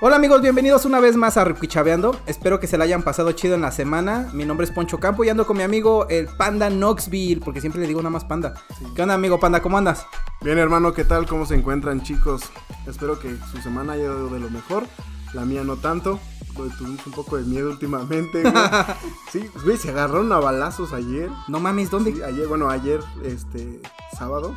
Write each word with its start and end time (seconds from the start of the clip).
Hola 0.00 0.14
amigos, 0.14 0.42
bienvenidos 0.42 0.84
una 0.84 1.00
vez 1.00 1.16
más 1.16 1.36
a 1.36 1.44
Ripichaveando. 1.44 2.16
Espero 2.26 2.60
que 2.60 2.68
se 2.68 2.78
la 2.78 2.84
hayan 2.84 3.02
pasado 3.02 3.32
chido 3.32 3.56
en 3.56 3.62
la 3.62 3.72
semana. 3.72 4.30
Mi 4.32 4.44
nombre 4.44 4.64
es 4.64 4.70
Poncho 4.70 5.00
Campo 5.00 5.24
y 5.24 5.28
ando 5.28 5.44
con 5.44 5.56
mi 5.56 5.64
amigo 5.64 6.06
el 6.08 6.28
Panda 6.28 6.70
Knoxville, 6.70 7.40
porque 7.40 7.60
siempre 7.60 7.80
le 7.80 7.88
digo 7.88 8.00
nada 8.00 8.12
más 8.12 8.24
Panda. 8.24 8.54
¿Qué 8.94 9.02
onda 9.02 9.14
amigo 9.14 9.40
Panda? 9.40 9.60
¿Cómo 9.60 9.76
andas? 9.76 10.06
Bien 10.40 10.56
hermano, 10.56 10.92
¿qué 10.92 11.02
tal? 11.02 11.26
¿Cómo 11.26 11.46
se 11.46 11.56
encuentran 11.56 12.00
chicos? 12.04 12.42
Espero 12.86 13.18
que 13.18 13.36
su 13.50 13.60
semana 13.60 13.94
haya 13.94 14.04
ido 14.04 14.28
de 14.28 14.38
lo 14.38 14.50
mejor. 14.50 14.84
La 15.32 15.44
mía 15.44 15.64
no 15.64 15.76
tanto. 15.76 16.20
Tuvimos 16.54 17.04
un 17.04 17.12
poco 17.12 17.36
de 17.36 17.42
miedo 17.42 17.68
últimamente, 17.68 18.42
güey. 18.42 18.54
Sí, 19.32 19.50
güey, 19.64 19.76
se 19.78 19.90
agarraron 19.90 20.32
a 20.32 20.38
balazos 20.38 20.92
ayer. 20.92 21.28
No 21.48 21.58
mames, 21.58 21.90
¿dónde? 21.90 22.12
Sí, 22.12 22.22
ayer, 22.22 22.46
bueno, 22.46 22.70
ayer, 22.70 23.00
este, 23.24 23.80
sábado. 24.16 24.54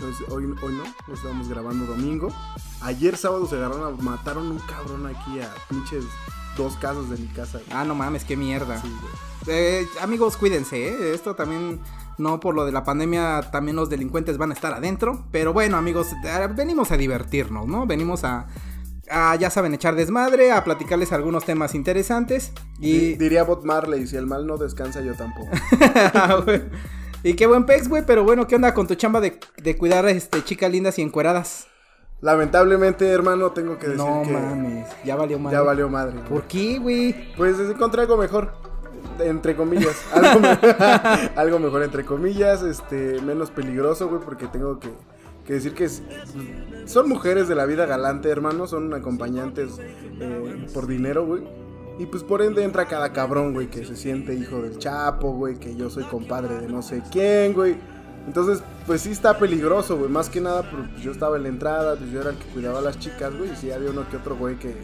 Entonces, 0.00 0.26
hoy, 0.30 0.44
hoy 0.62 0.72
no, 0.72 0.84
lo 1.06 1.14
estábamos 1.14 1.48
grabando 1.50 1.84
domingo. 1.84 2.32
Ayer 2.80 3.18
sábado 3.18 3.46
se 3.46 3.56
agarraron, 3.56 3.84
a, 3.84 4.02
mataron 4.02 4.50
un 4.50 4.58
cabrón 4.60 5.06
aquí 5.06 5.40
a 5.40 5.52
pinches 5.68 6.04
dos 6.56 6.74
casas 6.76 7.10
de 7.10 7.18
mi 7.18 7.26
casa. 7.26 7.58
güey. 7.58 7.70
Ah, 7.70 7.84
no 7.84 7.94
mames, 7.94 8.24
qué 8.24 8.34
mierda. 8.34 8.80
Sí, 8.80 8.88
güey. 8.88 9.58
Eh, 9.58 9.86
amigos, 10.00 10.38
cuídense, 10.38 10.88
¿eh? 10.88 11.14
Esto 11.14 11.34
también, 11.34 11.80
no 12.16 12.40
por 12.40 12.54
lo 12.54 12.64
de 12.64 12.72
la 12.72 12.82
pandemia, 12.82 13.50
también 13.52 13.76
los 13.76 13.90
delincuentes 13.90 14.38
van 14.38 14.52
a 14.52 14.54
estar 14.54 14.72
adentro. 14.72 15.26
Pero 15.30 15.52
bueno, 15.52 15.76
amigos, 15.76 16.14
eh, 16.24 16.48
venimos 16.56 16.92
a 16.92 16.96
divertirnos, 16.96 17.66
¿no? 17.66 17.86
Venimos 17.86 18.24
a, 18.24 18.46
a, 19.10 19.36
ya 19.36 19.50
saben, 19.50 19.74
echar 19.74 19.96
desmadre, 19.96 20.50
a 20.50 20.64
platicarles 20.64 21.12
algunos 21.12 21.44
temas 21.44 21.74
interesantes. 21.74 22.52
Y... 22.78 23.16
Diría 23.16 23.44
Bob 23.44 23.66
Marley, 23.66 24.06
si 24.06 24.16
el 24.16 24.26
mal 24.26 24.46
no 24.46 24.56
descansa, 24.56 25.02
yo 25.02 25.12
tampoco. 25.12 25.50
Y 27.22 27.34
qué 27.34 27.46
buen 27.46 27.66
pex, 27.66 27.88
güey, 27.88 28.02
pero 28.06 28.24
bueno, 28.24 28.46
¿qué 28.46 28.56
onda 28.56 28.72
con 28.72 28.86
tu 28.86 28.94
chamba 28.94 29.20
de, 29.20 29.38
de 29.62 29.76
cuidar 29.76 30.06
este, 30.08 30.42
chicas 30.42 30.70
lindas 30.72 30.98
y 30.98 31.02
encueradas? 31.02 31.66
Lamentablemente, 32.22 33.08
hermano, 33.08 33.50
tengo 33.52 33.78
que 33.78 33.88
decir 33.88 34.04
No 34.04 34.22
que 34.24 34.32
mames, 34.32 34.86
ya 35.04 35.16
valió 35.16 35.38
madre. 35.38 35.56
ya 35.56 35.62
valió 35.62 35.88
madre. 35.88 36.12
güey. 36.16 36.28
¿Por 36.28 36.42
qué, 36.44 36.78
güey? 36.78 37.34
Pues 37.36 37.58
encontré 37.60 38.02
algo 38.02 38.16
mejor. 38.16 38.52
Entre 39.18 39.54
comillas. 39.54 40.02
Algo, 40.14 40.40
me- 40.40 40.58
algo 41.36 41.58
mejor, 41.58 41.82
entre 41.82 42.04
comillas. 42.06 42.62
Este, 42.62 43.20
menos 43.20 43.50
peligroso, 43.50 44.08
güey. 44.08 44.20
Porque 44.22 44.46
tengo 44.46 44.78
que, 44.80 44.88
que 45.46 45.54
decir 45.54 45.74
que 45.74 45.84
es- 45.84 46.02
son 46.86 47.06
mujeres 47.08 47.46
de 47.48 47.54
la 47.54 47.66
vida 47.66 47.84
galante, 47.84 48.30
hermano. 48.30 48.66
Son 48.66 48.92
acompañantes 48.94 49.72
eh, 49.78 50.66
por 50.72 50.86
dinero, 50.86 51.26
güey. 51.26 51.42
Y 52.00 52.06
pues 52.06 52.22
por 52.22 52.40
ende 52.40 52.64
entra 52.64 52.86
cada 52.86 53.12
cabrón, 53.12 53.52
güey, 53.52 53.66
que 53.68 53.84
se 53.84 53.94
siente 53.94 54.32
hijo 54.32 54.62
del 54.62 54.78
Chapo, 54.78 55.34
güey, 55.34 55.56
que 55.56 55.76
yo 55.76 55.90
soy 55.90 56.04
compadre 56.04 56.58
de 56.58 56.66
no 56.66 56.80
sé 56.80 57.02
quién, 57.12 57.52
güey. 57.52 57.76
Entonces, 58.26 58.62
pues 58.86 59.02
sí 59.02 59.10
está 59.10 59.36
peligroso, 59.36 59.98
güey. 59.98 60.08
Más 60.08 60.30
que 60.30 60.40
nada, 60.40 60.62
pues 60.62 61.02
yo 61.02 61.12
estaba 61.12 61.36
en 61.36 61.42
la 61.42 61.48
entrada, 61.50 61.96
pues 61.96 62.10
yo 62.10 62.22
era 62.22 62.30
el 62.30 62.36
que 62.38 62.46
cuidaba 62.54 62.78
a 62.78 62.82
las 62.82 62.98
chicas, 62.98 63.36
güey. 63.36 63.52
Y 63.52 63.56
sí 63.56 63.70
había 63.70 63.90
uno 63.90 64.08
que 64.08 64.16
otro, 64.16 64.34
güey, 64.34 64.58
que, 64.58 64.74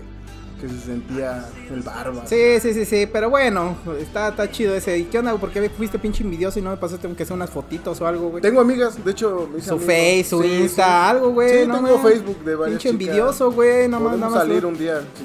que 0.60 0.68
se 0.68 0.78
sentía 0.80 1.44
el 1.70 1.82
barba. 1.82 2.26
Sí, 2.26 2.58
sí, 2.60 2.72
sí, 2.74 2.84
sí, 2.84 3.06
pero 3.12 3.28
bueno, 3.30 3.76
está, 4.00 4.28
está 4.28 4.50
chido 4.50 4.74
ese. 4.74 4.96
¿Y 4.98 5.04
qué 5.04 5.18
onda? 5.18 5.34
¿Por 5.36 5.50
qué 5.50 5.68
fuiste 5.70 5.98
pinche 5.98 6.22
envidioso 6.24 6.58
y 6.58 6.62
no 6.62 6.70
me 6.70 6.76
pasaste 6.76 7.06
aunque 7.06 7.24
sea 7.26 7.36
unas 7.36 7.50
fotitos 7.50 8.00
o 8.00 8.06
algo, 8.06 8.30
güey? 8.30 8.42
Tengo 8.42 8.60
amigas, 8.60 9.02
de 9.04 9.10
hecho, 9.10 9.48
mis 9.54 9.64
Su 9.64 9.74
amigos- 9.74 9.86
Face, 9.86 10.24
su 10.24 10.42
Sí, 10.42 10.48
Insta, 10.48 10.84
sí. 10.84 10.90
algo, 11.16 11.30
güey. 11.30 11.60
Sí, 11.62 11.66
no 11.66 11.74
tengo. 11.76 11.98
Facebook 12.02 12.44
de 12.44 12.54
varias 12.56 12.82
Pinche 12.82 12.88
chicas. 12.98 13.08
envidioso, 13.08 13.52
güey. 13.52 13.88
Nada 13.88 14.02
más, 14.02 14.18
nada 14.18 14.30
más. 14.32 14.40
salir 14.42 14.64
un 14.66 14.78
día. 14.78 15.00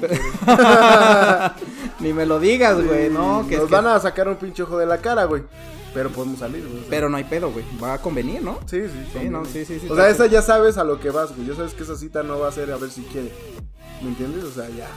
Ni 2.04 2.12
me 2.12 2.26
lo 2.26 2.38
digas, 2.40 2.82
güey, 2.84 3.08
no. 3.10 3.46
Que, 3.48 3.56
Nos 3.56 3.64
es 3.64 3.68
que- 3.70 3.74
van 3.76 3.86
a 3.86 4.00
sacar 4.00 4.28
un 4.28 4.36
pinche 4.36 4.62
ojo 4.62 4.76
de 4.78 4.86
la 4.86 4.98
cara, 4.98 5.24
güey. 5.24 5.42
Pero 5.94 6.08
podemos 6.10 6.38
salir, 6.38 6.66
güey. 6.66 6.84
Pero 6.88 7.08
no 7.10 7.18
hay 7.18 7.24
pedo, 7.24 7.50
güey. 7.52 7.64
Va 7.82 7.94
a 7.94 7.98
convenir, 7.98 8.42
¿no? 8.42 8.58
Sí, 8.66 8.80
sí. 8.82 9.18
Sí, 9.20 9.28
no, 9.28 9.44
sí, 9.44 9.64
sí, 9.66 9.78
sí, 9.78 9.88
O 9.90 9.94
sea, 9.94 10.08
esa 10.08 10.26
ya 10.26 10.40
sabes 10.40 10.78
a 10.78 10.84
lo 10.84 10.98
que 10.98 11.10
vas, 11.10 11.34
güey. 11.36 11.46
Ya 11.46 11.54
sabes 11.54 11.74
que 11.74 11.82
esa 11.82 11.96
cita 11.96 12.22
no 12.22 12.38
va 12.38 12.48
a 12.48 12.52
ser 12.52 12.72
a 12.72 12.78
ver 12.78 12.90
si 12.90 13.02
quiere. 13.02 13.30
¿Me 14.00 14.08
entiendes? 14.08 14.42
O 14.44 14.50
sea, 14.52 14.68
ya. 14.70 14.88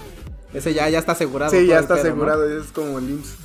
Ese 0.55 0.73
ya, 0.73 0.89
ya 0.89 0.99
está 0.99 1.11
asegurado. 1.11 1.51
Sí, 1.51 1.65
ya 1.67 1.79
está 1.79 1.95
pedo, 1.95 2.03
¿no? 2.15 2.23
asegurado. 2.31 2.59
Es 2.59 2.67
como 2.71 2.97
el 2.99 3.09
IMSS. 3.09 3.35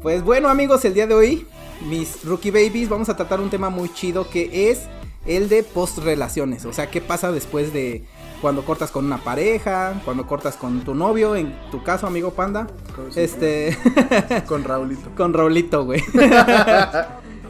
Pues 0.00 0.22
bueno, 0.22 0.48
amigos, 0.48 0.84
el 0.84 0.94
día 0.94 1.06
de 1.06 1.14
hoy, 1.14 1.46
mis 1.88 2.24
rookie 2.24 2.50
babies, 2.50 2.88
vamos 2.88 3.08
a 3.08 3.16
tratar 3.16 3.40
un 3.40 3.50
tema 3.50 3.68
muy 3.68 3.92
chido 3.92 4.30
que 4.30 4.70
es 4.70 4.82
el 5.26 5.48
de 5.48 5.62
post 5.64 5.98
relaciones. 5.98 6.64
O 6.64 6.72
sea, 6.72 6.90
qué 6.90 7.00
pasa 7.00 7.30
después 7.32 7.72
de 7.72 8.04
cuando 8.40 8.64
cortas 8.64 8.90
con 8.90 9.04
una 9.04 9.18
pareja, 9.22 10.00
cuando 10.04 10.26
cortas 10.26 10.56
con 10.56 10.80
tu 10.82 10.94
novio, 10.94 11.36
en 11.36 11.52
tu 11.70 11.82
caso, 11.82 12.06
amigo 12.06 12.30
panda. 12.32 12.66
Con- 12.96 13.10
Este. 13.16 13.76
Con 14.46 14.64
Raulito. 14.64 15.10
Con 15.16 15.32
Raulito, 15.34 15.84
güey. 15.84 16.02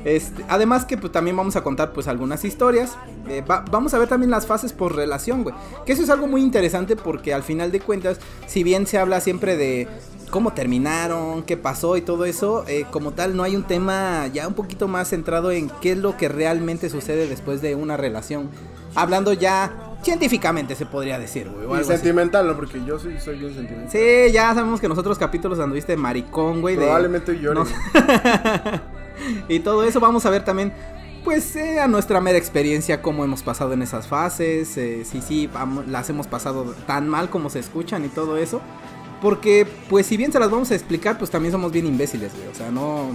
Este, 0.05 0.45
además 0.49 0.85
que 0.85 0.97
pues, 0.99 1.13
también 1.13 1.37
vamos 1.37 1.57
a 1.57 1.63
contar 1.63 1.93
pues 1.93 2.09
algunas 2.09 2.45
historias. 2.45 2.97
Eh, 3.29 3.43
va- 3.49 3.65
vamos 3.71 3.95
a 3.95 3.99
ver 3.99 4.09
también 4.09 4.31
las 4.31 4.47
fases 4.47 4.73
por 4.73 4.95
relación, 4.97 5.43
güey. 5.45 5.55
Que 5.87 5.93
eso 5.93 6.03
es 6.03 6.11
algo 6.11 6.27
muy 6.27 6.43
interesante 6.43 6.97
porque 6.97 7.33
al 7.35 7.43
final 7.43 7.71
de 7.73 7.81
cuentas, 7.81 8.19
si 8.47 8.63
bien 8.65 8.87
se 8.87 8.99
habla 8.99 9.21
siempre 9.21 9.57
de 9.57 9.87
cómo 10.31 10.55
terminaron, 10.55 11.43
qué 11.43 11.57
pasó 11.57 11.97
y 11.97 12.01
todo 12.01 12.25
eso, 12.25 12.65
eh, 12.67 12.87
como 12.91 13.13
tal 13.13 13.37
no 13.37 13.43
hay 13.43 13.55
un 13.55 13.65
tema 13.65 14.27
ya 14.33 14.49
un 14.49 14.55
poquito 14.55 14.89
más 14.89 15.09
centrado 15.11 15.51
en 15.53 15.71
qué 15.83 15.93
es 15.93 15.99
lo 15.99 16.17
que 16.17 16.29
realmente 16.29 16.89
sucede 16.89 17.29
después 17.29 17.61
de 17.61 17.75
una 17.75 17.97
relación. 17.99 18.49
Hablando 18.95 19.33
ya 19.35 19.91
científicamente 20.03 20.75
se 20.75 20.85
podría 20.87 21.19
decir, 21.19 21.49
güey. 21.49 21.61
Y 21.61 21.63
algo 21.65 21.75
así. 21.77 21.85
sentimental, 21.93 22.47
¿no? 22.47 22.57
Porque 22.57 22.83
yo 22.85 22.99
sí 22.99 23.11
soy 23.23 23.39
bien 23.39 23.55
sentimental. 23.55 23.91
Sí, 23.93 24.33
ya 24.33 24.53
sabemos 24.55 24.81
que 24.81 24.87
en 24.87 24.91
los 24.91 24.99
otros 24.99 25.19
capítulos 25.19 25.61
anduviste 25.61 25.97
maricón, 25.97 26.61
güey. 26.61 26.75
de- 26.77 26.83
Probablemente 26.83 27.39
llore. 27.39 27.61
no- 27.61 27.67
y 29.49 29.61
todo 29.61 29.85
eso 29.85 30.01
vamos 30.01 30.25
a 30.27 30.31
ver 30.31 30.45
también, 30.45 30.73
pues, 31.25 31.55
eh, 31.57 31.81
a 31.81 31.87
nuestra 31.89 32.21
mera 32.21 32.39
experiencia, 32.39 33.01
cómo 33.03 33.25
hemos 33.25 33.43
pasado 33.43 33.73
en 33.73 33.83
esas 33.83 34.07
fases, 34.09 34.77
eh, 34.77 35.05
si 35.05 35.21
sí 35.23 35.49
vam- 35.53 35.87
las 35.87 36.09
hemos 36.11 36.27
pasado 36.27 36.75
tan 36.87 37.09
mal 37.09 37.31
como 37.31 37.49
se 37.51 37.59
escuchan 37.61 38.05
y 38.05 38.09
todo 38.09 38.37
eso. 38.37 38.61
Porque, 39.21 39.67
pues, 39.89 40.07
si 40.07 40.17
bien 40.17 40.33
se 40.33 40.41
las 40.41 40.51
vamos 40.51 40.71
a 40.73 40.75
explicar, 40.75 41.17
pues 41.19 41.31
también 41.31 41.53
somos 41.53 41.71
bien 41.71 41.87
imbéciles, 41.87 42.33
güey. 42.35 42.49
O 42.49 42.55
sea, 42.55 42.71
no. 42.73 43.11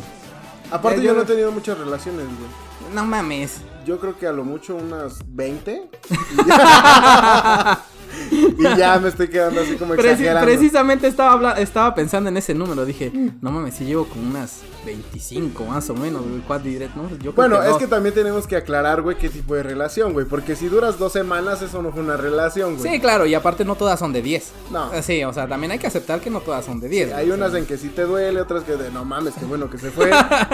Aparte, 0.72 1.00
Ya, 1.00 1.04
yo 1.04 1.10
yo- 1.12 1.16
no 1.18 1.22
he 1.24 1.26
tenido 1.26 1.52
muchas 1.52 1.78
relaciones, 1.78 2.26
güey. 2.26 2.94
No 2.96 3.06
mames. 3.06 3.58
Yo 3.86 4.00
creo 4.00 4.18
que 4.18 4.26
a 4.28 4.32
lo 4.32 4.46
mucho 4.46 4.76
unas 4.78 5.20
20. 5.28 5.90
Y 8.58 8.64
ya, 8.78 8.98
me 9.00 9.10
estoy 9.10 9.28
quedando 9.28 9.62
así 9.62 9.76
como 9.76 9.94
Preci- 9.94 10.12
exagerando. 10.12 10.46
precisamente 10.46 11.08
estaba, 11.08 11.54
estaba 11.54 11.94
pensando 11.94 12.30
en 12.30 12.38
ese 12.38 12.54
número. 12.56 12.86
Dije, 12.86 13.12
no 13.42 13.52
mames, 13.52 13.76
si 13.76 13.86
llevo 13.86 14.06
con 14.06 14.26
unas 14.26 14.62
25 14.86 15.66
más 15.66 15.90
o 15.90 15.94
menos, 15.96 16.24
güey. 16.28 16.42
¿Cuál 16.42 16.64
diré? 16.64 16.90
No, 16.96 17.10
yo 17.10 17.18
creo 17.18 17.34
Bueno, 17.34 17.62
es 17.62 17.70
no. 17.72 17.78
que 17.78 17.88
también 17.88 18.16
tenemos 18.16 18.48
que 18.48 18.56
aclarar, 18.56 19.02
güey, 19.04 19.18
qué 19.18 19.30
tipo 19.30 19.54
de 19.56 19.62
relación, 19.64 20.14
güey. 20.14 20.26
Porque 20.26 20.56
si 20.56 20.68
duras 20.70 20.98
dos 20.98 21.14
semanas, 21.14 21.62
eso 21.62 21.82
no 21.84 21.92
fue 21.92 22.02
una 22.02 22.18
relación, 22.18 22.78
güey. 22.78 22.92
Sí, 22.94 23.00
claro, 23.00 23.26
y 23.26 23.36
aparte 23.36 23.64
no 23.64 23.76
todas 23.76 24.00
son 24.00 24.12
de 24.14 24.22
10. 24.22 24.52
No. 24.72 24.90
Sí, 25.04 25.24
o 25.24 25.34
sea, 25.34 25.48
también 25.48 25.72
hay 25.72 25.80
que 25.80 25.88
aceptar 25.88 26.20
que 26.20 26.30
no 26.30 26.40
todas 26.42 26.66
son 26.66 26.80
de 26.80 26.90
10. 26.90 27.14
Hay 27.14 27.30
unas 27.30 27.52
sea. 27.52 27.60
en 27.60 27.66
que 27.68 27.78
sí 27.78 27.90
te 27.90 28.04
duele, 28.04 28.42
otras 28.42 28.64
que 28.64 28.76
de 28.76 28.90
no 28.92 29.06
mames, 29.06 29.36
qué 29.36 29.46
bueno 29.46 29.70
que 29.70 29.78
se 29.78 29.92
fue. 29.92 30.10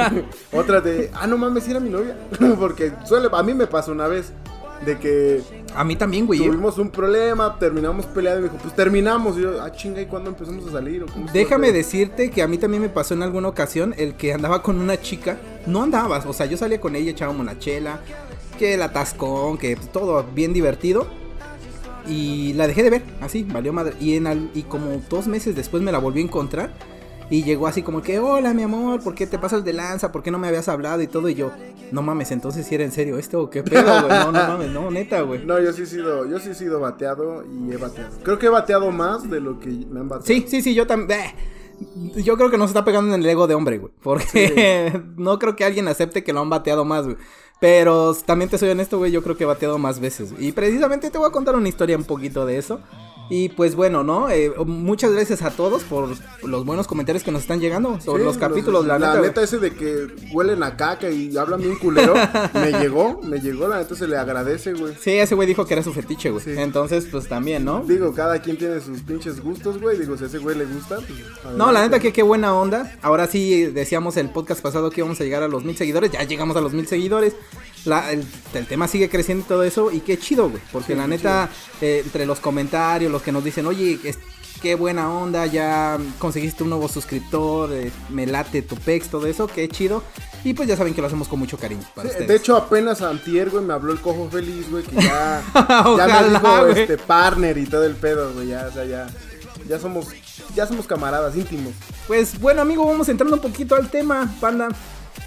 otras 0.51 0.83
de, 0.83 1.09
ah, 1.13 1.27
no 1.27 1.37
mames, 1.37 1.67
era 1.67 1.79
mi 1.79 1.89
novia. 1.89 2.17
Porque 2.59 2.91
suele, 3.05 3.29
a 3.31 3.43
mí 3.43 3.53
me 3.53 3.67
pasó 3.67 3.91
una 3.91 4.07
vez 4.07 4.33
de 4.85 4.97
que 4.99 5.41
A 5.75 5.83
mí 5.83 5.95
también, 5.95 6.25
güey. 6.25 6.39
tuvimos 6.39 6.77
un 6.77 6.89
problema, 6.89 7.57
terminamos 7.59 8.05
peleando 8.07 8.39
y 8.39 8.43
me 8.43 8.49
dijo, 8.49 8.61
pues 8.61 8.75
terminamos. 8.75 9.37
Y 9.37 9.41
yo, 9.41 9.61
ah, 9.61 9.71
chinga, 9.71 10.01
¿y 10.01 10.05
cuándo 10.05 10.29
empezamos 10.29 10.67
a 10.67 10.71
salir? 10.71 11.03
¿O 11.03 11.05
cómo 11.07 11.25
estuvo 11.25 11.33
Déjame 11.33 11.67
el 11.67 11.73
pedo?" 11.73 11.77
decirte 11.83 12.29
que 12.31 12.41
a 12.41 12.47
mí 12.47 12.57
también 12.57 12.81
me 12.83 12.89
pasó 12.89 13.13
en 13.13 13.23
alguna 13.23 13.47
ocasión 13.47 13.93
el 13.97 14.15
que 14.15 14.33
andaba 14.33 14.61
con 14.61 14.79
una 14.79 14.99
chica. 15.01 15.37
No 15.65 15.83
andabas, 15.83 16.25
o 16.25 16.33
sea, 16.33 16.45
yo 16.45 16.57
salía 16.57 16.79
con 16.81 16.95
ella, 16.95 17.11
echábamos 17.11 17.45
la 17.45 17.57
chela, 17.59 17.99
que 18.59 18.73
el 18.75 18.81
atascón, 18.81 19.57
que 19.57 19.75
todo 19.75 20.23
bien 20.35 20.53
divertido. 20.53 21.07
Y 22.07 22.51
la 22.53 22.67
dejé 22.67 22.83
de 22.83 22.89
ver, 22.89 23.01
así, 23.21 23.43
valió 23.43 23.71
madre. 23.71 23.93
Y, 24.01 24.17
en 24.17 24.27
al- 24.27 24.51
y 24.53 24.63
como 24.63 25.01
dos 25.09 25.27
meses 25.27 25.55
después 25.55 25.81
me 25.81 25.91
la 25.91 25.99
volví 25.99 26.19
a 26.19 26.23
encontrar. 26.25 26.73
Y 27.29 27.43
llegó 27.43 27.67
así 27.67 27.81
como 27.81 28.01
que, 28.01 28.19
hola 28.19 28.53
mi 28.53 28.63
amor, 28.63 29.01
¿por 29.01 29.15
qué 29.15 29.25
te 29.27 29.39
pasas 29.39 29.63
de 29.63 29.73
lanza? 29.73 30.11
¿Por 30.11 30.23
qué 30.23 30.31
no 30.31 30.39
me 30.39 30.47
habías 30.47 30.67
hablado? 30.67 31.01
Y 31.01 31.07
todo. 31.07 31.29
Y 31.29 31.35
yo, 31.35 31.51
no 31.91 32.01
mames, 32.01 32.31
entonces 32.31 32.65
si 32.65 32.75
era 32.75 32.83
en 32.83 32.91
serio 32.91 33.17
esto 33.17 33.41
o 33.41 33.49
qué 33.49 33.63
pedo, 33.63 33.83
güey. 34.01 34.19
No, 34.19 34.31
no 34.31 34.47
mames, 34.47 34.71
no, 34.71 34.91
neta, 34.91 35.21
güey. 35.21 35.45
No, 35.45 35.59
yo 35.59 35.73
sí 35.73 35.83
he 35.83 35.85
sido, 35.85 36.29
yo 36.29 36.39
sí 36.39 36.49
he 36.49 36.55
sido 36.55 36.79
bateado 36.79 37.43
y 37.45 37.71
he 37.71 37.77
bateado. 37.77 38.11
Creo 38.23 38.39
que 38.39 38.47
he 38.47 38.49
bateado 38.49 38.91
más 38.91 39.29
de 39.29 39.39
lo 39.39 39.59
que 39.59 39.69
me 39.69 40.01
han 40.01 40.09
bateado. 40.09 40.25
Sí, 40.25 40.45
sí, 40.47 40.61
sí, 40.61 40.73
yo 40.73 40.87
también. 40.87 41.21
Yo 42.15 42.37
creo 42.37 42.49
que 42.49 42.57
nos 42.57 42.69
está 42.69 42.85
pegando 42.85 43.13
en 43.13 43.21
el 43.21 43.29
ego 43.29 43.47
de 43.47 43.55
hombre, 43.55 43.77
güey. 43.77 43.93
Porque 44.01 45.01
no 45.17 45.39
creo 45.39 45.55
que 45.55 45.65
alguien 45.65 45.87
acepte 45.87 46.23
que 46.23 46.33
lo 46.33 46.41
han 46.41 46.49
bateado 46.49 46.85
más, 46.85 47.05
güey. 47.05 47.17
Pero 47.59 48.13
también 48.13 48.49
te 48.49 48.57
soy 48.57 48.69
honesto, 48.69 48.97
güey, 48.97 49.11
yo 49.11 49.23
creo 49.23 49.37
que 49.37 49.45
he 49.45 49.47
bateado 49.47 49.77
más 49.77 49.99
veces. 49.99 50.33
Y 50.37 50.51
precisamente 50.51 51.09
te 51.09 51.17
voy 51.17 51.27
a 51.27 51.31
contar 51.31 51.55
una 51.55 51.69
historia 51.69 51.95
un 51.95 52.03
poquito 52.03 52.45
de 52.45 52.57
eso. 52.57 52.81
Y 53.29 53.49
pues 53.49 53.75
bueno, 53.75 54.03
¿no? 54.03 54.29
Eh, 54.29 54.51
muchas 54.65 55.11
gracias 55.11 55.41
a 55.41 55.51
todos 55.51 55.83
por 55.83 56.09
los 56.43 56.65
buenos 56.65 56.87
comentarios 56.87 57.23
que 57.23 57.31
nos 57.31 57.41
están 57.41 57.59
llegando 57.61 57.99
sobre 58.01 58.23
Sí, 58.23 58.25
los 58.27 58.37
capítulos, 58.37 58.85
la, 58.85 58.99
neta. 58.99 59.17
güey. 59.19 59.31
ese 59.43 59.59
de 59.59 59.73
que 59.73 60.07
huelen 60.31 60.61
a 60.61 60.75
caca 60.75 61.09
y 61.09 61.35
hablan 61.37 61.61
bien 61.61 61.75
culero, 61.77 62.13
me 62.53 62.71
llegó, 62.73 63.21
me 63.23 63.39
llegó, 63.39 63.67
la 63.67 63.77
neta 63.79 63.95
se 63.95 64.07
le 64.07 64.17
agradece, 64.17 64.73
güey. 64.73 64.93
Sí, 64.99 65.11
ese 65.11 65.35
güey 65.35 65.47
dijo 65.47 65.65
que 65.65 65.73
era 65.73 65.83
su 65.83 65.93
fetiche, 65.93 66.29
güey. 66.31 66.43
Sí. 66.43 66.51
Entonces, 66.55 67.07
pues 67.09 67.27
también, 67.27 67.63
¿no? 67.65 67.83
Digo, 67.87 68.13
cada 68.13 68.41
quien 68.41 68.57
tiene 68.57 68.79
sus 68.81 69.01
pinches 69.01 69.41
gustos, 69.41 69.79
güey. 69.81 69.97
Digo, 69.97 70.17
si 70.17 70.25
a 70.25 70.27
ese 70.27 70.37
güey 70.39 70.57
le 70.57 70.65
gusta, 70.65 70.97
pues. 70.97 71.09
No, 71.55 71.65
la 71.67 71.79
neta 71.79 71.79
adelante. 71.79 71.99
que 72.01 72.13
qué 72.13 72.23
buena 72.23 72.53
onda. 72.53 72.93
Ahora 73.01 73.27
sí 73.27 73.65
decíamos 73.65 74.17
el 74.17 74.29
podcast 74.29 74.61
pasado 74.61 74.89
que 74.91 75.01
íbamos 75.01 75.19
a 75.21 75.23
llegar 75.23 75.43
a 75.43 75.47
los 75.47 75.63
mil 75.63 75.75
seguidores. 75.77 76.11
Ya 76.11 76.23
llegamos 76.23 76.55
a 76.57 76.61
los 76.61 76.73
mil 76.73 76.87
seguidores. 76.87 77.35
La, 77.85 78.11
el, 78.11 78.23
el 78.53 78.65
tema 78.67 78.87
sigue 78.87 79.09
creciendo 79.09 79.43
y 79.45 79.47
todo 79.47 79.63
eso. 79.63 79.91
Y 79.91 79.99
qué 80.01 80.17
chido, 80.17 80.49
güey. 80.49 80.61
Porque 80.71 80.93
Sí, 80.93 80.99
la 80.99 81.07
neta, 81.07 81.49
eh, 81.81 82.01
entre 82.05 82.25
los 82.25 82.39
comentarios, 82.39 83.11
los 83.11 83.21
que 83.21 83.31
nos 83.31 83.43
dicen, 83.43 83.65
oye, 83.65 83.99
es- 84.03 84.17
qué 84.61 84.75
buena 84.75 85.09
onda, 85.11 85.45
ya 85.45 85.97
conseguiste 86.19 86.63
un 86.63 86.69
nuevo 86.69 86.87
suscriptor, 86.87 87.73
eh, 87.73 87.91
me 88.09 88.25
late 88.25 88.61
tu 88.61 88.77
pex, 88.77 89.09
todo 89.09 89.27
eso, 89.27 89.45
qué 89.47 89.67
chido. 89.67 90.03
Y 90.45 90.53
pues 90.53 90.69
ya 90.69 90.77
saben 90.77 90.93
que 90.93 91.01
lo 91.01 91.07
hacemos 91.07 91.27
con 91.27 91.37
mucho 91.39 91.57
cariño. 91.57 91.83
Para 91.93 92.07
Sí, 92.07 92.11
ustedes. 92.13 92.27
de 92.29 92.35
hecho, 92.37 92.55
apenas 92.55 93.01
antier, 93.01 93.49
güey, 93.49 93.61
me 93.63 93.73
habló 93.73 93.91
el 93.91 93.99
cojo 93.99 94.29
feliz, 94.31 94.69
güey, 94.71 94.83
que 94.85 94.95
ya, 94.95 95.43
ya 95.53 95.83
Ojalá, 95.85 96.21
me 96.21 96.29
dijo, 96.29 96.65
güey. 96.67 96.79
este, 96.81 96.97
partner 96.97 97.57
y 97.57 97.65
todo 97.65 97.83
el 97.85 97.95
pedo, 97.95 98.31
güey, 98.33 98.47
ya, 98.47 98.67
o 98.69 98.73
sea, 98.73 98.85
ya, 98.85 99.07
ya 99.67 99.79
somos, 99.79 100.07
ya 100.55 100.65
somos 100.65 100.87
camaradas 100.87 101.35
íntimos. 101.35 101.73
Pues 102.07 102.39
bueno, 102.39 102.61
amigo, 102.61 102.85
vamos 102.85 103.09
entrando 103.09 103.35
un 103.35 103.41
poquito 103.41 103.75
al 103.75 103.89
tema, 103.89 104.33
panda. 104.39 104.69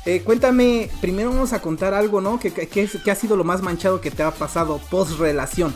Eh, 0.04 0.22
cuéntame, 0.22 0.88
primero 1.00 1.30
vamos 1.30 1.52
a 1.52 1.60
contar 1.60 1.92
algo, 1.94 2.20
¿no? 2.20 2.38
¿Qué, 2.38 2.52
qué, 2.52 3.10
ha 3.10 3.14
sido 3.14 3.36
lo 3.36 3.42
más 3.44 3.62
manchado 3.62 4.00
que 4.00 4.10
te 4.10 4.22
ha 4.22 4.30
pasado 4.30 4.80
post 4.90 5.18
relación? 5.18 5.74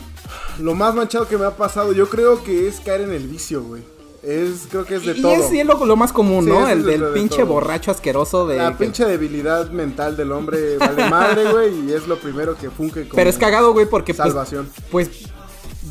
Lo 0.59 0.73
más 0.73 0.95
manchado 0.95 1.27
que 1.27 1.37
me 1.37 1.45
ha 1.45 1.57
pasado, 1.57 1.91
yo 1.93 2.09
creo 2.09 2.43
que 2.43 2.67
es 2.67 2.79
caer 2.79 3.01
en 3.01 3.11
el 3.11 3.27
vicio, 3.27 3.61
güey. 3.63 3.83
Es, 4.23 4.67
creo 4.69 4.85
que 4.85 4.95
es 4.95 5.05
de 5.05 5.13
y 5.13 5.21
todo. 5.21 5.31
es 5.33 5.47
sí, 5.47 5.59
es 5.59 5.65
lo, 5.65 5.83
lo 5.85 5.95
más 5.95 6.13
común, 6.13 6.45
Sí, 6.45 6.51
¿no? 6.51 6.67
El 6.69 6.83
del 6.85 7.01
de 7.01 7.07
pinche 7.07 7.37
todo. 7.37 7.47
borracho 7.47 7.89
asqueroso 7.91 8.45
de... 8.47 8.57
La 8.57 8.69
que- 8.77 8.83
pinche 8.85 9.03
debilidad 9.03 9.69
mental 9.71 10.15
del 10.15 10.31
hombre 10.31 10.77
vale 10.77 11.09
madre, 11.09 11.51
güey, 11.51 11.87
y 11.89 11.91
es 11.93 12.07
lo 12.07 12.17
primero 12.19 12.55
que 12.55 12.69
funge 12.69 13.01
como 13.07 13.15
Pero 13.15 13.29
es 13.29 13.37
cagado, 13.37 13.73
güey, 13.73 13.87
porque 13.87 14.13
pues, 14.13 14.27
salvación. 14.27 14.69
pues 14.91 15.09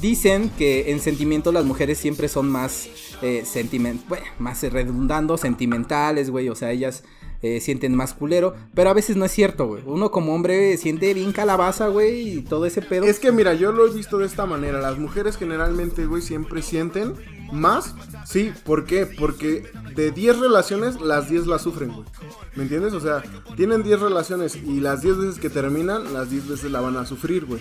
dicen 0.00 0.50
que 0.56 0.90
en 0.93 1.00
sentimientos 1.00 1.52
las 1.52 1.64
mujeres 1.64 1.99
siempre 1.99 2.28
son 2.28 2.49
más 2.49 2.87
eh, 3.23 3.44
sentiment, 3.44 4.06
bueno, 4.08 4.25
más 4.38 4.62
redundando, 4.62 5.37
sentimentales, 5.37 6.31
güey, 6.31 6.49
o 6.49 6.55
sea, 6.55 6.70
ellas 6.70 7.02
eh, 7.42 7.60
sienten 7.60 7.94
más 7.94 8.14
culero, 8.14 8.54
pero 8.75 8.90
a 8.90 8.94
veces 8.94 9.16
no 9.16 9.25
es 9.25 9.32
cierto, 9.32 9.66
güey. 9.66 9.82
Uno 9.87 10.10
como 10.10 10.34
hombre 10.34 10.76
siente 10.76 11.14
bien 11.14 11.32
calabaza, 11.32 11.88
güey, 11.88 12.38
y 12.38 12.42
todo 12.42 12.66
ese 12.66 12.82
pedo. 12.82 13.04
Es 13.04 13.19
que 13.19 13.32
mira, 13.32 13.54
yo 13.54 13.72
lo 13.72 13.87
he 13.87 13.94
visto 13.94 14.19
de 14.19 14.26
esta 14.26 14.46
manera. 14.46 14.81
Las 14.81 14.98
mujeres 14.98 15.37
generalmente, 15.37 16.06
güey, 16.06 16.22
siempre 16.22 16.62
sienten 16.62 17.14
más. 17.52 17.94
Sí, 18.25 18.52
¿por 18.64 18.84
qué? 18.84 19.06
Porque 19.06 19.64
de 19.94 20.10
10 20.10 20.38
relaciones, 20.38 21.00
las 21.00 21.28
10 21.28 21.46
las 21.46 21.62
sufren, 21.62 21.92
güey. 21.92 22.06
¿Me 22.54 22.64
entiendes? 22.64 22.92
O 22.92 23.00
sea, 23.00 23.22
tienen 23.56 23.82
10 23.82 24.00
relaciones 24.00 24.56
y 24.56 24.81
las 24.81 25.02
10 25.02 25.19
veces 25.19 25.40
que 25.40 25.50
terminan, 25.50 26.12
las 26.12 26.31
10 26.31 26.48
veces 26.48 26.70
la 26.70 26.81
van 26.81 26.96
a 26.96 27.06
sufrir, 27.06 27.46
güey. 27.46 27.60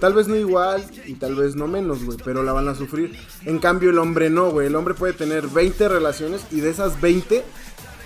Tal 0.00 0.14
vez 0.14 0.28
no 0.28 0.36
igual 0.36 0.84
y 1.06 1.14
tal 1.14 1.34
vez 1.34 1.56
no 1.56 1.66
menos, 1.66 2.04
güey, 2.04 2.18
pero 2.24 2.44
la 2.44 2.52
van 2.52 2.68
a 2.68 2.76
sufrir. 2.76 3.16
En 3.44 3.58
cambio, 3.58 3.90
el 3.90 3.98
hombre 3.98 4.30
no, 4.30 4.50
güey. 4.50 4.68
El 4.68 4.76
hombre 4.76 4.94
puede 4.94 5.12
tener 5.12 5.48
20 5.48 5.88
relaciones 5.88 6.46
y 6.52 6.60
de 6.60 6.70
esas 6.70 7.00
20, 7.00 7.44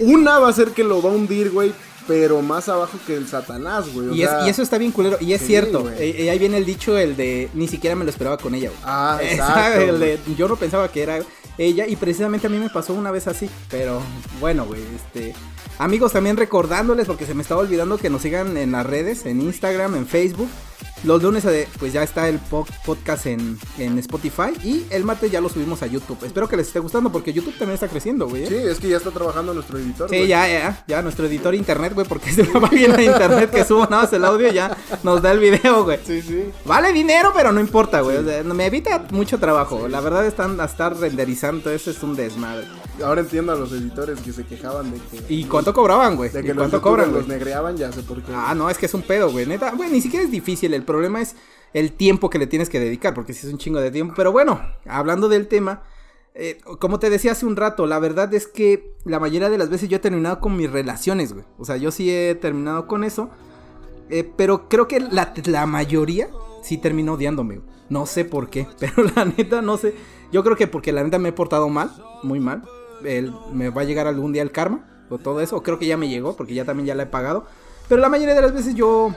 una 0.03 0.39
va 0.39 0.49
a 0.49 0.53
ser 0.53 0.69
que 0.71 0.85
lo 0.85 1.01
va 1.03 1.11
a 1.11 1.13
hundir, 1.15 1.51
güey, 1.51 1.73
pero 2.07 2.43
más 2.43 2.69
abajo 2.69 2.99
que 3.07 3.15
el 3.17 3.27
Satanás, 3.29 3.93
güey. 3.93 4.09
o 4.09 4.15
Y, 4.15 4.23
es- 4.23 4.31
sea- 4.31 4.47
y 4.47 4.51
eso 4.51 4.63
está 4.63 4.79
bien 4.79 4.93
culero. 4.93 5.17
Y 5.21 5.33
es 5.33 5.41
sí, 5.41 5.49
cierto. 5.49 5.89
eh, 5.91 6.15
eh, 6.19 6.31
ahí 6.31 6.39
viene 6.39 6.57
el 6.59 6.65
dicho, 6.67 6.97
el 6.99 7.17
de 7.17 7.49
ni 7.55 7.69
siquiera 7.69 7.95
me 7.97 8.05
lo 8.05 8.11
esperaba 8.11 8.37
con 8.39 8.55
ella, 8.55 8.69
güey. 8.71 8.81
Ah, 8.85 9.19
exacto. 9.23 9.81
el 9.81 9.97
güey. 9.99 10.11
de, 10.11 10.19
yo 10.37 10.49
no 10.49 10.57
pensaba 10.57 10.89
que 10.91 11.03
era 11.03 11.19
ella. 11.59 11.87
Y 11.87 11.97
precisamente 11.97 12.47
a 12.47 12.51
mí 12.51 12.59
me 12.59 12.71
pasó 12.71 12.93
una 12.95 13.11
vez 13.11 13.27
así. 13.29 13.49
Pero 13.71 14.01
bueno, 14.41 14.65
güey. 14.67 14.81
Este. 14.97 15.35
Amigos, 15.79 16.13
también 16.13 16.37
recordándoles, 16.37 17.07
porque 17.07 17.25
se 17.27 17.35
me 17.35 17.43
estaba 17.43 17.61
olvidando 17.63 17.99
que 17.99 18.11
nos 18.11 18.23
sigan 18.23 18.57
en 18.57 18.73
las 18.73 18.85
redes, 18.87 19.25
en 19.27 19.41
Instagram, 19.41 19.95
en 19.97 20.07
Facebook. 20.07 20.49
Los 21.05 21.23
lunes, 21.23 21.45
eh, 21.45 21.69
pues 21.79 21.93
ya 21.93 22.03
está 22.03 22.29
el 22.29 22.39
po- 22.39 22.67
podcast 22.85 23.27
en, 23.27 23.59
en 23.79 23.99
Spotify. 23.99 24.53
Y 24.65 24.85
el 24.91 25.05
martes 25.05 25.31
ya 25.31 25.41
lo 25.41 25.49
subimos 25.49 25.83
a 25.83 25.87
YouTube. 25.87 26.19
Espero 26.25 26.49
que 26.49 26.57
les 26.57 26.69
esté 26.69 26.79
gustando, 26.79 27.11
porque 27.11 27.33
YouTube 27.33 27.53
también 27.59 27.75
está 27.75 27.89
creciendo, 27.89 28.29
güey. 28.29 28.45
¿eh? 28.45 28.47
Sí, 28.49 28.55
es 28.55 28.79
que 28.79 28.89
ya 28.89 28.97
está 28.99 29.11
trabajando 29.11 29.53
nuestro 29.55 29.79
editor. 29.79 30.09
Sí, 30.09 30.17
güey. 30.17 30.29
ya, 30.29 30.47
ya, 30.49 30.85
ya, 30.87 31.03
nuestro 31.03 31.27
editor 31.27 31.55
internet, 31.55 31.93
güey, 31.95 32.07
porque 32.07 32.31
se 32.33 32.45
va 32.45 32.69
bien 32.69 32.93
a 32.93 33.03
internet 33.03 33.51
que 33.51 33.65
subo 33.65 33.83
nada 33.85 34.03
más 34.03 34.13
el 34.13 34.25
audio 34.25 34.51
ya 34.53 34.77
nos 35.03 35.21
da 35.23 35.33
el 35.33 35.39
video, 35.41 35.85
güey. 35.85 35.99
Sí, 36.07 36.23
sí. 36.23 36.45
Vale 36.65 36.93
dinero, 36.93 37.33
pero 37.35 37.53
no 37.53 37.61
importa, 37.61 38.01
güey. 38.01 38.19
o 38.19 38.25
sea, 38.25 38.43
me 38.45 38.67
evita 38.67 39.07
mucho 39.11 39.39
trabajo. 39.39 39.89
La 39.89 40.01
verdad 40.01 40.25
están 40.27 40.61
a 40.61 40.65
estar 40.67 40.97
renderizando, 40.97 41.71
eso 41.71 41.91
es 41.91 42.03
un 42.03 42.15
desmadre. 42.15 42.67
Ahora 43.03 43.23
entiendo 43.23 43.53
a 43.53 43.57
los 43.57 43.73
editores 43.73 44.21
que 44.21 44.33
se 44.33 44.45
quejaban 44.45 44.91
de 44.93 44.99
que. 44.99 45.35
¿Y 45.35 45.45
cuánto 45.45 45.73
cobraban, 45.73 46.15
güey? 46.17 46.31
De 46.31 46.41
¿Y 46.41 46.43
que 46.43 46.49
los 46.49 46.59
cuánto 46.59 46.77
youtubers 46.77 47.05
cobran, 47.07 47.13
los 47.15 47.27
negreaban, 47.27 47.77
ya 47.77 47.91
sé 47.91 48.03
por 48.03 48.23
qué. 48.23 48.33
Ah, 48.35 48.55
no, 48.55 48.69
es 48.71 48.79
que 48.79 48.87
es 48.87 48.95
un 48.95 49.03
pedo, 49.03 49.31
güey. 49.33 49.47
Neta, 49.47 49.71
güey, 49.73 49.91
ni 49.91 50.01
siquiera 50.01 50.25
es 50.25 50.31
difícil. 50.31 50.72
El 50.75 50.85
problema 50.85 51.21
es 51.21 51.37
el 51.75 51.93
tiempo 51.93 52.29
que 52.31 52.39
le 52.39 52.47
tienes 52.47 52.69
que 52.69 52.81
dedicar, 52.81 53.15
porque 53.15 53.33
sí 53.33 53.47
es 53.47 53.53
un 53.53 53.59
chingo 53.59 53.81
de 53.81 53.91
tiempo. 53.91 54.15
Pero 54.17 54.33
bueno, 54.33 54.61
hablando 54.87 55.29
del 55.29 55.49
tema, 55.49 55.83
eh, 56.35 56.59
como 56.81 56.99
te 56.99 57.11
decía 57.11 57.33
hace 57.33 57.47
un 57.47 57.57
rato, 57.57 57.87
la 57.87 57.99
verdad 57.99 58.33
es 58.35 58.47
que 58.47 58.95
la 59.05 59.19
mayoría 59.21 59.49
de 59.51 59.59
las 59.59 59.71
veces 59.71 59.89
yo 59.89 59.97
he 59.97 60.01
terminado 60.01 60.41
con 60.41 60.57
mis 60.57 60.71
relaciones, 60.71 61.33
güey. 61.33 61.45
O 61.59 61.65
sea, 61.65 61.77
yo 61.77 61.91
sí 61.91 62.11
he 62.11 62.35
terminado 62.35 62.87
con 62.87 63.05
eso. 63.05 63.31
eh, 64.11 64.31
pero 64.37 64.69
creo 64.69 64.89
que 64.89 65.01
la, 65.01 65.33
la 65.47 65.67
mayoría 65.67 66.29
sí 66.63 66.77
terminó 66.79 67.15
odiándome, 67.15 67.57
güey. 67.57 67.69
No 67.89 68.07
sé 68.07 68.25
por 68.25 68.49
qué, 68.51 68.67
pero 68.79 69.05
la 69.17 69.25
neta 69.25 69.61
no 69.63 69.77
sé. 69.77 69.95
Yo 70.33 70.43
creo 70.45 70.57
que 70.57 70.67
porque 70.67 70.93
la 70.93 71.03
neta 71.05 71.19
me 71.19 71.31
he 71.31 71.33
portado 71.33 71.69
mal, 71.69 71.91
muy 72.23 72.41
mal. 72.41 72.63
El- 73.05 73.33
me 73.53 73.69
va 73.71 73.83
a 73.83 73.85
llegar 73.85 74.07
algún 74.07 74.33
día 74.33 74.43
el 74.43 74.53
karma 74.53 74.87
o 75.11 75.19
todo 75.19 75.41
eso. 75.41 75.57
o 75.57 75.63
Creo 75.63 75.79
que 75.79 75.87
ya 75.87 75.97
me 75.97 76.09
llegó 76.09 76.37
porque 76.37 76.55
ya 76.55 76.65
también 76.65 76.87
ya 76.87 76.95
la 76.95 77.03
he 77.05 77.07
pagado. 77.07 77.47
Pero 77.89 78.01
la 78.01 78.09
mayoría 78.09 78.35
de 78.35 78.41
las 78.43 78.55
veces 78.55 78.75
yo 78.75 79.15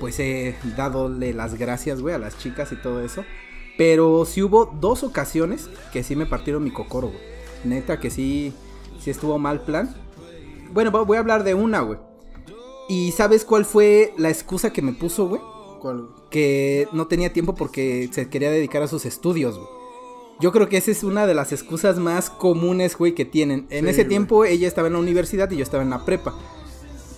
pues 0.00 0.18
he 0.18 0.56
dadole 0.76 1.32
las 1.34 1.56
gracias, 1.56 2.00
güey, 2.00 2.14
a 2.14 2.18
las 2.18 2.36
chicas 2.38 2.72
y 2.72 2.76
todo 2.76 3.04
eso. 3.04 3.24
Pero 3.78 4.24
sí 4.24 4.42
hubo 4.42 4.66
dos 4.80 5.04
ocasiones 5.04 5.70
que 5.92 6.02
sí 6.02 6.16
me 6.16 6.26
partieron 6.26 6.64
mi 6.64 6.72
cocoro, 6.72 7.08
güey. 7.08 7.20
Neta 7.64 8.00
que 8.00 8.10
sí, 8.10 8.52
sí 8.98 9.10
estuvo 9.10 9.38
mal 9.38 9.60
plan. 9.60 9.94
Bueno, 10.72 10.90
voy 10.90 11.16
a 11.16 11.20
hablar 11.20 11.44
de 11.44 11.54
una, 11.54 11.80
güey. 11.82 11.98
¿Y 12.88 13.12
sabes 13.12 13.44
cuál 13.44 13.64
fue 13.64 14.12
la 14.18 14.30
excusa 14.30 14.72
que 14.72 14.82
me 14.82 14.92
puso, 14.92 15.28
güey? 15.28 15.40
¿Cuál? 15.80 16.08
que 16.30 16.86
no 16.92 17.08
tenía 17.08 17.32
tiempo 17.32 17.54
porque 17.56 18.08
se 18.12 18.28
quería 18.28 18.50
dedicar 18.52 18.82
a 18.82 18.86
sus 18.86 19.04
estudios, 19.04 19.56
güey. 19.58 19.68
Yo 20.40 20.52
creo 20.52 20.68
que 20.68 20.76
esa 20.76 20.92
es 20.92 21.02
una 21.02 21.26
de 21.26 21.34
las 21.34 21.50
excusas 21.52 21.98
más 21.98 22.30
comunes, 22.30 22.96
güey, 22.96 23.14
que 23.16 23.24
tienen. 23.24 23.66
En 23.68 23.84
Sí, 23.84 23.90
ese 23.90 24.02
güey. 24.02 24.08
tiempo 24.08 24.44
ella 24.44 24.68
estaba 24.68 24.86
en 24.86 24.92
la 24.94 25.00
universidad 25.00 25.50
y 25.50 25.56
yo 25.56 25.62
estaba 25.64 25.82
en 25.82 25.90
la 25.90 26.04
prepa. 26.04 26.34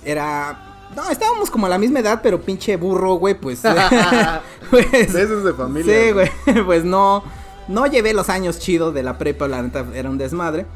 Era... 0.05 0.72
No, 0.95 1.09
estábamos 1.11 1.51
como 1.51 1.67
a 1.67 1.69
la 1.69 1.79
misma 1.79 2.01
edad, 2.01 2.21
pero 2.23 2.41
pinche 2.41 2.77
burro, 2.77 3.15
güey, 3.15 3.35
pues... 3.35 3.63
pues 4.71 5.13
Besos 5.13 5.45
de 5.45 5.55
familia. 5.55 5.95
Sí, 5.95 6.13
güey, 6.13 6.31
pues 6.67 6.85
no, 6.85 7.25
no 7.69 7.87
llevé 7.87 8.13
los 8.13 8.29
años 8.29 8.59
chidos 8.59 8.93
de 8.93 9.03
la 9.03 9.19
prepa, 9.19 9.49
la 9.49 9.63
neta 9.63 9.87
era 9.95 10.11
un 10.11 10.19
desmadre. 10.19 10.67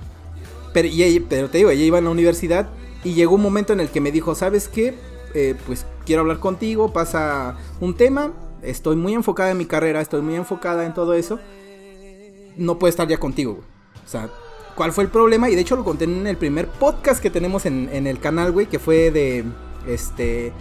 Pero, 0.72 0.88
y 0.88 1.20
pero 1.20 1.48
te 1.48 1.58
digo, 1.58 1.70
ella 1.70 1.84
iba 1.84 1.98
a 1.98 2.02
la 2.02 2.10
universidad 2.10 2.68
y 3.04 3.14
llegó 3.14 3.34
un 3.34 3.42
momento 3.42 3.72
en 3.72 3.80
el 3.80 3.88
que 3.88 4.00
me 4.00 4.12
dijo, 4.12 4.34
¿sabes 4.34 4.68
qué? 4.68 4.94
Eh, 5.34 5.54
pues 5.66 5.86
quiero 6.04 6.22
hablar 6.22 6.38
contigo, 6.38 6.92
pasa 6.92 7.56
un 7.80 7.94
tema, 7.94 8.32
estoy 8.62 8.96
muy 8.96 9.14
enfocada 9.14 9.50
en 9.50 9.58
mi 9.58 9.66
carrera, 9.66 10.00
estoy 10.00 10.22
muy 10.22 10.34
enfocada 10.34 10.84
en 10.84 10.94
todo 10.94 11.14
eso. 11.14 11.38
No 12.56 12.78
puedo 12.78 12.88
estar 12.88 13.06
ya 13.06 13.18
contigo, 13.18 13.54
güey. 13.54 13.66
O 14.04 14.08
sea, 14.08 14.30
¿cuál 14.74 14.92
fue 14.92 15.04
el 15.04 15.10
problema? 15.10 15.50
Y 15.50 15.54
de 15.54 15.60
hecho 15.62 15.76
lo 15.76 15.84
conté 15.84 16.04
en 16.04 16.26
el 16.26 16.36
primer 16.36 16.68
podcast 16.68 17.22
que 17.22 17.30
tenemos 17.30 17.66
en, 17.66 17.88
en 17.92 18.06
el 18.06 18.18
canal, 18.18 18.52
güey, 18.52 18.66
que 18.66 18.78
fue 18.78 19.10
de, 19.10 19.44
este, 19.86 20.52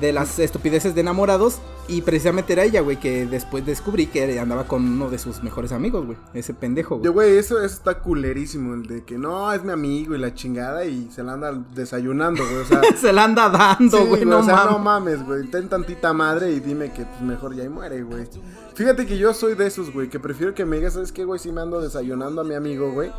de 0.00 0.12
las 0.12 0.38
estupideces 0.38 0.94
de 0.94 1.00
enamorados. 1.02 1.60
Y 1.88 2.02
precisamente 2.02 2.52
era 2.52 2.64
ella, 2.64 2.80
güey, 2.80 2.98
que 2.98 3.26
después 3.26 3.64
descubrí 3.64 4.08
que 4.08 4.40
andaba 4.40 4.64
con 4.64 4.84
uno 4.84 5.08
de 5.08 5.18
sus 5.18 5.44
mejores 5.44 5.70
amigos, 5.70 6.04
güey. 6.04 6.18
Ese 6.34 6.52
pendejo, 6.52 6.96
Yo, 7.00 7.12
güey. 7.12 7.28
güey, 7.28 7.38
eso, 7.38 7.58
eso 7.62 7.76
está 7.76 8.00
culerísimo, 8.00 8.74
el 8.74 8.88
de 8.88 9.04
que 9.04 9.16
no, 9.18 9.52
es 9.52 9.62
mi 9.62 9.70
amigo 9.70 10.16
y 10.16 10.18
la 10.18 10.34
chingada 10.34 10.84
y 10.84 11.08
se 11.12 11.22
la 11.22 11.34
anda 11.34 11.52
desayunando, 11.76 12.42
güey, 12.44 12.56
o 12.56 12.64
sea... 12.64 12.80
Se 12.96 13.12
la 13.12 13.22
anda 13.22 13.48
dando, 13.48 13.98
güey, 13.98 14.08
güey, 14.08 14.24
no 14.24 14.38
o 14.40 14.42
sea, 14.42 14.64
no 14.64 14.80
mames. 14.80 15.24
güey, 15.24 15.48
ten 15.48 15.68
tantita 15.68 16.12
madre 16.12 16.50
y 16.50 16.58
dime 16.58 16.92
que 16.92 17.04
pues, 17.04 17.20
mejor 17.20 17.54
ya 17.54 17.62
ahí 17.62 17.68
muere, 17.68 18.02
güey. 18.02 18.26
Fíjate 18.74 19.06
que 19.06 19.16
yo 19.16 19.32
soy 19.32 19.54
de 19.54 19.68
esos, 19.68 19.92
güey, 19.92 20.08
que 20.08 20.18
prefiero 20.18 20.54
que 20.54 20.64
me 20.64 20.78
digas, 20.78 20.94
¿sabes 20.94 21.12
qué, 21.12 21.24
güey? 21.24 21.38
Si 21.38 21.52
me 21.52 21.60
ando 21.60 21.80
desayunando 21.80 22.40
a 22.40 22.44
mi 22.44 22.54
amigo, 22.54 22.90
güey, 22.90 23.12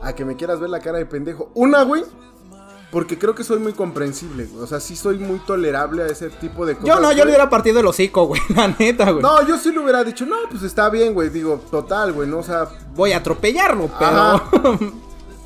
a 0.00 0.14
que 0.14 0.24
me 0.24 0.36
quieras 0.36 0.60
ver 0.60 0.70
la 0.70 0.80
cara 0.80 0.96
de 0.96 1.04
pendejo. 1.04 1.50
Una, 1.54 1.82
güey, 1.82 2.04
porque 2.94 3.18
creo 3.18 3.34
que 3.34 3.42
soy 3.42 3.58
muy 3.58 3.72
comprensible, 3.72 4.46
güey, 4.46 4.62
o 4.62 4.66
sea, 4.68 4.78
sí 4.78 4.94
soy 4.94 5.18
muy 5.18 5.40
tolerable 5.40 6.04
a 6.04 6.06
ese 6.06 6.30
tipo 6.30 6.64
de 6.64 6.76
cosas. 6.76 6.88
Yo 6.88 7.00
no, 7.00 7.10
yo 7.10 7.24
le 7.24 7.32
hubiera 7.32 7.50
partido 7.50 7.80
el 7.80 7.86
hocico, 7.86 8.24
güey, 8.26 8.40
la 8.54 8.68
neta, 8.68 9.10
güey. 9.10 9.20
No, 9.20 9.44
yo 9.46 9.58
sí 9.58 9.72
le 9.72 9.80
hubiera 9.80 10.04
dicho, 10.04 10.24
no, 10.24 10.36
pues 10.48 10.62
está 10.62 10.88
bien, 10.90 11.12
güey, 11.12 11.28
digo, 11.28 11.60
total, 11.72 12.12
güey, 12.12 12.28
no, 12.28 12.38
o 12.38 12.42
sea, 12.44 12.68
Voy 12.94 13.10
a 13.10 13.16
atropellarlo, 13.16 13.90
pero... 13.98 14.10
Ajá. 14.10 14.50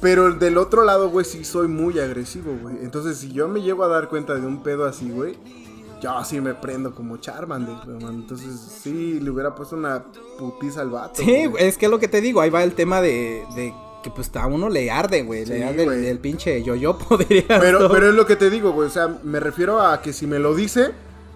Pero 0.00 0.32
del 0.32 0.58
otro 0.58 0.84
lado, 0.84 1.10
güey, 1.10 1.24
sí 1.24 1.44
soy 1.44 1.66
muy 1.66 1.98
agresivo, 1.98 2.56
güey. 2.62 2.76
Entonces, 2.82 3.18
si 3.18 3.32
yo 3.32 3.48
me 3.48 3.62
llego 3.62 3.82
a 3.82 3.88
dar 3.88 4.08
cuenta 4.08 4.36
de 4.36 4.46
un 4.46 4.62
pedo 4.62 4.84
así, 4.84 5.10
güey, 5.10 5.36
yo 6.00 6.24
sí 6.24 6.40
me 6.40 6.54
prendo 6.54 6.94
como 6.94 7.16
Charmander, 7.16 7.74
güey, 7.84 7.98
man. 8.04 8.14
Entonces, 8.14 8.54
sí, 8.80 9.18
le 9.18 9.28
hubiera 9.28 9.56
puesto 9.56 9.74
una 9.74 10.04
putiza 10.38 10.82
al 10.82 10.90
vato. 10.90 11.20
Sí, 11.20 11.46
güey, 11.46 11.64
es 11.64 11.76
que 11.76 11.86
es 11.86 11.90
lo 11.90 11.98
que 11.98 12.06
te 12.06 12.20
digo, 12.20 12.40
ahí 12.40 12.48
va 12.48 12.62
el 12.62 12.74
tema 12.74 13.00
de, 13.00 13.44
de 13.56 13.74
que 14.02 14.10
pues 14.10 14.30
a 14.36 14.46
uno 14.46 14.68
le 14.68 14.90
arde, 14.90 15.22
güey, 15.22 15.44
Sí, 15.44 15.52
le 15.52 15.64
arde 15.64 15.84
el, 15.84 16.04
el 16.04 16.18
pinche 16.18 16.62
yo-yo, 16.62 16.96
podría 17.08 17.44
Pero, 17.60 17.90
pero 17.90 18.08
es 18.08 18.14
lo 18.14 18.26
que 18.26 18.36
te 18.36 18.50
digo, 18.50 18.72
güey. 18.72 18.88
O 18.88 18.90
sea, 18.90 19.08
me 19.22 19.40
refiero 19.40 19.80
a 19.80 20.00
que 20.02 20.12
si 20.12 20.26
me 20.26 20.38
lo 20.38 20.54
dice, 20.54 20.90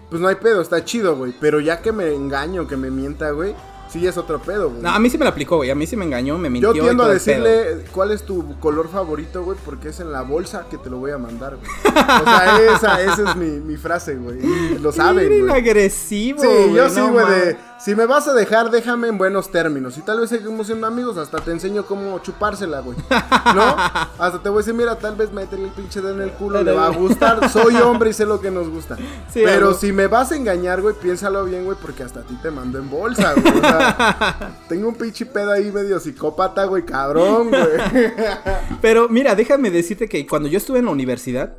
pues 0.09 0.21
no 0.21 0.27
hay 0.27 0.35
pedo, 0.35 0.61
está 0.61 0.83
chido, 0.85 1.15
güey. 1.15 1.33
Pero 1.39 1.59
ya 1.59 1.81
que 1.81 1.91
me 1.91 2.13
engaño, 2.13 2.67
que 2.67 2.77
me 2.77 2.89
mienta, 2.89 3.31
güey, 3.31 3.53
sí 3.89 4.07
es 4.07 4.17
otro 4.17 4.41
pedo, 4.41 4.69
güey. 4.69 4.81
No, 4.81 4.89
a 4.89 4.99
mí 4.99 5.09
sí 5.09 5.17
me 5.17 5.25
la 5.25 5.31
aplicó, 5.31 5.57
güey. 5.57 5.69
A 5.69 5.75
mí 5.75 5.85
sí 5.85 5.95
me 5.95 6.05
engañó, 6.05 6.37
me 6.37 6.49
mintió. 6.49 6.73
Yo 6.73 6.83
y 6.83 6.85
tiendo 6.85 7.03
a 7.03 7.11
el 7.11 7.19
pedo. 7.19 7.43
decirle 7.43 7.85
cuál 7.91 8.11
es 8.11 8.23
tu 8.23 8.57
color 8.59 8.89
favorito, 8.89 9.43
güey, 9.43 9.57
porque 9.65 9.89
es 9.89 9.99
en 9.99 10.11
la 10.11 10.21
bolsa 10.21 10.65
que 10.69 10.77
te 10.77 10.89
lo 10.89 10.97
voy 10.97 11.11
a 11.11 11.17
mandar, 11.17 11.57
güey. 11.57 11.69
O 12.21 12.23
sea, 12.23 12.61
esa, 12.75 13.01
esa 13.03 13.29
es 13.31 13.35
mi, 13.35 13.47
mi 13.59 13.75
frase, 13.77 14.15
güey. 14.15 14.39
Y 14.43 14.79
lo 14.79 14.91
saben, 14.93 15.45
güey. 15.45 15.51
agresivo. 15.59 16.41
Sí, 16.41 16.73
yo 16.73 16.89
sí, 16.89 16.99
no 16.99 17.11
güey, 17.11 17.25
de. 17.29 17.57
Si 17.83 17.95
me 17.95 18.05
vas 18.05 18.27
a 18.29 18.33
dejar, 18.33 18.71
déjame 18.71 19.09
en 19.09 19.17
buenos 19.17 19.51
términos. 19.51 19.97
Y 19.97 20.01
tal 20.01 20.21
vez 20.21 20.29
seguimos 20.29 20.67
siendo 20.67 20.87
amigos, 20.87 21.17
hasta 21.17 21.39
te 21.39 21.51
enseño 21.51 21.85
cómo 21.85 22.17
chupársela, 22.19 22.79
güey. 22.79 22.97
¿No? 23.53 23.61
Hasta 24.19 24.41
te 24.41 24.47
voy 24.47 24.59
a 24.59 24.61
decir, 24.61 24.73
mira, 24.73 24.97
tal 24.97 25.15
vez 25.15 25.33
métele 25.33 25.65
el 25.65 25.71
pinche 25.71 25.99
dedo 25.99 26.13
en 26.13 26.21
el 26.21 26.31
culo, 26.31 26.63
le 26.63 26.71
va 26.71 26.85
a 26.85 26.89
gustar. 26.89 27.49
Soy 27.51 27.75
hombre 27.75 28.11
y 28.11 28.13
sé 28.13 28.25
lo 28.25 28.39
que 28.39 28.51
nos 28.51 28.69
gusta. 28.69 28.95
Sí, 29.29 29.41
Pero 29.43 29.67
algo. 29.67 29.79
si 29.79 29.91
me 29.91 30.07
vas 30.07 30.31
a 30.31 30.37
engañar, 30.37 30.81
güey, 30.81 30.95
piénsalo 30.95 31.43
bien, 31.43 31.65
güey, 31.65 31.77
porque 31.81 32.03
hasta 32.03 32.21
a 32.21 32.23
ti 32.23 32.35
te 32.41 32.51
mando 32.51 32.79
en 32.79 32.89
bolsa, 32.89 33.33
güey. 33.33 33.57
O 33.57 33.59
sea, 33.59 34.57
tengo 34.69 34.87
un 34.87 34.95
pinche 34.95 35.25
pedo 35.25 35.51
ahí 35.51 35.69
medio 35.69 35.99
psicópata, 35.99 36.63
güey, 36.65 36.85
cabrón, 36.85 37.49
güey. 37.49 38.13
Pero 38.81 39.09
mira, 39.09 39.35
déjame 39.35 39.71
decirte 39.71 40.07
que 40.07 40.25
cuando 40.25 40.47
yo 40.47 40.57
estuve 40.57 40.79
en 40.79 40.85
la 40.85 40.91
universidad, 40.91 41.53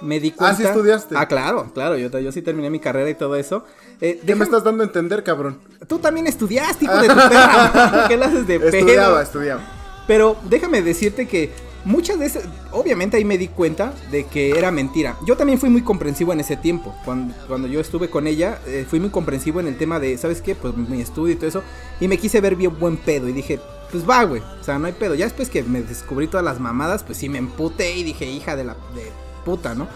me 0.00 0.20
di 0.20 0.30
cuenta. 0.30 0.54
Ah, 0.54 0.56
¿sí 0.56 0.64
estudiaste? 0.64 1.14
Ah, 1.16 1.26
claro, 1.26 1.70
claro. 1.72 1.96
Yo, 1.96 2.08
yo 2.18 2.32
sí 2.32 2.42
terminé 2.42 2.70
mi 2.70 2.80
carrera 2.80 3.08
y 3.10 3.14
todo 3.14 3.36
eso. 3.36 3.64
Eh, 4.00 4.20
¿Qué 4.24 4.34
me 4.34 4.44
estás 4.44 4.64
dando 4.64 4.82
a 4.82 4.86
entender, 4.86 5.24
cabrón? 5.24 5.58
Tú 5.86 5.98
también 5.98 6.26
estudiaste, 6.26 6.84
hijo 6.84 6.96
de 6.96 7.08
tu 7.08 7.14
perra. 7.14 7.90
¿Por 7.92 8.08
qué 8.08 8.16
le 8.16 8.24
haces 8.24 8.46
de 8.46 8.60
pedo? 8.60 8.76
Estudiaba, 8.76 9.22
estudiaba. 9.22 9.60
Pero 10.06 10.36
déjame 10.48 10.82
decirte 10.82 11.26
que 11.26 11.52
muchas 11.84 12.18
veces, 12.18 12.44
obviamente 12.70 13.16
ahí 13.16 13.24
me 13.24 13.38
di 13.38 13.48
cuenta 13.48 13.92
de 14.10 14.24
que 14.24 14.50
era 14.50 14.70
mentira. 14.70 15.16
Yo 15.26 15.36
también 15.36 15.58
fui 15.58 15.68
muy 15.68 15.82
comprensivo 15.82 16.32
en 16.32 16.40
ese 16.40 16.56
tiempo. 16.56 16.94
Cuando, 17.04 17.34
cuando 17.46 17.68
yo 17.68 17.80
estuve 17.80 18.08
con 18.08 18.26
ella, 18.26 18.60
eh, 18.66 18.86
fui 18.88 19.00
muy 19.00 19.10
comprensivo 19.10 19.60
en 19.60 19.66
el 19.66 19.76
tema 19.76 19.98
de, 19.98 20.16
¿sabes 20.16 20.40
qué? 20.40 20.54
Pues 20.54 20.76
mi 20.76 21.00
estudio 21.00 21.34
y 21.34 21.36
todo 21.36 21.48
eso. 21.48 21.62
Y 22.00 22.08
me 22.08 22.18
quise 22.18 22.40
ver 22.40 22.56
bien 22.56 22.78
buen 22.78 22.96
pedo. 22.96 23.28
Y 23.28 23.32
dije, 23.32 23.60
pues 23.90 24.08
va, 24.08 24.22
güey. 24.24 24.42
O 24.60 24.64
sea, 24.64 24.78
no 24.78 24.86
hay 24.86 24.92
pedo. 24.92 25.14
Ya 25.14 25.24
después 25.24 25.50
que 25.50 25.62
me 25.62 25.82
descubrí 25.82 26.28
todas 26.28 26.44
las 26.44 26.60
mamadas, 26.60 27.02
pues 27.02 27.18
sí 27.18 27.28
me 27.28 27.38
emputé 27.38 27.96
y 27.96 28.04
dije, 28.04 28.26
hija 28.26 28.56
de 28.56 28.64
la 28.64 28.74
de 28.94 29.27
puta, 29.48 29.74
¿no? 29.74 29.88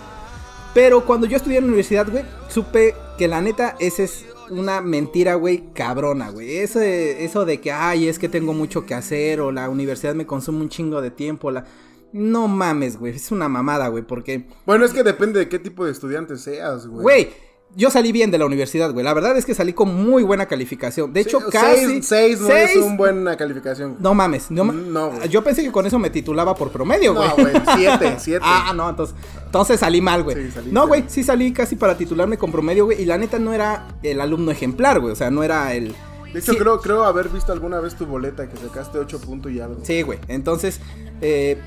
Pero 0.73 1.05
cuando 1.05 1.27
yo 1.27 1.37
estudié 1.37 1.59
en 1.59 1.65
la 1.65 1.69
universidad, 1.69 2.11
güey, 2.11 2.25
supe 2.49 2.95
que 3.19 3.29
la 3.29 3.43
neta, 3.43 3.77
esa 3.79 4.03
es 4.03 4.25
una 4.49 4.81
mentira, 4.81 5.35
güey, 5.35 5.65
cabrona, 5.75 6.31
güey. 6.31 6.57
Ese, 6.57 7.23
eso 7.23 7.45
de 7.45 7.61
que, 7.61 7.71
ay, 7.71 8.09
es 8.09 8.19
que 8.19 8.31
tengo 8.31 8.55
mucho 8.55 8.87
que 8.87 8.95
hacer, 8.95 9.43
o 9.43 9.53
la 9.53 9.69
universidad 9.69 10.15
me 10.15 10.25
consume 10.25 10.63
un 10.63 10.71
chingo 10.71 11.03
de 11.03 11.11
tiempo, 11.11 11.51
la... 11.51 11.67
No 12.15 12.49
mames, 12.49 12.99
güey, 12.99 13.15
es 13.15 13.31
una 13.31 13.49
mamada, 13.49 13.89
güey, 13.89 14.03
porque, 14.05 14.47
Bueno, 14.65 14.87
es 14.87 14.93
que 14.93 15.03
depende 15.03 15.39
de 15.39 15.49
qué 15.51 15.59
tipo 15.59 15.85
de 15.85 15.93
estudiante 15.93 16.37
seas, 16.39 16.87
güey. 16.87 17.03
güey, 17.03 17.29
yo 17.75 17.91
salí 17.91 18.13
bien 18.13 18.31
de 18.31 18.39
la 18.39 18.45
universidad, 18.47 18.93
güey. 18.93 19.05
La 19.05 19.15
verdad 19.15 19.37
es 19.37 19.47
que 19.47 19.55
salí 19.55 19.73
con 19.73 19.95
muy 19.95 20.23
buena 20.23 20.47
calificación. 20.47 21.13
De 21.13 21.21
hecho, 21.21 21.39
Sí, 21.41 21.47
casi... 21.51 21.87
Seis, 21.87 22.07
seis 22.07 22.41
no 22.41 22.47
seis- 22.49 22.71
es 22.73 22.77
una 22.77 22.97
buena 22.97 23.37
calificación. 23.37 23.97
No 23.99 24.13
mames, 24.15 24.51
no, 24.51 24.65
ma- 24.65 24.73
No, 24.75 25.11
güey. 25.11 25.29
Yo 25.29 25.43
pensé 25.43 25.63
que 25.63 25.73
con 25.73 25.87
eso 25.87 25.99
me 25.99 26.11
titulaba 26.11 26.55
por 26.55 26.71
promedio, 26.71 27.15
güey. 27.15 27.29
No, 27.29 27.35
güey, 27.37 27.55
siete, 27.77 28.17
siete. 28.19 28.45
Ah, 28.47 28.73
no, 28.77 28.91
entonces, 28.91 29.17
entonces 29.47 29.81
salí 29.81 30.01
mal, 30.01 30.23
güey. 30.23 30.37
Sí, 30.37 30.51
saliste 30.51 30.73
no, 30.75 30.87
güey, 30.87 31.05
sí 31.09 31.23
salí 31.25 31.53
casi 31.53 31.77
para 31.77 31.97
titularme 31.97 32.37
con 32.37 32.53
promedio, 32.53 32.85
güey. 32.85 33.01
Y 33.01 33.07
la 33.07 33.17
neta 33.17 33.39
no 33.39 33.53
era 33.55 33.89
el 34.03 34.21
alumno 34.21 34.51
ejemplar, 34.51 35.01
güey. 35.01 35.13
O 35.13 35.17
sea, 35.17 35.31
no 35.31 35.43
era 35.43 35.73
el. 35.75 35.95
De 36.33 36.39
hecho, 36.41 36.53
Sí, 36.53 36.59
creo, 36.59 36.81
creo 36.81 37.05
haber 37.05 37.29
visto 37.29 37.53
alguna 37.53 37.79
vez 37.81 37.95
tu 37.95 38.07
boleta 38.07 38.49
que 38.49 38.57
sacaste 38.57 38.99
8 38.99 39.21
puntos 39.21 39.53
y 39.53 39.61
algo. 39.61 39.81
Sí, 39.83 40.01
güey. 40.03 40.19
Entonces, 40.29 40.81
eh, 41.21 41.59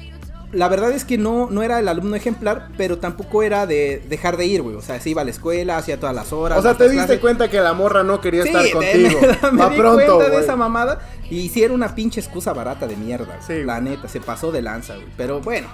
la 0.52 0.68
verdad 0.70 0.92
es 0.92 1.04
que 1.06 1.18
no, 1.18 1.50
no 1.50 1.64
era 1.64 1.80
el 1.80 1.88
alumno 1.88 2.16
ejemplar, 2.16 2.70
pero 2.78 2.98
tampoco 3.00 3.44
era 3.44 3.66
de 3.66 4.04
dejar 4.10 4.38
de 4.38 4.46
ir, 4.46 4.62
güey. 4.62 4.76
O 4.76 4.82
sea, 4.82 5.00
se 5.00 5.10
iba 5.10 5.22
a 5.22 5.26
la 5.26 5.32
escuela, 5.32 5.78
hacía 5.78 6.00
todas 6.00 6.16
las 6.16 6.32
horas. 6.34 6.58
O 6.60 6.62
sea, 6.62 6.76
te 6.76 6.86
diste 6.86 6.98
clases. 7.06 7.20
cuenta 7.20 7.50
que 7.50 7.60
la 7.60 7.74
morra 7.74 8.04
no 8.04 8.22
quería 8.22 8.44
Sí, 8.44 8.50
estar 8.50 8.70
contigo. 8.72 9.20
me, 9.22 9.52
me 9.52 9.64
Va 9.64 9.70
di 9.70 9.78
pronto, 9.78 10.16
cuenta 10.18 10.30
de 10.36 10.44
esa 10.44 10.56
mamada. 10.56 11.00
Y 11.30 11.50
sí 11.50 11.64
era 11.64 11.74
una 11.74 11.96
pinche 11.96 12.20
excusa 12.22 12.54
barata 12.54 12.88
de 12.88 12.96
mierda. 12.96 13.40
Sí, 13.46 13.64
la 13.64 13.82
neta, 13.82 14.08
se 14.08 14.22
pasó 14.22 14.52
de 14.52 14.62
lanza, 14.62 14.96
güey. 14.96 15.08
Pero 15.18 15.42
bueno, 15.42 15.68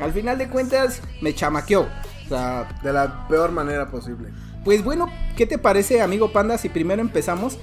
al 0.00 0.12
final 0.12 0.38
de 0.38 0.48
cuentas, 0.48 1.00
me 1.20 1.34
chamaqueó. 1.34 1.82
O 1.82 2.28
sea, 2.28 2.68
De 2.82 2.92
la 2.92 3.26
peor 3.28 3.52
manera 3.52 3.88
posible. 3.90 4.28
Pues 4.64 4.82
bueno, 4.82 5.08
¿qué 5.36 5.46
te 5.46 5.58
parece, 5.58 6.02
amigo 6.02 6.32
Panda, 6.32 6.58
si 6.58 6.68
primero 6.68 7.00
empezamos 7.00 7.56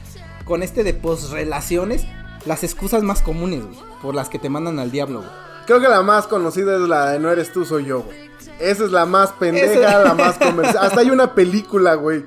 con 0.46 0.64
este 0.64 0.84
de 0.84 0.94
posrelaciones? 0.94 2.06
Las 2.46 2.64
excusas 2.64 3.04
más 3.04 3.22
comunes, 3.22 3.64
güey, 3.66 3.78
por 4.02 4.16
las 4.16 4.30
que 4.30 4.40
te 4.40 4.50
mandan 4.50 4.80
al 4.80 4.92
diablo, 4.92 5.20
güey. 5.20 5.32
Creo 5.66 5.80
que 5.80 5.88
la 5.88 6.02
más 6.02 6.28
conocida 6.28 6.76
es 6.76 6.82
la 6.82 7.12
de 7.12 7.20
no 7.20 7.30
eres 7.32 7.52
tú, 7.52 7.66
soy 7.66 7.86
yo, 7.86 8.02
güey. 8.02 8.30
Esa 8.60 8.86
es 8.86 8.92
la 8.92 9.06
más 9.06 9.32
pendeja, 9.34 10.00
la 10.04 10.14
más 10.14 10.38
comercial. 10.38 10.86
Hasta 10.86 11.00
hay 11.00 11.10
una 11.10 11.34
película, 11.34 11.96
güey. 11.96 12.26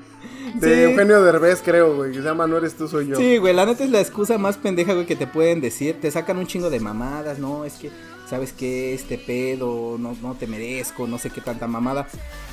De 0.55 0.75
Sí. 0.75 0.83
Eugenio 0.83 1.23
Derbez, 1.23 1.61
creo, 1.65 1.95
güey. 1.97 2.13
Que 2.13 2.19
se 2.19 2.25
llama 2.25 2.47
No 2.47 2.57
eres 2.57 2.75
tú, 2.77 2.89
soy 2.89 3.09
yo. 3.09 3.17
Sí, 3.17 3.37
güey, 3.37 3.55
la 3.55 3.67
neta 3.67 3.85
es 3.85 3.91
la 3.91 4.01
excusa 4.01 4.39
más 4.39 4.57
pendeja, 4.57 4.95
güey, 4.95 5.07
que 5.07 5.17
te 5.17 5.27
pueden 5.27 5.61
decir. 5.61 6.01
Te 6.01 6.11
sacan 6.11 6.39
un 6.39 6.47
chingo 6.47 6.71
de 6.71 6.81
mamadas, 6.81 7.39
no, 7.39 7.65
es 7.65 7.75
que, 7.75 7.91
¿sabes 8.29 8.53
qué? 8.53 8.95
Este 8.95 9.19
pedo, 9.19 9.97
no, 9.99 10.17
no 10.23 10.35
te 10.35 10.47
merezco, 10.47 11.07
no 11.07 11.19
sé 11.19 11.31
qué 11.31 11.41
tanta 11.43 11.67
mamada. 11.67 12.07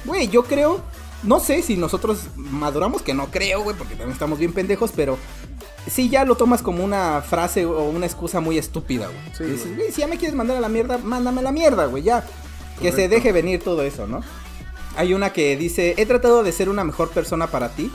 Güey, 0.06 0.28
yo 0.28 0.44
creo, 0.44 0.82
no 1.24 1.39
sé 1.39 1.62
si 1.62 1.77
nosotros 1.77 2.27
maduramos, 2.36 3.01
que 3.01 3.13
no 3.13 3.27
creo, 3.32 3.63
güey, 3.63 3.75
porque 3.75 3.96
también 3.96 4.12
estamos 4.12 4.39
bien 4.39 4.53
pendejos, 4.53 4.92
pero 4.96 5.18
sí 5.89 6.10
ya 6.10 6.25
lo 6.25 6.36
tomas 6.36 6.62
como 6.62 6.84
una 6.84 7.22
frase 7.22 7.65
o 7.65 7.86
una 7.86 8.06
excusa 8.06 8.39
muy 8.39 8.58
estúpida, 8.58 9.08
güey. 9.08 9.36
Sí, 9.38 9.44
dices, 9.44 9.75
güey. 9.75 9.92
si 9.92 10.01
ya 10.01 10.08
me 10.08 10.18
quieres 10.18 10.36
mandar 10.36 10.58
a 10.58 10.62
la 10.62 10.70
mierda, 10.70 10.98
mándame 10.98 11.42
a 11.42 11.44
la 11.44 11.51
mierda, 11.51 11.86
güey, 11.86 12.03
ya. 12.03 12.25
Que 12.82 12.92
se 12.92 13.08
deje 13.08 13.32
venir 13.32 13.63
todo 13.63 13.84
eso, 13.84 14.08
¿no? 14.08 14.22
Hay 14.96 15.13
una 15.13 15.32
que 15.32 15.56
dice, 15.56 15.96
he 15.98 16.06
tratado 16.06 16.44
de 16.44 16.51
ser 16.51 16.70
una 16.70 16.84
mejor 16.84 17.10
persona 17.10 17.48
para 17.48 17.70
ti, 17.70 17.92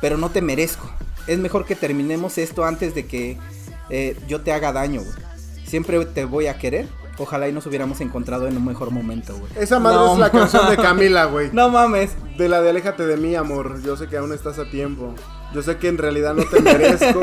pero 0.00 0.16
no 0.16 0.30
te 0.30 0.40
merezco. 0.40 0.90
Es 1.26 1.38
mejor 1.38 1.66
que 1.66 1.76
terminemos 1.76 2.38
esto 2.38 2.64
antes 2.64 2.94
de 2.94 3.06
que 3.06 3.38
eh, 3.90 4.16
yo 4.26 4.40
te 4.40 4.52
haga 4.52 4.72
daño, 4.72 5.02
güey. 5.02 5.14
Siempre 5.66 6.04
te 6.06 6.24
voy 6.24 6.46
a 6.46 6.58
querer. 6.58 6.88
Ojalá 7.22 7.48
y 7.48 7.52
nos 7.52 7.66
hubiéramos 7.66 8.00
encontrado 8.00 8.48
en 8.48 8.56
un 8.56 8.64
mejor 8.64 8.90
momento, 8.90 9.36
güey. 9.36 9.52
Esa 9.56 9.78
madre 9.78 9.98
No 9.98 10.14
es 10.14 10.18
la 10.18 10.30
canción 10.30 10.70
de. 10.70 10.76
Camila, 10.78 11.26
güey. 11.26 11.50
No 11.52 11.68
mames. 11.68 12.12
De 12.38 12.48
la 12.48 12.62
de 12.62 12.70
Aléjate 12.70 13.06
de 13.06 13.18
mí, 13.18 13.34
amor. 13.34 13.82
Yo 13.84 13.96
sé 13.98 14.06
que 14.08 14.16
aún 14.16 14.32
estás 14.32 14.58
a 14.58 14.70
tiempo. 14.70 15.14
Yo 15.52 15.62
sé 15.62 15.76
que 15.76 15.88
en 15.88 15.98
realidad 15.98 16.32
no 16.34 16.44
te 16.44 16.60
merezco. 16.62 17.20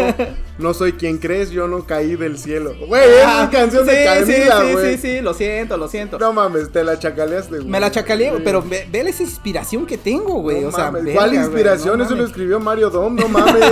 No 0.59 0.73
soy 0.75 0.93
quien 0.93 1.17
crees, 1.17 1.49
yo 1.49 1.67
no 1.67 1.85
caí 1.85 2.15
del 2.15 2.37
cielo. 2.37 2.73
Güey, 2.87 3.01
es 3.09 3.25
Ah, 3.25 3.39
una 3.43 3.49
canción 3.49 3.85
sí, 3.87 3.91
de 3.95 4.03
Camila, 4.05 4.61
sí, 4.61 4.71
güey. 4.73 4.95
Sí, 4.95 5.01
sí, 5.01 5.15
sí, 5.15 5.21
lo 5.21 5.33
siento, 5.33 5.77
lo 5.77 5.87
siento. 5.87 6.19
No 6.19 6.31
mames, 6.33 6.71
te 6.71 6.83
la 6.83 6.99
chacaleaste, 6.99 7.55
güey. 7.57 7.67
Me 7.69 7.79
la 7.79 7.89
chacaleé, 7.89 8.29
güey, 8.31 8.43
pero 8.43 8.61
ve, 8.61 8.87
ve 8.91 8.99
esa 8.99 9.23
inspiración 9.23 9.85
que 9.87 9.97
tengo, 9.97 10.41
güey. 10.41 10.61
No 10.61 10.67
o 10.67 10.71
sea, 10.71 10.85
mames, 10.91 11.05
verga, 11.05 11.19
¿Cuál 11.21 11.33
inspiración? 11.35 11.97
no 11.97 12.03
Eso 12.03 12.11
lo 12.11 12.17
mames. 12.17 12.29
escribió 12.31 12.59
Mario 12.59 12.89
Dom, 12.91 13.15
no 13.15 13.27
mames. 13.29 13.63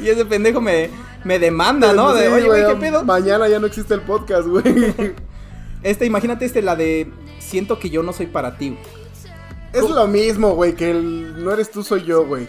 Y 0.00 0.08
ese 0.08 0.24
pendejo 0.24 0.60
me, 0.60 0.88
me 1.24 1.38
demanda, 1.38 1.92
¿no? 1.92 2.14
De, 2.14 2.28
oye, 2.28 2.46
güey, 2.46 2.66
¿qué 2.66 2.74
pedo? 2.76 3.04
Mañana 3.04 3.48
ya 3.48 3.58
no 3.58 3.66
existe 3.66 3.94
el 3.94 4.02
podcast, 4.02 4.46
güey. 4.46 4.94
Este, 5.82 6.04
imagínate 6.04 6.44
este, 6.44 6.60
la 6.60 6.76
de 6.76 7.10
siento 7.38 7.78
que 7.78 7.88
yo 7.88 8.02
no 8.02 8.12
soy 8.12 8.26
para 8.26 8.58
ti. 8.58 8.76
Es 9.72 9.88
lo 9.88 10.06
mismo, 10.08 10.54
güey, 10.54 10.74
que 10.74 10.90
el 10.90 11.42
no 11.42 11.52
eres 11.52 11.70
tú, 11.70 11.82
soy 11.82 12.04
yo, 12.04 12.26
güey. 12.26 12.48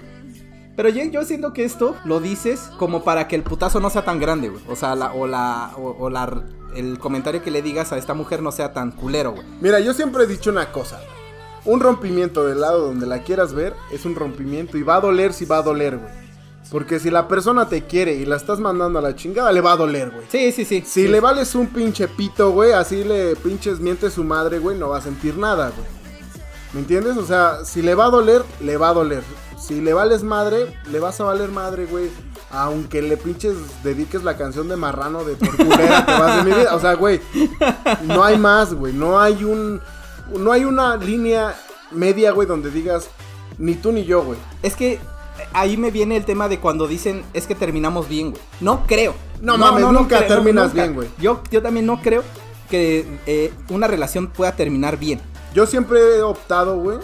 Pero 0.75 0.89
yo, 0.89 1.03
yo 1.05 1.23
siento 1.23 1.53
que 1.53 1.63
esto 1.63 1.95
lo 2.03 2.19
dices 2.19 2.71
como 2.77 3.05
para 3.05 3.29
que 3.29 3.37
el 3.37 3.43
putazo 3.43 3.79
no 3.79 3.89
sea 3.89 4.03
tan 4.03 4.19
grande, 4.19 4.49
güey. 4.49 4.61
O 4.67 4.75
sea, 4.75 4.95
la, 4.95 5.13
o 5.13 5.27
la, 5.27 5.71
o, 5.77 5.95
o 5.97 6.09
la, 6.09 6.43
el 6.75 6.99
comentario 6.99 7.41
que 7.41 7.51
le 7.51 7.61
digas 7.61 7.93
a 7.93 7.97
esta 7.97 8.13
mujer 8.13 8.41
no 8.41 8.51
sea 8.51 8.73
tan 8.73 8.91
culero, 8.91 9.31
güey. 9.31 9.45
Mira, 9.61 9.79
yo 9.79 9.93
siempre 9.93 10.23
he 10.23 10.27
dicho 10.27 10.49
una 10.49 10.71
cosa. 10.71 10.99
Un 11.63 11.79
rompimiento 11.79 12.45
del 12.45 12.61
lado 12.61 12.87
donde 12.87 13.05
la 13.05 13.23
quieras 13.23 13.53
ver 13.53 13.75
es 13.91 14.05
un 14.05 14.15
rompimiento 14.15 14.77
y 14.77 14.83
va 14.83 14.95
a 14.95 15.01
doler 15.01 15.31
si 15.31 15.45
va 15.45 15.57
a 15.57 15.61
doler, 15.61 15.97
güey. 15.97 16.20
Porque 16.71 16.99
si 17.01 17.11
la 17.11 17.27
persona 17.27 17.67
te 17.67 17.83
quiere 17.85 18.13
y 18.15 18.25
la 18.25 18.37
estás 18.37 18.59
mandando 18.59 18.97
a 18.97 19.01
la 19.01 19.13
chingada, 19.15 19.51
le 19.51 19.59
va 19.59 19.73
a 19.73 19.77
doler, 19.77 20.09
güey. 20.09 20.25
Sí, 20.31 20.51
sí, 20.53 20.63
sí. 20.63 20.81
Si 20.85 21.03
Sí. 21.03 21.07
le 21.09 21.19
vales 21.19 21.53
un 21.53 21.67
pinche 21.67 22.07
pito, 22.07 22.51
güey, 22.51 22.71
así 22.71 23.03
le 23.03 23.35
pinches 23.35 23.79
miente 23.81 24.09
su 24.09 24.23
madre, 24.23 24.59
güey, 24.59 24.77
no 24.77 24.87
va 24.89 24.97
a 24.99 25.01
sentir 25.01 25.37
nada, 25.37 25.71
güey. 25.75 25.87
¿Me 26.73 26.79
entiendes? 26.79 27.17
O 27.17 27.25
sea, 27.25 27.65
si 27.65 27.81
le 27.81 27.93
va 27.93 28.05
a 28.05 28.09
doler, 28.09 28.41
le 28.61 28.77
va 28.77 28.89
a 28.89 28.93
doler. 28.93 29.21
Si 29.59 29.81
le 29.81 29.91
vales 29.93 30.23
madre, 30.23 30.73
le 30.89 30.99
vas 31.01 31.19
a 31.19 31.25
valer 31.25 31.49
madre, 31.49 31.85
güey. 31.85 32.09
Aunque 32.49 33.01
le 33.01 33.17
pinches 33.17 33.55
dediques 33.83 34.23
la 34.23 34.37
canción 34.37 34.69
de 34.69 34.75
marrano 34.77 35.23
de 35.25 35.35
por 35.35 35.55
culera 35.55 36.05
te 36.05 36.11
vas 36.13 36.37
de 36.45 36.49
mi 36.51 36.57
vida. 36.57 36.73
O 36.75 36.79
sea, 36.79 36.93
güey, 36.93 37.19
no 38.03 38.23
hay 38.23 38.37
más, 38.37 38.73
güey. 38.73 38.93
No 38.93 39.19
hay 39.19 39.43
un. 39.43 39.81
No 40.37 40.51
hay 40.53 40.63
una 40.63 40.95
línea 40.95 41.53
media, 41.91 42.31
güey, 42.31 42.47
donde 42.47 42.71
digas 42.71 43.09
ni 43.57 43.75
tú 43.75 43.91
ni 43.91 44.05
yo, 44.05 44.23
güey. 44.23 44.39
Es 44.63 44.75
que 44.77 44.99
ahí 45.53 45.77
me 45.77 45.91
viene 45.91 46.17
el 46.17 46.25
tema 46.25 46.47
de 46.47 46.59
cuando 46.59 46.87
dicen 46.87 47.23
es 47.33 47.47
que 47.47 47.55
terminamos 47.55 48.07
bien, 48.07 48.31
güey. 48.31 48.41
No 48.59 48.85
creo. 48.87 49.13
No 49.41 49.57
mames, 49.57 49.85
nunca 49.87 50.17
creo, 50.17 50.27
terminas 50.27 50.69
nunca. 50.69 50.83
bien, 50.83 50.95
güey. 50.95 51.09
Yo, 51.19 51.41
yo 51.51 51.61
también 51.61 51.85
no 51.85 52.01
creo 52.01 52.23
que 52.69 53.05
eh, 53.25 53.53
una 53.69 53.87
relación 53.87 54.27
pueda 54.27 54.55
terminar 54.55 54.97
bien. 54.97 55.19
Yo 55.53 55.65
siempre 55.65 55.99
he 55.99 56.21
optado, 56.21 56.77
güey, 56.77 56.97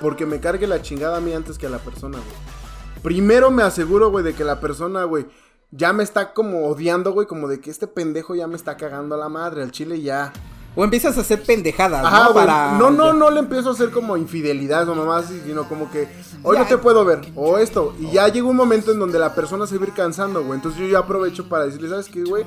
porque 0.00 0.26
me 0.26 0.40
cargue 0.40 0.66
la 0.66 0.82
chingada 0.82 1.18
a 1.18 1.20
mí 1.20 1.32
antes 1.32 1.58
que 1.58 1.66
a 1.66 1.70
la 1.70 1.78
persona, 1.78 2.18
güey. 2.18 3.02
Primero 3.02 3.50
me 3.50 3.62
aseguro, 3.62 4.10
güey, 4.10 4.24
de 4.24 4.34
que 4.34 4.42
la 4.42 4.58
persona, 4.58 5.04
güey, 5.04 5.26
ya 5.70 5.92
me 5.92 6.02
está 6.02 6.32
como 6.32 6.66
odiando, 6.66 7.12
güey, 7.12 7.26
como 7.26 7.46
de 7.46 7.60
que 7.60 7.70
este 7.70 7.86
pendejo 7.86 8.34
ya 8.34 8.48
me 8.48 8.56
está 8.56 8.76
cagando 8.76 9.14
a 9.14 9.18
la 9.18 9.28
madre, 9.28 9.62
al 9.62 9.70
chile 9.70 10.00
ya. 10.00 10.32
O 10.78 10.84
empiezas 10.84 11.16
a 11.16 11.22
hacer 11.22 11.42
pendejadas, 11.42 12.04
Ajá, 12.04 12.24
¿no? 12.28 12.34
Para... 12.34 12.72
No, 12.72 12.90
no, 12.90 13.12
no 13.14 13.30
le 13.30 13.40
empiezo 13.40 13.70
a 13.70 13.72
hacer 13.72 13.90
como 13.90 14.16
infidelidad 14.18 14.86
o 14.88 14.94
mamás, 14.94 15.24
sino 15.46 15.66
como 15.68 15.90
que 15.90 16.06
hoy 16.42 16.54
Ya. 16.56 16.62
no 16.64 16.68
te 16.68 16.76
puedo 16.76 17.02
ver, 17.04 17.20
o 17.34 17.56
esto. 17.58 17.94
Y 17.98 18.10
ya 18.12 18.28
llega 18.28 18.46
un 18.46 18.56
momento 18.56 18.92
en 18.92 18.98
donde 18.98 19.18
la 19.18 19.34
persona 19.34 19.66
se 19.66 19.78
va 19.78 19.84
a 19.84 19.88
ir 19.88 19.94
cansando, 19.94 20.42
güey. 20.44 20.56
Entonces 20.58 20.78
yo 20.80 20.86
ya 20.86 20.98
aprovecho 20.98 21.48
para 21.48 21.64
decirle, 21.64 21.88
¿sabes 21.88 22.08
qué, 22.08 22.22
güey? 22.24 22.44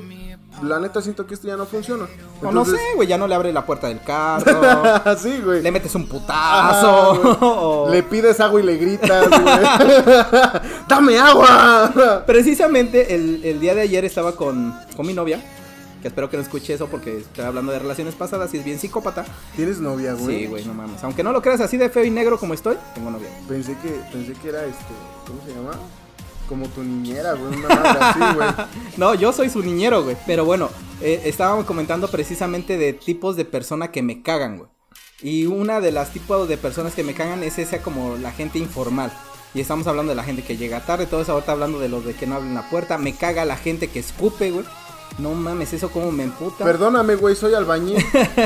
La 0.64 0.80
neta 0.80 1.02
siento 1.02 1.26
que 1.26 1.34
esto 1.34 1.48
ya 1.48 1.56
no 1.58 1.66
funciona. 1.66 2.06
O 2.42 2.52
no 2.52 2.66
sé, 2.66 2.72
Entonces- 2.72 2.80
güey, 2.96 3.08
ya 3.08 3.18
no 3.18 3.28
le 3.28 3.34
abre 3.36 3.52
la 3.52 3.66
puerta 3.66 3.88
del 3.88 4.02
carro. 4.02 5.16
sí, 5.18 5.42
güey. 5.44 5.62
le 5.64 5.72
metes 5.72 5.96
un 5.96 6.08
putazo. 6.08 7.38
o- 7.42 7.90
Le 7.92 8.04
pides 8.04 8.40
agua 8.40 8.60
y 8.60 8.64
le 8.64 8.78
gritas, 8.78 9.28
güey. 9.28 9.42
¡Dame 10.88 11.18
agua! 11.18 12.24
Precisamente 12.28 13.16
el, 13.16 13.42
el 13.44 13.60
día 13.60 13.74
de 13.74 13.82
ayer 13.82 14.06
estaba 14.06 14.34
con, 14.34 14.74
con 14.96 15.08
mi 15.08 15.14
novia. 15.14 15.42
Que 16.02 16.08
espero 16.08 16.30
que 16.30 16.38
no 16.38 16.44
escuche 16.44 16.74
eso 16.74 16.88
porque 16.88 17.18
estoy 17.18 17.46
hablando 17.46 17.72
de 17.72 17.80
relaciones 17.80 18.16
pasadas 18.16 18.54
y 18.54 18.58
es 18.58 18.64
bien 18.64 18.80
psicópata. 18.80 19.26
¿Tienes 19.56 19.80
novia, 19.80 20.14
güey? 20.14 20.40
Sí, 20.40 20.46
güey, 20.46 20.66
no 20.66 20.74
mames. 20.74 21.04
Aunque 21.04 21.24
no 21.24 21.32
lo 21.32 21.42
creas 21.42 21.60
así 21.60 21.78
de 21.78 21.90
feo 21.90 22.04
y 22.06 22.10
negro 22.10 22.40
como 22.40 22.54
estoy, 22.54 22.78
tengo 22.96 23.12
novia. 23.12 23.30
Pensé 23.48 23.76
que, 23.78 23.90
pensé 24.12 24.34
que 24.34 24.50
era 24.50 24.66
este, 24.66 24.94
¿cómo 25.28 25.42
se 25.46 25.54
llama? 25.54 25.72
Como 26.48 26.68
tu 26.68 26.82
niñera, 26.82 27.34
güey, 27.34 27.54
una 27.54 27.68
así, 27.76 28.20
güey. 28.36 28.50
No, 28.98 29.14
yo 29.14 29.34
soy 29.34 29.50
su 29.50 29.62
niñero, 29.62 30.04
güey. 30.04 30.16
Pero 30.26 30.46
bueno, 30.46 30.70
eh, 31.02 31.22
estábamos 31.26 31.66
comentando 31.66 32.08
precisamente 32.08 32.78
de 32.78 32.94
tipos 32.94 33.36
de 33.36 33.46
persona 33.46 33.92
que 33.92 34.02
me 34.02 34.22
cagan, 34.22 34.58
güey. 34.58 34.70
Y 35.22 35.48
una 35.48 35.82
de 35.82 35.92
las 35.92 36.12
tipos 36.12 36.48
de 36.48 36.58
personas 36.58 36.94
que 36.96 37.04
me 37.04 37.14
cagan 37.14 37.44
es 37.44 37.60
esa 37.60 37.82
como 37.82 38.16
la 38.16 38.32
gente 38.32 38.58
informal. 38.58 39.12
Y 39.54 39.62
estamos 39.62 39.88
hablando 39.88 40.12
de 40.12 40.16
la 40.16 40.24
gente 40.24 40.44
que 40.44 40.58
llega 40.58 40.86
tarde, 40.86 41.08
todo 41.08 41.22
eso 41.22 41.34
ahorita 41.34 41.52
hablando 41.52 41.80
de 41.80 41.90
los 41.90 42.06
de 42.06 42.14
que 42.14 42.28
no 42.28 42.36
abren 42.36 42.54
la 42.54 42.70
puerta. 42.70 42.98
Me 42.98 43.14
caga 43.14 43.46
la 43.46 43.58
gente 43.58 43.88
que 43.88 44.00
escupe, 44.00 44.52
güey. 44.52 44.66
No 45.20 45.34
mames, 45.34 45.74
eso 45.74 45.90
como 45.92 46.12
me 46.12 46.24
emputa. 46.24 46.64
Perdóname, 46.64 47.16
güey, 47.16 47.36
soy 47.36 47.54
albañil. 47.54 47.98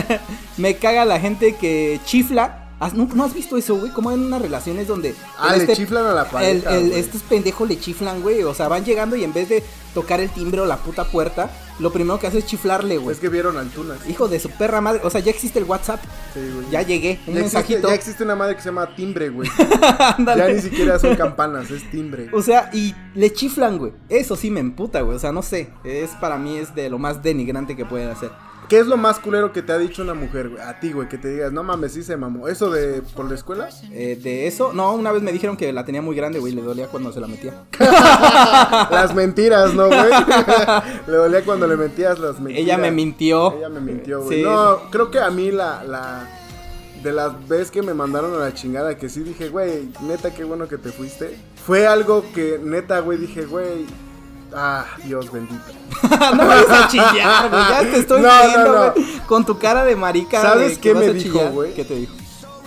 Me 0.58 0.76
caga 0.78 1.06
la 1.06 1.20
gente 1.20 1.56
que 1.56 2.00
chifla. 2.06 2.63
¿Has- 2.84 2.94
¿No, 2.94 3.08
no 3.14 3.24
has 3.24 3.34
visto 3.34 3.56
eso, 3.58 3.76
güey? 3.76 3.92
Como 3.92 4.12
en 4.12 4.20
unas 4.22 4.42
relaciones 4.42 4.88
donde... 4.88 5.16
Ah, 5.38 5.56
el 5.56 5.66
le 5.66 5.74
chiflan 5.76 6.06
a 6.06 6.14
la 6.14 6.24
el- 6.24 6.28
pareja, 6.30 6.76
el- 6.78 6.88
güey. 6.90 7.00
estos 7.00 7.22
pendejos 7.24 7.68
le 7.68 7.80
chiflan, 7.80 8.22
güey. 8.22 8.44
O 8.44 8.54
sea, 8.54 8.68
van 8.68 8.84
llegando 8.84 9.16
y 9.16 9.24
en 9.24 9.32
vez 9.34 9.50
de 9.50 9.64
tocar 9.94 10.20
el 10.20 10.30
timbre 10.30 10.60
o 10.62 10.66
la 10.66 10.78
puta 10.78 11.04
puerta, 11.06 11.52
lo 11.80 11.92
primero 11.94 12.20
que 12.20 12.28
hace 12.28 12.40
es 12.40 12.46
chiflarle, 12.46 12.98
güey. 12.98 13.14
Es 13.16 13.20
que 13.22 13.30
vieron 13.30 13.58
altunas. 13.58 14.00
Hijo 14.10 14.28
de 14.28 14.40
su 14.40 14.50
perra 14.50 14.82
madre. 14.82 15.02
O 15.04 15.10
sea, 15.10 15.22
ya 15.22 15.30
existe 15.32 15.60
el 15.60 15.66
WhatsApp. 15.66 16.02
Sí, 16.34 16.40
güey. 16.54 16.70
Ya 16.72 16.82
llegué. 16.82 17.20
Un 17.28 17.36
Ya 17.36 17.40
existe, 17.42 17.58
mensajito. 17.60 17.88
ya 17.88 17.94
existe 17.94 18.24
una 18.24 18.36
madre 18.36 18.56
que 18.56 18.62
se 18.62 18.70
llama 18.70 18.96
timbre, 18.96 19.30
güey. 19.30 19.50
Ya 20.26 20.48
ni 20.50 20.62
siquiera 20.62 21.00
son 21.00 21.16
campanas, 21.16 21.70
es 21.72 21.90
timbre. 21.92 22.30
O 22.34 22.42
sea, 22.42 22.70
y 22.74 22.94
le 23.16 23.32
chiflan, 23.32 23.78
güey. 23.78 23.94
Eso 24.10 24.36
sí 24.36 24.50
me 24.52 24.60
emputa, 24.60 25.02
güey. 25.02 25.16
O 25.16 25.20
sea, 25.20 25.32
no 25.32 25.42
sé. 25.42 25.70
Es 25.84 26.12
para 26.20 26.38
mí 26.38 26.58
es 26.58 26.74
de 26.76 26.90
lo 26.90 26.98
más 27.00 27.22
denigrante 27.24 27.76
que 27.76 27.86
pueden 27.86 28.10
hacer. 28.10 28.32
¿Qué 28.68 28.80
es 28.80 28.88
lo 28.88 28.98
más 28.98 29.20
culero 29.20 29.52
que 29.52 29.62
te 29.62 29.72
ha 29.72 29.78
dicho 29.78 30.02
una 30.02 30.14
mujer, 30.14 30.50
güey? 30.50 30.62
A 30.62 30.80
ti, 30.80 30.92
güey, 30.92 31.08
que 31.08 31.18
te 31.18 31.30
digas, 31.30 31.52
no 31.52 31.64
mames, 31.64 31.94
sí 31.94 32.04
se 32.04 32.18
mamó. 32.18 32.48
¿Eso 32.48 32.70
de 32.70 33.02
por 33.02 33.28
la 33.28 33.36
escuela? 33.36 33.70
Eh, 33.92 34.18
de 34.22 34.48
eso, 34.48 34.74
no, 34.74 34.94
una 34.94 35.12
vez 35.12 35.22
me 35.22 35.32
dijeron 35.32 35.58
que 35.58 35.72
la 35.74 35.86
tenía 35.86 36.02
muy 36.02 36.16
grande, 36.16 36.40
güey. 36.40 36.54
Le 36.54 36.62
dolía 36.62 36.88
cuando 36.88 37.12
se 37.12 37.20
la 37.20 37.28
metía. 37.28 37.66
Las 37.80 39.14
mentiras, 39.14 39.74
¿no, 39.74 39.88
güey? 39.88 40.00
le 41.08 41.14
dolía 41.14 41.44
cuando 41.44 41.68
le 41.68 41.78
metías 41.78 42.20
las 42.20 42.40
mentiras. 42.40 42.64
Ella 42.64 42.78
me 42.78 42.92
mintió. 42.92 43.54
Ella 43.58 43.70
me 43.70 43.80
mintió, 43.80 44.22
güey. 44.22 44.40
Sí. 44.40 44.44
No, 44.44 44.90
creo 44.90 45.12
que 45.12 45.20
a 45.20 45.30
mí 45.30 45.52
la, 45.52 45.84
la... 45.84 46.28
De 47.02 47.12
las 47.12 47.48
veces 47.50 47.70
que 47.70 47.82
me 47.82 47.94
mandaron 47.94 48.34
a 48.34 48.38
la 48.38 48.54
chingada, 48.54 48.98
que 48.98 49.10
sí 49.10 49.22
dije, 49.22 49.50
güey, 49.50 49.90
neta, 50.02 50.34
qué 50.34 50.46
bueno 50.46 50.68
que 50.68 50.78
te 50.78 50.92
fuiste. 50.92 51.38
Fue 51.66 51.86
algo 51.86 52.24
que, 52.34 52.60
neta, 52.64 53.00
güey, 53.00 53.18
dije, 53.18 53.46
güey... 53.46 53.86
Ah, 54.56 54.86
Dios 55.04 55.32
bendito. 55.32 55.64
no 56.36 56.48
vayas 56.48 56.70
a 56.70 56.88
chillar, 56.88 57.50
güey. 57.50 57.64
Ya 57.70 57.80
te 57.82 57.98
estoy 58.00 58.22
No, 58.24 58.30
viendo, 58.48 58.74
no. 58.74 58.94
Con 59.28 59.46
tu 59.46 59.58
cara 59.58 59.84
de 59.86 59.96
marica. 59.96 60.42
¿Sabes 60.42 60.76
de 60.76 60.80
qué 60.80 60.94
vas 60.94 61.04
me 61.04 61.10
a 61.10 61.14
dijo, 61.14 61.40
güey? 61.52 61.74
¿Qué 61.74 61.84
te 61.86 61.96
dijo? 61.96 62.14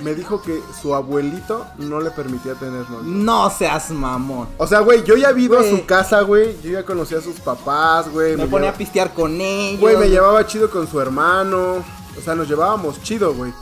Me 0.02 0.14
dijo 0.14 0.42
que 0.42 0.60
su 0.82 0.94
abuelito 0.94 1.64
no 1.78 2.00
le 2.00 2.10
permitía 2.10 2.52
tener 2.54 2.82
novio. 2.90 3.02
No 3.04 3.48
seas 3.48 3.90
mamón. 3.90 4.46
O 4.58 4.66
sea, 4.66 4.80
güey, 4.80 5.02
yo 5.04 5.16
ya 5.16 5.30
he 5.30 5.40
ido 5.40 5.56
a 5.56 5.62
Güey. 5.62 5.70
su 5.70 5.86
casa, 5.86 6.20
güey. 6.20 6.54
Yo 6.62 6.72
ya 6.72 6.84
conocí 6.84 7.14
a 7.14 7.20
sus 7.22 7.40
papás, 7.40 8.10
güey. 8.10 8.36
Me 8.36 8.46
ponía 8.46 8.70
a 8.70 8.74
pistear 8.74 9.14
con 9.14 9.40
ellos. 9.40 9.80
Güey, 9.80 9.96
me 9.96 10.10
llevaba 10.10 10.46
chido 10.46 10.68
con 10.70 10.86
su 10.86 11.00
hermano. 11.00 11.82
O 12.18 12.20
sea, 12.22 12.34
nos 12.34 12.46
llevábamos 12.46 13.00
chido, 13.02 13.32
güey. 13.32 13.54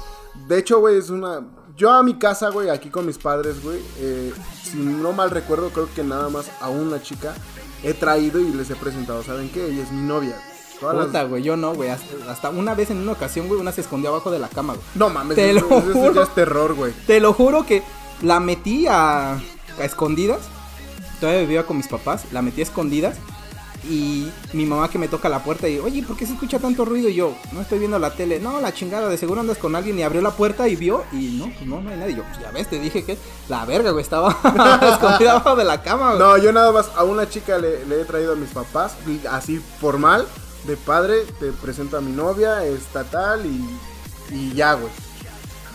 De 0.49 0.59
hecho, 0.59 0.81
güey, 0.81 0.99
es 0.99 1.09
una. 1.11 1.40
Yo 1.76 1.93
a 1.93 2.02
mi 2.02 2.14
casa, 2.19 2.50
güey, 2.50 2.69
aquí 2.69 2.88
con 2.90 3.07
mis 3.07 3.19
padres, 3.19 3.62
güey. 3.62 3.81
eh, 3.99 4.33
si 4.64 4.76
no 4.78 5.12
mal 5.12 5.31
recuerdo, 5.31 5.71
creo 5.71 5.88
que 5.95 6.02
nada 6.02 6.28
más 6.31 6.47
a 6.61 6.69
una 6.69 7.00
chica 7.00 7.33
he 7.84 7.94
traído 7.94 8.40
y 8.40 8.52
les 8.52 8.70
he 8.70 8.76
presentado. 8.76 9.22
¿Saben 9.22 9.48
qué? 9.50 9.66
Ella 9.66 9.82
es 9.82 9.92
mi 9.92 10.02
novia. 10.02 10.36
Todas 10.80 11.06
Puta, 11.06 11.22
güey, 11.24 11.42
yo 11.42 11.56
no, 11.56 11.74
güey. 11.74 11.90
Hasta, 11.90 12.32
hasta 12.32 12.50
una 12.50 12.74
vez 12.74 12.90
en 12.90 12.98
una 12.98 13.12
ocasión, 13.12 13.46
güey, 13.46 13.60
una 13.60 13.70
se 13.72 13.80
escondió 13.82 14.10
abajo 14.10 14.30
de 14.30 14.38
la 14.40 14.49
cama, 14.49 14.75
güey. 14.75 14.84
No 14.97 15.08
mames, 15.08 15.36
Te 15.36 15.50
eso, 15.50 15.66
lo 15.68 15.78
eso 15.78 15.92
juro. 15.92 16.14
ya 16.14 16.23
es 16.23 16.34
terror, 16.34 16.75
güey. 16.75 16.92
Te 17.06 17.20
lo 17.20 17.32
juro 17.32 17.64
que 17.64 17.82
la 18.23 18.40
metí 18.40 18.86
a, 18.88 19.34
a 19.34 19.84
escondidas. 19.84 20.40
Todavía 21.20 21.42
vivía 21.42 21.64
con 21.66 21.76
mis 21.76 21.86
papás. 21.88 22.25
La 22.32 22.42
metí 22.42 22.60
a 22.60 22.64
escondidas. 22.64 23.16
Y 23.88 24.30
mi 24.52 24.66
mamá 24.66 24.88
que 24.88 24.99
me 24.99 25.08
toca 25.08 25.28
la 25.28 25.42
puerta 25.42 25.68
y, 25.68 25.78
oye, 25.78 26.02
¿por 26.02 26.16
qué 26.16 26.26
se 26.26 26.32
escucha 26.32 26.58
tanto 26.58 26.84
ruido? 26.84 27.08
Y 27.08 27.14
yo, 27.14 27.34
no 27.52 27.60
estoy 27.60 27.78
viendo 27.78 27.99
la 27.99 28.10
tele. 28.10 28.40
No, 28.40 28.60
la 28.60 28.73
chingada, 28.73 29.08
de 29.08 29.18
seguro 29.18 29.40
andas 29.40 29.58
con 29.58 29.76
alguien. 29.76 29.99
Y 29.99 30.02
abrió 30.02 30.23
la 30.23 30.30
puerta 30.30 30.68
y 30.68 30.76
vio. 30.76 31.04
Y 31.12 31.36
no, 31.38 31.47
pues 31.47 31.66
no, 31.66 31.80
no 31.80 31.90
hay 31.90 31.97
nadie. 31.97 32.16
Yo, 32.16 32.25
pues 32.25 32.40
ya 32.40 32.50
ves, 32.50 32.68
te 32.68 32.78
dije 32.80 33.04
que 33.04 33.18
la 33.49 33.64
verga, 33.64 33.90
güey, 33.90 34.02
estaba 34.02 34.30
escondida 34.92 35.32
abajo 35.32 35.56
de 35.56 35.64
la 35.64 35.82
cama. 35.82 36.14
No, 36.14 36.36
yo 36.38 36.52
nada 36.52 36.73
más 36.73 36.90
a 36.97 37.04
una 37.04 37.28
chica 37.28 37.58
le, 37.58 37.82
he 37.82 38.04
traído 38.04 38.32
a 38.32 38.36
mis 38.36 38.50
papás, 38.50 38.97
así 39.30 39.60
formal, 39.80 40.26
de 40.66 40.76
padre, 40.76 41.25
te 41.38 41.52
presento 41.52 41.99
a 41.99 42.00
mi 42.00 42.12
novia, 42.12 42.64
estatal 42.64 43.44
y, 43.44 44.34
y 44.34 44.54
ya, 44.54 44.75
güey. 44.75 44.90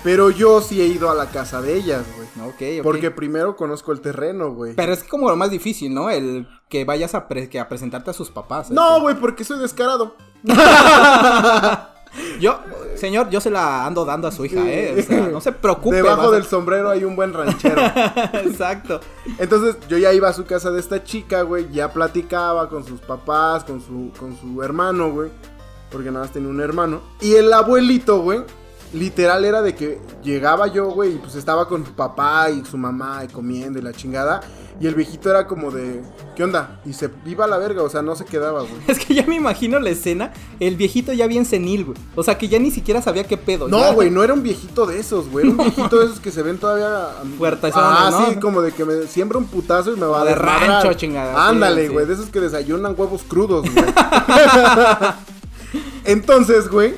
Pero 0.04 0.30
yo 0.30 0.62
sí 0.62 0.82
he 0.82 0.86
ido 0.86 1.10
a 1.10 1.14
la 1.16 1.26
casa 1.28 1.62
de 1.62 1.76
ellas, 1.76 2.04
güey. 2.16 2.50
Ok, 2.50 2.80
ok. 2.80 2.84
Porque 2.84 3.12
primero 3.12 3.56
conozco 3.58 3.92
el 3.92 4.00
terreno, 4.02 4.52
güey. 4.54 4.74
Pero 4.74 4.94
es 4.94 5.04
como 5.04 5.30
lo 5.30 5.36
más 5.36 5.52
difícil, 5.52 5.94
¿no? 5.94 6.10
El 6.10 6.48
que 6.70 6.86
vayas 6.86 7.16
a, 7.16 7.28
pre- 7.28 7.50
que 7.50 7.60
a 7.60 7.68
presentarte 7.68 8.12
a 8.12 8.14
sus 8.14 8.30
papás. 8.30 8.72
No, 8.72 9.02
güey, 9.02 9.16
porque 9.20 9.44
soy 9.44 9.60
descarado. 9.60 10.16
Yo, 12.40 12.60
señor, 12.96 13.30
yo 13.30 13.40
se 13.40 13.52
la 13.52 13.86
ando 13.86 14.04
dando 14.04 14.28
a 14.28 14.32
su 14.32 14.44
hija, 14.44 14.62
¿eh? 14.66 14.96
O 15.00 15.04
sea, 15.04 15.28
no 15.28 15.42
se 15.42 15.52
preocupe. 15.52 15.98
Debajo 15.98 16.30
a- 16.30 16.32
del 16.32 16.44
sombrero 16.44 16.90
hay 16.90 17.04
un 17.04 17.16
buen 17.16 17.34
ranchero. 17.34 17.80
Exacto. 18.34 19.00
Entonces 19.38 19.76
yo 19.88 19.98
ya 20.00 20.12
iba 20.12 20.28
a 20.28 20.34
su 20.34 20.46
casa 20.46 20.72
de 20.72 20.80
esta 20.80 21.04
chica, 21.04 21.44
güey. 21.44 21.70
Ya 21.72 21.94
platicaba 21.94 22.68
con 22.68 22.84
sus 22.84 23.00
papás, 23.02 23.64
con 23.64 23.80
su, 23.82 24.12
con 24.20 24.36
su 24.40 24.64
hermano, 24.64 25.12
güey. 25.12 25.30
Porque 25.92 26.10
nada 26.10 26.26
más 26.26 26.34
tenía 26.34 26.50
un 26.50 26.62
hermano. 26.62 27.02
Y 27.22 27.36
el 27.36 27.54
abuelito, 27.54 28.22
güey. 28.22 28.42
Literal 28.94 29.46
era 29.46 29.62
de 29.62 29.76
que 29.76 30.00
llegaba 30.24 30.68
yo, 30.68 30.88
güey, 30.92 31.16
y 31.16 31.18
pues 31.18 31.36
estaba 31.36 31.68
con 31.68 31.86
su 31.86 31.94
papá 31.94 32.50
y 32.50 32.66
su 32.66 32.78
mamá 32.78 33.24
y 33.24 33.28
comiendo 33.32 33.78
y 33.78 33.82
la 33.84 33.94
chingada. 33.94 34.42
Y 34.82 34.88
el 34.88 34.96
viejito 34.96 35.30
era 35.30 35.46
como 35.46 35.72
de, 35.72 36.02
¿qué 36.38 36.44
onda? 36.46 36.80
Y 36.86 36.94
se 36.94 37.10
iba 37.26 37.44
a 37.44 37.48
la 37.50 37.58
verga, 37.58 37.84
o 37.84 37.90
sea, 37.90 38.02
no 38.02 38.16
se 38.16 38.24
quedaba, 38.24 38.62
güey. 38.62 38.72
Es 38.88 38.98
que 38.98 39.14
ya 39.14 39.26
me 39.28 39.36
imagino 39.36 39.78
la 39.80 39.90
escena, 39.90 40.32
el 40.62 40.78
viejito 40.78 41.12
ya 41.12 41.28
bien 41.28 41.46
senil, 41.46 41.84
güey. 41.86 41.98
O 42.16 42.24
sea, 42.24 42.38
que 42.38 42.48
ya 42.48 42.60
ni 42.60 42.72
siquiera 42.72 43.02
sabía 43.02 43.26
qué 43.26 43.36
pedo. 43.36 43.68
No, 43.68 43.94
güey, 43.94 44.10
no 44.10 44.24
era 44.24 44.34
un 44.34 44.42
viejito 44.42 44.86
de 44.86 44.98
esos, 45.00 45.30
güey. 45.30 45.46
Era 45.46 45.52
un 45.52 45.58
viejito 45.66 46.00
de 46.00 46.06
esos 46.06 46.20
que 46.22 46.32
se 46.32 46.42
ven 46.44 46.58
todavía. 46.58 47.10
Fuertezones, 47.38 47.90
Ah, 47.92 48.08
¿no? 48.10 48.30
sí, 48.34 48.40
como 48.40 48.62
de 48.62 48.72
que 48.72 48.86
me 48.86 49.06
siembra 49.08 49.38
un 49.38 49.46
putazo 49.48 49.94
y 49.94 49.98
me 50.00 50.06
va 50.06 50.22
a 50.22 50.24
de 50.24 50.30
desmadrar. 50.32 50.70
rancho, 50.84 50.94
chingada, 50.94 51.48
Ándale, 51.50 51.88
sí, 51.88 51.94
güey, 51.94 52.06
sí. 52.06 52.10
de 52.10 52.14
esos 52.16 52.30
que 52.30 52.40
desayunan 52.40 52.96
huevos 52.98 53.22
crudos, 53.28 53.66
güey. 53.72 53.86
Entonces, 56.06 56.70
güey, 56.70 56.94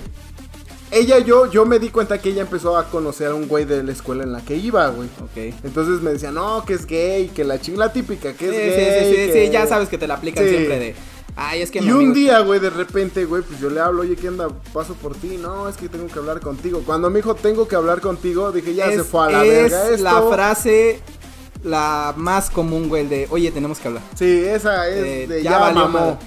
ella, 0.91 1.19
yo, 1.19 1.49
yo 1.49 1.65
me 1.65 1.79
di 1.79 1.89
cuenta 1.89 2.17
que 2.19 2.29
ella 2.29 2.41
empezó 2.41 2.77
a 2.77 2.89
conocer 2.89 3.27
a 3.27 3.35
un 3.35 3.47
güey 3.47 3.65
de 3.65 3.81
la 3.83 3.91
escuela 3.91 4.23
en 4.23 4.33
la 4.33 4.41
que 4.41 4.55
iba, 4.57 4.87
güey. 4.89 5.07
Ok. 5.23 5.55
Entonces 5.63 6.01
me 6.01 6.11
decía, 6.11 6.31
no, 6.31 6.63
que 6.65 6.73
es 6.73 6.85
gay, 6.85 7.29
que 7.29 7.43
la 7.43 7.59
chingla 7.61 7.91
típica, 7.93 8.33
que 8.33 8.49
Sí, 8.49 8.55
es 8.55 8.75
sí, 8.75 8.79
gay. 8.81 9.03
sí, 9.03 9.09
sí, 9.27 9.31
que- 9.33 9.45
sí, 9.47 9.51
ya 9.51 9.67
sabes 9.67 9.87
que 9.89 9.97
te 9.97 10.07
la 10.07 10.15
aplican 10.15 10.43
Sí. 10.43 10.49
siempre 10.51 10.79
de. 10.79 10.95
Ay, 11.37 11.61
es 11.61 11.71
que 11.71 11.79
Y 11.79 11.89
un 11.91 12.13
día, 12.13 12.39
güey, 12.41 12.59
de 12.59 12.69
repente, 12.69 13.23
güey, 13.23 13.41
pues 13.41 13.57
yo 13.59 13.69
le 13.69 13.79
hablo, 13.79 14.01
oye, 14.01 14.17
¿qué 14.17 14.27
onda? 14.27 14.49
Paso 14.73 14.95
por 14.95 15.15
ti. 15.15 15.37
No, 15.41 15.69
es 15.69 15.77
que 15.77 15.87
tengo 15.87 16.07
que 16.07 16.19
hablar 16.19 16.41
contigo. 16.41 16.83
Cuando 16.85 17.09
me 17.09 17.19
dijo, 17.19 17.35
tengo 17.35 17.69
que 17.69 17.75
hablar 17.77 18.01
contigo, 18.01 18.51
dije, 18.51 18.73
ya 18.75 18.87
es, 18.87 18.95
se 18.97 19.03
fue 19.05 19.27
a 19.27 19.29
la 19.31 19.45
es 19.45 19.71
verga 19.71 19.89
esto. 19.91 20.03
la 20.03 20.21
frase 20.29 20.99
la 21.63 22.13
más 22.17 22.49
común, 22.49 22.89
güey, 22.89 23.03
el 23.03 23.09
de, 23.09 23.27
oye, 23.29 23.49
tenemos 23.51 23.79
que 23.79 23.87
hablar. 23.87 24.03
Sí, 24.15 24.43
esa 24.45 24.89
es 24.89 24.95
Eh, 25.05 25.27
de 25.27 25.43
ya, 25.43 25.57
valió 25.59 25.81
mamó. 25.87 25.99
madre. 25.99 26.17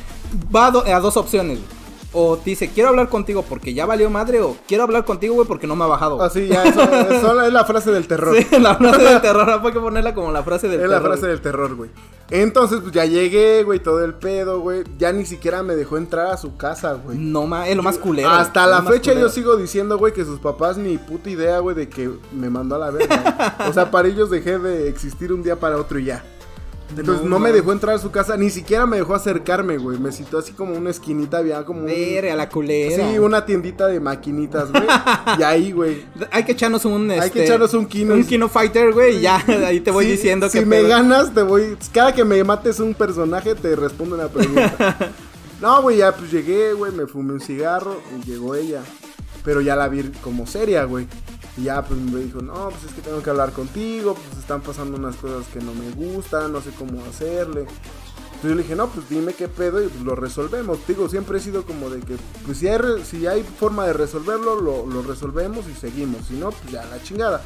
Va 0.54 0.66
a, 0.66 0.70
do- 0.70 0.84
a 0.86 1.00
dos 1.00 1.16
opciones, 1.16 1.58
güey. 1.58 1.70
O 2.16 2.36
dice, 2.36 2.70
quiero 2.72 2.90
hablar 2.90 3.08
contigo 3.08 3.44
porque 3.48 3.74
ya 3.74 3.86
valió 3.86 4.08
madre, 4.08 4.40
o 4.40 4.56
quiero 4.68 4.84
hablar 4.84 5.04
contigo, 5.04 5.34
güey, 5.34 5.48
porque 5.48 5.66
no 5.66 5.74
me 5.74 5.84
ha 5.84 5.88
bajado. 5.88 6.22
Así, 6.22 6.46
ya, 6.46 6.62
eso, 6.64 6.80
eso 6.82 7.42
es 7.42 7.52
la 7.52 7.64
frase 7.64 7.90
del 7.90 8.06
terror. 8.06 8.36
Sí, 8.44 8.46
la 8.60 8.76
frase 8.76 9.02
del 9.02 9.20
terror, 9.22 9.48
hay 9.50 9.72
que 9.72 9.80
ponerla 9.80 10.14
como 10.14 10.30
la 10.30 10.42
frase 10.42 10.68
del 10.68 10.80
es 10.80 10.88
terror. 10.88 11.02
la 11.02 11.08
frase 11.08 11.26
del 11.26 11.40
terror, 11.40 11.74
güey. 11.74 11.90
Entonces, 12.30 12.80
pues 12.80 12.92
ya 12.92 13.04
llegué, 13.04 13.62
güey, 13.64 13.80
todo 13.80 14.02
el 14.04 14.14
pedo, 14.14 14.60
güey. 14.60 14.82
Ya 14.98 15.12
ni 15.12 15.26
siquiera 15.26 15.62
me 15.62 15.76
dejó 15.76 15.98
entrar 15.98 16.28
a 16.28 16.36
su 16.36 16.56
casa, 16.56 16.94
güey. 16.94 17.18
No, 17.18 17.46
ma, 17.46 17.68
es 17.68 17.76
lo 17.76 17.82
más 17.82 17.98
culero. 17.98 18.30
Hasta 18.30 18.66
la 18.66 18.78
es 18.78 18.84
fecha 18.84 19.10
culero. 19.12 19.20
yo 19.26 19.28
sigo 19.28 19.56
diciendo, 19.56 19.98
güey, 19.98 20.12
que 20.12 20.24
sus 20.24 20.38
papás 20.40 20.76
ni 20.78 20.96
puta 20.98 21.28
idea, 21.30 21.58
güey, 21.58 21.76
de 21.76 21.88
que 21.88 22.10
me 22.32 22.48
mandó 22.48 22.76
a 22.76 22.78
la 22.78 22.90
verga. 22.90 23.56
o 23.68 23.72
sea, 23.72 23.90
para 23.90 24.08
ellos 24.08 24.30
dejé 24.30 24.58
de 24.58 24.88
existir 24.88 25.32
un 25.32 25.42
día 25.42 25.56
para 25.60 25.76
otro 25.76 25.98
y 25.98 26.06
ya. 26.06 26.24
Entonces 26.96 27.26
no, 27.26 27.38
me 27.38 27.52
dejó 27.52 27.72
entrar 27.72 27.96
a 27.96 27.98
su 27.98 28.10
casa, 28.10 28.36
ni 28.36 28.50
siquiera 28.50 28.86
me 28.86 28.98
dejó 28.98 29.14
acercarme, 29.14 29.78
güey. 29.78 29.98
Me 29.98 30.12
citó 30.12 30.38
así 30.38 30.52
como 30.52 30.74
una 30.74 30.90
esquinita, 30.90 31.38
había 31.38 31.64
como 31.64 31.82
un... 31.82 31.88
a 31.88 32.34
la 32.34 32.48
culera. 32.48 33.10
Sí, 33.10 33.18
una 33.18 33.44
tiendita 33.44 33.86
de 33.86 34.00
maquinitas, 34.00 34.70
güey. 34.70 34.84
y 35.38 35.42
ahí, 35.42 35.72
güey. 35.72 36.04
Hay 36.30 36.44
que 36.44 36.52
echarnos 36.52 36.84
un... 36.84 37.10
Hay 37.10 37.20
que 37.20 37.24
este, 37.26 37.44
echarnos 37.44 37.74
un 37.74 37.86
Kino. 37.86 38.14
Un 38.14 38.24
Kino 38.24 38.48
Fighter, 38.48 38.92
güey, 38.92 39.18
y 39.18 39.20
ya, 39.22 39.44
ahí 39.66 39.80
te 39.80 39.90
voy 39.90 40.06
diciendo 40.06 40.48
que... 40.50 40.60
Si 40.60 40.66
me 40.66 40.82
ganas, 40.82 41.32
te 41.34 41.42
voy... 41.42 41.76
Cada 41.92 42.12
que 42.14 42.24
me 42.24 42.42
mates 42.44 42.80
un 42.80 42.94
personaje, 42.94 43.54
te 43.54 43.74
respondo 43.76 44.14
una 44.14 44.28
pregunta. 44.28 44.96
no, 45.60 45.82
güey, 45.82 45.98
ya 45.98 46.14
pues 46.14 46.30
llegué, 46.30 46.72
güey, 46.72 46.92
me 46.92 47.06
fumé 47.06 47.32
un 47.32 47.40
cigarro 47.40 48.00
y 48.16 48.24
llegó 48.28 48.54
ella. 48.54 48.82
Pero 49.44 49.60
ya 49.60 49.76
la 49.76 49.88
vi 49.88 50.02
como 50.22 50.46
seria, 50.46 50.84
güey. 50.84 51.06
Y 51.56 51.64
ya 51.64 51.84
pues 51.84 52.00
me 52.00 52.20
dijo, 52.20 52.40
no, 52.40 52.68
pues 52.70 52.84
es 52.84 52.92
que 52.92 53.02
tengo 53.02 53.22
que 53.22 53.30
hablar 53.30 53.52
contigo, 53.52 54.14
pues 54.14 54.38
están 54.38 54.60
pasando 54.60 54.96
unas 54.96 55.16
cosas 55.16 55.46
que 55.52 55.60
no 55.60 55.72
me 55.74 55.90
gustan, 55.90 56.52
no 56.52 56.60
sé 56.60 56.70
cómo 56.70 57.02
hacerle. 57.04 57.60
Entonces 57.60 58.42
yo 58.42 58.54
le 58.56 58.62
dije, 58.62 58.74
no, 58.74 58.88
pues 58.88 59.08
dime 59.08 59.32
qué 59.32 59.48
pedo 59.48 59.82
y 59.82 59.88
pues 59.88 60.02
lo 60.02 60.14
resolvemos. 60.16 60.78
Digo, 60.86 61.08
siempre 61.08 61.38
he 61.38 61.40
sido 61.40 61.64
como 61.64 61.90
de 61.90 62.00
que, 62.00 62.16
pues 62.44 62.58
si 62.58 62.68
hay, 62.68 62.80
si 63.04 63.26
hay 63.26 63.42
forma 63.42 63.86
de 63.86 63.92
resolverlo, 63.92 64.60
lo, 64.60 64.86
lo 64.86 65.02
resolvemos 65.02 65.64
y 65.68 65.74
seguimos. 65.74 66.26
Si 66.26 66.34
no, 66.34 66.50
pues 66.50 66.72
ya 66.72 66.84
la 66.86 67.02
chingada. 67.02 67.44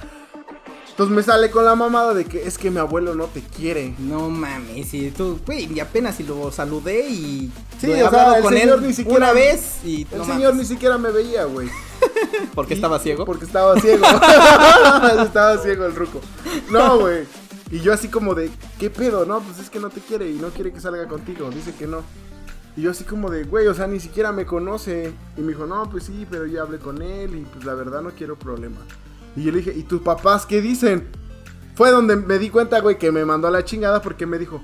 Entonces 0.99 1.15
me 1.15 1.23
sale 1.23 1.53
con 1.53 1.65
la 1.65 1.77
mamada 1.77 2.13
de 2.13 2.25
que 2.25 2.45
es 2.45 2.59
que 2.59 2.73
mi 2.73 2.79
abuelo 2.79 3.15
no 3.15 3.27
te 3.27 3.41
quiere. 3.41 3.95
No 4.01 4.29
mames, 4.29 4.93
y 4.95 5.13
tú, 5.13 5.39
güey, 5.47 5.73
y 5.73 5.79
apenas 5.79 6.17
si 6.17 6.25
lo 6.25 6.51
saludé 6.51 7.09
y. 7.09 7.53
Sí, 7.81 7.93
o 7.93 8.11
sea, 8.11 8.39
el 8.39 8.43
con 8.43 8.53
señor 8.53 8.83
ni 8.83 8.93
siquiera. 8.93 9.17
Una 9.17 9.33
vez 9.33 9.77
y. 9.85 10.05
El 10.11 10.25
señor 10.25 10.57
ni 10.57 10.65
siquiera 10.65 10.99
me 10.99 11.13
veía, 11.13 11.45
güey. 11.45 11.69
¿Por 12.55 12.67
qué 12.67 12.75
estaba 12.75 12.99
ciego? 12.99 13.25
Porque 13.25 13.45
estaba 13.45 13.79
ciego. 13.81 14.05
estaba 15.23 15.59
ciego 15.59 15.87
el 15.87 15.95
ruco. 15.95 16.21
No, 16.71 16.99
güey. 16.99 17.25
Y 17.71 17.81
yo 17.81 17.93
así 17.93 18.09
como 18.09 18.35
de, 18.35 18.51
¿qué 18.79 18.91
pedo? 18.91 19.27
No, 19.27 19.41
pues 19.41 19.59
es 19.59 19.71
que 19.71 19.79
no 19.79 19.91
te 19.91 20.01
quiere 20.01 20.31
y 20.31 20.35
no 20.35 20.49
quiere 20.49 20.73
que 20.73 20.81
salga 20.81 21.07
contigo. 21.07 21.51
Dice 21.51 21.75
que 21.75 21.87
no. 21.87 22.03
Y 22.77 22.83
yo 22.83 22.91
así 22.91 23.05
como 23.05 23.31
de, 23.31 23.45
güey, 23.45 23.67
o 23.67 23.75
sea, 23.75 23.87
ni 23.87 24.01
siquiera 24.01 24.33
me 24.33 24.47
conoce. 24.47 25.13
Y 25.37 25.41
me 25.41 25.49
dijo, 25.49 25.67
no, 25.67 25.89
pues 25.91 26.05
sí, 26.05 26.27
pero 26.31 26.47
ya 26.47 26.63
hablé 26.63 26.79
con 26.79 27.03
él 27.03 27.35
y 27.35 27.41
pues 27.43 27.65
la 27.65 27.75
verdad 27.75 28.03
no 28.03 28.11
quiero 28.11 28.39
problema. 28.39 28.79
Y 29.37 29.45
yo 29.45 29.53
le 29.53 29.59
dije, 29.59 29.75
¿y 29.77 29.83
tus 29.83 30.01
papás 30.01 30.47
qué 30.47 30.61
dicen? 30.63 31.09
Fue 31.75 31.91
donde 31.91 32.17
me 32.17 32.39
di 32.39 32.51
cuenta, 32.51 32.81
güey, 32.81 32.99
que 32.99 33.13
me 33.13 33.25
mandó 33.25 33.49
a 33.49 33.51
la 33.51 33.65
chingada 33.65 34.01
porque 34.01 34.27
me 34.27 34.39
dijo, 34.39 34.61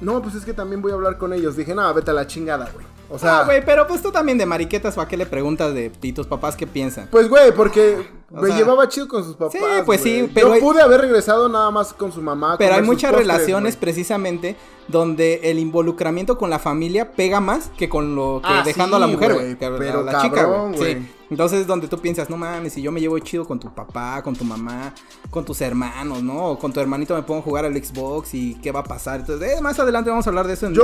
no, 0.00 0.22
pues 0.22 0.34
es 0.34 0.44
que 0.44 0.52
también 0.52 0.82
voy 0.82 0.92
a 0.92 0.94
hablar 0.94 1.18
con 1.18 1.32
ellos. 1.32 1.56
Dije, 1.56 1.74
no, 1.74 1.92
vete 1.92 2.10
a 2.12 2.14
la 2.14 2.26
chingada, 2.26 2.70
güey. 2.72 2.86
O 3.08 3.18
sea, 3.18 3.40
ah, 3.40 3.44
güey, 3.44 3.64
pero 3.64 3.86
pues 3.86 4.02
tú 4.02 4.10
también 4.10 4.38
de 4.38 4.46
mariquetas, 4.46 4.94
¿para 4.94 5.08
qué 5.08 5.16
le 5.16 5.26
preguntas 5.26 5.74
de 5.74 5.90
tus 5.90 6.26
papás 6.26 6.56
qué 6.56 6.66
piensan? 6.66 7.08
Pues, 7.10 7.28
güey, 7.28 7.52
porque 7.52 8.08
me 8.30 8.48
llevaba 8.50 8.88
chido 8.88 9.06
con 9.06 9.22
sus 9.22 9.34
papás. 9.34 9.52
Sí, 9.52 9.58
pues 9.84 10.00
sí, 10.00 10.28
pero. 10.34 10.54
Yo 10.54 10.60
pude 10.60 10.82
haber 10.82 11.00
regresado 11.02 11.48
nada 11.48 11.70
más 11.70 11.92
con 11.92 12.12
su 12.12 12.20
mamá. 12.20 12.56
Pero 12.58 12.74
hay 12.74 12.82
muchas 12.82 13.14
relaciones 13.14 13.76
precisamente 13.76 14.56
donde 14.88 15.40
el 15.50 15.58
involucramiento 15.58 16.38
con 16.38 16.50
la 16.50 16.58
familia 16.58 17.12
pega 17.12 17.40
más 17.40 17.70
que 17.76 17.88
con 17.88 18.14
lo 18.14 18.40
que 18.42 18.52
ah, 18.52 18.62
dejando 18.64 18.96
a 18.96 19.00
la 19.00 19.06
mujer, 19.06 19.34
güey. 19.34 19.56
Pero 19.56 20.02
la 20.02 20.22
chica, 20.22 20.44
güey. 20.44 20.94
Sí. 20.94 21.12
Entonces, 21.28 21.66
donde 21.66 21.88
tú 21.88 21.98
piensas, 21.98 22.30
no 22.30 22.36
mames, 22.36 22.72
si 22.72 22.82
yo 22.82 22.92
me 22.92 23.00
llevo 23.00 23.18
chido 23.18 23.44
con 23.44 23.58
tu 23.58 23.74
papá, 23.74 24.22
con 24.22 24.36
tu 24.36 24.44
mamá, 24.44 24.94
con 25.30 25.44
tus 25.44 25.60
hermanos, 25.60 26.22
¿no? 26.22 26.50
O 26.50 26.58
con 26.58 26.72
tu 26.72 26.78
hermanito 26.78 27.16
me 27.16 27.22
pongo 27.22 27.40
a 27.40 27.42
jugar 27.42 27.64
al 27.64 27.74
Xbox 27.74 28.34
y 28.34 28.54
qué 28.56 28.70
va 28.70 28.80
a 28.80 28.84
pasar. 28.84 29.20
Entonces, 29.20 29.58
eh, 29.58 29.60
más 29.60 29.78
adelante 29.78 30.10
vamos 30.10 30.26
a 30.26 30.30
hablar 30.30 30.46
de 30.46 30.54
eso 30.54 30.66
en, 30.66 30.74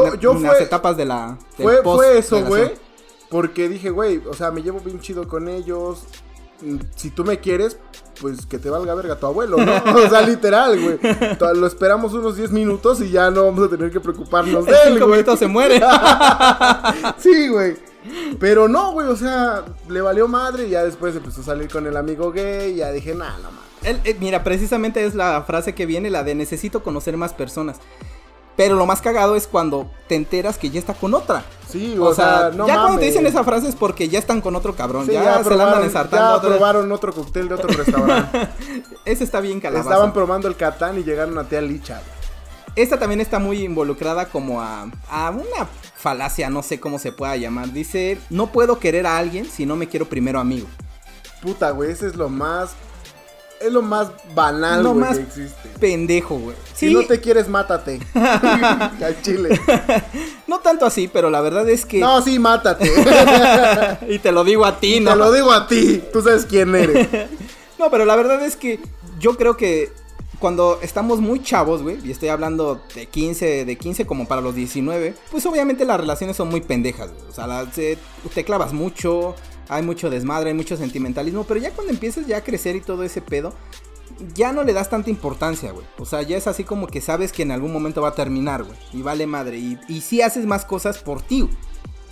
las 0.43 0.61
etapas 0.61 0.97
de 0.97 1.05
la. 1.05 1.39
Fue, 1.57 1.83
fue 1.83 2.19
eso, 2.19 2.45
güey. 2.45 2.73
Porque 3.29 3.69
dije, 3.69 3.91
güey, 3.91 4.19
o 4.29 4.35
sea, 4.35 4.51
me 4.51 4.63
llevo 4.63 4.81
bien 4.81 5.01
chido 5.01 5.27
con 5.27 5.49
ellos. 5.49 6.05
Si 6.97 7.11
tú 7.11 7.25
me 7.25 7.41
quieres, 7.41 7.77
pues 8.21 8.47
que 8.47 8.59
te 8.59 8.71
valga 8.71 8.95
verga 8.95 9.17
tu 9.17 9.27
abuelo, 9.27 9.57
¿no? 9.59 9.73
O 9.95 10.09
sea, 10.09 10.23
literal, 10.23 10.81
güey. 10.81 10.99
Lo 11.55 11.67
esperamos 11.67 12.13
unos 12.15 12.37
10 12.37 12.53
minutos 12.53 13.01
y 13.01 13.11
ya 13.11 13.31
no 13.31 13.45
vamos 13.45 13.67
a 13.67 13.71
tener 13.71 13.91
que 13.91 14.01
preocuparnos 14.01 14.67
de 14.67 14.75
él, 14.87 15.05
güey. 15.05 15.25
se 15.37 15.47
muere. 15.47 15.81
sí, 17.19 17.49
güey. 17.49 17.77
Pero 18.41 18.69
no, 18.69 18.93
güey, 18.93 19.07
o 19.09 19.17
sea, 19.17 19.65
le 19.89 20.01
valió 20.01 20.27
madre 20.27 20.67
y 20.67 20.71
ya 20.71 20.85
después 20.85 21.15
empezó 21.15 21.41
a 21.41 21.45
salir 21.45 21.69
con 21.69 21.87
el 21.87 21.97
amigo 21.97 22.33
gay 22.33 22.73
y 22.73 22.77
ya 22.77 22.91
dije, 22.91 23.15
nah, 23.15 23.37
no 23.39 23.51
mames. 23.51 23.73
Eh, 24.05 24.17
mira, 24.21 24.43
precisamente 24.45 25.05
es 25.05 25.15
la 25.15 25.43
frase 25.43 25.75
que 25.75 25.87
viene, 25.87 26.11
la 26.11 26.25
de 26.25 26.35
necesito 26.35 26.83
conocer 26.83 27.17
más 27.17 27.33
personas. 27.33 27.79
Pero 28.57 28.77
lo 28.77 28.85
más 28.87 29.01
cagado 29.01 29.35
es 29.35 29.47
cuando 29.47 29.91
te 30.09 30.15
enteras 30.15 30.59
que 30.59 30.71
ya 30.71 30.79
está 30.79 30.95
con 30.95 31.15
otra. 31.15 31.45
Sí, 31.69 31.97
o, 31.99 32.15
sea, 32.15 32.51
no 32.55 32.67
ya 32.67 32.75
cuando 32.75 32.99
te 32.99 33.07
dicen 33.07 33.27
esa 33.27 33.45
frase 33.45 33.69
es 33.69 33.75
porque 33.75 34.09
ya 34.09 34.19
están 34.19 34.43
con 34.43 34.55
otro 34.55 34.75
cabrón. 34.77 35.07
ya, 35.07 35.43
se 35.43 35.57
la 35.57 35.65
andan 35.65 35.85
ensartando. 35.85 36.43
Ya 36.43 36.49
probaron 36.49 36.93
otro 36.93 37.15
cóctel 37.15 37.49
de 37.49 37.55
otro 37.55 37.69
restaurante. 37.69 38.49
Ese 39.07 39.25
está 39.25 39.41
bien 39.41 39.59
calabaza. 39.59 39.89
Estaban 39.89 40.13
probando 40.13 40.49
el 40.49 40.57
Catán 40.57 40.99
y 40.99 41.03
llegaron 41.03 41.39
a 41.39 41.45
tía 41.45 41.63
Licha. 41.63 42.03
Esta 42.77 42.99
también 42.99 43.21
está 43.21 43.39
muy 43.39 43.63
involucrada 43.63 44.27
como 44.27 44.61
a, 44.61 44.87
a 45.11 45.31
una 45.31 45.67
falacia, 45.95 46.51
no 46.51 46.63
sé 46.63 46.81
cómo 46.81 46.99
se 46.99 47.13
pueda 47.13 47.37
llamar. 47.37 47.73
Dice, 47.73 48.19
no 48.29 48.49
puedo 48.49 48.79
querer 48.79 49.07
a 49.07 49.19
alguien 49.19 49.47
si 49.47 49.67
no 49.67 49.77
me 49.77 49.89
quiero 49.89 50.07
primero 50.07 50.41
amigo. 50.41 50.67
Puta, 51.41 51.71
güey, 51.71 51.91
ese 51.91 52.07
es 52.07 52.17
lo 52.17 52.29
más 52.29 52.75
es 53.63 53.73
lo 53.73 53.83
más 53.83 54.09
banal, 54.35 54.83
lo 54.83 54.95
más 54.95 55.17
que 55.17 55.23
existe. 55.23 55.69
Pendejo, 55.81 56.37
güey. 56.39 56.57
Si 56.75 56.93
no 56.93 57.05
te 57.07 57.21
quieres, 57.21 57.49
mátate. 57.49 58.01
Al 58.15 59.23
chile. 59.23 59.61
No 60.47 60.61
tanto 60.61 60.85
así, 60.85 61.09
pero 61.09 61.31
la 61.31 61.41
verdad 61.41 61.67
es 61.71 61.87
que. 61.87 61.99
No, 61.99 62.21
sí, 62.21 62.39
mátate. 62.39 62.93
y 64.07 64.19
te 64.19 64.33
lo 64.33 64.45
digo 64.45 64.67
a 64.67 64.79
ti, 64.79 65.01
¿no? 65.01 65.13
Te 65.13 65.17
lo 65.17 65.33
digo 65.33 65.51
a 65.51 65.67
ti. 65.67 66.03
Tú 66.13 66.21
sabes 66.21 66.45
quién 66.45 66.75
eres. 66.75 67.09
no, 67.79 67.91
pero 67.91 68.05
la 68.05 68.17
verdad 68.17 68.43
es 68.45 68.57
que 68.57 68.79
yo 69.19 69.39
creo 69.39 69.57
que 69.57 69.91
cuando 70.43 70.81
estamos 70.83 71.21
muy 71.21 71.41
chavos, 71.41 71.83
güey, 71.83 71.99
y 72.05 72.11
estoy 72.11 72.29
hablando 72.29 72.83
de 72.97 73.07
15, 73.07 73.65
de 73.65 73.77
15 73.77 74.07
como 74.07 74.27
para 74.27 74.41
los 74.41 74.57
19, 74.57 75.15
pues 75.31 75.47
obviamente 75.47 75.85
las 75.85 76.01
relaciones 76.01 76.37
son 76.37 76.49
muy 76.49 76.61
pendejas, 76.61 77.13
güey. 77.13 77.31
O 77.31 77.33
sea, 77.33 77.65
te 78.35 78.45
clavas 78.45 78.73
mucho, 78.73 79.37
hay 79.75 79.83
mucho 79.83 80.11
desmadre, 80.11 80.51
hay 80.51 80.57
mucho 80.57 80.77
sentimentalismo, 80.77 81.45
pero 81.45 81.61
ya 81.61 81.73
cuando 81.73 81.93
empiezas 81.93 82.27
ya 82.27 82.39
a 82.39 82.45
crecer 82.45 82.77
y 82.77 82.81
todo 82.81 83.03
ese 83.03 83.21
pedo, 83.21 83.53
ya 84.35 84.53
no 84.53 84.63
le 84.65 84.73
das 84.73 84.91
tanta 84.91 85.11
importancia, 85.11 85.73
güey. 85.73 85.87
O 85.99 86.05
sea, 86.05 86.23
ya 86.23 86.37
es 86.37 86.47
así 86.47 86.65
como 86.65 86.87
que 86.87 87.01
sabes 87.01 87.33
que 87.33 87.43
en 87.43 87.51
algún 87.51 87.73
momento 87.73 88.03
va 88.03 88.09
a 88.09 88.15
terminar, 88.15 88.63
güey. 88.63 88.77
Y 88.93 89.03
vale 89.03 89.27
madre. 89.27 89.59
Y, 89.59 89.79
y 89.89 90.01
sí 90.03 90.23
haces 90.23 90.47
más 90.47 90.65
cosas 90.65 90.99
por 90.99 91.23
ti. 91.23 91.43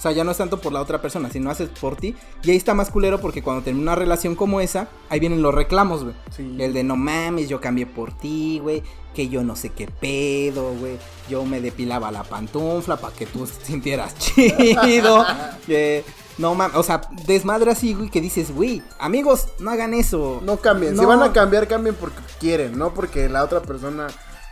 O 0.01 0.03
sea, 0.03 0.13
ya 0.13 0.25
no 0.25 0.31
es 0.31 0.39
tanto 0.39 0.63
por 0.63 0.73
la 0.73 0.81
otra 0.81 1.03
persona, 1.03 1.29
sino 1.31 1.51
haces 1.51 1.69
por 1.69 1.95
ti. 1.95 2.15
Y 2.43 2.51
ahí 2.51 2.57
está 2.57 2.73
más 2.73 2.91
culero 2.91 3.21
porque 3.21 3.43
cuando 3.43 3.63
tenés 3.63 3.83
una 3.83 3.95
relación 3.95 4.35
como 4.35 4.63
esa, 4.63 4.89
ahí 5.11 5.21
vienen 5.21 5.43
los 5.43 5.55
reclamos, 5.55 6.05
güey. 6.05 6.15
El 6.59 6.73
de 6.73 6.83
no 6.85 6.97
mames, 6.97 7.51
yo 7.51 7.61
cambié 7.61 7.85
por 7.85 8.17
ti, 8.17 8.61
güey. 8.63 8.83
Que 9.15 9.29
yo 9.29 9.45
no 9.45 9.57
sé 9.57 9.69
qué 9.69 9.89
pedo, 9.89 10.73
güey. 10.73 10.97
Yo 11.29 11.45
me 11.45 11.61
depilaba 11.61 12.11
la 12.11 12.25
pantufla 12.25 12.97
para 12.97 13.15
que 13.15 13.27
tú 13.27 13.47
sintieras 13.63 14.15
chido. 14.19 15.27
que 15.67 16.03
no 16.41 16.55
mames, 16.55 16.77
o 16.77 16.83
sea, 16.83 17.03
desmadre 17.27 17.71
así, 17.71 17.93
güey, 17.93 18.09
que 18.09 18.21
dices, 18.21 18.51
güey, 18.51 18.83
amigos, 18.99 19.49
no 19.59 19.71
hagan 19.71 19.93
eso. 19.93 20.41
No 20.43 20.57
cambien. 20.57 20.97
Si 20.97 21.05
van 21.05 21.23
a 21.23 21.33
cambiar, 21.33 21.69
cambien 21.69 21.95
porque 21.95 22.19
quieren, 22.41 22.79
no 22.79 22.95
porque 22.95 23.29
la 23.29 23.45
otra 23.45 23.61
persona 23.61 24.07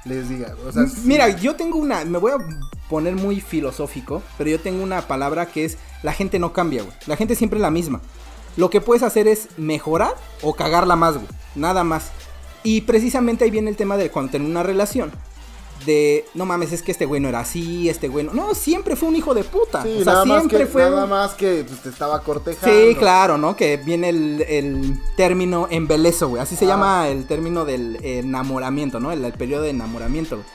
les 0.05 0.29
diga. 0.29 0.55
O 0.66 0.70
sea, 0.70 0.85
Mira, 1.05 1.31
yo 1.31 1.57
tengo 1.57 1.79
una, 1.79 2.05
me 2.05 2.18
voy 2.18 2.33
a 2.33 2.37
poner 2.90 3.14
muy 3.14 3.40
filosófico, 3.40 4.22
pero 4.37 4.51
yo 4.51 4.61
tengo 4.61 4.83
una 4.83 5.03
palabra 5.03 5.46
que 5.46 5.64
es 5.64 5.79
la 6.03 6.12
gente 6.12 6.38
no 6.38 6.53
cambia, 6.53 6.83
güey. 6.83 6.94
La 7.07 7.16
gente 7.16 7.35
siempre 7.35 7.59
es 7.59 7.62
la 7.62 7.70
misma. 7.70 8.01
Lo 8.59 8.68
que 8.68 8.83
puedes 8.83 9.03
hacer 9.03 9.27
es 9.27 9.48
mejorar 9.57 10.14
o 10.42 10.55
cagarla 10.55 10.94
más, 10.94 11.14
güey. 11.14 11.29
Nada 11.55 11.85
más. 11.85 12.11
Y 12.64 12.83
precisamente 12.83 13.44
ahí 13.44 13.51
viene 13.51 13.70
el 13.70 13.77
tema 13.77 13.96
de 13.96 14.11
cuando 14.11 14.33
tengo 14.33 14.46
una 14.46 14.62
relación 14.62 15.11
de 15.85 16.25
no 16.35 16.47
mames, 16.47 16.73
es 16.73 16.83
que 16.83 16.93
este 16.93 17.07
güey 17.07 17.21
no 17.21 17.29
era 17.29 17.41
así, 17.41 17.88
este 17.88 18.09
güey 18.09 18.25
no. 18.25 18.33
No, 18.33 18.55
siempre 18.55 18.97
fue 18.97 19.09
un 19.09 19.17
hijo 19.17 19.35
de 19.35 19.45
puta. 19.45 19.83
Sí, 19.83 19.99
o 20.01 20.05
sea, 20.05 20.23
siempre 20.23 20.67
fue. 20.67 20.83
Nada 20.83 21.07
más 21.07 21.35
que 21.35 21.64
pues, 21.67 21.83
te 21.83 21.88
estaba 21.88 22.21
cortejando. 22.23 22.77
Sí, 22.77 22.95
claro, 22.97 23.38
¿no? 23.38 23.57
Que 23.57 23.77
viene 23.77 24.09
el, 24.11 24.45
el 24.49 25.01
término 25.17 25.69
embelezo, 25.71 26.29
güey. 26.29 26.43
Así 26.43 26.57
se 26.57 26.64
ah. 26.67 26.69
llama 26.69 27.09
el 27.09 27.27
término 27.27 27.64
del 27.64 27.99
enamoramiento, 28.03 29.01
¿no? 29.01 29.12
El, 29.12 29.33
periodo 29.33 29.62
de 29.62 29.71
enamoramiento, 29.71 30.37
güey. 30.37 30.49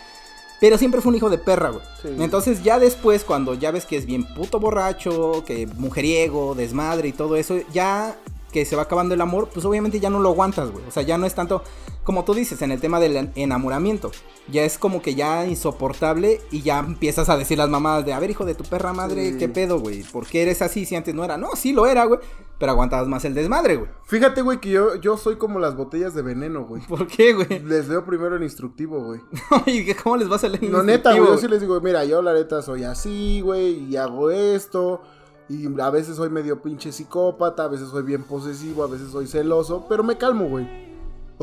Pero 0.60 0.78
siempre 0.78 1.02
fue 1.02 1.10
un 1.10 1.18
hijo 1.18 1.30
de 1.30 1.38
perra, 1.38 1.72
güey. 1.72 1.84
Entonces 2.24 2.64
ya 2.64 2.80
después, 2.80 3.24
cuando 3.26 3.54
ya 3.54 3.72
ves 3.72 3.86
que 3.86 3.98
es 3.98 4.06
bien 4.06 4.24
puto 4.34 4.60
borracho, 4.60 5.44
que 5.46 5.68
mujeriego, 5.68 6.56
desmadre 6.56 7.10
y 7.10 7.12
todo 7.12 7.36
eso, 7.36 7.58
ya 7.74 8.16
que 8.54 8.64
se 8.64 8.78
va 8.78 8.84
acabando 8.84 9.14
el 9.14 9.20
amor, 9.20 9.50
pues 9.54 9.66
obviamente 9.66 10.00
ya 10.00 10.10
no 10.10 10.20
lo 10.20 10.30
aguantas, 10.30 10.72
güey. 10.72 10.86
O 10.88 10.92
sea, 10.92 11.04
ya 11.04 11.18
no 11.18 11.26
es 11.26 11.36
tanto 11.36 11.64
como 12.04 12.26
tú 12.26 12.34
dices 12.34 12.62
en 12.62 12.72
el 12.72 12.80
tema 12.80 13.00
del 13.00 13.32
enamoramiento. 13.36 14.12
Ya 14.52 14.64
es 14.64 14.78
como 14.78 15.02
que 15.02 15.16
ya 15.16 15.46
insoportable 15.46 16.42
y 16.52 16.62
ya 16.62 16.80
empiezas 16.80 17.30
a 17.30 17.38
decir 17.38 17.58
las 17.58 17.70
mamadas 17.70 18.06
de, 18.06 18.14
a 18.14 18.20
ver, 18.20 18.30
hijo 18.30 18.46
de 18.46 18.56
tu 18.56 18.64
perra 18.64 18.92
madre, 18.92 19.38
¿qué 19.38 19.48
pedo, 19.48 19.80
güey? 19.80 20.04
¿Por 20.04 20.28
qué 20.28 20.44
eres 20.44 20.62
así 20.62 20.86
si 20.86 20.96
antes 20.96 21.16
no 21.16 21.24
era? 21.24 21.38
No, 21.38 21.56
sí 21.56 21.72
lo 21.72 21.88
era, 21.88 22.06
güey. 22.06 22.20
Pero 22.60 22.74
aguantabas 22.74 23.08
más 23.08 23.26
el 23.26 23.34
desmadre, 23.34 23.78
güey. 23.78 23.90
Fíjate, 24.06 24.42
güey, 24.42 24.60
que 24.60 24.70
yo, 24.70 24.96
yo 24.96 25.18
soy 25.18 25.38
como 25.38 25.60
las 25.60 25.76
botellas 25.76 26.14
de 26.14 26.22
veneno, 26.22 26.66
güey. 26.66 26.82
¿Por 26.88 27.08
qué, 27.08 27.34
güey? 27.34 27.60
Les 27.60 27.88
veo 27.88 28.06
primero 28.06 28.36
el 28.36 28.44
instructivo, 28.44 29.02
güey. 29.02 29.22
¿Y 29.66 29.94
cómo 29.94 30.18
les 30.18 30.28
vas 30.28 30.44
a 30.44 30.50
leer 30.50 30.66
el 30.66 30.72
No, 30.72 30.84
neta, 30.84 31.14
güey. 31.14 31.26
Yo 31.26 31.38
sí 31.38 31.48
les 31.48 31.62
digo, 31.62 31.80
mira, 31.82 32.04
yo 32.06 32.22
la 32.22 32.34
neta 32.34 32.62
soy 32.62 32.84
así, 32.84 33.42
güey, 33.42 33.86
y 33.90 33.98
hago 33.98 34.30
esto 34.30 35.02
y 35.50 35.68
a 35.80 35.90
veces 35.90 36.16
soy 36.16 36.30
medio 36.30 36.62
pinche 36.62 36.92
psicópata, 36.92 37.66
a 37.66 37.68
veces 37.68 37.90
soy 37.90 38.04
bien 38.04 38.24
posesivo, 38.24 38.84
a 38.84 38.88
veces 38.88 39.12
soy 39.12 39.28
celoso, 39.28 39.86
pero 39.90 40.04
me 40.04 40.18
calmo, 40.18 40.46
güey. 40.46 40.93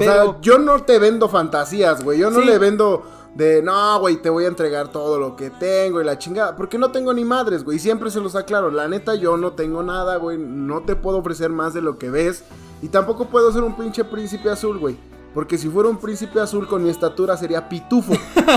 O 0.01 0.13
sea, 0.13 0.41
yo 0.41 0.59
no 0.59 0.83
te 0.83 0.99
vendo 0.99 1.29
fantasías, 1.29 2.03
güey. 2.03 2.19
Yo 2.19 2.31
no 2.31 2.41
le 2.41 2.59
vendo 2.59 3.03
de, 3.35 3.63
no, 3.63 4.01
güey, 4.01 4.17
te 4.17 4.31
voy 4.31 4.45
a 4.45 4.49
entregar 4.49 4.89
todo 4.89 5.19
lo 5.19 5.37
que 5.37 5.51
tengo 5.51 6.01
y 6.01 6.05
la 6.05 6.19
chingada. 6.19 6.57
Porque 6.57 6.79
no 6.79 6.91
tengo 6.91 7.13
ni 7.13 7.25
madres, 7.25 7.65
güey. 7.65 7.79
Siempre 7.79 8.11
se 8.11 8.21
los 8.21 8.35
aclaro. 8.35 8.71
La 8.71 8.89
neta, 8.89 9.15
yo 9.15 9.37
no 9.37 9.53
tengo 9.53 9.83
nada, 9.83 10.17
güey. 10.17 10.39
No 10.39 10.83
te 10.83 10.97
puedo 10.97 11.19
ofrecer 11.19 11.51
más 11.51 11.75
de 11.75 11.83
lo 11.83 11.99
que 11.99 12.11
ves. 12.11 12.45
Y 12.83 12.89
tampoco 12.89 13.27
puedo 13.27 13.53
ser 13.53 13.63
un 13.63 13.77
pinche 13.77 14.05
príncipe 14.05 14.51
azul, 14.51 14.79
güey. 14.79 14.97
Porque 15.33 15.57
si 15.59 15.69
fuera 15.69 15.89
un 15.89 15.97
príncipe 15.99 16.41
azul 16.41 16.67
con 16.67 16.83
mi 16.83 16.91
estatura 16.91 17.37
sería 17.37 17.69
pitufo. 17.69 18.13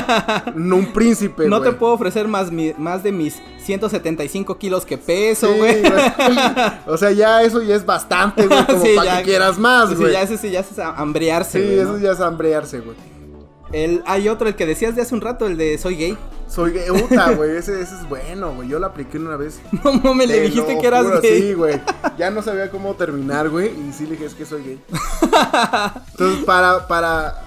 no 0.56 0.78
un 0.78 0.92
príncipe, 0.92 1.48
No 1.48 1.62
te 1.62 1.72
puedo 1.72 1.94
ofrecer 1.94 2.28
más, 2.28 2.52
mi- 2.52 2.74
más 2.80 3.04
de 3.04 3.12
mis 3.12 3.40
175 3.60 4.58
kilos 4.58 4.84
que 4.86 4.98
peso, 4.98 5.48
Sí, 5.54 5.58
güey. 5.60 5.82
güey. 5.82 5.94
O 6.88 6.98
sea, 6.98 7.12
ya 7.12 7.44
eso 7.44 7.62
ya 7.62 7.76
es 7.76 7.86
bastante, 7.86 8.48
güey. 8.48 8.66
Como 8.66 8.84
Sí, 8.84 8.94
para 8.96 9.12
ya. 9.12 9.18
que 9.20 9.24
quieras 9.26 9.60
más, 9.60 9.90
Sí, 9.90 9.96
güey. 9.96 10.14
ya 10.14 10.22
ese 10.24 10.38
sí, 10.38 10.50
ya 10.50 10.62
es 10.62 10.80
hambrearse, 10.80 11.60
Sí, 11.60 11.66
güey, 11.66 11.80
eso 11.80 11.92
¿no? 11.94 12.00
ya 12.00 12.12
es 12.12 12.20
hambrearse, 12.20 12.80
güey. 12.80 12.98
El, 13.74 14.04
hay 14.06 14.30
otro, 14.30 14.48
el 14.48 14.56
que 14.56 14.68
decías 14.68 14.96
de 14.96 15.02
hace 15.02 15.16
un 15.16 15.22
rato, 15.22 15.48
el 15.48 15.58
de 15.58 15.78
soy 15.80 15.96
gay. 15.96 16.18
Soy 16.48 16.72
gay, 16.72 16.88
puta, 16.88 17.32
güey. 17.36 17.58
Ese, 17.58 17.82
ese 17.82 17.96
es 17.96 18.08
bueno, 18.08 18.54
güey. 18.54 18.70
Yo 18.70 18.78
lo 18.78 18.86
apliqué 18.86 19.18
una 19.18 19.36
vez. 19.36 19.60
No 19.84 19.94
mames, 19.94 20.28
le 20.28 20.36
Te 20.36 20.42
dijiste 20.42 20.78
que 20.78 20.88
eras 20.88 21.04
juro, 21.04 21.22
gay. 21.22 21.42
Sí, 21.42 21.54
güey. 21.54 21.82
Ya 22.18 22.30
no 22.30 22.44
sabía 22.44 22.70
cómo 22.70 22.94
terminar, 22.94 23.50
güey. 23.50 23.70
Y 23.70 23.92
sí 23.92 24.06
le 24.06 24.12
dije, 24.12 24.26
es 24.26 24.36
que 24.36 24.46
soy 24.46 24.64
gay. 24.64 24.82
Entonces, 26.12 26.46
para, 26.46 26.88
para. 26.88 27.42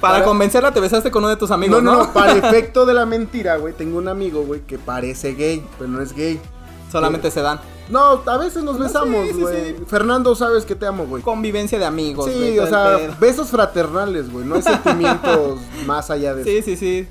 Para 0.00 0.24
convencerla 0.24 0.72
te 0.72 0.80
besaste 0.80 1.10
con 1.10 1.24
uno 1.24 1.30
de 1.30 1.36
tus 1.36 1.50
amigos, 1.50 1.82
¿no? 1.82 1.92
no, 1.92 2.04
no, 2.04 2.12
para 2.12 2.32
efecto 2.48 2.84
de 2.84 2.92
la 2.92 3.06
mentira, 3.06 3.56
güey. 3.56 3.72
Tengo 3.72 3.98
un 3.98 4.08
amigo, 4.08 4.42
güey, 4.42 4.60
que 4.60 4.78
parece 4.78 5.34
gay, 5.34 5.64
pero 5.78 5.90
no 5.90 6.02
es 6.02 6.12
gay. 6.12 6.38
Solamente 6.90 7.30
se 7.30 7.40
dan. 7.42 7.60
No, 7.88 8.22
a 8.26 8.36
veces 8.38 8.64
nos 8.64 8.78
No, 8.78 8.84
besamos, 8.84 9.26
sí, 9.28 9.32
güey. 9.34 9.76
sí. 9.76 9.84
Fernando, 9.86 10.34
sabes 10.34 10.64
que 10.64 10.74
te 10.74 10.86
amo, 10.86 11.06
güey. 11.06 11.22
Convivencia 11.22 11.78
de 11.78 11.84
amigos, 11.84 12.30
Sí, 12.30 12.58
o 12.58 12.66
sea, 12.66 13.16
besos 13.20 13.48
fraternales, 13.48 14.30
güey. 14.32 14.44
No 14.44 14.56
hay 14.56 14.62
sentimientos 14.62 15.60
más 15.86 16.10
allá 16.10 16.34
de 16.34 16.42
eso. 16.42 16.50
Sí, 16.50 16.62
sí, 16.62 16.76
sí. 16.76 17.08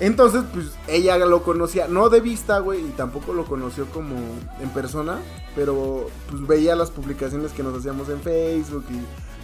Entonces, 0.00 0.42
pues 0.52 0.66
ella 0.88 1.16
lo 1.18 1.42
conocía, 1.44 1.86
no 1.86 2.08
de 2.08 2.20
vista, 2.20 2.58
güey, 2.58 2.80
y 2.80 2.88
tampoco 2.90 3.32
lo 3.32 3.44
conoció 3.44 3.86
como 3.86 4.16
en 4.60 4.68
persona, 4.70 5.18
pero 5.54 6.08
pues 6.28 6.44
veía 6.46 6.74
las 6.74 6.90
publicaciones 6.90 7.52
que 7.52 7.62
nos 7.62 7.78
hacíamos 7.78 8.08
en 8.08 8.20
Facebook 8.20 8.84
y 8.90 9.00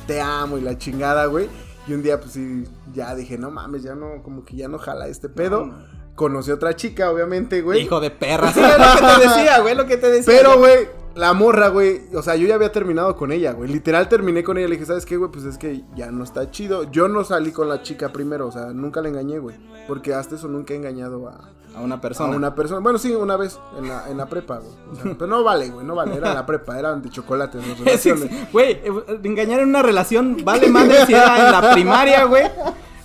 te 0.08 0.20
amo 0.20 0.58
y 0.58 0.62
la 0.62 0.76
chingada, 0.76 1.26
güey. 1.26 1.48
Y 1.86 1.92
un 1.92 2.02
día, 2.02 2.18
pues 2.20 2.32
sí, 2.32 2.64
ya 2.92 3.14
dije, 3.14 3.38
no 3.38 3.50
mames, 3.50 3.84
ya 3.84 3.94
no, 3.94 4.22
como 4.24 4.44
que 4.44 4.56
ya 4.56 4.66
no 4.68 4.78
jala 4.78 5.06
este 5.06 5.28
pedo. 5.28 5.66
No, 5.66 5.74
no. 6.18 6.28
Conocí 6.28 6.50
a 6.50 6.54
otra 6.54 6.74
chica, 6.76 7.10
obviamente, 7.10 7.62
güey. 7.62 7.82
Hijo 7.82 8.00
de 8.00 8.10
perra. 8.10 8.52
Sí, 8.52 8.60
es 8.60 8.66
lo 8.78 8.84
que 9.06 9.14
te 9.22 9.28
decía, 9.28 9.58
güey, 9.60 9.74
lo 9.74 9.86
que 9.86 9.96
te 9.96 10.10
decía. 10.10 10.34
Pero, 10.36 10.58
güey, 10.58 10.88
la 11.14 11.32
morra, 11.32 11.68
güey, 11.68 12.02
o 12.14 12.22
sea, 12.22 12.36
yo 12.36 12.46
ya 12.46 12.54
había 12.56 12.70
terminado 12.70 13.16
con 13.16 13.32
ella, 13.32 13.52
güey. 13.52 13.70
Literal 13.70 14.08
terminé 14.08 14.42
con 14.44 14.58
ella. 14.58 14.68
Le 14.68 14.74
dije, 14.74 14.86
¿sabes 14.86 15.04
qué, 15.06 15.16
güey? 15.16 15.30
Pues 15.30 15.44
es 15.44 15.58
que 15.58 15.82
ya 15.96 16.10
no 16.10 16.22
está 16.24 16.50
chido. 16.50 16.84
Yo 16.90 17.08
no 17.08 17.24
salí 17.24 17.50
con 17.52 17.68
la 17.68 17.82
chica 17.82 18.12
primero, 18.12 18.46
o 18.48 18.52
sea, 18.52 18.66
nunca 18.66 19.00
la 19.00 19.08
engañé, 19.08 19.38
güey. 19.38 19.56
Porque 19.86 20.12
hasta 20.14 20.34
eso 20.34 20.48
nunca 20.48 20.74
he 20.74 20.76
engañado 20.76 21.28
a, 21.28 21.50
A 21.76 21.80
una 21.80 22.00
persona. 22.00 22.32
a 22.34 22.36
una 22.36 22.54
persona. 22.54 22.80
Bueno, 22.80 22.98
sí, 22.98 23.14
una 23.14 23.36
vez 23.36 23.58
en 23.78 23.88
la, 23.88 24.08
en 24.10 24.16
la 24.18 24.26
prepa, 24.26 24.58
güey. 24.58 24.72
O 24.92 24.94
sea, 24.96 25.14
pero 25.18 25.26
no 25.28 25.42
vale, 25.42 25.70
güey, 25.70 25.84
no 25.86 25.94
vale. 25.94 26.14
Era 26.16 26.28
en 26.28 26.34
la 26.34 26.44
prepa, 26.46 26.78
eran 26.78 27.00
de 27.02 27.08
chocolate. 27.10 27.58
las 27.58 27.78
relaciones. 27.84 28.52
Güey, 28.52 28.72
eh, 28.72 28.92
engañar 29.24 29.60
en 29.60 29.68
una 29.70 29.82
relación 29.82 30.36
vale 30.44 30.68
madre 30.68 31.06
si 31.06 31.14
era 31.14 31.46
en 31.46 31.52
la 31.52 31.72
primaria, 31.72 32.24
güey. 32.24 32.44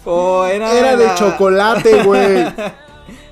O 0.05 0.43
era. 0.45 0.73
Era 0.73 0.97
de 0.97 1.05
la- 1.05 1.15
chocolate, 1.15 2.03
güey. 2.03 2.45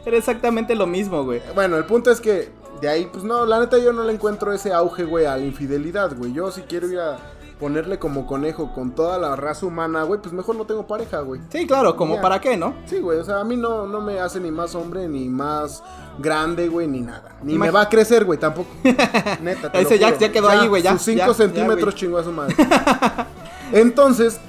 Era 0.06 0.18
exactamente 0.18 0.76
lo 0.76 0.88
mismo, 0.88 1.24
güey. 1.24 1.42
Bueno, 1.54 1.78
el 1.78 1.86
punto 1.86 2.12
es 2.12 2.20
que 2.22 2.50
de 2.82 2.90
ahí, 2.90 3.08
pues 3.12 3.24
no, 3.24 3.46
la 3.46 3.60
neta 3.60 3.78
yo 3.78 3.94
no 3.94 4.04
le 4.04 4.14
encuentro 4.14 4.52
ese 4.54 4.74
auge, 4.74 5.04
güey, 5.04 5.26
a 5.26 5.38
la 5.38 5.44
infidelidad, 5.46 6.16
güey. 6.18 6.34
Yo 6.34 6.52
si 6.52 6.62
quiero 6.62 6.88
ir 6.88 7.00
a 7.00 7.18
ponerle 7.60 8.00
como 8.00 8.26
conejo 8.26 8.74
con 8.74 8.96
toda 8.96 9.20
la 9.20 9.36
raza 9.36 9.68
humana, 9.68 10.02
güey, 10.02 10.20
pues 10.20 10.34
mejor 10.34 10.56
no 10.56 10.66
tengo 10.66 10.88
pareja, 10.88 11.20
güey. 11.20 11.40
Sí, 11.52 11.68
claro, 11.68 11.96
como 11.96 12.16
Ya. 12.16 12.22
para 12.22 12.42
qué, 12.42 12.58
¿no? 12.58 12.74
Sí, 12.88 12.98
güey, 13.00 13.20
o 13.20 13.24
sea, 13.24 13.40
a 13.40 13.44
mí 13.44 13.56
no, 13.56 13.86
no 13.86 14.02
me 14.02 14.20
hace 14.20 14.40
ni 14.40 14.50
más 14.50 14.74
hombre, 14.74 15.08
ni 15.08 15.30
más 15.30 15.84
grande, 16.18 16.68
güey, 16.70 16.88
ni 16.88 17.02
nada. 17.02 17.36
Ni 17.44 17.54
Imag- 17.54 17.60
me 17.60 17.70
va 17.70 17.82
a 17.82 17.90
crecer, 17.90 18.26
güey, 18.26 18.40
tampoco. 18.40 18.70
Neta, 19.42 19.72
te 19.72 19.78
lo 19.80 19.88
Ese 19.88 20.00
ya- 20.00 20.08
juro. 20.08 20.20
ya 20.20 20.32
quedó 20.32 20.50
ahí, 20.50 20.68
güey, 20.68 20.82
ya, 20.82 20.94
Sus 20.94 21.04
5 21.04 21.18
ya, 21.20 21.28
ya, 21.28 21.34
centímetros 21.36 21.94
chingó 21.94 22.18
a 22.18 22.24
su 22.24 22.32
madre. 22.32 22.56
Entonces, 23.72 24.40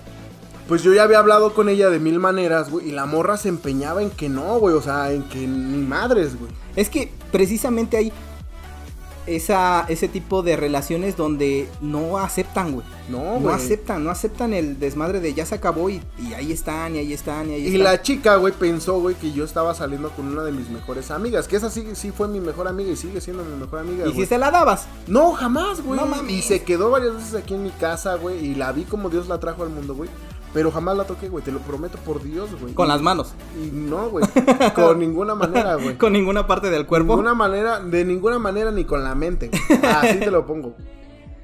pues 0.73 0.83
yo 0.83 0.95
ya 0.95 1.03
había 1.03 1.19
hablado 1.19 1.53
con 1.53 1.69
ella 1.69 1.91
de 1.91 2.01
mil 2.01 2.19
maneras, 2.19 2.71
güey, 2.71 2.89
y 2.89 2.93
la 2.93 3.05
morra 3.05 3.37
se 3.37 3.51
empeñaba 3.51 4.03
en 4.03 4.09
que 4.09 4.31
no, 4.31 4.59
güey, 4.59 4.75
o 4.75 4.81
sea, 4.81 5.13
en 5.13 5.23
que 5.25 5.47
ni 5.47 5.83
madres, 5.87 6.39
güey. 6.39 6.51
Es 6.77 6.89
que 6.89 7.13
precisamente 7.31 7.99
hay 7.99 8.11
esa, 9.27 9.85
ese 9.91 10.09
tipo 10.09 10.43
de 10.43 10.57
relaciones 10.57 11.15
donde 11.15 11.69
no 11.83 12.17
aceptan, 12.17 12.73
güey. 12.73 12.87
No, 13.11 13.35
No 13.35 13.41
güey. 13.41 13.55
aceptan, 13.55 14.03
no 14.03 14.09
aceptan 14.11 14.55
el 14.55 14.79
desmadre 14.81 15.21
de 15.21 15.35
ya 15.35 15.45
se 15.45 15.57
acabó 15.57 15.91
y, 15.91 16.01
y 16.19 16.33
ahí 16.33 16.53
están, 16.53 16.97
y 16.97 17.01
ahí 17.01 17.13
están, 17.13 17.51
y 17.51 17.53
ahí 17.53 17.63
Y 17.65 17.67
están. 17.67 17.83
la 17.85 18.01
chica, 18.01 18.37
güey, 18.37 18.55
pensó, 18.55 18.99
güey, 18.99 19.15
que 19.15 19.31
yo 19.31 19.45
estaba 19.45 19.75
saliendo 19.75 20.09
con 20.13 20.27
una 20.29 20.43
de 20.43 20.53
mis 20.53 20.71
mejores 20.71 21.11
amigas. 21.11 21.49
Que 21.49 21.57
esa 21.57 21.69
sí, 21.69 21.87
sí 21.93 22.13
fue 22.13 22.29
mi 22.29 22.41
mejor 22.41 22.67
amiga 22.67 22.91
y 22.91 22.97
sigue 22.97 23.21
siendo 23.21 23.45
mi 23.45 23.57
mejor 23.57 23.81
amiga, 23.81 24.09
Y 24.09 24.15
si 24.15 24.25
se 24.25 24.39
la 24.39 24.51
dabas. 24.51 24.87
No, 25.07 25.33
jamás, 25.35 25.83
güey. 25.83 26.01
No 26.01 26.07
mames. 26.07 26.33
Y 26.33 26.41
se 26.41 26.63
quedó 26.63 26.89
varias 26.89 27.15
veces 27.15 27.35
aquí 27.35 27.53
en 27.53 27.63
mi 27.63 27.71
casa, 27.73 28.15
güey. 28.15 28.43
Y 28.43 28.55
la 28.55 28.73
vi 28.73 28.85
como 28.85 29.11
Dios 29.11 29.29
la 29.29 29.39
trajo 29.39 29.63
al 29.65 29.69
mundo, 29.69 29.95
güey. 29.95 30.09
Pero 30.53 30.71
jamás 30.71 30.97
la 30.97 31.05
toqué, 31.05 31.29
güey. 31.29 31.43
Te 31.43 31.51
lo 31.51 31.61
prometo 31.61 31.97
por 31.99 32.23
Dios, 32.23 32.51
güey. 32.61 32.75
Con 32.75 32.87
Y- 32.87 32.89
las 32.91 33.01
manos. 33.01 33.35
Y 33.57 33.71
no, 33.71 34.11
güey. 34.11 34.25
con 34.75 34.99
ninguna 34.99 35.35
manera, 35.35 35.75
güey. 35.83 35.97
Con 35.97 36.13
ninguna 36.13 36.47
parte 36.47 36.69
del 36.71 36.87
cuerpo. 36.87 37.15
Ninguna 37.15 37.35
manera, 37.35 37.81
de 37.81 38.05
ninguna 38.05 38.39
manera 38.39 38.71
ni 38.71 38.85
con 38.85 39.03
la 39.03 39.15
mente. 39.15 39.51
Así 39.83 40.19
te 40.21 40.31
lo 40.31 40.45
pongo. 40.47 40.75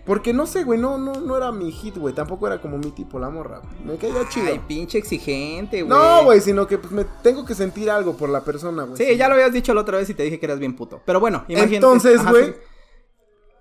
Porque 0.05 0.33
no 0.33 0.47
sé, 0.47 0.65
güey, 0.65 0.79
no, 0.81 0.97
no, 0.97 1.13
no 1.21 1.37
era 1.37 1.53
mi 1.53 1.71
hit, 1.71 1.97
güey. 1.99 2.15
Tampoco 2.15 2.47
era 2.47 2.61
como 2.63 2.79
mi 2.79 2.91
tipo, 2.93 3.19
la 3.19 3.29
morra. 3.29 3.61
güey. 3.61 3.93
Me 3.93 3.97
caía 3.99 4.27
chido. 4.29 4.47
Ay, 4.49 4.61
pinche 4.67 4.97
exigente, 4.99 5.83
güey. 5.83 5.89
no, 5.99 6.25
güey, 6.25 6.41
sino 6.41 6.67
que 6.67 6.79
pues 6.79 6.93
me 6.93 7.05
tengo 7.23 7.45
que 7.45 7.55
sentir 7.55 7.91
algo 7.91 8.15
por 8.17 8.29
la 8.31 8.43
persona, 8.43 8.85
güey. 8.85 8.97
Sí, 8.97 9.17
ya 9.17 9.29
lo 9.29 9.35
habías 9.35 9.53
dicho 9.53 9.75
la 9.75 9.83
otra 9.83 9.99
vez 9.99 10.09
y 10.09 10.15
te 10.15 10.23
dije 10.23 10.39
que 10.39 10.47
eras 10.47 10.59
bien 10.59 10.77
puto. 10.77 11.01
Pero 11.05 11.21
bueno, 11.21 11.45
imagínate. 11.49 11.75
Entonces, 11.77 12.25
güey, 12.27 12.47
sí. 12.47 12.53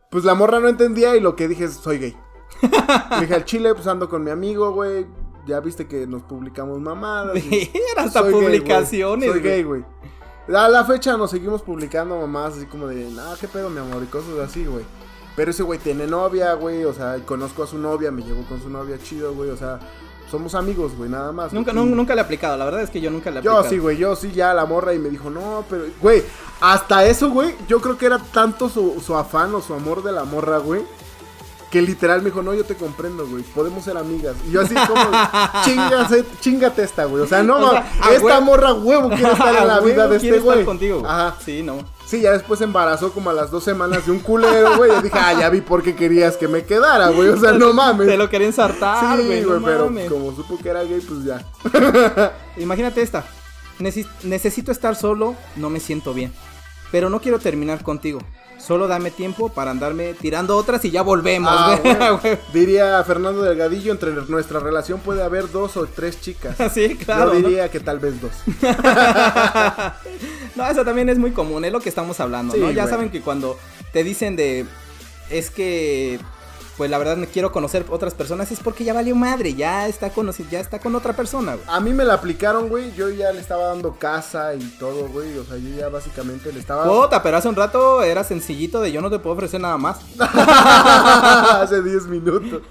pues 0.09 0.23
la 0.23 0.35
morra 0.35 0.59
no 0.61 0.69
entendía 0.69 1.15
y 1.17 1.19
lo 1.19 1.35
que 1.35 1.47
dije 1.49 1.65
es, 1.65 1.73
soy 1.73 1.97
gay. 1.99 2.17
Le 2.61 3.19
dije 3.21 3.35
al 3.35 3.43
chile, 3.43 3.73
pues 3.75 3.85
ando 3.87 4.07
con 4.09 4.23
mi 4.23 4.31
amigo, 4.31 4.71
güey. 4.71 5.05
Ya 5.47 5.59
viste 5.61 5.87
que 5.87 6.05
nos 6.05 6.23
publicamos 6.23 6.79
mamadas. 6.79 7.37
hasta 7.97 8.19
soy 8.19 8.31
gay, 8.31 8.41
güey. 8.41 8.59
publicaciones, 8.59 9.31
Soy 9.31 9.39
gay, 9.39 9.63
güey. 9.63 9.83
A 10.53 10.69
la 10.69 10.85
fecha 10.85 11.17
nos 11.17 11.31
seguimos 11.31 11.61
publicando 11.61 12.19
mamadas 12.19 12.57
así 12.57 12.65
como 12.65 12.87
de, 12.87 13.09
nah, 13.11 13.35
qué 13.39 13.47
pedo, 13.47 13.69
mi 13.69 13.79
amor, 13.79 14.03
y 14.03 14.07
cosas 14.07 14.37
así, 14.39 14.65
güey. 14.65 14.85
Pero 15.35 15.51
ese 15.51 15.61
güey 15.63 15.77
tiene 15.77 16.07
novia, 16.07 16.53
güey, 16.53 16.83
o 16.85 16.93
sea, 16.93 17.17
conozco 17.25 17.63
a 17.63 17.67
su 17.67 17.77
novia, 17.77 18.11
me 18.11 18.23
llevo 18.23 18.43
con 18.47 18.61
su 18.61 18.69
novia 18.69 18.97
chido, 18.97 19.33
güey, 19.33 19.49
o 19.49 19.57
sea, 19.57 19.79
somos 20.31 20.55
amigos, 20.55 20.95
güey, 20.95 21.09
nada 21.09 21.31
más. 21.31 21.51
Nunca, 21.51 21.73
nunca 21.73 22.15
le 22.15 22.21
he 22.21 22.23
aplicado, 22.23 22.57
la 22.57 22.65
verdad 22.65 22.81
es 22.81 22.89
que 22.89 23.01
yo 23.01 23.11
nunca 23.11 23.29
le 23.29 23.39
he 23.39 23.43
yo 23.43 23.51
aplicado. 23.51 23.69
sí, 23.69 23.77
güey, 23.77 23.97
yo 23.97 24.15
sí, 24.15 24.31
ya 24.31 24.53
la 24.53 24.65
morra 24.65 24.93
y 24.93 24.99
me 24.99 25.09
dijo, 25.09 25.29
no, 25.29 25.65
pero, 25.69 25.83
güey, 26.01 26.23
hasta 26.61 27.05
eso, 27.05 27.29
güey, 27.29 27.53
yo 27.67 27.81
creo 27.81 27.97
que 27.97 28.05
era 28.05 28.17
tanto 28.17 28.69
su, 28.69 29.01
su 29.05 29.15
afán 29.15 29.53
o 29.53 29.61
su 29.61 29.73
amor 29.73 30.01
de 30.01 30.13
la 30.13 30.23
morra, 30.23 30.57
güey, 30.59 30.81
que 31.71 31.81
literal 31.81 32.19
me 32.21 32.25
dijo, 32.29 32.41
no, 32.41 32.53
yo 32.53 32.63
te 32.63 32.75
comprendo, 32.75 33.27
güey, 33.27 33.43
podemos 33.43 33.83
ser 33.83 33.97
amigas. 33.97 34.35
Y 34.47 34.51
yo 34.51 34.61
así 34.61 34.73
como, 34.73 35.03
chingase, 35.65 36.23
chingate 36.39 36.83
esta, 36.83 37.05
güey, 37.05 37.23
o 37.23 37.27
sea, 37.27 37.43
no, 37.43 37.57
O 37.57 37.71
sea, 37.71 37.81
ma- 37.99 38.07
a 38.07 38.11
esta 38.13 38.23
huevo- 38.39 38.41
morra 38.41 38.73
huevo 38.73 39.09
quiere 39.09 39.31
estar 39.31 39.55
en 39.55 39.67
la 39.67 39.79
vida 39.81 40.07
de 40.07 40.15
este 40.17 40.39
güey. 40.39 40.63
contigo, 40.63 40.99
güey. 40.99 41.11
Ajá. 41.11 41.35
Sí, 41.43 41.63
no. 41.63 41.79
Sí, 42.05 42.21
ya 42.21 42.31
después 42.31 42.59
se 42.59 42.63
embarazó 42.63 43.11
como 43.11 43.29
a 43.31 43.33
las 43.33 43.51
dos 43.51 43.65
semanas 43.65 44.05
de 44.05 44.13
un 44.13 44.19
culero, 44.19 44.77
güey. 44.77 44.89
Yo 44.91 45.01
dije, 45.01 45.17
ah, 45.19 45.33
ya 45.37 45.49
vi 45.49 45.59
por 45.59 45.83
qué 45.83 45.93
querías 45.93 46.37
que 46.37 46.47
me 46.47 46.63
quedara, 46.63 47.09
güey. 47.09 47.27
O 47.27 47.37
sea, 47.37 47.51
no 47.51 47.73
mames. 47.73 48.07
Te 48.07 48.15
lo 48.15 48.29
quería 48.29 48.47
ensartar, 48.47 49.17
Sí, 49.17 49.25
güey. 49.25 49.43
güey, 49.43 49.59
no 49.59 49.65
pero 49.65 49.85
mames. 49.85 50.09
como 50.09 50.33
supo 50.33 50.57
que 50.57 50.69
era 50.69 50.83
gay, 50.83 51.01
pues 51.01 51.25
ya. 51.25 51.45
Imagínate 52.57 53.01
esta. 53.01 53.25
Neces- 53.79 54.07
necesito 54.23 54.71
estar 54.71 54.95
solo, 54.95 55.35
no 55.57 55.69
me 55.69 55.81
siento 55.81 56.13
bien. 56.13 56.31
Pero 56.93 57.09
no 57.09 57.19
quiero 57.19 57.39
terminar 57.39 57.83
contigo. 57.83 58.19
Solo 58.57 58.87
dame 58.87 59.11
tiempo 59.11 59.49
para 59.49 59.71
andarme 59.71 60.13
tirando 60.13 60.57
otras 60.57 60.83
y 60.85 60.91
ya 60.91 61.01
volvemos, 61.01 61.51
Ah, 61.53 61.79
güey. 61.81 61.95
güey. 62.21 62.37
Diría 62.53 63.03
Fernando 63.03 63.41
Delgadillo, 63.43 63.91
entre 63.91 64.11
nuestra 64.27 64.59
relación 64.59 64.99
puede 64.99 65.23
haber 65.23 65.49
dos 65.51 65.77
o 65.77 65.85
tres 65.85 66.19
chicas. 66.19 66.55
sí, 66.73 66.95
claro. 66.97 67.33
Yo 67.33 67.39
¿no? 67.39 67.47
diría 67.47 67.69
que 67.69 67.79
tal 67.79 67.99
vez 67.99 68.15
dos. 68.21 68.31
No, 70.55 70.67
eso 70.67 70.83
también 70.83 71.07
es 71.09 71.19
muy 71.19 71.31
común, 71.31 71.63
es 71.65 71.71
lo 71.71 71.79
que 71.79 71.89
estamos 71.89 72.19
hablando, 72.19 72.55
Sí, 72.55 72.59
¿no? 72.59 72.71
Ya 72.71 72.83
güey. 72.83 72.91
saben 72.93 73.09
que 73.11 73.21
cuando 73.21 73.57
te 73.93 74.03
dicen 74.03 74.35
de 74.35 74.65
es 75.29 75.51
que 75.51 76.19
pues 76.77 76.91
la 76.91 76.99
verdad 76.99 77.17
me 77.17 77.25
quiero 77.25 77.51
conocer 77.51 77.85
otras 77.89 78.13
personas 78.13 78.51
es 78.51 78.59
porque 78.59 78.83
ya 78.83 78.93
valió 78.93 79.15
madre, 79.15 79.55
ya 79.55 79.87
está 79.87 80.11
con 80.11 80.27
ya 80.51 80.59
está 80.59 80.79
con 80.79 80.93
otra 80.95 81.13
persona, 81.13 81.55
güey. 81.55 81.65
A 81.67 81.79
mí 81.79 81.91
me 81.91 82.05
la 82.05 82.13
aplicaron, 82.13 82.69
güey. 82.69 82.93
Yo 82.93 83.09
ya 83.09 83.31
le 83.31 83.39
estaba 83.39 83.63
dando 83.67 83.97
casa 83.97 84.53
y 84.53 84.63
todo, 84.77 85.07
güey. 85.07 85.37
O 85.37 85.43
sea, 85.43 85.57
yo 85.57 85.69
ya 85.75 85.89
básicamente 85.89 86.51
le 86.51 86.59
estaba. 86.59 86.85
Puta, 86.85 87.23
pero 87.23 87.37
hace 87.37 87.49
un 87.49 87.55
rato 87.55 88.03
era 88.03 88.23
sencillito 88.23 88.79
de 88.81 88.91
yo 88.91 89.01
no 89.01 89.09
te 89.09 89.17
puedo 89.17 89.35
ofrecer 89.35 89.59
nada 89.59 89.77
más. 89.77 89.99
Hace 90.19 91.81
10 91.81 92.07
minutos. 92.07 92.61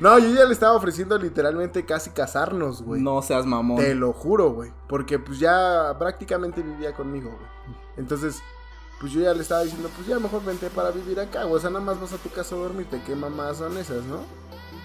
No, 0.00 0.18
yo 0.18 0.28
ya 0.30 0.44
le 0.44 0.52
estaba 0.52 0.74
ofreciendo 0.74 1.16
literalmente 1.18 1.86
casi 1.86 2.10
casarnos, 2.10 2.82
güey. 2.82 3.00
No 3.00 3.22
seas 3.22 3.46
mamón. 3.46 3.78
Te 3.78 3.94
lo 3.94 4.12
juro, 4.12 4.50
güey. 4.50 4.72
Porque 4.88 5.18
pues 5.18 5.38
ya 5.38 5.94
prácticamente 5.98 6.62
vivía 6.62 6.92
conmigo, 6.92 7.30
güey. 7.30 7.78
Entonces, 7.96 8.42
pues 9.00 9.12
yo 9.12 9.20
ya 9.20 9.32
le 9.32 9.42
estaba 9.42 9.62
diciendo, 9.62 9.90
pues 9.94 10.08
ya 10.08 10.18
mejor 10.18 10.44
vente 10.44 10.70
para 10.70 10.90
vivir 10.90 11.20
acá, 11.20 11.44
güey. 11.44 11.56
O 11.56 11.60
sea, 11.60 11.70
nada 11.70 11.84
más 11.84 12.00
vas 12.00 12.12
a 12.12 12.16
tu 12.16 12.30
casa 12.30 12.56
a 12.56 12.58
dormirte. 12.58 13.00
¿Qué 13.06 13.14
mamás 13.14 13.58
son 13.58 13.76
esas, 13.78 14.04
no? 14.04 14.22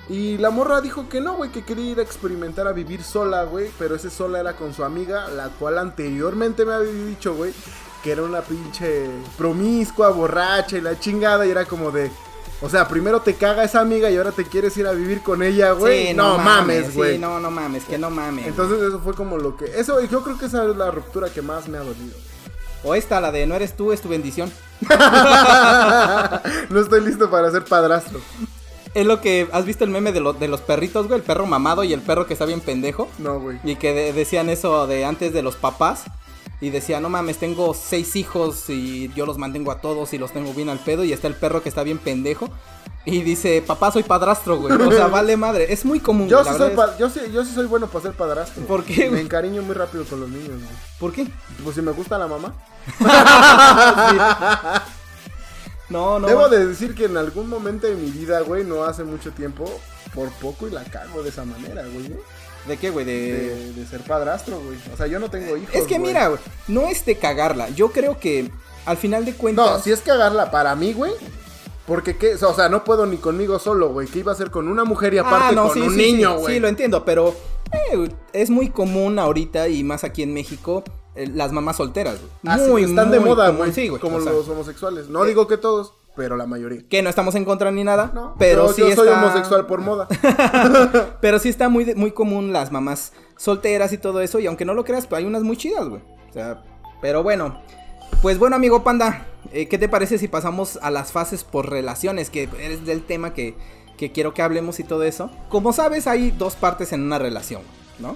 Y 0.08 0.38
la 0.38 0.52
morra 0.52 0.82
dijo 0.82 1.10
que 1.10 1.20
no, 1.20 1.36
güey, 1.36 1.52
que 1.52 1.64
quería 1.64 1.92
ir 1.92 2.00
a 2.00 2.04
experimentar 2.04 2.68
a 2.68 2.74
vivir 2.74 3.04
sola, 3.04 3.44
güey. 3.46 3.72
Pero 3.80 3.96
ese 3.96 4.12
sola 4.12 4.40
era 4.40 4.56
con 4.56 4.74
su 4.74 4.84
amiga, 4.84 5.30
la 5.30 5.50
cual 5.50 5.80
anteriormente 5.80 6.64
me 6.64 6.74
había 6.74 6.92
dicho, 6.92 7.34
güey, 7.34 7.54
que 8.04 8.12
era 8.12 8.22
una 8.22 8.42
pinche 8.42 9.10
promiscua, 9.38 10.10
borracha 10.10 10.78
y 10.78 10.82
la 10.82 11.00
chingada. 11.00 11.48
Y 11.48 11.50
era 11.50 11.66
como 11.66 11.90
de. 11.90 12.12
O 12.62 12.70
sea, 12.70 12.88
primero 12.88 13.22
te 13.22 13.34
caga 13.34 13.64
esa 13.64 13.82
amiga 13.82 14.12
y 14.12 14.18
ahora 14.18 14.32
te 14.32 14.46
quieres 14.46 14.78
ir 14.78 14.86
a 14.86 14.92
vivir 14.92 15.22
con 15.24 15.42
ella, 15.42 15.72
güey. 15.72 16.08
Sí, 16.08 16.14
no, 16.14 16.38
mames, 16.38 16.94
güey. 16.96 17.16
Sí, 17.16 17.20
no, 17.20 17.40
no 17.40 17.50
mames, 17.50 17.84
que 17.84 17.98
no 17.98 18.10
mames. 18.10 18.46
Entonces 18.48 18.80
eso 18.82 19.00
fue 19.00 19.14
como 19.16 19.38
lo 19.38 19.58
que... 19.58 19.66
Eso, 19.66 20.00
yo 20.00 20.22
creo 20.22 20.38
que 20.38 20.46
esa 20.46 20.64
es 20.64 20.78
la 20.78 20.90
ruptura 20.90 21.30
que 21.30 21.42
más 21.42 21.68
me 21.68 21.78
ha 21.78 21.82
dolido. 21.82 22.16
O 22.84 22.96
esta, 22.96 23.22
la 23.22 23.32
de 23.32 23.46
no 23.48 23.56
eres 23.56 23.76
tú, 23.78 23.92
es 23.94 24.02
tu 24.02 24.10
bendición. 24.10 24.52
no 26.70 26.80
estoy 26.80 27.02
listo 27.02 27.30
para 27.30 27.52
ser 27.52 27.64
padrastro. 27.66 28.20
Es 28.94 29.06
lo 29.06 29.22
que. 29.22 29.48
¿Has 29.52 29.66
visto 29.66 29.84
el 29.84 29.90
meme 29.90 30.12
de, 30.12 30.20
lo- 30.20 30.34
de 30.34 30.48
los 30.48 30.62
perritos, 30.62 31.08
güey? 31.08 31.20
El 31.20 31.26
perro 31.26 31.46
mamado 31.46 31.84
y 31.84 31.94
el 31.94 32.02
perro 32.02 32.26
que 32.28 32.34
está 32.34 32.46
bien 32.46 32.62
pendejo. 32.62 33.10
No, 33.18 33.40
güey. 33.40 33.60
Y 33.64 33.76
que 33.76 33.94
de- 33.94 34.14
decían 34.14 34.50
eso 34.50 34.86
de 34.88 35.06
antes 35.06 35.34
de 35.34 35.42
los 35.42 35.56
papás. 35.56 36.04
Y 36.62 36.70
decía, 36.70 37.02
no 37.02 37.10
mames, 37.10 37.40
tengo 37.40 37.74
seis 37.74 38.16
hijos 38.16 38.70
y 38.70 39.12
yo 39.16 39.26
los 39.26 39.38
mantengo 39.38 39.72
a 39.72 39.82
todos 39.82 40.14
y 40.14 40.18
los 40.18 40.32
tengo 40.32 40.54
bien 40.54 40.70
al 40.70 40.80
pedo. 40.80 41.04
Y 41.04 41.12
está 41.12 41.28
el 41.28 41.36
perro 41.36 41.62
que 41.62 41.68
está 41.70 41.84
bien 41.84 41.98
pendejo. 41.98 42.50
Y 43.06 43.22
dice, 43.22 43.62
papá, 43.66 43.92
soy 43.92 44.04
padrastro, 44.04 44.58
güey. 44.58 44.74
O 44.74 44.92
sea, 44.92 45.08
vale 45.08 45.36
madre. 45.36 45.72
Es 45.74 45.84
muy 45.84 46.00
común. 46.00 46.30
Yo 46.30 46.44
sí, 46.44 46.52
soy 46.58 46.74
yo, 46.98 47.10
sí, 47.10 47.20
yo 47.34 47.44
sí 47.44 47.54
soy 47.54 47.66
bueno 47.66 47.88
para 47.88 48.04
ser 48.04 48.14
padrastro. 48.14 48.64
¿Por 48.66 48.86
qué, 48.86 49.04
Me 49.04 49.10
güey? 49.10 49.22
encariño 49.22 49.62
muy 49.62 49.76
rápido 49.76 50.06
con 50.06 50.22
los 50.22 50.30
niños, 50.30 50.48
güey. 50.50 50.76
¿Por 51.00 51.12
qué? 51.12 51.28
Pues 51.64 51.76
si 51.76 51.82
me 51.82 51.92
gusta 51.92 52.18
la 52.18 52.28
mamá. 52.28 52.54
No, 55.90 56.18
no. 56.18 56.28
Debo 56.28 56.50
de 56.50 56.66
decir 56.66 56.96
que 56.96 57.06
en 57.06 57.18
algún 57.18 57.50
momento 57.50 57.86
de 57.86 57.96
mi 57.96 58.10
vida, 58.10 58.40
güey, 58.40 58.64
no 58.64 58.84
hace 58.84 59.04
mucho 59.04 59.32
tiempo, 59.32 59.66
por 60.16 60.32
poco 60.32 60.68
y 60.68 60.72
la 60.72 60.84
cago 60.86 61.22
de 61.22 61.30
esa 61.30 61.46
manera, 61.46 61.84
güey. 61.84 62.10
¿no? 62.10 62.16
¿De 62.68 62.78
qué, 62.78 62.90
güey? 62.90 63.06
De... 63.06 63.14
De, 63.34 63.74
de 63.74 63.86
ser 63.86 64.02
padrastro, 64.02 64.60
güey. 64.60 64.80
O 64.92 64.98
sea, 64.98 65.08
yo 65.08 65.20
no 65.20 65.30
tengo 65.30 65.56
hijos. 65.58 65.76
Es 65.76 65.84
que 65.84 66.00
güey. 66.00 66.08
mira, 66.08 66.30
güey, 66.30 66.40
no 66.68 66.88
es 66.88 67.06
de 67.06 67.18
cagarla. 67.18 67.70
Yo 67.70 67.92
creo 67.92 68.18
que 68.18 68.50
al 68.86 68.98
final 68.98 69.26
de 69.26 69.34
cuentas. 69.36 69.66
No, 69.66 69.80
si 69.80 69.92
es 69.92 70.00
cagarla 70.02 70.50
para 70.50 70.74
mí, 70.76 70.94
güey. 70.94 71.12
Porque, 71.86 72.16
¿qué? 72.16 72.36
O 72.36 72.54
sea, 72.54 72.70
no 72.70 72.84
puedo 72.84 73.06
ni 73.06 73.18
conmigo 73.18 73.60
solo, 73.60 73.90
güey. 73.90 74.08
¿Qué 74.08 74.20
iba 74.20 74.32
a 74.32 74.36
hacer 74.36 74.52
con 74.52 74.68
una 74.68 74.86
mujer 74.86 75.14
y 75.14 75.18
aparte 75.18 75.48
Ah, 75.50 75.52
no, 75.52 75.68
con 75.68 75.74
sí, 75.74 75.82
un 75.82 75.92
sí, 75.92 75.98
niño, 75.98 76.36
sí, 76.36 76.42
güey? 76.42 76.54
Sí, 76.56 76.60
lo 76.62 76.68
entiendo, 76.70 77.04
pero 77.04 77.36
eh, 77.74 78.10
es 78.32 78.50
muy 78.50 78.70
común 78.70 79.20
ahorita 79.20 79.68
y 79.68 79.84
más 79.84 80.04
aquí 80.04 80.24
en 80.24 80.34
México 80.34 80.84
eh, 81.16 81.28
las 81.28 81.52
mamás 81.52 81.78
solteras, 81.78 82.20
güey. 82.20 82.32
Ah, 82.46 82.58
sí, 82.58 82.70
muy, 82.70 82.84
están 82.84 83.12
de 83.12 83.20
moda, 83.20 83.50
güey. 83.50 83.74
Sí, 83.74 83.90
güey. 83.90 84.00
como 84.02 84.18
o 84.18 84.22
sea, 84.22 84.32
los 84.32 84.48
homosexuales. 84.48 85.10
No 85.10 85.26
eh, 85.26 85.28
digo 85.28 85.48
que 85.48 85.58
todos, 85.58 85.94
pero 86.16 86.38
la 86.38 86.46
mayoría. 86.46 86.88
que 86.88 87.02
no 87.02 87.10
estamos 87.10 87.36
en 87.36 87.44
contra 87.44 87.70
ni 87.72 87.84
nada, 87.84 88.12
No, 88.14 88.36
pero 88.40 88.68
yo, 88.68 88.74
sí 88.74 88.82
yo 88.82 88.96
soy 88.96 89.10
homosexual 89.10 89.66
por 89.66 89.82
moda. 89.82 90.08
Pero 91.22 91.40
sí 91.40 91.50
está 91.50 91.70
muy, 91.70 91.94
muy 91.96 92.12
común 92.12 92.54
las 92.54 92.72
mamás 92.72 93.14
solteras 93.36 93.92
y 93.94 93.98
todo 93.98 94.22
eso. 94.22 94.40
Y 94.40 94.48
aunque 94.48 94.66
no 94.66 94.74
lo 94.74 94.86
creas, 94.86 95.08
pues 95.08 95.20
hay 95.20 95.26
unas 95.26 95.44
muy 95.44 95.58
chidas, 95.58 95.88
güey. 95.88 96.02
O 96.30 96.34
sea, 96.34 96.64
pero 97.02 97.24
bueno. 97.24 97.62
Pues 98.24 98.40
bueno, 98.40 98.56
amigo 98.56 98.86
Panda, 98.86 99.28
eh, 99.52 99.68
¿qué 99.68 99.78
te 99.78 99.90
parece 99.90 100.18
si 100.18 100.30
pasamos 100.30 100.80
a 100.82 100.90
las 100.92 101.12
fases 101.12 101.44
por 101.44 101.70
relaciones? 101.70 102.30
Que 102.30 102.48
es 102.58 102.86
del 102.86 103.04
tema 103.04 103.34
que, 103.34 103.54
que 103.98 104.14
quiero 104.14 104.34
que 104.34 104.42
hablemos 104.42 104.80
y 104.80 104.86
todo 104.86 105.04
eso. 105.04 105.30
Como 105.50 105.74
sabes, 105.74 106.08
hay 106.08 106.32
dos 106.32 106.56
partes 106.56 106.94
en 106.94 107.02
una 107.04 107.20
relación, 107.20 107.64
¿no? 108.00 108.16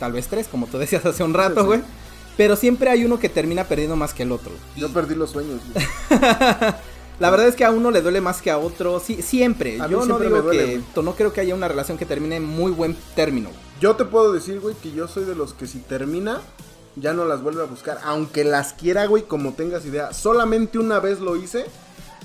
Tal 0.00 0.10
vez 0.10 0.26
tres, 0.26 0.48
como 0.48 0.66
tú 0.66 0.76
decías 0.78 1.06
hace 1.06 1.22
un 1.22 1.34
rato, 1.34 1.54
Sí, 1.54 1.60
sí. 1.60 1.66
güey. 1.66 1.80
Pero 2.36 2.56
siempre 2.56 2.90
hay 2.90 3.04
uno 3.04 3.20
que 3.20 3.28
termina 3.28 3.62
perdiendo 3.62 3.94
más 3.94 4.12
que 4.12 4.24
el 4.24 4.32
otro. 4.32 4.50
Yo 4.76 4.88
perdí 4.92 5.14
los 5.14 5.30
sueños. 5.30 5.60
La 7.20 7.30
verdad 7.30 7.46
es 7.46 7.54
que 7.54 7.64
a 7.64 7.70
uno 7.70 7.92
le 7.92 8.02
duele 8.02 8.20
más 8.20 8.42
que 8.42 8.50
a 8.50 8.58
otro. 8.58 8.98
Sí, 8.98 9.22
siempre. 9.22 9.80
A 9.80 9.86
Yo 9.86 9.98
no 9.98 10.04
siempre 10.04 10.26
digo 10.28 10.42
duele, 10.42 10.82
que. 10.94 11.02
No 11.02 11.14
creo 11.14 11.32
que 11.32 11.40
haya 11.42 11.54
una 11.54 11.68
relación 11.68 11.96
que 11.96 12.06
termine 12.06 12.36
en 12.36 12.44
muy 12.44 12.72
buen 12.72 12.96
término. 13.14 13.50
Yo 13.80 13.94
te 13.94 14.04
puedo 14.04 14.32
decir, 14.32 14.58
güey, 14.58 14.74
que 14.74 14.90
yo 14.90 15.06
soy 15.06 15.24
de 15.24 15.36
los 15.36 15.52
que 15.52 15.68
si 15.68 15.78
termina, 15.78 16.40
ya 17.00 17.12
no 17.12 17.24
las 17.24 17.42
vuelve 17.42 17.62
a 17.62 17.66
buscar. 17.66 17.98
Aunque 18.04 18.44
las 18.44 18.72
quiera, 18.72 19.06
güey, 19.06 19.24
como 19.24 19.52
tengas 19.52 19.84
idea. 19.86 20.12
Solamente 20.12 20.78
una 20.78 20.98
vez 21.00 21.20
lo 21.20 21.36
hice. 21.36 21.66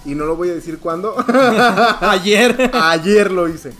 Y 0.05 0.15
no 0.15 0.25
lo 0.25 0.35
voy 0.35 0.49
a 0.49 0.53
decir 0.53 0.79
cuándo. 0.79 1.15
Ayer. 2.01 2.71
Ayer 2.73 3.31
lo 3.31 3.47
hice. 3.47 3.73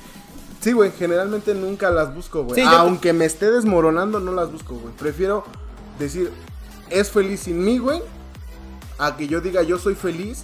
Sí, 0.62 0.72
güey, 0.72 0.92
generalmente 0.98 1.54
nunca 1.54 1.90
las 1.90 2.14
busco, 2.16 2.44
güey. 2.44 2.56
Sí, 2.56 2.62
yo- 2.66 2.70
Aunque 2.78 3.12
me 3.12 3.26
esté 3.26 3.52
desmoronando, 3.52 4.20
no 4.22 4.32
las 4.32 4.52
busco, 4.52 4.76
güey. 4.76 4.94
Prefiero 4.96 5.44
decir, 6.00 6.32
es 6.90 7.12
feliz 7.12 7.42
sin 7.42 7.64
mí, 7.64 7.78
güey. 7.80 8.02
A 8.98 9.18
que 9.18 9.28
yo 9.28 9.42
diga, 9.42 9.64
yo 9.64 9.78
soy 9.78 9.96
feliz 9.96 10.44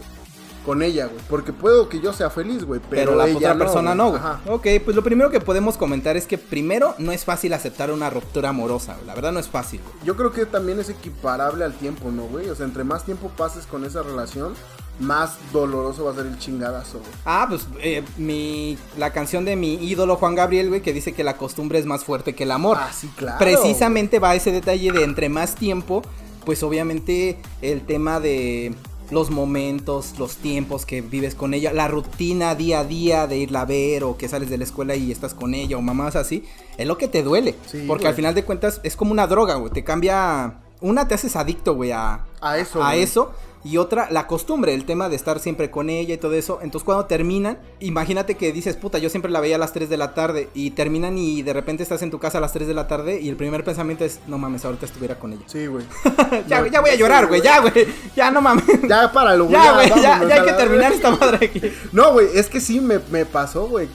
con 0.65 0.82
ella, 0.84 1.08
güey. 1.08 1.19
Porque 1.30 1.54
puedo 1.54 1.89
que 1.89 2.00
yo 2.00 2.13
sea 2.13 2.30
feliz, 2.30 2.63
güey. 2.63 2.80
Pero, 2.89 3.12
Pero, 3.12 3.15
la 3.15 3.28
ella 3.28 3.38
otra 3.38 3.58
persona 3.58 3.95
no, 3.95 4.10
güey. 4.10 4.19
Ajá. 4.19 4.41
Ok, 4.48 4.67
pues 4.84 4.95
lo 4.95 5.04
primero 5.04 5.30
que 5.30 5.39
podemos 5.39 5.78
comentar 5.78 6.17
es 6.17 6.28
que 6.28 6.38
primero 6.38 6.95
no 6.98 7.12
es 7.12 7.26
fácil 7.26 7.54
aceptar 7.54 7.91
una 7.91 8.10
ruptura 8.10 8.50
amorosa. 8.50 8.93
güey. 8.95 9.08
La 9.08 9.15
verdad 9.15 9.32
no 9.32 9.39
es 9.39 9.48
fácil. 9.48 9.82
güey. 9.82 10.06
Yo 10.06 10.15
creo 10.15 10.32
que 10.32 10.45
también 10.45 10.80
es 10.80 10.89
equiparable 10.89 11.63
al 11.63 11.74
tiempo, 11.74 12.12
¿no, 12.12 12.24
güey? 12.24 12.50
O 12.50 12.56
sea, 12.56 12.65
entre 12.65 12.84
más 12.84 13.06
tiempo 13.06 13.30
pases 13.36 13.65
con 13.65 13.86
esa 13.86 14.04
relación, 14.04 14.54
más 15.00 15.38
doloroso 15.54 16.06
va 16.06 16.12
a 16.12 16.15
ser 16.15 16.26
el 16.26 16.38
chingadazo, 16.38 17.00
güey. 17.00 17.12
Ah, 17.26 17.45
pues 17.50 17.67
eh, 17.82 18.04
mi, 18.17 18.78
la 18.98 19.12
canción 19.12 19.45
de 19.45 19.56
mi 19.56 19.76
ídolo 19.76 20.17
Juan 20.17 20.36
Gabriel, 20.36 20.69
güey, 20.69 20.82
que 20.82 20.93
dice 20.93 21.13
que 21.13 21.24
la 21.24 21.38
costumbre 21.38 21.80
es 21.80 21.86
más 21.86 22.04
fuerte 22.04 22.36
que 22.36 22.43
el 22.43 22.52
amor. 22.52 22.78
Ah, 22.80 22.91
sí, 22.93 23.10
claro. 23.15 23.39
Precisamente 23.39 24.19
va 24.19 24.36
ese 24.36 24.52
detalle 24.52 24.91
de 24.91 25.04
entre 25.04 25.30
más 25.30 25.56
tiempo, 25.56 26.02
pues 26.45 26.63
obviamente 26.63 27.38
el 27.62 27.82
tema 27.82 28.19
de 28.19 28.76
los 29.12 29.30
momentos, 29.32 30.15
los 30.19 30.38
tiempos 30.38 30.86
que 30.86 31.02
vives 31.02 31.36
con 31.36 31.54
ella, 31.54 31.74
la 31.74 31.88
rutina 31.88 32.56
día 32.56 32.82
a 32.82 32.84
día 32.84 33.28
de 33.28 33.38
irla 33.38 33.62
a 33.62 33.65
ver 33.65 34.04
o 34.04 34.17
que 34.17 34.28
sales 34.28 34.50
de 34.50 34.58
la 34.58 34.63
escuela 34.63 34.95
y 34.95 35.12
estás 35.12 35.34
con 35.34 35.54
ella 35.54 35.78
o 35.78 35.82
mamás 35.82 36.15
así, 36.15 36.45
es 36.78 36.88
lo 36.88 36.98
que 36.98 37.08
te 37.08 37.24
duele. 37.24 37.56
Sí, 37.65 37.84
porque 37.88 38.04
güey. 38.04 38.10
al 38.10 38.15
final 38.15 38.36
de 38.36 38.45
cuentas 38.45 38.82
es 38.84 38.95
como 38.95 39.12
una 39.12 39.28
droga, 39.28 39.56
güey, 39.56 39.72
te 39.74 39.84
cambia... 39.84 40.62
Una 40.82 41.10
te 41.10 41.13
haces 41.13 41.36
adicto, 41.36 41.76
güey, 41.76 41.91
a, 41.91 42.26
A 42.39 42.58
eso, 42.58 42.82
a 42.82 42.91
güey. 42.91 43.04
eso. 43.04 43.32
Y 43.62 43.76
otra, 43.76 44.08
la 44.10 44.26
costumbre, 44.26 44.74
el 44.74 44.86
tema 44.86 45.10
de 45.10 45.17
estar 45.17 45.39
siempre 45.39 45.69
con 45.69 45.89
ella 45.89 46.13
y 46.13 46.17
todo 46.17 46.34
eso. 46.34 46.60
Entonces, 46.62 46.86
cuando 46.86 47.06
terminan, 47.06 47.60
imagínate 47.82 48.36
que 48.36 48.54
dices, 48.54 48.78
puta, 48.78 49.00
yo 49.00 49.10
siempre 49.10 49.32
la 49.32 49.41
veía 49.41 49.58
a 49.58 49.60
las 49.60 49.74
3 49.74 49.89
de 49.89 49.98
la 49.98 50.13
tarde. 50.13 50.50
Y 50.54 50.72
terminan 50.72 51.17
y 51.17 51.41
de 51.41 51.52
repente 51.52 51.84
estás 51.84 52.02
en 52.02 52.10
tu 52.10 52.19
casa 52.19 52.38
a 52.38 52.41
las 52.41 52.54
3 52.54 52.67
de 52.67 52.74
la 52.74 52.88
tarde. 52.88 53.19
Y 53.19 53.28
el 53.28 53.36
primer 53.36 53.65
pensamiento 53.65 54.06
es, 54.06 54.22
no 54.28 54.38
mames, 54.38 54.63
ahorita 54.63 54.86
estuviera 54.86 55.19
con 55.19 55.34
ella. 55.34 55.43
Sí, 55.48 55.67
güey. 55.67 55.86
ya, 56.48 56.62
No, 56.62 56.67
ya 56.67 56.80
voy 56.80 56.91
a 56.91 56.95
llorar, 56.95 57.28
güey, 57.28 57.41
ya, 57.41 57.60
güey. 57.60 57.86
Ya, 58.15 58.32
no 58.32 58.41
mames. 58.41 58.65
Ya, 58.88 59.12
páralo, 59.12 59.45
güey. 59.48 59.62
Ya, 59.62 59.74
güey, 59.74 59.89
ya, 59.89 60.24
ya 60.26 60.36
hay 60.36 60.45
que 60.45 60.54
terminar 60.54 60.93
esta 60.93 61.12
madre 61.12 61.48
aquí. 61.48 61.62
No, 61.91 62.13
güey, 62.13 62.28
es 62.36 62.48
que 62.48 62.62
sí 62.62 62.80
me, 62.80 63.00
me 63.12 63.26
pasó, 63.26 63.67
güey. 63.67 63.89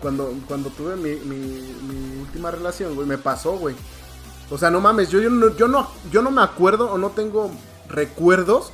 Cuando, 0.00 0.34
cuando 0.48 0.70
tuve 0.70 0.96
mi, 0.96 1.14
mi, 1.24 1.36
mi 1.36 2.20
última 2.20 2.50
relación, 2.50 2.94
güey, 2.94 3.06
me 3.06 3.18
pasó, 3.18 3.52
güey. 3.58 3.76
O 4.50 4.58
sea, 4.58 4.70
no 4.70 4.80
mames, 4.80 5.08
yo, 5.08 5.20
yo, 5.20 5.30
no, 5.30 5.56
yo, 5.56 5.68
no, 5.68 5.88
yo 6.10 6.20
no 6.20 6.30
me 6.30 6.42
acuerdo 6.42 6.90
o 6.90 6.98
no 6.98 7.10
tengo 7.10 7.50
recuerdos 7.88 8.72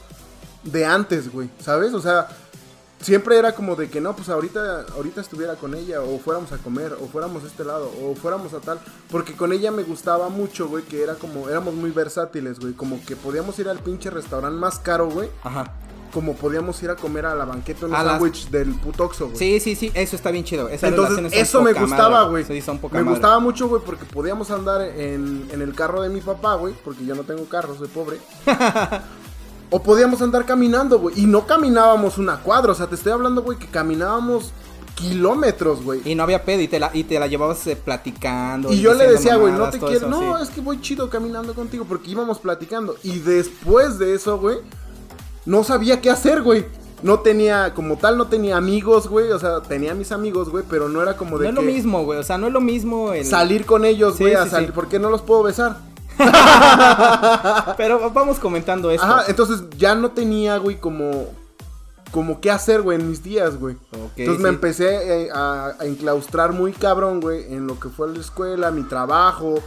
de 0.65 0.85
antes, 0.85 1.33
güey, 1.33 1.49
¿sabes? 1.61 1.95
O 1.95 2.01
sea, 2.01 2.29
siempre 3.01 3.39
era 3.39 3.55
como 3.55 3.77
de 3.77 3.89
que 3.89 4.01
no, 4.01 4.15
pues 4.15 4.29
ahorita, 4.29 4.87
ahorita 4.95 5.21
estuviera 5.23 5.55
con 5.57 5.75
ella, 5.75 6.03
o 6.03 6.19
fuéramos 6.19 6.53
a 6.53 6.59
comer, 6.59 6.93
o 7.01 7.07
fuéramos 7.07 7.43
a 7.45 7.47
este 7.47 7.65
lado, 7.65 7.91
o 8.03 8.15
fuéramos 8.15 8.53
a 8.53 8.61
tal. 8.61 8.79
Porque 9.11 9.35
con 9.35 9.53
ella 9.53 9.71
me 9.71 9.83
gustaba 9.85 10.29
mucho, 10.29 10.69
güey, 10.69 10.85
que 10.85 11.03
era 11.03 11.15
como, 11.15 11.49
éramos 11.49 11.75
muy 11.75 11.91
versátiles, 11.91 12.61
güey. 12.61 12.75
Como 12.75 13.03
que 13.05 13.17
podíamos 13.17 13.59
ir 13.59 13.69
al 13.69 13.79
pinche 13.79 14.11
restaurante 14.11 14.59
más 14.59 14.79
caro, 14.79 15.09
güey. 15.09 15.31
Ajá. 15.43 15.73
Como 16.13 16.35
podíamos 16.35 16.83
ir 16.83 16.91
a 16.91 16.97
comer 16.97 17.25
a 17.25 17.37
la 17.37 17.45
banqueta 17.45 17.87
un 17.87 17.95
A 17.95 18.03
las- 18.03 18.13
sándwich 18.15 18.51
del 18.51 18.75
putoxo, 18.75 19.27
güey. 19.27 19.39
Sí, 19.39 19.61
sí, 19.61 19.77
sí, 19.77 19.93
eso 19.95 20.17
está 20.17 20.33
bien 20.33 20.45
chido. 20.45 20.69
Esas 20.69 20.91
Entonces, 20.91 21.33
eso 21.33 21.63
me 21.63 21.73
gustaba, 21.73 22.25
güey. 22.25 22.43
Sí, 22.45 22.53
Me 22.53 22.89
madre. 22.89 23.03
gustaba 23.05 23.39
mucho, 23.39 23.69
güey, 23.69 23.81
porque 23.87 24.05
podíamos 24.05 24.51
andar 24.51 24.83
en, 24.83 25.49
en 25.53 25.63
el 25.63 25.73
carro 25.75 26.03
de 26.03 26.09
mi 26.09 26.21
papá, 26.21 26.57
güey, 26.57 26.75
porque 26.85 27.07
yo 27.07 27.15
no 27.15 27.23
tengo 27.23 27.45
carro, 27.45 27.77
soy 27.79 27.87
pobre. 27.89 28.19
o 29.71 29.83
podíamos 29.83 30.21
andar 30.21 30.45
caminando, 30.47 30.99
güey, 30.99 31.19
y 31.21 31.27
no 31.27 31.47
caminábamos 31.47 32.19
una 32.19 32.39
cuadra, 32.41 32.73
o 32.73 32.75
sea, 32.75 32.87
te 32.89 32.97
estoy 32.97 33.13
hablando, 33.13 33.43
güey, 33.43 33.59
que 33.59 33.67
caminábamos 33.67 34.53
kilómetros, 34.97 35.83
güey. 35.83 36.03
Y 36.05 36.15
no 36.15 36.23
había 36.23 36.45
pedo 36.45 36.61
y 36.61 36.69
te 36.69 36.79
la, 36.79 36.91
y 36.93 37.05
te 37.05 37.19
la 37.19 37.27
llevabas 37.27 37.67
eh, 37.67 37.77
platicando. 37.77 38.73
Y 38.73 38.81
yo 38.81 38.95
le 38.95 39.07
decía, 39.09 39.37
güey, 39.37 39.53
no 39.53 39.71
te 39.71 39.79
quiero. 39.79 39.95
eso, 39.97 40.09
No, 40.09 40.37
sí. 40.37 40.43
es 40.43 40.51
que 40.51 40.61
voy 40.61 40.81
chido 40.81 41.09
caminando 41.09 41.55
contigo 41.55 41.87
porque 41.89 42.11
íbamos 42.11 42.39
platicando. 42.39 42.97
Y 43.03 43.21
después 43.21 43.99
de 43.99 44.15
eso, 44.15 44.39
güey, 44.39 44.59
no 45.47 45.65
sabía 45.65 46.01
qué 46.01 46.11
hacer, 46.11 46.43
güey. 46.43 46.67
No 47.03 47.21
tenía, 47.21 47.73
como 47.73 47.97
tal, 47.97 48.19
no 48.19 48.27
tenía 48.27 48.59
amigos, 48.59 49.09
güey. 49.09 49.31
O 49.31 49.39
sea, 49.39 49.63
tenía 49.63 49.95
mis 49.95 50.13
amigos, 50.13 50.51
güey, 50.51 50.65
pero 50.69 50.89
no 50.91 51.01
era 51.01 51.17
como 51.17 51.39
de 51.39 51.45
No 51.51 51.61
es 51.61 51.67
lo 51.67 51.73
mismo, 51.73 52.05
güey. 52.05 52.19
O 52.19 52.23
sea, 52.23 52.37
no 52.37 52.49
es 52.49 52.53
lo 52.53 52.61
mismo 52.61 53.15
el... 53.15 53.25
salir 53.25 53.65
con 53.65 53.87
ellos, 53.87 54.19
güey, 54.19 54.35
a 54.35 54.45
sí, 54.45 54.51
salir. 54.51 54.69
sí. 54.69 54.75
¿Por 54.75 54.89
qué 54.89 54.99
no 54.99 55.09
los 55.09 55.23
puedo 55.23 55.43
besar? 55.43 55.79
Pero 57.77 58.11
vamos 58.11 58.39
comentando 58.39 58.91
esto. 58.91 59.07
Ajá, 59.07 59.25
entonces 59.29 59.63
ya 59.77 59.95
no 59.95 60.11
tenía, 60.11 60.59
güey, 60.59 60.79
como. 60.79 61.27
Como 62.11 62.41
qué 62.41 62.51
hacer, 62.51 62.83
güey, 62.83 63.01
en 63.01 63.09
mis 63.09 63.23
días, 63.23 63.57
güey. 63.57 63.77
Entonces 64.17 64.43
me 64.43 64.49
empecé 64.49 65.27
eh, 65.27 65.29
a, 65.33 65.75
a 65.79 65.85
enclaustrar 65.85 66.53
muy 66.53 66.73
cabrón, 66.73 67.21
güey, 67.21 67.55
en 67.55 67.69
lo 67.69 67.79
que 67.79 67.89
fue 67.89 68.09
la 68.09 68.19
escuela, 68.19 68.73
mi 68.73 68.83
trabajo 68.83 69.63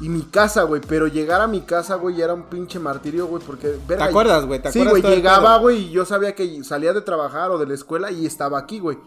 y 0.00 0.08
mi 0.08 0.22
casa, 0.22 0.64
güey. 0.64 0.82
Pero 0.86 1.06
llegar 1.06 1.40
a 1.40 1.46
mi 1.46 1.62
casa, 1.62 1.94
güey, 1.96 2.16
ya 2.16 2.24
era 2.24 2.34
un 2.34 2.44
pinche 2.44 2.78
martirio, 2.78 3.26
güey, 3.26 3.42
porque... 3.42 3.78
¿Te 3.88 4.02
acuerdas, 4.02 4.44
güey? 4.44 4.60
¿Te 4.60 4.72
Sí, 4.72 4.84
güey, 4.84 5.02
llegaba, 5.02 5.56
güey, 5.58 5.84
y 5.84 5.90
yo 5.90 6.04
sabía 6.04 6.34
que 6.34 6.62
salía 6.64 6.92
de 6.92 7.00
trabajar 7.00 7.50
o 7.50 7.58
de 7.58 7.66
la 7.66 7.74
escuela 7.74 8.10
y 8.10 8.26
estaba 8.26 8.58
aquí, 8.58 8.78
güey. 8.78 8.98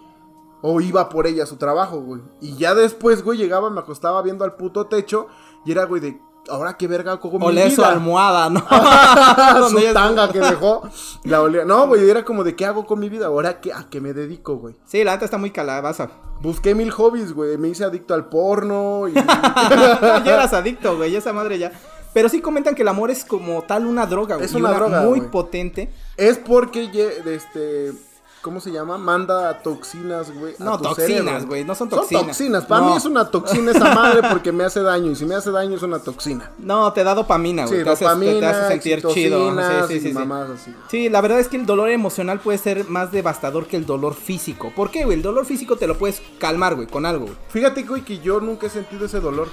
O 0.62 0.82
iba 0.82 1.08
por 1.10 1.28
ella 1.28 1.44
a 1.44 1.48
su 1.48 1.56
trabajo, 1.56 2.02
güey. 2.02 2.22
Y 2.42 2.58
ya 2.58 2.76
después, 2.76 3.24
güey, 3.24 3.38
llegaba, 3.38 3.70
me 3.70 3.80
acostaba 3.80 4.22
viendo 4.22 4.44
al 4.44 4.56
puto 4.56 4.88
techo. 4.88 5.28
Y 5.66 5.72
era, 5.72 5.86
güey, 5.86 6.02
de. 6.02 6.20
Ahora 6.50 6.78
qué 6.78 6.88
verga 6.88 7.14
hago 7.14 7.30
con 7.30 7.40
mi 7.40 7.48
Oler 7.48 7.70
su 7.72 7.82
vida? 7.82 7.92
almohada, 7.92 8.50
¿no? 8.50 8.60
su 9.70 9.94
tanga 9.94 10.32
que 10.32 10.40
dejó. 10.40 10.88
La 11.24 11.42
olía. 11.42 11.66
No, 11.66 11.88
güey, 11.88 12.10
era 12.10 12.24
como 12.24 12.44
de 12.44 12.56
qué 12.56 12.66
hago 12.66 12.86
con 12.86 13.00
mi 13.00 13.10
vida. 13.10 13.28
Ahora 13.28 13.60
qué, 13.60 13.74
a 13.74 13.88
qué 13.90 14.02
me 14.02 14.14
dedico, 14.14 14.58
güey. 14.58 14.76
Sí, 14.86 15.04
la 15.04 15.14
neta 15.14 15.26
está 15.26 15.38
muy 15.38 15.52
calabaza. 15.52 16.10
Busqué 16.42 16.74
mil 16.74 16.92
hobbies, 16.92 17.34
güey. 17.34 17.58
Me 17.58 17.68
hice 17.68 17.84
adicto 17.84 18.14
al 18.14 18.30
porno. 18.30 19.08
Y... 19.08 19.14
ya 19.14 20.22
eras 20.26 20.54
adicto, 20.54 20.98
güey, 20.98 21.16
esa 21.16 21.34
madre 21.34 21.60
ya. 21.60 21.72
Pero 22.14 22.30
sí 22.30 22.42
comentan 22.42 22.74
que 22.74 22.82
el 22.82 22.88
amor 22.88 23.12
es 23.12 23.24
como 23.24 23.62
tal 23.64 23.86
una 23.86 24.06
droga, 24.06 24.36
güey. 24.36 24.46
Es 24.46 24.54
y 24.54 24.58
una 24.58 24.74
droga, 24.74 25.02
muy 25.02 25.22
potente. 25.22 25.92
es 26.18 26.38
porque, 26.38 26.90
este. 27.26 27.94
¿Cómo 28.42 28.62
se 28.62 28.72
llama? 28.72 28.98
Manda 28.98 29.60
toxinas, 29.62 30.32
güey. 30.34 30.54
a 30.60 30.64
No, 30.64 30.78
tu 30.78 30.84
toxinas, 30.86 31.46
güey, 31.46 31.66
no 31.66 31.76
son 31.76 31.90
toxinas. 31.90 32.22
Son 32.22 32.28
toxinas. 32.28 32.66
Para 32.66 32.82
No. 32.86 32.92
mí 32.92 32.98
es 32.98 33.04
una 33.04 33.30
toxina 33.30 33.72
esa 33.72 33.94
madre 33.94 34.22
porque 34.30 34.54
me 34.54 34.64
hace 34.64 34.82
daño. 34.82 35.12
Y 35.12 35.16
si 35.18 35.26
me 35.26 35.36
hace 35.36 35.52
daño 35.52 35.76
es 35.76 35.84
una 35.84 36.00
toxina. 36.00 36.50
No, 36.58 36.94
te 36.94 37.04
da 37.04 37.14
dopamina, 37.16 37.66
güey. 37.66 37.80
Sí, 37.80 37.84
te, 37.84 37.90
hace- 37.90 38.06
te- 38.06 38.46
hace 38.46 38.68
sentir 38.70 39.02
chido. 39.14 39.52
Sí, 39.52 39.58
sí, 39.90 39.94
y 39.96 40.00
sí, 40.00 40.08
sí. 40.08 40.14
mamadas 40.14 40.52
así. 40.52 40.74
Sí, 40.90 41.10
la 41.10 41.20
verdad 41.20 41.40
es 41.40 41.50
que 41.50 41.58
el 41.58 41.66
dolor 41.66 41.90
emocional 41.90 42.40
puede 42.40 42.58
ser 42.60 42.88
más 42.90 43.12
devastador 43.12 43.68
que 43.68 43.76
el 43.76 43.86
dolor 43.86 44.14
físico. 44.16 44.72
¿Por 44.74 44.90
qué, 44.90 45.04
güey? 45.04 45.18
El 45.18 45.22
dolor 45.22 45.46
físico 45.46 45.76
te 45.76 45.86
lo 45.88 45.98
puedes 45.98 46.22
calmar, 46.40 46.76
güey, 46.76 46.88
con 46.88 47.06
algo, 47.06 47.26
güey. 47.26 47.38
Fíjate, 47.50 47.84
güey, 47.84 48.04
que 48.04 48.20
yo 48.20 48.40
nunca 48.40 48.68
he 48.68 48.70
sentido 48.70 49.06
ese 49.06 49.20
dolor. 49.20 49.50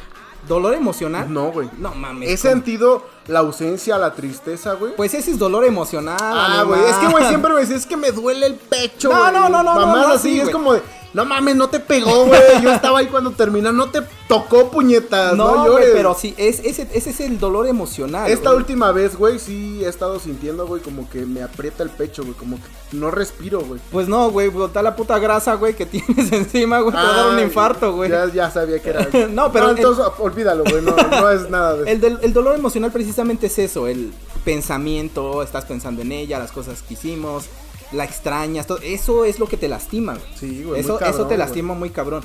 ¿Dolor 0.47 0.75
emocional? 0.75 1.33
No, 1.33 1.51
güey. 1.51 1.69
No 1.79 1.95
mames. 1.95 2.29
He 2.29 2.37
¿cómo? 2.37 2.53
sentido 2.55 3.07
la 3.27 3.41
ausencia, 3.41 3.99
la 3.99 4.15
tristeza, 4.15 4.75
güey. 4.75 4.95
Pues 4.97 5.15
ese 5.15 5.31
es 5.33 5.39
dolor 5.39 5.65
emocional. 5.65 6.17
Ah, 6.21 6.63
güey, 6.67 6.81
es 6.85 6.97
que, 6.97 7.09
güey, 7.09 7.27
siempre 7.27 7.53
me 7.53 7.61
decía, 7.61 7.77
es 7.77 7.87
que 7.87 7.97
me 7.97 8.13
duele 8.13 8.47
el 8.47 8.55
pecho, 8.55 9.11
No, 9.11 9.21
güey. 9.21 9.33
no, 9.33 9.49
no, 9.49 9.63
no, 9.63 9.75
Mamás 9.75 9.97
no, 9.97 10.09
no, 10.09 10.15
así, 10.15 10.31
sí, 10.35 10.41
es 10.41 10.51
como 10.51 10.75
de, 10.75 10.83
no 11.13 11.25
mames, 11.25 11.57
no 11.57 11.69
te 11.69 11.81
pegó, 11.81 12.27
güey. 12.27 12.41
Yo 12.63 12.73
estaba 12.73 12.99
ahí 13.01 13.07
cuando 13.07 13.31
terminó, 13.33 13.73
no 13.73 13.91
te 13.91 14.03
tocó, 14.29 14.71
puñetas. 14.71 15.37
No, 15.37 15.57
No, 15.57 15.67
llores. 15.67 15.91
pero 15.93 16.15
sí, 16.15 16.35
es, 16.37 16.61
ese, 16.65 16.89
ese 16.93 17.11
es 17.11 17.21
el 17.21 17.39
dolor 17.39 17.67
emocional. 17.67 18.31
Esta 18.31 18.53
última 18.55 18.91
vez, 18.93 19.17
güey, 19.17 19.39
sí 19.39 19.85
he 19.85 19.89
estado 19.89 20.19
sintiendo, 20.19 20.67
güey, 20.67 20.83
como 20.83 21.09
que 21.09 21.25
me 21.27 21.43
aprieta 21.43 21.83
el 21.83 21.91
pecho, 21.91 22.23
güey, 22.23 22.35
como 22.35 22.57
que 22.57 22.63
no 22.97 23.11
respiro, 23.11 23.61
güey. 23.61 23.81
Pues 23.93 24.09
no, 24.09 24.31
güey, 24.31 24.49
botar 24.49 24.83
la 24.83 24.97
puta 24.97 25.19
grasa, 25.19 25.55
güey, 25.55 25.75
que 25.75 25.87
tienes 25.87 26.33
encima, 26.33 26.81
güey, 26.81 26.91
te 26.95 27.01
va 27.03 27.09
a 27.15 27.17
dar 27.17 27.31
un 27.31 27.37
Ay, 27.39 27.45
infarto, 27.45 27.93
güey. 27.95 28.11
Ya, 28.11 28.27
ya 28.33 28.51
sabía 28.51 28.81
que 28.81 28.91
era. 28.91 29.09
No, 29.31 29.53
pero 29.53 29.71
el- 29.71 29.77
entonces, 29.77 30.05
olvídalo, 30.19 30.65
güey, 30.65 30.83
no, 30.83 30.97
no 30.97 31.31
es 31.31 31.49
nada 31.51 31.75
de 31.77 31.83
eso. 31.83 31.91
El, 31.91 32.01
del- 32.01 32.19
el 32.23 32.33
dolor 32.33 32.55
emocional 32.57 32.91
precisamente 32.91 33.47
es 33.47 33.59
eso, 33.59 33.87
el 33.87 34.13
pensamiento, 34.45 35.43
estás 35.43 35.65
pensando 35.67 36.03
en 36.03 36.13
ella, 36.13 36.39
las 36.39 36.51
cosas 36.53 36.83
que 36.83 36.95
hicimos, 36.95 37.45
la 37.93 38.05
extrañas, 38.05 38.67
todo, 38.67 38.79
eso 38.83 39.25
es 39.25 39.39
lo 39.39 39.47
que 39.47 39.57
te 39.57 39.69
lastima, 39.69 40.15
güey. 40.15 40.27
Sí, 40.39 40.65
güey, 40.65 40.81
Eso, 40.81 40.99
cabrón, 40.99 41.15
eso 41.15 41.27
te 41.29 41.37
lastima 41.37 41.75
muy 41.75 41.91
cabrón. 41.91 42.23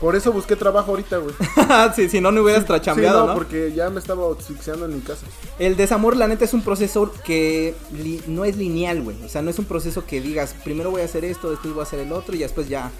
Por 0.00 0.14
eso 0.14 0.30
busqué 0.32 0.56
trabajo 0.56 0.90
ahorita, 0.90 1.18
güey. 1.18 1.34
si, 1.96 2.08
si 2.10 2.20
no, 2.20 2.30
no 2.30 2.42
hubieras 2.42 2.64
trachambeado, 2.66 3.22
Sí, 3.22 3.28
¿no? 3.28 3.34
porque 3.34 3.72
ya 3.74 3.88
me 3.90 3.98
estaba 3.98 4.30
asfixiando 4.30 4.84
en 4.84 4.94
mi 4.94 5.00
casa. 5.00 5.26
El 5.58 5.76
desamor, 5.76 6.16
la 6.16 6.28
neta, 6.28 6.44
es 6.44 6.52
un 6.54 6.62
proceso 6.62 7.10
que 7.24 7.74
li- 7.92 8.22
no 8.26 8.44
es 8.44 8.56
lineal, 8.56 9.02
güey. 9.02 9.16
O 9.24 9.28
sea, 9.28 9.40
no 9.42 9.48
es 9.50 9.58
un 9.58 9.64
proceso 9.64 10.04
que 10.04 10.20
digas, 10.20 10.54
primero 10.64 10.90
voy 10.90 11.00
a 11.02 11.06
hacer 11.06 11.24
esto, 11.24 11.50
después 11.50 11.72
voy 11.72 11.80
a 11.80 11.84
hacer 11.84 12.00
el 12.00 12.12
otro 12.12 12.34
y 12.36 12.38
después 12.40 12.68
ya, 12.68 12.90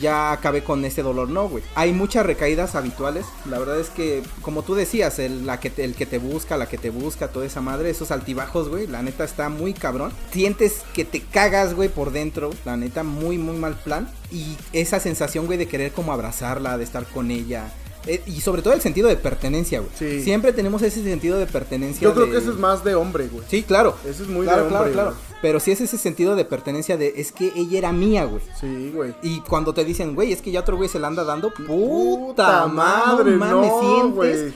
ya 0.00 0.32
acabé 0.32 0.62
con 0.64 0.84
este 0.84 1.02
dolor. 1.02 1.28
No, 1.28 1.48
güey. 1.48 1.62
Hay 1.74 1.92
muchas 1.92 2.26
recaídas 2.26 2.74
habituales. 2.74 3.24
La 3.48 3.58
verdad 3.58 3.78
es 3.80 3.90
que, 3.90 4.22
como 4.42 4.62
tú 4.62 4.74
decías, 4.74 5.18
el, 5.18 5.46
la 5.46 5.60
que 5.60 5.70
te, 5.70 5.84
el 5.84 5.94
que 5.94 6.06
te 6.06 6.18
busca, 6.18 6.56
la 6.56 6.68
que 6.68 6.78
te 6.78 6.90
busca, 6.90 7.28
toda 7.28 7.46
esa 7.46 7.60
madre, 7.60 7.90
esos 7.90 8.10
altibajos, 8.10 8.68
güey, 8.68 8.86
la 8.86 9.02
neta 9.02 9.24
está 9.24 9.48
muy 9.48 9.72
cabrón. 9.74 10.12
Sientes 10.32 10.82
que 10.94 11.04
te 11.04 11.20
cagas, 11.20 11.74
güey, 11.74 11.88
por 11.88 12.12
dentro. 12.12 12.50
La 12.64 12.76
neta, 12.76 13.02
muy, 13.02 13.38
muy 13.38 13.56
mal 13.56 13.74
plan. 13.74 14.08
Y 14.30 14.56
esa 14.72 15.00
sensación, 15.00 15.46
güey, 15.46 15.58
de 15.58 15.66
querer 15.68 15.92
como 15.92 16.12
abrazarla, 16.12 16.78
de 16.78 16.84
estar 16.84 17.04
con 17.06 17.30
ella. 17.30 17.72
Eh, 18.08 18.22
y 18.24 18.40
sobre 18.40 18.62
todo 18.62 18.72
el 18.72 18.80
sentido 18.80 19.08
de 19.08 19.16
pertenencia, 19.16 19.80
güey. 19.80 19.90
Sí. 19.98 20.22
Siempre 20.22 20.52
tenemos 20.52 20.80
ese 20.82 21.02
sentido 21.02 21.38
de 21.38 21.46
pertenencia. 21.46 22.02
Yo 22.02 22.14
creo 22.14 22.26
de- 22.26 22.32
que 22.32 22.38
eso 22.38 22.52
es 22.52 22.56
más 22.56 22.84
de 22.84 22.94
hombre, 22.94 23.26
güey. 23.26 23.44
Sí, 23.50 23.64
claro. 23.64 23.96
Eso 24.08 24.22
es 24.22 24.28
muy 24.28 24.46
claro, 24.46 24.62
de 24.62 24.68
claro, 24.68 24.84
hombre, 24.84 24.92
claro. 24.94 25.16
Pero 25.42 25.60
sí 25.60 25.70
es 25.70 25.80
ese 25.80 25.98
sentido 25.98 26.34
de 26.34 26.44
pertenencia 26.44 26.96
de 26.96 27.14
es 27.16 27.32
que 27.32 27.52
ella 27.54 27.78
era 27.78 27.92
mía, 27.92 28.24
güey. 28.24 28.42
Sí, 28.58 28.90
güey. 28.94 29.14
Y 29.22 29.40
cuando 29.40 29.74
te 29.74 29.84
dicen, 29.84 30.14
güey, 30.14 30.32
es 30.32 30.42
que 30.42 30.50
ya 30.50 30.60
otro 30.60 30.76
güey 30.76 30.88
se 30.88 30.98
la 30.98 31.08
anda 31.08 31.24
dando, 31.24 31.52
puta, 31.52 32.66
madre, 32.66 33.36
madre, 33.36 33.36
no 33.36 33.62
no, 33.62 33.80
sientes 33.80 34.14
güey. 34.14 34.54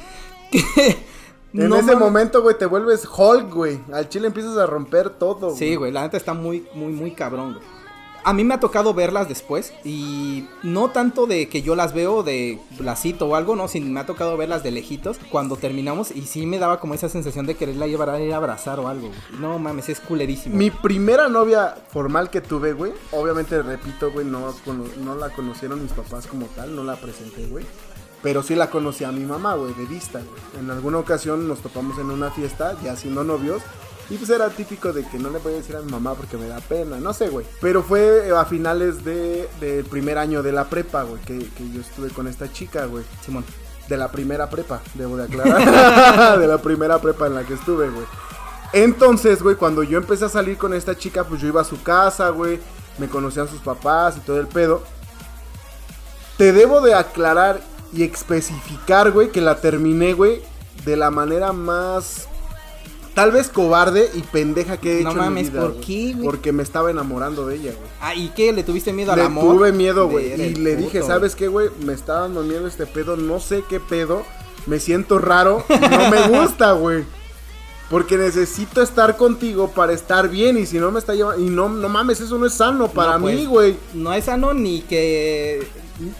En 1.52 1.68
no 1.68 1.76
ese 1.76 1.96
momento, 1.96 2.42
güey, 2.42 2.56
te 2.56 2.66
vuelves 2.66 3.06
Hulk, 3.06 3.52
güey. 3.52 3.80
Al 3.92 4.08
chile 4.08 4.28
empiezas 4.28 4.56
a 4.56 4.66
romper 4.66 5.10
todo, 5.10 5.54
Sí, 5.54 5.74
güey, 5.76 5.92
la 5.92 6.02
neta 6.02 6.16
está 6.16 6.32
muy, 6.32 6.66
muy, 6.74 6.92
muy 6.92 7.12
cabrón, 7.12 7.54
güey. 7.54 7.79
A 8.24 8.32
mí 8.32 8.44
me 8.44 8.54
ha 8.54 8.60
tocado 8.60 8.92
verlas 8.94 9.28
después 9.28 9.72
y 9.84 10.46
no 10.62 10.90
tanto 10.90 11.26
de 11.26 11.48
que 11.48 11.62
yo 11.62 11.74
las 11.74 11.94
veo 11.94 12.22
de 12.22 12.60
la 12.78 12.96
cito 12.96 13.26
o 13.26 13.34
algo, 13.34 13.56
no, 13.56 13.68
sino 13.68 13.90
me 13.90 14.00
ha 14.00 14.06
tocado 14.06 14.36
verlas 14.36 14.62
de 14.62 14.70
lejitos 14.70 15.18
cuando 15.30 15.56
terminamos 15.56 16.10
y 16.10 16.22
sí 16.22 16.46
me 16.46 16.58
daba 16.58 16.80
como 16.80 16.94
esa 16.94 17.08
sensación 17.08 17.46
de 17.46 17.54
quererla 17.54 17.86
llevar 17.86 18.10
a 18.10 18.20
ir 18.20 18.32
a 18.32 18.36
abrazar 18.36 18.78
o 18.80 18.88
algo. 18.88 19.08
güey. 19.08 19.40
No 19.40 19.58
mames, 19.58 19.88
es 19.88 20.00
culerísimo. 20.00 20.56
Mi 20.56 20.70
primera 20.70 21.28
novia 21.28 21.76
formal 21.90 22.30
que 22.30 22.40
tuve, 22.40 22.72
güey. 22.72 22.92
Obviamente, 23.12 23.62
repito, 23.62 24.10
güey, 24.12 24.26
no, 24.26 24.54
no 25.02 25.14
la 25.14 25.30
conocieron 25.30 25.82
mis 25.82 25.92
papás 25.92 26.26
como 26.26 26.46
tal, 26.46 26.76
no 26.76 26.84
la 26.84 26.96
presenté, 26.96 27.46
güey. 27.46 27.64
Pero 28.22 28.42
sí 28.42 28.54
la 28.54 28.68
conocí 28.68 29.04
a 29.04 29.12
mi 29.12 29.24
mamá, 29.24 29.54
güey, 29.54 29.72
de 29.74 29.86
vista, 29.86 30.20
güey. 30.20 30.62
En 30.62 30.70
alguna 30.70 30.98
ocasión 30.98 31.48
nos 31.48 31.60
topamos 31.60 31.98
en 31.98 32.10
una 32.10 32.30
fiesta, 32.30 32.76
ya 32.84 32.94
siendo 32.96 33.24
novios. 33.24 33.62
Y 34.10 34.16
pues 34.16 34.28
era 34.28 34.48
típico 34.50 34.92
de 34.92 35.04
que 35.04 35.18
no 35.20 35.30
le 35.30 35.38
voy 35.38 35.52
a 35.52 35.56
decir 35.56 35.76
a 35.76 35.80
mi 35.80 35.90
mamá 35.90 36.14
porque 36.14 36.36
me 36.36 36.48
da 36.48 36.58
pena, 36.58 36.96
no 36.96 37.12
sé, 37.12 37.28
güey. 37.28 37.46
Pero 37.60 37.82
fue 37.84 38.28
eh, 38.28 38.36
a 38.36 38.44
finales 38.44 39.04
de, 39.04 39.48
del 39.60 39.84
primer 39.84 40.18
año 40.18 40.42
de 40.42 40.50
la 40.50 40.68
prepa, 40.68 41.04
güey, 41.04 41.22
que, 41.22 41.38
que 41.38 41.70
yo 41.72 41.80
estuve 41.80 42.10
con 42.10 42.26
esta 42.26 42.52
chica, 42.52 42.86
güey. 42.86 43.04
Simón. 43.24 43.44
De 43.88 43.96
la 43.96 44.10
primera 44.10 44.50
prepa, 44.50 44.80
debo 44.94 45.16
de 45.16 45.24
aclarar. 45.24 46.38
de 46.40 46.46
la 46.46 46.58
primera 46.58 47.00
prepa 47.00 47.28
en 47.28 47.36
la 47.36 47.44
que 47.44 47.54
estuve, 47.54 47.88
güey. 47.88 48.06
Entonces, 48.72 49.42
güey, 49.42 49.56
cuando 49.56 49.82
yo 49.82 49.98
empecé 49.98 50.24
a 50.24 50.28
salir 50.28 50.56
con 50.58 50.74
esta 50.74 50.96
chica, 50.96 51.24
pues 51.24 51.40
yo 51.40 51.48
iba 51.48 51.60
a 51.60 51.64
su 51.64 51.80
casa, 51.82 52.30
güey. 52.30 52.60
Me 52.98 53.08
conocían 53.08 53.48
sus 53.48 53.60
papás 53.60 54.16
y 54.16 54.20
todo 54.20 54.40
el 54.40 54.46
pedo. 54.46 54.82
Te 56.36 56.52
debo 56.52 56.80
de 56.80 56.94
aclarar 56.94 57.60
y 57.92 58.02
especificar, 58.02 59.10
güey, 59.10 59.30
que 59.30 59.40
la 59.40 59.60
terminé, 59.60 60.14
güey, 60.14 60.42
de 60.84 60.96
la 60.96 61.10
manera 61.10 61.52
más... 61.52 62.29
Tal 63.14 63.32
vez 63.32 63.48
cobarde 63.48 64.08
y 64.14 64.20
pendeja 64.20 64.76
que 64.76 65.00
he 65.00 65.02
No 65.02 65.10
hecho 65.10 65.18
en 65.18 65.24
mi 65.24 65.30
mames, 65.30 65.50
vida, 65.50 65.60
¿por 65.62 65.80
qué, 65.80 66.12
güey? 66.12 66.24
Porque 66.24 66.52
me 66.52 66.62
estaba 66.62 66.90
enamorando 66.90 67.44
de 67.46 67.56
ella, 67.56 67.72
güey. 67.72 67.90
Ah, 68.00 68.14
¿y 68.14 68.28
qué? 68.28 68.52
¿Le 68.52 68.62
tuviste 68.62 68.92
miedo 68.92 69.12
al 69.12 69.18
Le 69.18 69.24
amor? 69.24 69.56
tuve 69.56 69.72
miedo, 69.72 70.08
güey. 70.08 70.32
Y 70.32 70.54
le 70.54 70.74
puto, 70.76 70.84
dije. 70.86 71.02
¿sabes 71.02 71.34
qué, 71.34 71.48
güey? 71.48 71.68
Me 71.84 71.92
está 71.92 72.20
dando 72.20 72.42
miedo 72.42 72.66
este 72.68 72.86
pedo. 72.86 73.16
No 73.16 73.40
sé 73.40 73.64
qué 73.68 73.80
pedo. 73.80 74.22
Me 74.66 74.78
siento 74.78 75.18
raro. 75.18 75.64
No 75.68 76.10
me 76.10 76.28
gusta, 76.40 76.72
güey. 76.72 77.04
Porque 77.90 78.16
necesito 78.16 78.80
estar 78.82 79.16
contigo 79.16 79.68
para 79.72 79.92
estar 79.92 80.28
bien. 80.28 80.56
Y 80.56 80.64
si 80.66 80.78
no 80.78 80.92
me 80.92 81.00
está 81.00 81.14
llevando. 81.14 81.42
Y 81.44 81.50
no, 81.50 81.68
no 81.68 81.88
mames, 81.88 82.20
eso 82.20 82.38
no 82.38 82.46
es 82.46 82.54
sano 82.54 82.88
para 82.88 83.18
No, 83.18 83.26
mí, 83.26 83.32
pues, 83.34 83.48
güey. 83.48 83.76
No 83.94 84.12
es 84.14 84.26
sano 84.26 84.54
ni 84.54 84.82
que. 84.82 85.66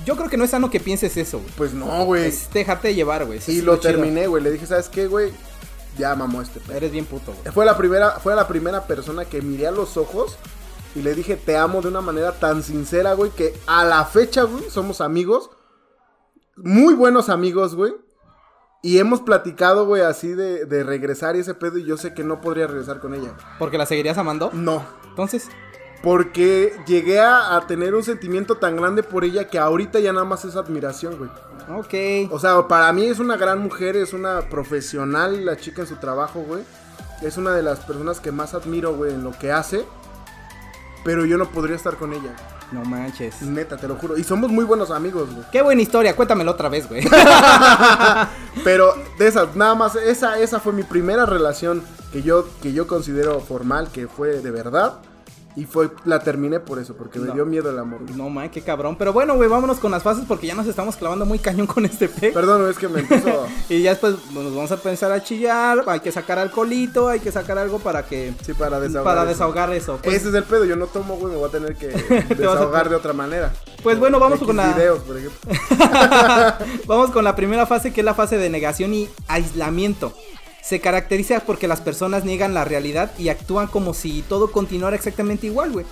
Yo 0.04 0.16
creo 0.16 0.28
que 0.28 0.36
no 0.36 0.42
es 0.44 0.50
sano 0.50 0.68
que 0.70 0.80
pienses 0.80 1.16
eso, 1.16 1.38
güey. 1.38 1.50
Pues 1.56 1.72
no, 1.72 2.04
güey. 2.04 2.26
Es 2.26 2.48
dejarte 2.52 2.92
llevar, 2.94 3.24
güey. 3.26 3.38
Y 3.46 3.58
es 3.58 3.64
lo 3.64 3.78
terminé, 3.78 4.26
güey. 4.26 4.42
Le 4.42 4.50
dije, 4.50 4.66
¿sabes 4.66 4.88
qué, 4.88 5.06
güey? 5.06 5.30
Ya 5.98 6.14
mamó 6.14 6.42
este 6.42 6.60
pedo. 6.60 6.76
Eres 6.76 6.92
bien 6.92 7.04
puto, 7.04 7.32
güey. 7.32 7.52
Fue 7.52 7.64
la 7.64 7.76
primera, 7.76 8.12
fue 8.20 8.34
la 8.34 8.48
primera 8.48 8.86
persona 8.86 9.24
que 9.24 9.42
miré 9.42 9.66
a 9.66 9.70
los 9.70 9.96
ojos 9.96 10.36
y 10.94 11.02
le 11.02 11.14
dije 11.14 11.36
te 11.36 11.56
amo 11.56 11.82
de 11.82 11.88
una 11.88 12.00
manera 12.00 12.32
tan 12.32 12.62
sincera, 12.62 13.14
güey, 13.14 13.30
que 13.30 13.54
a 13.66 13.84
la 13.84 14.04
fecha, 14.04 14.42
güey, 14.42 14.70
somos 14.70 15.00
amigos. 15.00 15.50
Muy 16.56 16.94
buenos 16.94 17.28
amigos, 17.28 17.74
güey. 17.74 17.94
Y 18.82 18.98
hemos 18.98 19.20
platicado, 19.20 19.86
güey, 19.86 20.02
así 20.02 20.28
de, 20.28 20.64
de 20.64 20.84
regresar 20.84 21.36
y 21.36 21.40
ese 21.40 21.54
pedo 21.54 21.78
y 21.78 21.84
yo 21.84 21.96
sé 21.96 22.14
que 22.14 22.24
no 22.24 22.40
podría 22.40 22.66
regresar 22.66 23.00
con 23.00 23.14
ella. 23.14 23.34
¿Porque 23.58 23.76
la 23.76 23.84
seguirías 23.86 24.16
amando? 24.16 24.50
No. 24.54 24.84
Entonces, 25.10 25.48
Porque 26.02 26.74
llegué 26.86 27.20
a, 27.20 27.56
a 27.56 27.66
tener 27.66 27.94
un 27.94 28.02
sentimiento 28.02 28.56
tan 28.56 28.76
grande 28.76 29.02
por 29.02 29.24
ella 29.24 29.48
que 29.48 29.58
ahorita 29.58 30.00
ya 30.00 30.12
nada 30.12 30.24
más 30.24 30.44
es 30.44 30.56
admiración, 30.56 31.18
güey. 31.18 31.30
ok. 31.78 32.32
O 32.32 32.38
sea, 32.38 32.66
para 32.68 32.90
mí 32.92 33.04
es 33.04 33.18
una 33.18 33.36
gran 33.36 33.58
mujer, 33.60 33.96
es 33.96 34.12
una 34.14 34.40
profesional, 34.48 35.44
la 35.44 35.56
chica 35.56 35.82
en 35.82 35.88
su 35.88 35.96
trabajo, 35.96 36.40
güey. 36.40 36.62
Es 37.20 37.36
una 37.36 37.52
de 37.52 37.62
las 37.62 37.80
personas 37.80 38.18
que 38.18 38.32
más 38.32 38.54
admiro, 38.54 38.94
güey, 38.94 39.12
en 39.12 39.22
lo 39.22 39.32
que 39.32 39.52
hace. 39.52 39.84
Pero 41.04 41.26
yo 41.26 41.36
no 41.36 41.50
podría 41.50 41.76
estar 41.76 41.96
con 41.96 42.12
ella. 42.14 42.34
No 42.72 42.84
manches. 42.84 43.42
Neta, 43.42 43.76
te 43.76 43.88
lo 43.88 43.96
juro. 43.96 44.16
Y 44.16 44.24
somos 44.24 44.50
muy 44.50 44.64
buenos 44.64 44.90
amigos, 44.90 45.28
güey. 45.30 45.44
Qué 45.50 45.60
buena 45.60 45.82
historia, 45.82 46.14
cuéntamelo 46.14 46.52
otra 46.52 46.68
vez, 46.68 46.88
güey. 46.88 47.02
Pero 48.64 48.94
de 49.18 49.26
esas, 49.26 49.56
nada 49.56 49.74
más, 49.74 49.96
esa, 49.96 50.38
esa 50.38 50.60
fue 50.60 50.72
mi 50.72 50.82
primera 50.82 51.26
relación 51.26 51.82
que 52.12 52.22
yo, 52.22 52.46
que 52.62 52.72
yo 52.72 52.86
considero 52.86 53.40
formal, 53.40 53.90
que 53.92 54.06
fue 54.08 54.40
de 54.40 54.50
verdad. 54.50 54.98
Y 55.56 55.64
fue, 55.64 55.90
la 56.04 56.20
terminé 56.20 56.60
por 56.60 56.78
eso, 56.78 56.94
porque 56.94 57.18
me 57.18 57.32
dio 57.32 57.44
miedo 57.44 57.70
el 57.70 57.78
amor. 57.78 58.02
güey. 58.04 58.14
No, 58.14 58.30
man, 58.30 58.48
qué 58.50 58.62
cabrón. 58.62 58.94
Pero 58.96 59.12
bueno, 59.12 59.34
güey, 59.34 59.48
vámonos 59.48 59.78
con 59.80 59.90
las 59.90 60.02
fases 60.02 60.24
porque 60.28 60.46
ya 60.46 60.54
nos 60.54 60.66
estamos 60.68 60.94
clavando 60.96 61.26
muy 61.26 61.40
cañón 61.40 61.66
con 61.66 61.84
este 61.84 62.08
pe. 62.08 62.30
Perdón, 62.30 62.70
es 62.70 62.78
que 62.78 62.86
me 62.88 63.00
empezó. 63.00 63.46
Y 63.68 63.82
ya 63.82 63.90
después 63.90 64.14
nos 64.32 64.54
vamos 64.54 64.70
a 64.72 64.76
pensar 64.76 65.10
a 65.12 65.22
chillar, 65.22 65.82
hay 65.86 66.00
que 66.00 66.12
sacar 66.12 66.38
alcoholito, 66.38 67.08
hay 67.08 67.18
que 67.20 67.32
sacar 67.32 67.58
algo 67.58 67.78
para 67.80 68.04
que... 68.06 68.32
Sí, 68.44 68.52
para 68.54 68.78
desahogar. 68.80 69.04
para 69.04 69.22
eso. 69.22 69.30
desahogar 69.30 69.72
eso. 69.72 69.98
Pues, 70.02 70.16
Ese 70.16 70.28
es 70.28 70.34
el 70.34 70.44
pedo, 70.44 70.64
yo 70.64 70.76
no 70.76 70.86
tomo, 70.86 71.16
güey, 71.16 71.32
me 71.32 71.38
voy 71.38 71.48
a 71.48 71.52
tener 71.52 71.74
que 71.76 71.86
a- 72.30 72.34
desahogar 72.34 72.88
de 72.88 72.94
otra 72.96 73.12
manera. 73.12 73.52
pues 73.82 73.98
bueno, 73.98 74.18
vamos 74.20 74.36
X 74.38 74.46
con 74.46 74.56
la... 74.56 74.72
videos, 74.72 75.00
por 75.00 75.16
ejemplo. 75.18 75.50
Vamos 76.86 77.10
con 77.10 77.24
la 77.24 77.34
primera 77.36 77.66
fase 77.66 77.92
que 77.92 78.00
es 78.00 78.04
la 78.04 78.14
fase 78.14 78.36
de 78.36 78.48
negación 78.50 78.94
y 78.94 79.08
aislamiento. 79.28 80.12
Se 80.62 80.80
caracteriza 80.80 81.40
porque 81.40 81.66
las 81.68 81.80
personas 81.80 82.24
niegan 82.24 82.54
la 82.54 82.64
realidad 82.64 83.12
y 83.18 83.28
actúan 83.28 83.66
como 83.66 83.94
si 83.94 84.22
todo 84.22 84.52
continuara 84.52 84.96
exactamente 84.96 85.46
igual, 85.46 85.72
güey. 85.72 85.86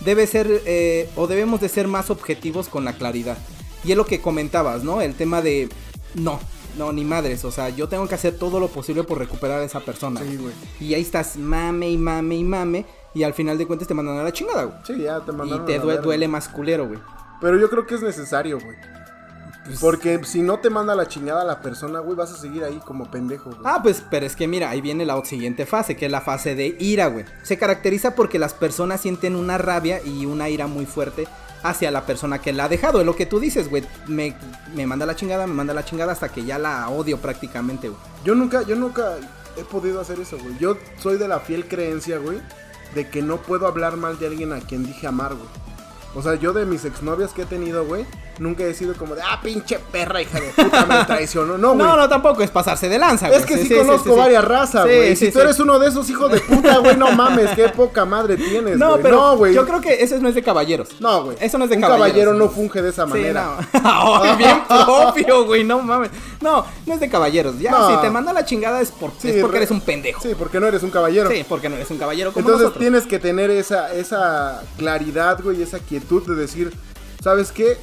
Debe 0.00 0.26
ser 0.26 0.62
eh, 0.66 1.08
o 1.16 1.26
debemos 1.26 1.60
de 1.60 1.68
ser 1.68 1.86
más 1.88 2.10
objetivos 2.10 2.68
con 2.68 2.84
la 2.84 2.94
claridad. 2.94 3.36
Y 3.84 3.92
es 3.92 3.96
lo 3.96 4.06
que 4.06 4.20
comentabas, 4.20 4.82
¿no? 4.82 5.00
El 5.02 5.14
tema 5.14 5.40
de 5.42 5.68
no, 6.14 6.40
no, 6.76 6.92
ni 6.92 7.04
madres. 7.04 7.44
O 7.44 7.50
sea, 7.50 7.68
yo 7.68 7.88
tengo 7.88 8.08
que 8.08 8.14
hacer 8.14 8.36
todo 8.38 8.58
lo 8.60 8.68
posible 8.68 9.04
por 9.04 9.18
recuperar 9.18 9.60
a 9.60 9.64
esa 9.64 9.80
persona. 9.80 10.20
Sí, 10.20 10.36
güey. 10.36 10.54
Y 10.80 10.94
ahí 10.94 11.02
estás 11.02 11.36
mame 11.36 11.90
y 11.90 11.98
mame 11.98 12.36
y 12.36 12.44
mame. 12.44 12.86
Y 13.14 13.22
al 13.22 13.34
final 13.34 13.56
de 13.58 13.66
cuentas 13.66 13.86
te 13.86 13.94
mandan 13.94 14.18
a 14.18 14.24
la 14.24 14.32
chingada, 14.32 14.64
güey. 14.64 14.78
Sí, 14.84 15.02
ya 15.02 15.20
te 15.20 15.30
Y 15.32 15.34
mandaron. 15.36 15.66
te 15.66 15.74
a 15.74 15.76
la 15.78 15.82
due- 15.82 15.86
verga. 15.92 16.02
duele 16.02 16.28
más 16.28 16.48
culero, 16.48 16.88
güey. 16.88 16.98
Pero 17.40 17.58
yo 17.60 17.68
creo 17.70 17.86
que 17.86 17.94
es 17.94 18.02
necesario, 18.02 18.58
güey. 18.58 18.76
Pues- 19.64 19.80
Porque 19.80 20.20
si 20.24 20.42
no 20.42 20.58
te 20.58 20.68
manda 20.68 20.94
la 20.94 21.06
chingada 21.08 21.42
la 21.44 21.60
persona, 21.62 22.00
güey, 22.00 22.16
vas 22.16 22.30
a 22.32 22.36
seguir 22.36 22.64
ahí 22.64 22.78
como 22.84 23.10
pendejo, 23.10 23.50
güey. 23.50 23.62
Ah, 23.64 23.80
pues, 23.82 24.02
pero 24.10 24.26
es 24.26 24.36
que 24.36 24.46
mira, 24.46 24.68
ahí 24.70 24.80
viene 24.80 25.06
la 25.06 25.24
siguiente 25.24 25.64
fase, 25.64 25.96
que 25.96 26.06
es 26.06 26.12
la 26.12 26.20
fase 26.20 26.54
de 26.54 26.76
ira, 26.78 27.06
güey. 27.06 27.24
Se 27.42 27.56
caracteriza 27.58 28.14
porque 28.14 28.38
las 28.38 28.52
personas 28.52 29.00
sienten 29.00 29.36
una 29.36 29.56
rabia 29.56 30.00
y 30.04 30.26
una 30.26 30.48
ira 30.50 30.66
muy 30.66 30.84
fuerte 30.84 31.26
hacia 31.62 31.90
la 31.90 32.04
persona 32.04 32.42
que 32.42 32.52
la 32.52 32.64
ha 32.64 32.68
dejado. 32.68 33.00
Es 33.00 33.06
lo 33.06 33.16
que 33.16 33.24
tú 33.24 33.40
dices, 33.40 33.70
güey. 33.70 33.84
Me, 34.06 34.36
me 34.74 34.86
manda 34.86 35.06
la 35.06 35.16
chingada, 35.16 35.46
me 35.46 35.54
manda 35.54 35.72
la 35.72 35.84
chingada 35.84 36.12
hasta 36.12 36.28
que 36.28 36.44
ya 36.44 36.58
la 36.58 36.88
odio 36.90 37.16
prácticamente, 37.18 37.88
güey. 37.88 38.00
Yo 38.22 38.34
nunca, 38.34 38.62
yo 38.62 38.76
nunca 38.76 39.14
he 39.56 39.64
podido 39.64 39.98
hacer 40.00 40.20
eso, 40.20 40.36
güey. 40.38 40.58
Yo 40.58 40.76
soy 40.98 41.16
de 41.16 41.26
la 41.26 41.40
fiel 41.40 41.66
creencia, 41.68 42.18
güey, 42.18 42.38
de 42.94 43.08
que 43.08 43.22
no 43.22 43.38
puedo 43.38 43.66
hablar 43.66 43.96
mal 43.96 44.18
de 44.18 44.26
alguien 44.26 44.52
a 44.52 44.60
quien 44.60 44.84
dije 44.84 45.06
amar, 45.06 45.34
güey. 45.34 45.48
O 46.16 46.22
sea, 46.22 46.34
yo 46.36 46.52
de 46.52 46.64
mis 46.66 46.84
exnovias 46.84 47.32
que 47.32 47.42
he 47.42 47.46
tenido, 47.46 47.84
güey, 47.86 48.04
nunca 48.38 48.64
he 48.64 48.74
sido 48.74 48.94
como 48.94 49.14
de, 49.14 49.22
ah, 49.22 49.40
pinche 49.42 49.78
perra, 49.92 50.20
hija 50.22 50.40
de 50.40 50.48
puta, 50.48 50.86
me 50.86 51.04
traicionó. 51.06 51.56
No, 51.58 51.74
güey. 51.74 51.78
No, 51.86 51.96
no, 51.96 52.08
tampoco 52.08 52.42
es 52.42 52.50
pasarse 52.50 52.88
de 52.88 52.98
lanza, 52.98 53.28
güey. 53.28 53.40
Es 53.40 53.46
que 53.46 53.58
sí, 53.58 53.74
conozco 53.74 54.16
varias 54.16 54.44
razas, 54.44 54.84
Sí, 54.88 54.94
güey. 54.94 55.16
sí, 55.16 55.26
si 55.26 55.32
tú 55.32 55.38
sí. 55.38 55.44
eres 55.44 55.58
uno 55.60 55.78
de 55.78 55.88
esos 55.88 56.08
hijos 56.10 56.30
de 56.32 56.40
puta, 56.40 56.78
güey, 56.80 56.96
no 56.96 57.10
mames, 57.12 57.50
qué 57.56 57.68
poca 57.68 58.04
madre 58.04 58.36
tienes, 58.36 58.76
No, 58.78 58.98
pero 58.98 59.16
no, 59.16 59.36
güey. 59.36 59.54
yo 59.54 59.64
creo 59.66 59.80
que 59.80 60.02
eso 60.02 60.18
no 60.20 60.28
es 60.28 60.34
de 60.34 60.42
caballeros. 60.42 60.88
No, 61.00 61.24
güey. 61.24 61.36
Eso 61.40 61.58
no 61.58 61.64
es 61.64 61.70
de 61.70 61.76
Un 61.76 61.82
caballeros, 61.82 62.08
caballero 62.08 62.34
no 62.34 62.48
funge 62.48 62.82
de 62.82 62.90
esa 62.90 63.06
manera. 63.06 63.56
Sí, 63.72 63.78
no. 63.82 64.36
Bien 64.36 64.62
propio, 64.66 65.44
güey, 65.44 65.64
no 65.64 65.80
mames. 65.80 66.10
No, 66.40 66.64
no 66.86 66.94
es 66.94 67.00
de 67.00 67.08
caballeros. 67.08 67.58
Ya, 67.58 67.70
No. 67.70 67.90
si 67.90 67.96
te 68.02 68.10
manda 68.10 68.32
la 68.32 68.44
chingada 68.44 68.80
es, 68.80 68.90
por, 68.90 69.10
Sí, 69.18 69.30
es 69.30 69.36
porque 69.40 69.52
re- 69.58 69.58
eres 69.64 69.70
un 69.70 69.80
pendejo. 69.80 70.20
Sí. 70.20 70.28
Sí, 70.30 70.34
porque 70.38 70.58
no 70.60 70.66
eres 70.66 70.82
un 70.82 70.90
caballero. 70.90 71.30
porque 71.48 71.68
no 71.68 71.76
eres 71.76 71.90
un 71.90 71.98
caballero 71.98 72.32
como 72.32 72.40
Entonces 72.40 72.62
nosotros. 72.64 72.80
tienes 72.80 73.06
que 73.06 73.18
tener 73.18 73.50
esa, 73.50 73.92
esa 73.94 74.62
claridad, 74.76 75.38
güey, 75.42 75.62
esa 75.62 75.78
quietud 75.78 76.26
de 76.26 76.34
decir, 76.34 76.72
¿sabes 77.22 77.52
qué? 77.52 77.76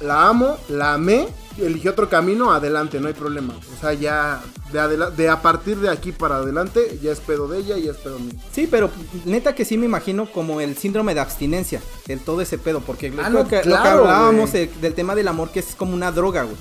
La 0.00 0.28
amo, 0.28 0.56
la 0.68 0.94
amé, 0.94 1.26
elige 1.58 1.88
otro 1.88 2.08
camino, 2.08 2.52
adelante, 2.52 3.00
no 3.00 3.08
hay 3.08 3.14
problema. 3.14 3.54
O 3.76 3.80
sea, 3.80 3.92
ya 3.92 4.40
de, 4.72 5.10
de 5.16 5.28
a 5.28 5.42
partir 5.42 5.78
de 5.78 5.88
aquí 5.90 6.12
para 6.12 6.36
adelante, 6.36 6.98
ya 7.02 7.10
es 7.10 7.20
pedo 7.20 7.48
de 7.48 7.58
ella 7.58 7.76
y 7.78 7.84
ya 7.84 7.90
es 7.92 7.96
pedo 7.96 8.18
mío. 8.18 8.34
Sí, 8.52 8.68
pero 8.70 8.90
neta 9.24 9.54
que 9.54 9.64
sí 9.64 9.76
me 9.76 9.86
imagino 9.86 10.30
como 10.30 10.60
el 10.60 10.76
síndrome 10.76 11.14
de 11.14 11.20
abstinencia, 11.20 11.80
el 12.06 12.20
todo 12.20 12.40
ese 12.40 12.58
pedo, 12.58 12.80
porque 12.80 13.08
Ah, 13.18 13.28
creo 13.28 13.30
no, 13.42 13.48
que, 13.48 13.56
lo 13.64 13.82
que 13.82 13.88
hablábamos 13.88 14.52
del 14.52 14.94
tema 14.94 15.14
del 15.14 15.26
amor 15.28 15.50
que 15.50 15.60
es 15.60 15.74
como 15.76 15.94
una 15.94 16.12
droga, 16.12 16.44
güey. 16.44 16.56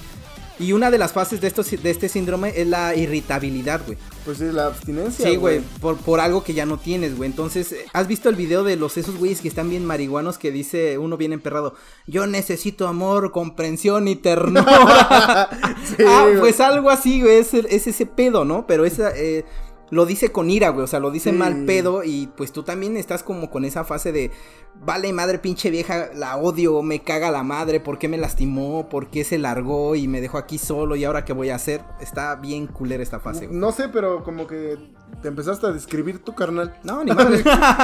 Y 0.59 0.73
una 0.73 0.89
de 0.89 0.97
las 0.97 1.13
fases 1.13 1.39
de, 1.39 1.47
estos, 1.47 1.69
de 1.69 1.89
este 1.89 2.09
síndrome 2.09 2.53
es 2.55 2.67
la 2.67 2.95
irritabilidad, 2.95 3.81
güey. 3.85 3.97
Pues 4.25 4.41
es 4.41 4.53
la 4.53 4.67
abstinencia. 4.67 5.29
Sí, 5.29 5.35
güey, 5.35 5.61
por, 5.79 5.97
por 5.97 6.19
algo 6.19 6.43
que 6.43 6.53
ya 6.53 6.65
no 6.65 6.77
tienes, 6.77 7.15
güey. 7.15 7.29
Entonces, 7.29 7.75
¿has 7.93 8.07
visto 8.07 8.29
el 8.29 8.35
video 8.35 8.63
de 8.63 8.75
los 8.75 8.97
esos 8.97 9.17
güeyes 9.17 9.41
que 9.41 9.47
están 9.47 9.69
bien 9.69 9.85
marihuanos 9.85 10.37
que 10.37 10.51
dice 10.51 10.97
uno 10.97 11.15
bien 11.15 11.33
emperrado? 11.33 11.75
Yo 12.07 12.25
necesito 12.25 12.87
amor, 12.87 13.31
comprensión 13.31 14.07
y 14.07 14.15
ternura. 14.15 15.49
Sí, 15.87 16.03
ah, 16.05 16.27
pues 16.39 16.59
algo 16.59 16.89
así, 16.89 17.21
güey, 17.21 17.37
es, 17.37 17.53
es 17.53 17.87
ese 17.87 18.05
pedo, 18.05 18.43
¿no? 18.43 18.67
Pero 18.67 18.85
esa, 18.85 19.11
eh, 19.15 19.45
lo 19.89 20.05
dice 20.05 20.31
con 20.31 20.49
ira, 20.49 20.69
güey, 20.69 20.83
o 20.83 20.87
sea, 20.87 20.99
lo 20.99 21.11
dice 21.11 21.31
mal 21.31 21.65
pedo 21.65 22.03
y 22.03 22.27
pues 22.35 22.51
tú 22.51 22.63
también 22.63 22.97
estás 22.97 23.23
como 23.23 23.49
con 23.49 23.63
esa 23.63 23.85
fase 23.85 24.11
de, 24.11 24.31
vale 24.75 25.13
madre 25.13 25.39
pinche 25.39 25.69
vieja, 25.69 26.09
la 26.13 26.35
odio, 26.37 26.81
me 26.81 27.03
caga 27.03 27.31
la 27.31 27.43
madre, 27.43 27.79
¿por 27.79 27.97
qué 27.97 28.07
me 28.07 28.17
lastimó? 28.17 28.89
¿Por 28.89 29.09
qué 29.09 29.23
se 29.23 29.37
largó 29.37 29.95
y 29.95 30.07
me 30.07 30.19
dejó 30.19 30.37
aquí 30.37 30.57
solo 30.57 30.95
y 30.95 31.05
ahora 31.05 31.23
qué 31.23 31.33
voy 31.33 31.51
a 31.51 31.55
hacer? 31.55 31.81
Está 32.01 32.35
bien 32.35 32.67
culera 32.67 33.01
esta 33.01 33.19
fase, 33.19 33.47
güey. 33.47 33.57
No 33.57 33.71
sé, 33.71 33.87
pero 33.87 34.23
como 34.23 34.45
que 34.45 34.77
te 35.21 35.29
empezaste 35.29 35.67
a 35.67 35.71
describir 35.71 36.23
tu 36.23 36.35
carnal. 36.35 36.77
No, 36.83 37.03
ni 37.03 37.11
madre. 37.15 37.43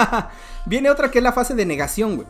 Viene 0.65 0.89
otra 0.89 1.09
que 1.09 1.19
es 1.19 1.23
la 1.23 1.33
fase 1.33 1.55
de 1.55 1.65
negación, 1.65 2.17
güey. 2.17 2.27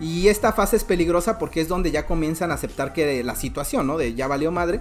Y 0.00 0.28
esta 0.28 0.52
fase 0.52 0.76
es 0.76 0.84
peligrosa 0.84 1.38
porque 1.40 1.60
es 1.60 1.66
donde 1.66 1.90
ya 1.90 2.06
comienzan 2.06 2.52
a 2.52 2.54
aceptar 2.54 2.92
que 2.92 3.24
la 3.24 3.34
situación, 3.34 3.88
¿no? 3.88 3.98
De 3.98 4.14
ya 4.14 4.28
valió 4.28 4.52
madre. 4.52 4.80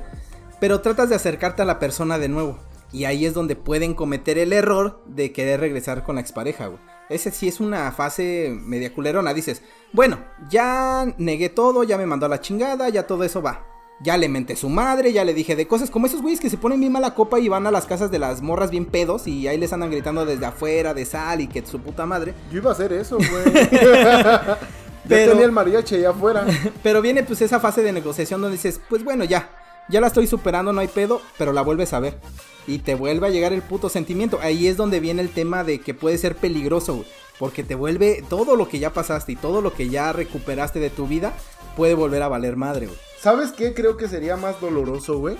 Pero 0.59 0.81
tratas 0.81 1.09
de 1.09 1.15
acercarte 1.15 1.63
a 1.63 1.65
la 1.65 1.79
persona 1.79 2.19
de 2.19 2.29
nuevo. 2.29 2.59
Y 2.91 3.03
ahí 3.05 3.25
es 3.25 3.33
donde 3.33 3.55
pueden 3.55 3.93
cometer 3.93 4.38
el 4.38 4.53
error 4.53 5.01
de 5.05 5.31
querer 5.33 5.59
regresar 5.59 6.03
con 6.03 6.15
la 6.15 6.21
expareja, 6.21 6.67
güey. 6.67 6.79
Ese 7.09 7.31
sí 7.31 7.47
es 7.47 7.59
una 7.59 7.91
fase 7.91 8.49
media 8.53 8.93
culerona. 8.93 9.33
Dices, 9.33 9.61
bueno, 9.93 10.19
ya 10.49 11.05
negué 11.17 11.49
todo, 11.49 11.83
ya 11.83 11.97
me 11.97 12.05
mandó 12.05 12.25
a 12.25 12.29
la 12.29 12.41
chingada, 12.41 12.89
ya 12.89 13.07
todo 13.07 13.23
eso 13.23 13.41
va. 13.41 13.65
Ya 13.99 14.15
le 14.17 14.29
menté 14.29 14.55
su 14.55 14.69
madre, 14.69 15.11
ya 15.11 15.25
le 15.25 15.33
dije 15.33 15.55
de 15.55 15.67
cosas 15.67 15.89
como 15.89 16.05
esos 16.05 16.21
güeyes 16.21 16.39
que 16.39 16.49
se 16.51 16.57
ponen 16.57 16.79
bien 16.79 16.91
mala 16.91 17.15
copa 17.15 17.39
y 17.39 17.47
van 17.49 17.65
a 17.65 17.71
las 17.71 17.85
casas 17.88 18.11
de 18.11 18.19
las 18.19 18.41
morras 18.41 18.69
bien 18.69 18.85
pedos 18.85 19.25
y 19.25 19.47
ahí 19.47 19.57
les 19.57 19.73
andan 19.73 19.89
gritando 19.89 20.23
desde 20.25 20.45
afuera 20.45 20.93
de 20.93 21.03
sal 21.03 21.41
y 21.41 21.47
que 21.47 21.65
su 21.65 21.79
puta 21.79 22.05
madre. 22.05 22.33
Yo 22.51 22.57
iba 22.59 22.69
a 22.69 22.73
hacer 22.73 22.93
eso, 22.93 23.17
güey. 23.17 23.67
Pero- 25.07 25.31
tenía 25.31 25.45
el 25.45 25.51
mariachi 25.51 25.95
allá 25.95 26.09
afuera. 26.11 26.45
Pero 26.83 27.01
viene 27.01 27.23
pues 27.23 27.41
esa 27.41 27.59
fase 27.59 27.81
de 27.81 27.91
negociación 27.91 28.41
donde 28.41 28.57
dices, 28.57 28.79
pues 28.89 29.03
bueno, 29.03 29.23
ya, 29.23 29.49
ya 29.89 30.01
la 30.01 30.07
estoy 30.07 30.27
superando, 30.27 30.73
no 30.73 30.81
hay 30.81 30.88
pedo, 30.89 31.21
pero 31.38 31.53
la 31.53 31.61
vuelves 31.61 31.93
a 31.93 31.99
ver. 31.99 32.19
Y 32.68 32.80
te 32.80 32.95
vuelve 32.95 33.28
a 33.28 33.30
llegar 33.30 33.53
el 33.53 33.61
puto 33.61 33.89
sentimiento. 33.89 34.39
Ahí 34.41 34.68
es 34.68 34.78
donde 34.78 34.99
viene 34.99 35.22
el 35.22 35.30
tema 35.30 35.63
de 35.63 35.80
que 35.80 35.93
puede 35.93 36.18
ser 36.18 36.36
peligroso, 36.36 36.95
güey. 36.95 37.07
Porque 37.39 37.63
te 37.63 37.76
vuelve 37.76 38.24
todo 38.30 38.55
lo 38.55 38.68
que 38.68 38.80
ya 38.80 38.93
pasaste 38.93 39.32
y 39.32 39.36
todo 39.36 39.61
lo 39.61 39.74
que 39.74 39.89
ya 39.89 40.11
recuperaste 40.11 40.80
de 40.80 40.89
tu 40.89 41.07
vida, 41.07 41.34
puede 41.76 41.93
volver 41.93 42.24
a 42.24 42.28
valer 42.28 42.57
madre, 42.57 42.88
güey. 42.88 42.99
¿Sabes 43.22 43.51
qué? 43.51 43.74
Creo 43.74 43.95
que 43.95 44.07
sería 44.07 44.36
más 44.38 44.59
doloroso, 44.59 45.20
güey. 45.20 45.38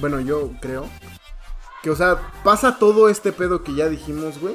Bueno, 0.00 0.20
yo 0.20 0.50
creo. 0.60 0.88
Que, 1.82 1.90
o 1.90 1.96
sea, 1.96 2.20
pasa 2.44 2.78
todo 2.78 3.08
este 3.08 3.32
pedo 3.32 3.64
que 3.64 3.74
ya 3.74 3.88
dijimos, 3.88 4.38
güey. 4.40 4.54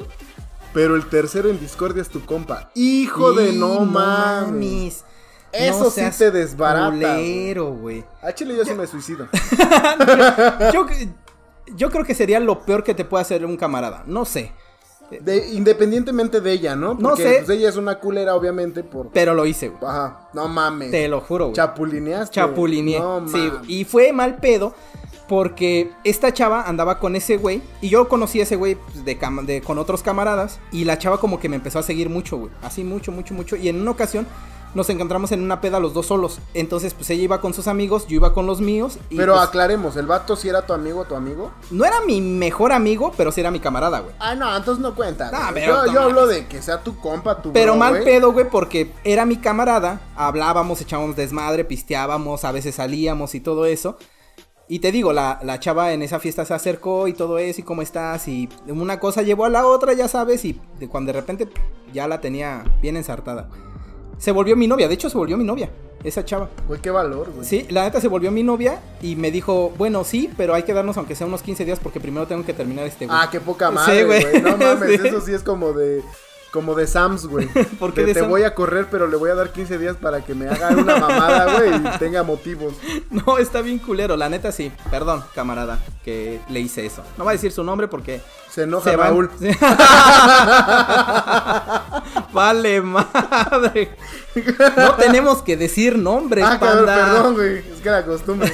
Pero 0.72 0.96
el 0.96 1.06
tercero 1.06 1.50
en 1.50 1.60
discordia 1.60 2.00
es 2.00 2.08
tu 2.08 2.24
compa. 2.24 2.70
Hijo 2.74 3.32
de 3.32 3.50
Y 3.50 3.58
no 3.58 3.80
mames. 3.80 5.04
Eso 5.52 5.90
sí 5.90 6.00
te 6.16 6.30
desbarata, 6.30 6.90
culero, 6.90 7.72
güey. 7.74 8.04
Chile 8.34 8.56
yo 8.56 8.64
sí 8.64 8.72
me 8.72 8.86
suicido. 8.86 9.28
Yo, 10.72 10.86
yo 10.88 11.06
creo 11.90 12.04
que 12.04 12.14
sería 12.14 12.40
lo 12.40 12.60
peor 12.60 12.84
que 12.84 12.94
te 12.94 13.04
puede 13.04 13.22
hacer 13.22 13.44
un 13.44 13.56
camarada. 13.56 14.02
No 14.06 14.24
sé. 14.24 14.52
De- 15.20 15.50
independientemente 15.52 16.40
de 16.40 16.52
ella, 16.52 16.74
¿no? 16.74 16.94
No 16.94 17.16
sé. 17.16 17.42
Pues 17.44 17.58
ella 17.58 17.68
es 17.68 17.76
una 17.76 17.98
culera, 17.98 18.34
obviamente, 18.34 18.82
por. 18.82 19.10
Pero 19.10 19.34
lo 19.34 19.44
hice, 19.44 19.68
güey. 19.68 19.84
Ajá, 19.84 20.30
no 20.32 20.48
mames. 20.48 20.90
Te 20.90 21.06
lo 21.08 21.20
juro, 21.20 21.46
güey. 21.46 21.54
Chapulineaste. 21.56 22.34
Chapulineé. 22.34 22.98
No 22.98 23.28
sí, 23.28 23.52
y 23.68 23.84
fue 23.84 24.12
mal 24.12 24.36
pedo 24.36 24.74
porque 25.28 25.90
esta 26.04 26.32
chava 26.32 26.62
andaba 26.62 26.98
con 26.98 27.14
ese 27.16 27.36
güey 27.36 27.62
y 27.80 27.88
yo 27.90 28.08
conocí 28.08 28.40
a 28.40 28.42
ese 28.44 28.56
güey 28.56 28.74
pues, 28.76 29.04
de- 29.04 29.62
con 29.62 29.78
otros 29.78 30.02
camaradas 30.02 30.60
y 30.72 30.84
la 30.84 30.98
chava 30.98 31.18
como 31.20 31.38
que 31.40 31.48
me 31.48 31.56
empezó 31.56 31.78
a 31.78 31.82
seguir 31.82 32.08
mucho, 32.08 32.38
güey. 32.38 32.50
Así 32.62 32.82
mucho, 32.82 33.12
mucho, 33.12 33.34
mucho. 33.34 33.56
Y 33.56 33.68
en 33.68 33.80
una 33.80 33.90
ocasión 33.90 34.26
nos 34.74 34.88
encontramos 34.90 35.32
en 35.32 35.42
una 35.42 35.60
peda 35.60 35.80
los 35.80 35.94
dos 35.94 36.06
solos. 36.06 36.38
Entonces, 36.54 36.94
pues 36.94 37.10
ella 37.10 37.22
iba 37.22 37.40
con 37.40 37.54
sus 37.54 37.66
amigos, 37.66 38.06
yo 38.06 38.16
iba 38.16 38.32
con 38.32 38.46
los 38.46 38.60
míos. 38.60 38.98
Y, 39.10 39.16
Pero 39.16 39.34
pues, 39.34 39.46
aclaremos, 39.46 39.96
¿el 39.96 40.06
vato 40.06 40.36
si 40.36 40.48
era 40.48 40.66
tu 40.66 40.72
amigo 40.72 41.04
tu 41.04 41.14
amigo? 41.14 41.52
no 41.70 41.84
era 41.84 42.00
mi 42.06 42.20
mejor 42.20 42.72
amigo, 42.72 43.12
pero 43.16 43.32
sí 43.32 43.40
era 43.40 43.50
mi 43.50 43.60
camarada, 43.60 44.00
güey. 44.00 44.14
Ah, 44.18 44.34
no, 44.34 44.54
entonces 44.56 44.82
no 44.82 44.94
cuenta. 44.94 45.30
No, 45.30 45.38
güey. 45.38 45.54
pero 45.54 45.92
yo 45.92 46.00
hablo 46.00 46.26
de 46.26 46.46
que 46.46 46.62
sea 46.62 46.82
tu 46.82 46.96
compa, 46.98 47.42
tu 47.42 47.52
Pero 47.52 47.72
bro, 47.72 47.78
mal 47.78 48.02
pedo, 48.02 48.32
güey, 48.32 48.48
porque 48.48 48.92
era 49.04 49.26
mi 49.26 49.36
camarada, 49.36 50.00
hablábamos, 50.16 50.80
echábamos 50.80 51.16
desmadre, 51.16 51.64
pisteábamos, 51.64 52.44
a 52.44 52.52
veces 52.52 52.76
salíamos 52.76 53.34
y 53.34 53.40
todo 53.40 53.66
eso. 53.66 53.96
Y 54.68 54.78
te 54.78 54.92
digo, 54.92 55.12
la, 55.12 55.38
la 55.42 55.60
chava 55.60 55.92
en 55.92 56.02
esa 56.02 56.18
fiesta 56.18 56.44
se 56.44 56.54
acercó 56.54 57.08
y 57.08 57.12
todo 57.12 57.38
eso, 57.38 57.60
y 57.60 57.64
cómo 57.64 57.82
estás, 57.82 58.26
y 58.28 58.48
una 58.66 59.00
cosa 59.00 59.22
llevó 59.22 59.44
a 59.44 59.50
la 59.50 59.66
otra, 59.66 59.92
ya 59.92 60.08
sabes, 60.08 60.44
y 60.44 60.58
de 60.78 60.88
cuando 60.88 61.12
de 61.12 61.20
repente 61.20 61.48
ya 61.92 62.08
la 62.08 62.20
tenía 62.20 62.64
bien 62.80 62.96
ensartada. 62.96 63.50
Se 64.22 64.30
volvió 64.30 64.54
mi 64.54 64.68
novia, 64.68 64.86
de 64.86 64.94
hecho 64.94 65.10
se 65.10 65.18
volvió 65.18 65.36
mi 65.36 65.42
novia, 65.42 65.68
esa 66.04 66.24
chava. 66.24 66.48
Güey, 66.68 66.80
qué 66.80 66.90
valor, 66.92 67.32
güey. 67.34 67.44
Sí, 67.44 67.66
la 67.70 67.82
neta 67.82 68.00
se 68.00 68.06
volvió 68.06 68.30
mi 68.30 68.44
novia 68.44 68.80
y 69.02 69.16
me 69.16 69.32
dijo, 69.32 69.72
bueno, 69.76 70.04
sí, 70.04 70.30
pero 70.36 70.54
hay 70.54 70.62
que 70.62 70.72
darnos 70.72 70.96
aunque 70.96 71.16
sea 71.16 71.26
unos 71.26 71.42
15 71.42 71.64
días 71.64 71.80
porque 71.80 71.98
primero 71.98 72.28
tengo 72.28 72.44
que 72.44 72.52
terminar 72.52 72.86
este 72.86 73.06
güey. 73.06 73.18
Ah, 73.20 73.28
qué 73.32 73.40
poca 73.40 73.72
madre, 73.72 74.04
güey. 74.04 74.22
güey. 74.22 74.40
No 74.42 74.56
mames, 74.58 75.00
Sí. 75.00 75.08
eso 75.08 75.20
sí 75.22 75.32
es 75.34 75.42
como 75.42 75.72
de. 75.72 76.04
Como 76.52 76.74
de 76.74 76.86
Sams, 76.86 77.26
güey. 77.26 77.48
¿Por 77.80 77.92
qué 77.94 78.02
De 78.02 78.08
de 78.08 78.14
te 78.14 78.20
Sam? 78.20 78.28
voy 78.28 78.42
a 78.44 78.54
correr, 78.54 78.86
pero 78.90 79.08
le 79.08 79.16
voy 79.16 79.30
a 79.30 79.34
dar 79.34 79.50
15 79.52 79.78
días 79.78 79.96
para 79.96 80.24
que 80.24 80.34
me 80.34 80.48
haga 80.48 80.68
una 80.70 80.96
mamada, 80.98 81.58
güey, 81.58 81.74
y 81.74 81.98
tenga 81.98 82.22
motivos. 82.22 82.74
No, 83.10 83.36
está 83.38 83.60
bien 83.60 83.78
culero, 83.78 84.16
la 84.16 84.28
neta 84.30 84.52
sí. 84.52 84.72
Perdón, 84.90 85.22
camarada, 85.34 85.78
que 86.04 86.40
le 86.48 86.60
hice 86.60 86.86
eso. 86.86 87.02
No 87.18 87.24
va 87.24 87.32
a 87.32 87.34
decir 87.34 87.52
su 87.52 87.62
nombre 87.64 87.88
porque 87.88 88.20
Se 88.50 88.62
enoja 88.62 88.90
se. 88.90 88.96
Raúl. 88.96 89.30
vale 92.32 92.80
madre. 92.80 93.96
No 94.76 94.94
tenemos 94.94 95.42
que 95.42 95.56
decir 95.56 95.98
nombres, 95.98 96.44
Ah, 96.46 96.58
cabrón, 96.58 96.86
panda. 96.86 97.04
perdón, 97.12 97.34
güey. 97.34 97.58
Es 97.58 97.80
que 97.82 97.90
la 97.90 98.04
costumbre. 98.04 98.52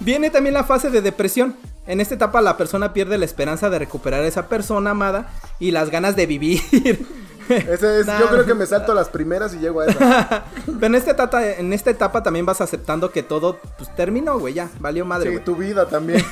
Viene 0.00 0.30
también 0.30 0.54
la 0.54 0.64
fase 0.64 0.90
de 0.90 1.00
depresión. 1.00 1.56
En 1.88 2.00
esta 2.02 2.14
etapa 2.14 2.42
la 2.42 2.58
persona 2.58 2.92
pierde 2.92 3.16
la 3.16 3.24
esperanza 3.24 3.70
de 3.70 3.78
recuperar 3.78 4.22
a 4.22 4.26
esa 4.26 4.46
persona 4.46 4.90
amada 4.90 5.30
y 5.58 5.70
las 5.70 5.90
ganas 5.90 6.14
de 6.16 6.26
vivir. 6.26 6.60
Ese 7.48 8.00
es, 8.00 8.06
Nah. 8.06 8.20
yo 8.20 8.28
creo 8.28 8.44
que 8.44 8.52
me 8.52 8.66
salto 8.66 8.92
las 8.92 9.08
primeras 9.08 9.54
y 9.54 9.58
llego 9.58 9.80
a 9.80 9.86
esa. 9.86 10.44
Pero 10.66 10.86
en 10.86 10.94
esta 10.94 11.12
etapa, 11.12 11.46
en 11.46 11.72
esta 11.72 11.90
etapa 11.90 12.22
también 12.22 12.44
vas 12.44 12.60
aceptando 12.60 13.10
que 13.10 13.22
todo 13.22 13.58
pues, 13.78 13.94
terminó, 13.96 14.38
güey, 14.38 14.52
ya, 14.52 14.68
valió 14.80 15.06
madre, 15.06 15.32
Sí, 15.32 15.42
tu 15.42 15.56
vida 15.56 15.86
también. 15.86 16.22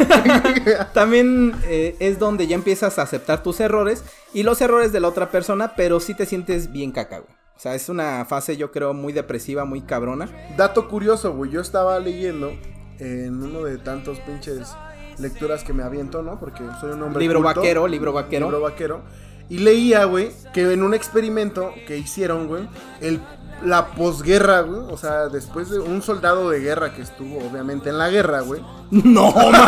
También 0.93 1.55
eh, 1.65 1.97
es 2.01 2.19
donde 2.19 2.47
ya 2.47 2.55
empiezas 2.55 2.99
a 2.99 3.03
aceptar 3.03 3.43
tus 3.43 3.61
errores 3.61 4.05
y 4.35 4.43
los 4.43 4.61
errores 4.61 4.93
de 4.93 5.01
la 5.01 5.09
otra 5.09 5.31
persona, 5.31 5.73
pero 5.75 6.01
sí 6.01 6.13
te 6.13 6.27
sientes 6.27 6.71
bien 6.71 6.93
caca, 6.93 7.21
güey. 7.21 7.33
O 7.57 7.59
sea, 7.59 7.75
es 7.75 7.89
una 7.89 8.27
fase 8.27 8.59
yo 8.59 8.71
creo 8.71 8.93
muy 8.93 9.15
depresiva, 9.15 9.65
muy 9.65 9.81
cabrona. 9.81 10.29
Dato 10.59 10.87
curioso, 10.87 11.33
güey. 11.33 11.51
Yo 11.51 11.63
estaba 11.63 11.99
leyendo 11.99 12.53
en 12.99 13.43
uno 13.43 13.63
de 13.63 13.79
tantos 13.79 14.19
pinches 14.21 14.77
lecturas 15.19 15.65
que 15.65 15.73
me 15.73 15.83
aviento, 15.83 16.23
¿no? 16.23 16.39
Porque 16.39 16.63
soy 16.81 16.93
un 16.93 17.03
hombre 17.03 17.21
libro 17.21 17.43
culto. 17.43 17.61
vaquero, 17.61 17.89
libro 17.89 18.13
vaquero. 18.13 18.47
Libro 18.47 18.61
vaquero. 18.61 19.01
Y 19.49 19.59
leía, 19.59 20.05
güey, 20.05 20.33
que 20.53 20.73
en 20.73 20.83
un 20.83 20.95
experimento 20.95 21.73
que 21.87 21.97
hicieron, 21.97 22.49
güey, 22.49 22.69
el, 23.01 23.21
la 23.65 23.87
posguerra, 23.89 24.63
güey, 24.63 24.81
o 24.91 24.97
sea, 24.97 25.29
después 25.29 25.71
de 25.71 25.79
un 25.79 26.03
soldado 26.03 26.51
de 26.51 26.61
guerra 26.61 26.93
que 26.93 27.03
estuvo, 27.03 27.39
obviamente, 27.39 27.91
en 27.91 27.99
la 27.99 28.11
guerra, 28.11 28.41
güey. 28.41 28.61
No, 28.91 29.33
mames. 29.33 29.61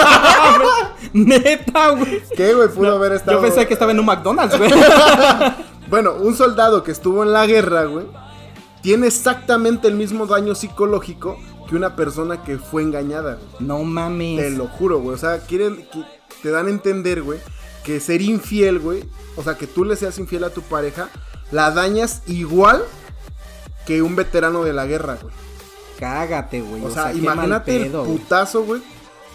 Neta, 1.12 1.90
güey. 1.90 2.22
¿Qué, 2.36 2.54
güey? 2.54 2.68
Pudo 2.68 2.96
haber 2.96 3.12
estado. 3.12 3.38
Yo 3.38 3.42
pensé 3.42 3.66
que 3.66 3.74
estaba 3.74 3.92
en 3.92 4.00
un 4.00 4.06
McDonald's, 4.06 4.56
güey. 4.58 4.70
Bueno, 5.88 6.16
un 6.20 6.36
soldado 6.36 6.82
que 6.82 6.90
estuvo 6.90 7.22
en 7.22 7.32
la 7.32 7.46
guerra, 7.46 7.84
güey, 7.84 8.04
tiene 8.82 9.06
exactamente 9.06 9.88
el 9.88 9.94
mismo 9.94 10.26
daño 10.26 10.54
psicológico 10.54 11.38
que 11.68 11.76
una 11.76 11.96
persona 11.96 12.42
que 12.42 12.58
fue 12.58 12.82
engañada, 12.82 13.34
güey. 13.34 13.48
No 13.60 13.82
mames. 13.84 14.40
Te 14.40 14.50
lo 14.50 14.66
juro, 14.68 15.00
güey. 15.00 15.14
O 15.14 15.18
sea, 15.18 15.40
quieren, 15.40 15.76
que- 15.92 16.04
te 16.42 16.50
dan 16.50 16.66
a 16.66 16.70
entender, 16.70 17.22
güey, 17.22 17.38
que 17.84 18.00
ser 18.00 18.22
infiel, 18.22 18.78
güey, 18.78 19.04
o 19.36 19.42
sea, 19.42 19.56
que 19.56 19.66
tú 19.66 19.84
le 19.84 19.96
seas 19.96 20.18
infiel 20.18 20.44
a 20.44 20.50
tu 20.50 20.62
pareja, 20.62 21.08
la 21.50 21.70
dañas 21.70 22.22
igual 22.26 22.84
que 23.86 24.02
un 24.02 24.16
veterano 24.16 24.64
de 24.64 24.72
la 24.72 24.86
guerra, 24.86 25.18
güey. 25.20 25.34
Cágate, 25.98 26.60
güey. 26.60 26.84
O, 26.84 26.90
sea, 26.90 27.12
imagínate 27.12 27.84
pedo, 27.84 28.04
el 28.04 28.08
putazo, 28.10 28.62
güey, 28.64 28.82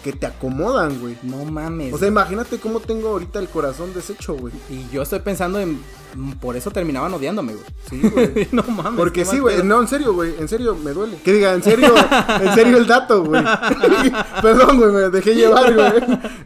que 0.04 0.12
te 0.12 0.26
acomodan, 0.26 1.00
güey. 1.00 1.16
No 1.22 1.44
mames. 1.46 1.92
O 1.94 1.98
sea, 1.98 2.06
imagínate 2.06 2.58
cómo 2.58 2.78
tengo 2.78 3.08
ahorita 3.08 3.38
el 3.40 3.48
corazón 3.48 3.92
deshecho, 3.94 4.34
güey. 4.36 4.52
y 4.70 4.86
yo 4.92 5.00
estoy 5.02 5.18
pensando 5.20 5.58
en. 5.58 5.80
mm, 6.14 6.32
Por 6.34 6.56
eso 6.56 6.70
terminaban 6.70 7.12
odiándome, 7.14 7.54
güey. 7.54 7.64
Sí, 7.90 8.00
güey. 8.08 8.48
no 8.52 8.62
mames. 8.64 8.98
Porque 8.98 9.24
sí, 9.24 9.38
güey. 9.38 9.56
pedo. 9.56 9.64
No, 9.64 9.80
en 9.80 9.88
serio, 9.88 10.12
güey. 10.14 10.34
En 10.38 10.46
serio, 10.46 10.76
me 10.76 10.92
duele. 10.92 11.16
Que 11.24 11.32
diga, 11.32 11.54
en 11.54 11.62
serio, 11.62 11.94
en 12.42 12.54
serio 12.54 12.76
el 12.76 12.86
dato, 12.86 13.24
güey. 13.24 13.42
Perdón, 14.42 14.76
güey, 14.78 14.92
me 14.92 15.08
dejé 15.10 15.34
llevar, 15.34 15.74
güey. 15.74 15.92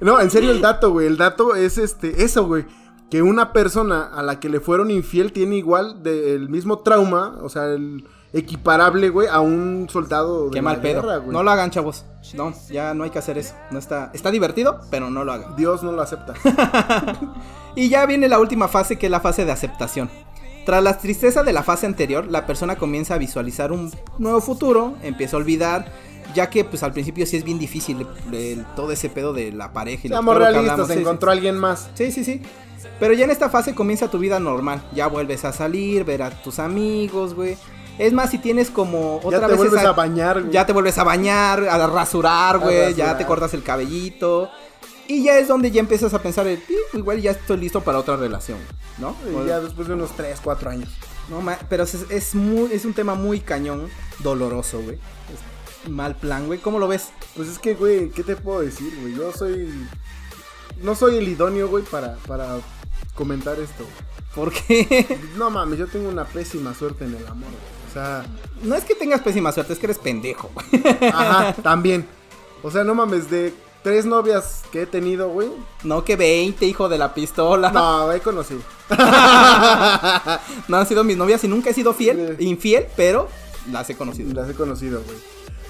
No, 0.01 0.21
en 0.21 0.31
serio 0.31 0.53
el 0.53 0.61
dato, 0.61 0.93
güey. 0.93 1.07
El 1.09 1.17
dato 1.17 1.55
es 1.57 1.77
este, 1.79 2.23
eso, 2.23 2.47
güey. 2.47 2.65
Que 3.11 3.23
una 3.23 3.53
persona 3.53 4.05
a 4.05 4.23
la 4.23 4.39
que 4.39 4.49
le 4.49 4.61
fueron 4.61 4.91
infiel 4.91 5.33
tiene 5.33 5.57
igual 5.57 6.03
del 6.03 6.49
mismo 6.49 6.79
trauma, 6.81 7.39
o 7.43 7.49
sea, 7.49 7.65
el 7.73 8.07
equiparable, 8.35 9.09
güey, 9.09 9.27
a 9.29 9.41
un 9.41 9.89
soldado 9.91 10.45
de 10.45 10.51
Qué 10.51 10.57
la 10.59 10.63
mal 10.63 10.81
pedo. 10.83 11.01
guerra, 11.03 11.17
güey. 11.17 11.33
no 11.33 11.43
lo 11.43 11.51
hagan, 11.51 11.71
chavos. 11.71 12.05
No, 12.35 12.53
ya 12.71 12.95
no 12.95 13.05
hay 13.05 13.11
que 13.11 13.19
hacer 13.19 13.39
eso. 13.39 13.55
No 13.71 13.79
está. 13.79 14.11
Está 14.13 14.31
divertido, 14.31 14.81
pero 14.91 15.11
no 15.11 15.25
lo 15.25 15.33
hagan. 15.33 15.57
Dios 15.57 15.83
no 15.83 15.93
lo 15.93 16.03
acepta. 16.03 16.35
Y 17.79 17.91
ya 17.91 18.07
viene 18.07 18.29
la 18.29 18.41
última 18.41 18.67
fase, 18.67 18.97
que 18.97 19.07
es 19.07 19.13
la 19.13 19.21
fase 19.21 19.45
de 19.45 19.53
aceptación. 19.53 20.11
Tras 20.67 20.83
la 20.83 20.99
tristeza 20.99 21.45
de 21.45 21.53
la 21.53 21.63
fase 21.63 21.87
anterior, 21.87 22.27
la 22.29 22.45
persona 22.45 22.75
comienza 22.75 23.15
a 23.15 23.19
visualizar 23.19 23.71
un 23.71 23.93
nuevo 24.19 24.41
futuro, 24.41 24.97
empieza 25.03 25.37
a 25.37 25.39
olvidar, 25.39 25.93
ya 26.35 26.51
que 26.51 26.65
pues 26.65 26.83
al 26.83 26.93
principio 26.93 27.25
sí 27.25 27.37
es 27.37 27.45
bien 27.45 27.59
difícil 27.59 28.05
todo 28.75 28.91
ese 28.91 29.09
pedo 29.09 29.33
de 29.33 29.53
la 29.53 29.73
pareja 29.73 30.09
y 30.09 30.11
que 30.11 30.35
realistas. 30.35 30.89
Sí, 30.89 30.95
sí. 30.95 30.99
encontró 30.99 31.31
alguien 31.31 31.57
más. 31.57 31.89
Sí, 31.95 32.11
sí, 32.11 32.25
sí. 32.25 32.43
Pero 32.99 33.15
ya 33.15 33.25
en 33.25 33.31
esta 33.31 33.49
fase 33.49 33.75
comienza 33.75 34.11
tu 34.11 34.19
vida 34.19 34.41
normal. 34.41 34.83
Ya 34.93 35.07
vuelves 35.07 35.45
a 35.45 35.53
salir, 35.53 36.05
ver 36.05 36.23
a 36.23 36.31
tus 36.31 36.59
amigos, 36.59 37.35
güey. 37.35 37.57
Es 37.99 38.13
más, 38.13 38.31
si 38.31 38.39
tienes 38.39 38.71
como 38.71 39.17
otra 39.17 39.31
ya 39.33 39.41
te 39.41 39.47
vez 39.49 39.57
vuelves 39.57 39.81
esa- 39.81 39.91
a 39.91 39.93
bañar, 39.93 40.41
güey. 40.41 40.53
ya 40.53 40.65
te 40.67 40.73
vuelves 40.73 40.97
a 40.99 41.05
bañar, 41.05 41.65
a 41.69 41.87
rasurar, 41.87 42.57
A 42.57 42.59
güey. 42.59 42.95
Ya 42.95 43.17
te 43.19 43.27
cortas 43.27 43.53
el 43.55 43.63
cabellito. 43.63 44.49
Y 45.09 45.25
ya 45.25 45.39
es 45.39 45.49
donde 45.49 45.71
ya 45.71 45.81
empiezas 45.81 46.13
a 46.15 46.21
pensar, 46.23 46.47
"Pi, 46.47 46.75
igual 46.93 47.21
ya 47.21 47.31
estoy 47.31 47.57
listo 47.57 47.81
para 47.83 47.99
otra 47.99 48.17
relación, 48.17 48.59
¿no? 48.99 49.17
Y 49.43 49.47
ya 49.49 49.59
después 49.59 49.89
de 49.89 49.95
unos 49.95 50.11
3, 50.15 50.39
4 50.43 50.71
años. 50.71 50.91
No, 51.31 51.41
ma- 51.41 51.59
pero 51.69 51.85
es, 51.85 51.95
es, 52.11 52.35
muy, 52.35 52.71
es 52.73 52.85
un 52.85 52.93
tema 52.95 53.15
muy 53.15 53.41
cañón, 53.41 53.89
doloroso, 54.21 54.81
güey. 54.81 54.99
Es 55.85 55.91
mal 55.91 56.15
plan, 56.17 56.47
güey. 56.47 56.59
¿Cómo 56.59 56.79
lo 56.79 56.89
ves? 56.89 57.09
Pues 57.35 57.49
es 57.49 57.59
que, 57.59 57.75
güey, 57.75 58.11
¿qué 58.11 58.23
te 58.23 58.37
puedo 58.37 58.61
decir, 58.61 58.93
güey? 59.01 59.15
Yo 59.15 59.33
soy. 59.33 59.73
No 60.83 60.95
soy 60.95 61.17
el 61.17 61.27
idóneo, 61.29 61.69
güey, 61.69 61.85
para, 61.85 62.17
para 62.27 62.59
comentar 63.15 63.59
esto. 63.59 63.85
Porque 64.35 65.19
No 65.37 65.51
mames, 65.51 65.79
yo 65.79 65.87
tengo 65.87 66.09
una 66.09 66.25
pésima 66.25 66.75
suerte 66.75 67.05
en 67.07 67.15
el 67.15 67.27
amor, 67.27 67.49
güey. 67.51 67.78
O 67.89 67.93
sea, 67.93 68.25
no 68.63 68.75
es 68.75 68.85
que 68.85 68.95
tengas 68.95 69.21
pésima 69.23 69.51
suerte, 69.53 69.73
es 69.73 69.79
que 69.79 69.87
eres 69.87 69.99
pendejo, 69.99 70.51
ajá, 71.13 71.53
también. 71.63 72.07
O 72.63 72.71
sea, 72.71 72.85
no 72.85 72.95
mames, 72.95 73.31
de 73.31 73.55
tres 73.83 74.05
novias 74.05 74.63
que 74.73 74.83
he 74.83 74.87
tenido, 74.87 75.29
güey. 75.31 75.49
No 75.85 76.05
que 76.05 76.17
20, 76.17 76.67
hijo 76.67 76.89
de 76.89 76.99
la 76.99 77.15
pistola. 77.15 77.71
No. 77.71 77.99
No, 78.09 78.13
he 78.13 78.21
conocido. 78.21 78.61
han 80.69 80.87
sido 80.87 81.05
mis 81.05 81.17
novias 81.17 81.43
y 81.45 81.49
nunca 81.49 81.71
he 81.71 81.75
sido 81.75 81.95
fiel, 81.95 82.37
Sí. 82.39 82.45
infiel, 82.47 82.87
pero 82.97 83.29
las 83.71 83.89
he 83.91 83.97
conocido. 83.97 84.33
Las 84.35 84.49
he 84.51 84.55
conocido, 84.55 85.03
güey. 85.05 85.17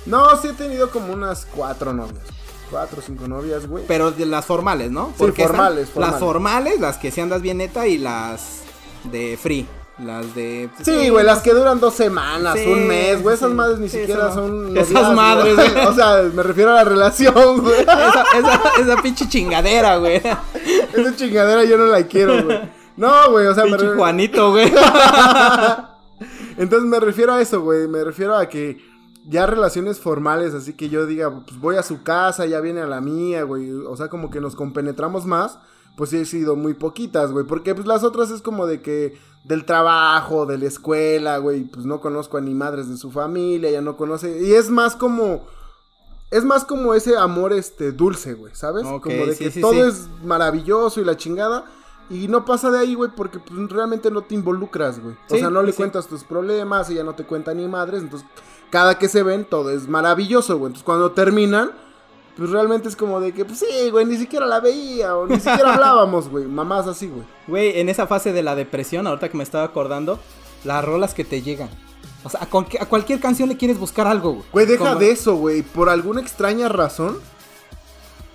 No, 0.07 0.37
sí 0.41 0.49
he 0.49 0.53
tenido 0.53 0.91
como 0.91 1.13
unas 1.13 1.47
cuatro 1.47 1.93
novias. 1.93 2.25
Cuatro 2.71 3.01
o 3.01 3.03
cinco 3.03 3.29
novias, 3.29 3.67
güey. 3.67 3.85
Pero 3.87 4.11
de 4.11 4.27
las 4.27 4.45
formales, 4.45 4.91
¿no? 4.91 5.13
Sí, 5.19 5.25
están 5.25 5.47
formales, 5.49 5.89
formales. 5.91 6.13
Las 6.13 6.21
formales, 6.21 6.81
las 6.81 6.97
que 6.99 7.11
sí 7.11 7.21
andas 7.21 7.43
bien 7.43 7.59
neta 7.59 7.87
y 7.87 7.99
las 7.99 8.61
de 9.05 9.39
free. 9.41 9.67
Las 9.99 10.33
de. 10.35 10.71
Sí, 10.83 11.09
güey, 11.09 11.25
las 11.25 11.41
que 11.43 11.53
duran 11.53 11.81
dos 11.81 11.95
semanas, 11.95 12.57
Sí, 12.57 12.67
un 12.71 12.87
mes, 12.87 13.21
güey. 13.21 13.35
Esas 13.35 13.49
sí. 13.51 13.55
madres 13.57 13.79
ni 13.81 13.89
Sí, 13.89 13.99
siquiera 13.99 14.33
son. 14.33 14.77
Esas 14.77 14.93
noviazgo. 14.93 15.15
madres, 15.15 15.57
güey. 15.57 15.87
o 15.87 15.93
sea, 15.95 16.23
me 16.33 16.43
refiero 16.45 16.71
a 16.71 16.75
la 16.75 16.85
relación, 16.85 17.61
güey. 17.63 17.81
Esa, 17.83 18.25
esa, 18.39 18.61
esa 18.81 19.03
pinche 19.03 19.29
chingadera, 19.29 19.97
güey. 19.97 20.17
Esa 20.95 21.17
chingadera 21.17 21.65
yo 21.65 21.77
no 21.79 21.87
la 21.87 22.03
quiero, 22.07 22.45
güey. 22.45 22.61
No, 22.97 23.31
güey, 23.31 23.47
o 23.47 23.55
sea, 23.55 23.65
me 23.65 23.71
Pinche 23.71 23.91
re- 23.91 23.97
Juanito, 23.97 24.51
güey. 24.53 24.73
Entonces 26.57 26.89
me 26.89 27.01
refiero 27.01 27.33
a 27.35 27.41
eso, 27.41 27.61
güey. 27.63 27.87
Me 27.89 28.03
refiero 28.05 28.37
a 28.37 28.49
que 28.49 28.79
ya 29.27 29.47
relaciones 29.47 30.01
formales, 30.01 30.55
así 30.55 30.73
que 30.75 30.89
yo 30.89 31.07
diga, 31.07 31.31
pues 31.45 31.59
voy 31.61 31.77
a 31.77 31.83
su 31.83 32.03
casa, 32.03 32.47
ya 32.47 32.61
viene 32.61 32.81
a 32.81 32.87
la 32.87 33.01
mía, 33.01 33.43
güey. 33.45 33.71
O 33.73 33.97
sea, 33.97 34.09
como 34.09 34.31
que 34.31 34.41
nos 34.41 34.57
compenetramos 34.57 35.27
más. 35.27 35.59
Pues 35.97 36.11
sí, 36.11 36.19
he 36.19 36.25
sido 36.25 36.55
muy 36.57 36.75
poquitas, 36.75 37.33
güey. 37.33 37.45
Porque 37.45 37.75
pues 37.75 37.87
las 37.87 38.05
otras 38.05 38.31
es 38.31 38.43
como 38.43 38.67
de 38.67 38.81
que 38.81 39.19
del 39.49 39.65
trabajo, 39.65 40.45
de 40.45 40.59
la 40.59 40.67
escuela, 40.67 41.39
güey. 41.39 41.65
Pues 41.65 41.87
no 41.87 42.01
conozco 42.01 42.37
a 42.37 42.41
ni 42.41 42.55
madres 42.55 42.89
de 42.89 42.99
su 42.99 43.11
familia, 43.11 43.71
ya 43.71 43.81
no 43.81 43.97
conoce. 43.97 44.41
Y 44.43 44.53
es 44.53 44.69
más 44.71 44.95
como. 44.95 45.47
Es 46.31 46.45
más 46.45 46.67
como 46.67 46.93
ese 46.93 47.17
amor 47.17 47.55
este 47.55 47.91
dulce, 47.91 48.35
güey, 48.35 48.55
¿sabes? 48.55 48.85
Como 48.85 49.01
de 49.01 49.35
sí, 49.35 49.45
que 49.45 49.51
sí, 49.51 49.63
todo 49.63 49.73
sí. 49.73 49.81
es 49.81 50.09
maravilloso 50.23 51.01
y 51.01 51.05
la 51.05 51.17
chingada. 51.17 51.65
Y 52.11 52.29
no 52.29 52.45
pasa 52.45 52.71
de 52.71 52.79
ahí, 52.79 52.95
güey, 52.95 53.11
porque 53.17 53.39
pues, 53.39 53.71
realmente 53.71 54.11
no 54.11 54.21
te 54.21 54.35
involucras, 54.35 55.01
güey. 55.01 55.17
O 55.31 55.37
sea, 55.37 55.49
no 55.49 55.63
le 55.63 55.73
sí. 55.73 55.79
cuentas 55.79 56.07
tus 56.07 56.25
problemas, 56.25 56.91
ella 56.91 57.03
no 57.03 57.15
te 57.15 57.25
cuenta 57.25 57.55
ni 57.55 57.67
madres. 57.67 58.03
Entonces, 58.03 58.29
cada 58.71 58.99
que 58.99 59.09
se 59.09 59.23
ven, 59.23 59.47
todo 59.47 59.71
es 59.71 59.89
maravilloso, 59.89 60.59
güey. 60.59 60.69
Entonces, 60.69 60.85
cuando 60.85 61.13
terminan, 61.13 61.73
pues 62.39 62.49
realmente 62.51 62.89
es 62.89 62.97
como 62.97 63.21
de 63.21 63.33
que, 63.33 63.45
pues 63.45 63.59
sí, 63.59 63.91
güey, 63.91 64.07
ni 64.07 64.17
siquiera 64.17 64.47
la 64.47 64.61
veía 64.61 65.15
o 65.17 65.27
ni 65.27 65.37
siquiera 65.37 65.75
hablábamos, 65.75 66.29
güey. 66.31 66.45
Mamás 66.47 66.87
así, 66.87 67.09
güey. 67.09 67.25
Güey, 67.49 67.81
en 67.81 67.89
esa 67.91 68.07
fase 68.07 68.33
de 68.33 68.43
la 68.43 68.55
depresión, 68.55 69.07
ahorita 69.07 69.29
que 69.29 69.37
me 69.37 69.43
estaba 69.45 69.65
acordando, 69.65 70.19
las 70.65 70.83
rolas 70.85 71.13
que 71.15 71.25
te 71.25 71.43
llegan. 71.43 71.69
O 72.25 72.31
sea, 72.31 72.41
a, 72.43 72.47
cualquier- 72.47 72.83
a 72.83 72.87
cualquier 72.87 73.21
canción 73.21 73.49
le 73.49 73.57
quieres 73.57 73.79
buscar 73.79 74.07
algo, 74.07 74.33
güey. 74.35 74.45
Güey, 74.53 74.67
deja 74.67 74.85
Como- 74.91 75.01
de 75.01 75.11
eso, 75.11 75.35
güey. 75.37 75.63
Por 75.63 75.89
alguna 75.91 76.21
extraña 76.21 76.69
razón, 76.69 77.19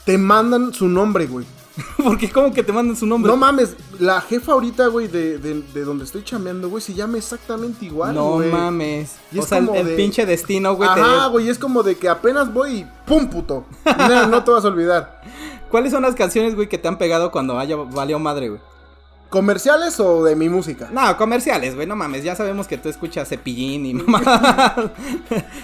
te 0.05 0.17
mandan 0.17 0.73
su 0.73 0.87
nombre, 0.89 1.25
güey. 1.27 1.45
Porque 2.03 2.29
como 2.29 2.53
que 2.53 2.61
te 2.63 2.71
mandan 2.71 2.95
su 2.95 3.05
nombre. 3.07 3.31
No 3.31 3.35
mames, 3.37 3.75
la 3.99 4.21
jefa 4.21 4.51
ahorita, 4.53 4.87
güey, 4.87 5.07
de, 5.07 5.37
de, 5.39 5.61
de 5.61 5.83
donde 5.83 6.03
estoy 6.05 6.23
chameando, 6.23 6.69
güey, 6.69 6.81
se 6.83 6.93
llama 6.93 7.17
exactamente 7.17 7.85
igual, 7.85 8.13
no 8.13 8.33
güey. 8.33 8.51
mames. 8.51 9.15
Y 9.31 9.39
o 9.39 9.41
es 9.41 9.47
sea, 9.49 9.57
el, 9.57 9.65
como 9.67 9.79
el 9.79 9.87
de- 9.87 9.95
pinche 9.95 10.25
destino, 10.25 10.75
güey. 10.75 10.93
te- 10.93 11.01
Ajá, 11.01 11.27
güey, 11.27 11.49
es 11.49 11.57
como 11.57 11.81
de 11.81 11.95
que 11.95 12.09
apenas 12.09 12.53
voy 12.53 12.71
y 12.81 12.87
¡pum, 13.07 13.27
puto! 13.29 13.65
No, 13.97 14.27
no 14.27 14.43
te 14.43 14.51
vas 14.51 14.63
a 14.65 14.67
olvidar. 14.67 15.21
¿Cuáles 15.71 15.91
son 15.91 16.03
las 16.03 16.13
canciones, 16.13 16.53
güey, 16.55 16.69
que 16.69 16.77
te 16.77 16.87
han 16.87 16.99
pegado 16.99 17.31
cuando 17.31 17.57
haya 17.57 17.75
valió 17.75 18.19
madre, 18.19 18.49
güey? 18.49 18.61
¿Comerciales 19.33 19.99
o 19.99 20.23
de 20.23 20.35
mi 20.35 20.47
música? 20.47 20.89
No, 20.91 21.17
comerciales, 21.17 21.73
güey, 21.73 21.87
no 21.87 21.95
mames, 21.95 22.23
ya 22.23 22.35
sabemos 22.35 22.67
que 22.67 22.77
tú 22.77 22.87
escuchas 22.87 23.27
Cepillín 23.29 23.83
y 23.87 23.93
mamá. 23.95 24.91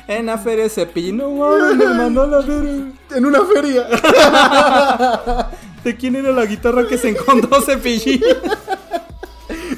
en 0.08 0.26
la 0.26 0.40
feria 0.40 0.64
de 0.64 0.72
Cepillín, 0.72 1.18
no 1.18 1.30
mames, 1.30 1.76
me 1.78 1.86
mandó 1.86 2.26
la 2.26 2.42
feria. 2.42 2.92
En 3.16 3.26
una 3.28 3.42
feria. 3.46 3.86
¿De 5.84 5.96
quién 5.96 6.16
era 6.16 6.32
la 6.32 6.46
guitarra 6.48 6.88
que 6.88 6.98
se 6.98 7.10
encontró 7.10 7.62
Cepillín? 7.62 8.24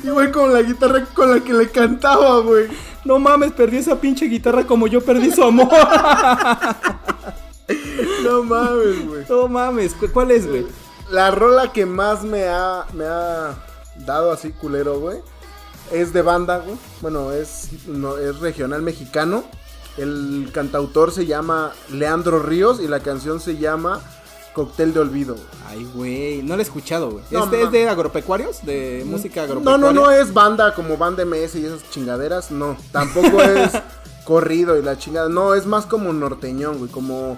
Y 0.06 0.10
güey, 0.10 0.32
con 0.32 0.54
la 0.54 0.62
guitarra 0.62 1.04
con 1.14 1.30
la 1.30 1.42
que 1.44 1.52
le 1.52 1.70
cantaba, 1.70 2.40
güey. 2.40 2.68
No 3.04 3.20
mames, 3.20 3.52
perdí 3.52 3.76
esa 3.76 4.00
pinche 4.00 4.26
guitarra 4.28 4.64
como 4.66 4.88
yo 4.88 5.02
perdí 5.02 5.32
su 5.32 5.44
amor. 5.44 5.68
No 8.24 8.42
mames, 8.44 9.06
güey. 9.06 9.26
No 9.28 9.48
mames, 9.50 9.94
¿cu- 9.96 10.10
¿cuál 10.14 10.32
es, 10.32 10.48
güey? 10.48 10.66
La 11.10 11.30
rola 11.32 11.74
que 11.74 11.86
más 11.86 12.24
me 12.24 12.46
ha, 12.48 12.86
me 12.94 13.04
ha 13.06 13.54
dado 14.06 14.32
así 14.32 14.52
culero, 14.52 15.00
güey, 15.00 15.20
es 15.92 16.14
de 16.14 16.22
banda, 16.22 16.60
güey. 16.60 16.78
Bueno, 17.02 17.32
es, 17.32 17.70
no, 17.88 18.18
es 18.18 18.40
regional 18.40 18.82
mexicano. 18.82 19.44
El 19.98 20.50
cantautor 20.54 21.12
se 21.12 21.26
llama 21.26 21.74
Leandro 21.90 22.40
Ríos 22.40 22.80
y 22.80 22.88
la 22.88 23.02
canción 23.02 23.40
se 23.42 23.58
llama 23.58 24.02
Cóctel 24.54 24.94
de 24.94 25.02
Olvido. 25.02 25.36
Ay, 25.68 25.86
güey, 25.94 26.44
no 26.44 26.56
lo 26.56 26.62
he 26.62 26.64
escuchado, 26.64 27.12
güey. 27.12 27.24
No, 27.30 27.44
¿Este 27.44 27.64
es 27.64 27.72
de 27.72 27.90
agropecuarios? 27.90 28.66
¿De 28.66 29.04
música 29.06 29.42
No, 29.42 29.44
agropecuaria? 29.46 29.78
no, 29.80 29.94
no 29.94 30.12
es 30.12 30.34
banda 30.34 30.74
como 30.76 30.96
banda 30.98 31.26
MS 31.26 31.56
y 31.56 31.66
esas 31.66 31.90
chingaderas, 31.90 32.52
no. 32.52 32.78
Tampoco 32.94 33.42
es 33.42 33.72
corrido 34.24 34.78
y 34.78 34.82
la 34.82 34.98
chingada. 34.98 35.28
No, 35.28 35.56
es 35.56 35.66
más 35.66 35.86
como 35.86 36.14
norteñón, 36.14 36.78
güey. 36.78 36.90
Como, 36.90 37.38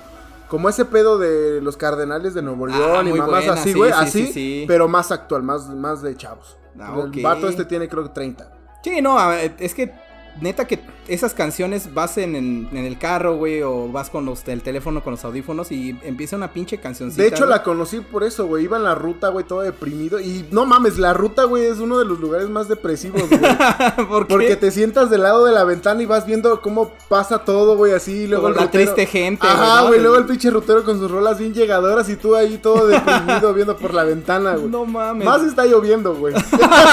como 0.49 0.69
ese 0.69 0.85
pedo 0.85 1.17
de 1.17 1.61
los 1.61 1.77
cardenales 1.77 2.33
de 2.33 2.41
Nuevo 2.41 2.65
Ah, 2.67 2.69
León 2.77 3.07
y 3.07 3.13
mamás 3.13 3.45
buena, 3.45 3.53
así, 3.53 3.71
sí, 3.71 3.77
güey. 3.77 3.91
sí, 3.91 3.97
así, 3.99 4.25
sí, 4.27 4.33
sí. 4.33 4.65
pero 4.67 4.87
más 4.87 5.11
actual, 5.11 5.43
más, 5.43 5.69
más 5.69 6.01
de 6.01 6.15
chavos. 6.15 6.57
Ah, 6.79 6.95
El 7.11 7.21
vato 7.21 7.47
este 7.47 7.65
tiene 7.65 7.87
creo 7.87 8.03
que 8.03 8.09
30. 8.09 8.51
Sí, 8.83 9.01
no, 9.01 9.31
es 9.31 9.73
que 9.73 9.93
neta 10.41 10.65
que 10.65 10.79
esas 11.07 11.33
canciones 11.33 11.93
vas 11.93 12.17
en, 12.17 12.35
en, 12.35 12.67
en 12.71 12.85
el 12.85 12.97
carro, 12.97 13.35
güey, 13.35 13.61
o 13.61 13.89
vas 13.91 14.09
con 14.09 14.25
los, 14.25 14.47
el 14.47 14.61
teléfono 14.61 15.03
con 15.03 15.11
los 15.11 15.23
audífonos 15.25 15.71
y 15.71 15.95
empieza 16.03 16.35
una 16.35 16.51
pinche 16.53 16.77
cancioncita. 16.79 17.21
De 17.23 17.29
hecho, 17.29 17.39
güey. 17.45 17.49
la 17.49 17.63
conocí 17.63 17.99
por 17.99 18.23
eso, 18.23 18.45
güey. 18.45 18.63
Iba 18.65 18.77
en 18.77 18.83
la 18.83 18.95
ruta, 18.95 19.29
güey, 19.29 19.45
todo 19.45 19.61
deprimido. 19.61 20.19
Y 20.19 20.45
no 20.51 20.65
mames, 20.65 20.97
la 20.97 21.13
ruta, 21.13 21.43
güey, 21.43 21.65
es 21.65 21.79
uno 21.79 21.99
de 21.99 22.05
los 22.05 22.19
lugares 22.19 22.49
más 22.49 22.67
depresivos, 22.67 23.23
güey. 23.29 23.41
¿Por 24.07 24.27
qué? 24.27 24.33
Porque 24.33 24.55
te 24.55 24.71
sientas 24.71 25.09
del 25.09 25.23
lado 25.23 25.45
de 25.45 25.51
la 25.51 25.63
ventana 25.63 26.01
y 26.01 26.05
vas 26.05 26.25
viendo 26.25 26.61
cómo 26.61 26.91
pasa 27.09 27.39
todo, 27.39 27.75
güey, 27.77 27.93
así. 27.93 28.23
y 28.23 28.27
Luego 28.27 28.43
Como 28.43 28.55
la 28.55 28.61
rutero- 28.67 28.71
triste 28.93 29.05
gente, 29.05 29.45
Ajá, 29.45 29.81
¿no? 29.81 29.87
güey. 29.87 29.99
Luego 29.99 30.17
el 30.17 30.25
pinche 30.25 30.49
rutero 30.51 30.83
con 30.83 30.99
sus 30.99 31.09
rolas 31.11 31.37
bien 31.39 31.53
llegadoras 31.53 32.07
y 32.09 32.15
tú 32.15 32.35
ahí 32.35 32.57
todo 32.57 32.87
deprimido 32.87 33.53
viendo 33.53 33.75
por 33.77 33.93
la 33.93 34.03
ventana, 34.03 34.55
güey. 34.55 34.69
No 34.69 34.85
mames. 34.85 35.25
Más 35.25 35.41
está 35.43 35.65
lloviendo, 35.65 36.15
güey. 36.15 36.33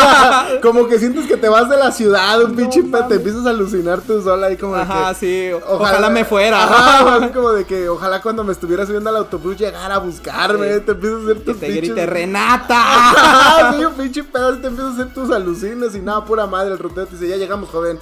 como 0.63 0.89
que 0.89 0.99
sientes 0.99 1.27
que 1.27 1.37
te 1.37 1.49
vas 1.49 1.69
de 1.69 1.77
la 1.77 1.93
ciudad, 1.93 2.43
un 2.43 2.51
No 2.53 2.57
pinche 2.57 2.83
te 3.09 3.15
empiezas 3.15 3.47
a 3.47 3.51
alucinar 3.51 4.00
tú 4.01 4.23
sola 4.23 4.49
ahí 4.49 4.57
como 4.57 4.75
de 4.77 4.83
Ajá, 4.83 5.11
que, 5.11 5.15
sí. 5.55 5.61
Ojalá, 5.69 6.11
me 6.11 6.25
fuera. 6.25 6.65
Ajá, 6.65 7.17
así 7.17 7.29
como 7.33 7.51
de 7.53 7.65
que 7.65 7.89
ojalá 7.89 8.21
cuando 8.23 8.45
me 8.45 8.53
estuviera 8.53 8.85
subiendo 8.87 9.11
al 9.11 9.17
autobús 9.17 9.57
llegara 9.57 9.97
a 9.97 9.99
buscarme, 9.99 10.75
Sí. 10.75 10.81
te 10.81 10.93
empiezas 10.93 11.19
a 11.21 11.23
hacer 11.25 11.37
que 11.39 11.45
tus 11.45 11.61
te 11.61 11.67
pinches... 11.67 11.85
grite 11.89 12.07
Renata. 12.07 12.77
Ajá, 12.79 13.75
sí, 13.77 13.85
un 13.85 13.95
pinche 13.95 14.25
pedazo, 14.25 14.59
te 14.59 14.67
empiezas 14.69 14.93
a 14.93 14.95
hacer 15.03 15.15
tus 15.15 15.31
alucines 15.31 15.95
y 15.95 16.01
nada, 16.01 16.25
pura 16.25 16.47
madre, 16.47 16.73
el 16.73 16.79
rutero 16.79 17.07
te 17.07 17.15
dice, 17.17 17.29
ya 17.29 17.37
llegamos, 17.37 17.69
joven. 17.71 17.99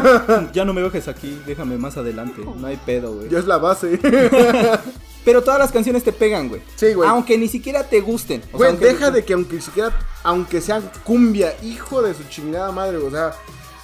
ya 0.52 0.64
no 0.64 0.72
me 0.72 0.80
dejes 0.82 1.08
aquí, 1.08 1.40
déjame 1.46 1.78
más 1.78 1.96
adelante. 1.96 2.42
No 2.56 2.66
hay 2.66 2.76
pedo, 2.76 3.12
güey. 3.12 3.28
Ya 3.28 3.38
es 3.38 3.46
la 3.46 3.58
base. 3.58 3.98
Pero 5.24 5.40
todas 5.42 5.60
las 5.60 5.70
canciones 5.70 6.02
te 6.02 6.12
pegan, 6.12 6.48
güey. 6.48 6.60
Sí, 6.74 6.94
güey. 6.94 7.08
Aunque 7.08 7.38
ni 7.38 7.46
siquiera 7.46 7.84
te 7.84 8.00
gusten. 8.00 8.42
O 8.52 8.58
Güey, 8.58 8.76
deja 8.76 9.12
de 9.12 9.24
que 9.24 9.34
aunque 9.34 9.60
siquiera, 9.60 9.92
aunque 10.24 10.60
sea 10.60 10.80
cumbia, 11.04 11.54
hijo 11.62 12.02
de 12.02 12.12
su 12.12 12.24
chingada 12.24 12.72
madre, 12.72 12.96
o 12.96 13.08
sea, 13.08 13.32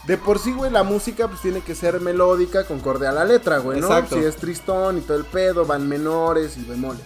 de 0.09 0.17
por 0.17 0.39
sí, 0.39 0.53
güey, 0.53 0.71
la 0.71 0.85
música 0.85 1.29
pues 1.29 1.43
tiene 1.43 1.61
que 1.61 1.75
ser 1.75 2.01
melódica, 2.01 2.65
concorde 2.65 3.07
a 3.07 3.13
la 3.13 3.27
letra, 3.27 3.59
güey, 3.59 3.79
¿no? 3.79 3.89
Exacto. 3.89 4.17
Si 4.17 4.25
es 4.25 4.37
tristón 4.37 4.97
y 4.97 5.03
todo 5.03 5.19
el 5.19 5.27
pedo, 5.27 5.67
van 5.67 5.87
menores 5.87 6.57
y 6.57 6.65
bemoles. 6.65 7.03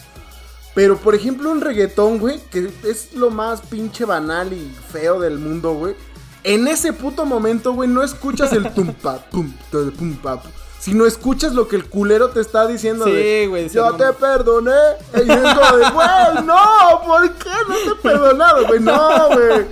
Pero, 0.73 0.97
por 0.97 1.17
ejemplo, 1.17 1.51
un 1.51 1.61
reggaetón, 1.61 2.21
güey, 2.21 2.41
que 2.51 2.71
es 2.85 3.13
lo 3.15 3.31
más 3.31 3.61
pinche 3.63 4.05
banal 4.05 4.53
y 4.53 4.73
feo 4.93 5.19
del 5.19 5.41
mundo, 5.41 5.75
güey. 5.75 5.97
En 6.45 6.69
ese 6.69 6.93
puto 6.93 7.27
momento, 7.27 7.73
güey, 7.73 7.89
no 7.89 8.05
escuchas 8.05 8.53
el 8.53 8.73
tumpa, 8.75 9.19
pum, 9.31 9.53
todo 9.73 9.83
el 9.83 9.93
pum, 9.93 10.17
pa, 10.17 10.41
pum, 10.83 10.93
sino 10.93 11.07
escuchas 11.07 11.53
lo 11.53 11.69
que 11.69 11.77
el 11.77 11.89
culero 11.89 12.31
te 12.31 12.41
está 12.41 12.67
diciendo. 12.67 13.05
Sí, 13.05 13.13
de, 13.13 13.47
güey, 13.49 13.69
Yo 13.69 13.91
no 13.91 13.97
te 13.97 14.13
perdoné. 14.13 14.71
Y 15.15 15.31
es 15.31 15.55
como 15.55 15.77
de, 15.77 15.91
güey, 15.91 16.45
no, 16.45 17.03
¿por 17.07 17.33
qué 17.35 17.51
no 17.69 17.75
te 17.75 17.91
he 17.91 17.95
perdonado, 18.03 18.67
güey? 18.67 18.81
No, 18.81 19.29
güey. 19.29 19.67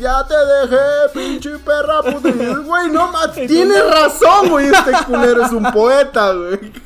Ya 0.00 0.26
te 0.26 0.34
dejé, 0.34 1.08
pinche 1.14 1.58
perra 1.58 2.02
puta. 2.02 2.28
Y 2.28 2.54
güey, 2.64 2.90
no, 2.90 3.10
tienes 3.34 3.90
razón, 3.90 4.50
güey. 4.50 4.66
Este 4.66 4.92
culero 5.06 5.44
es 5.44 5.52
un 5.52 5.70
poeta, 5.72 6.32
güey. 6.32 6.85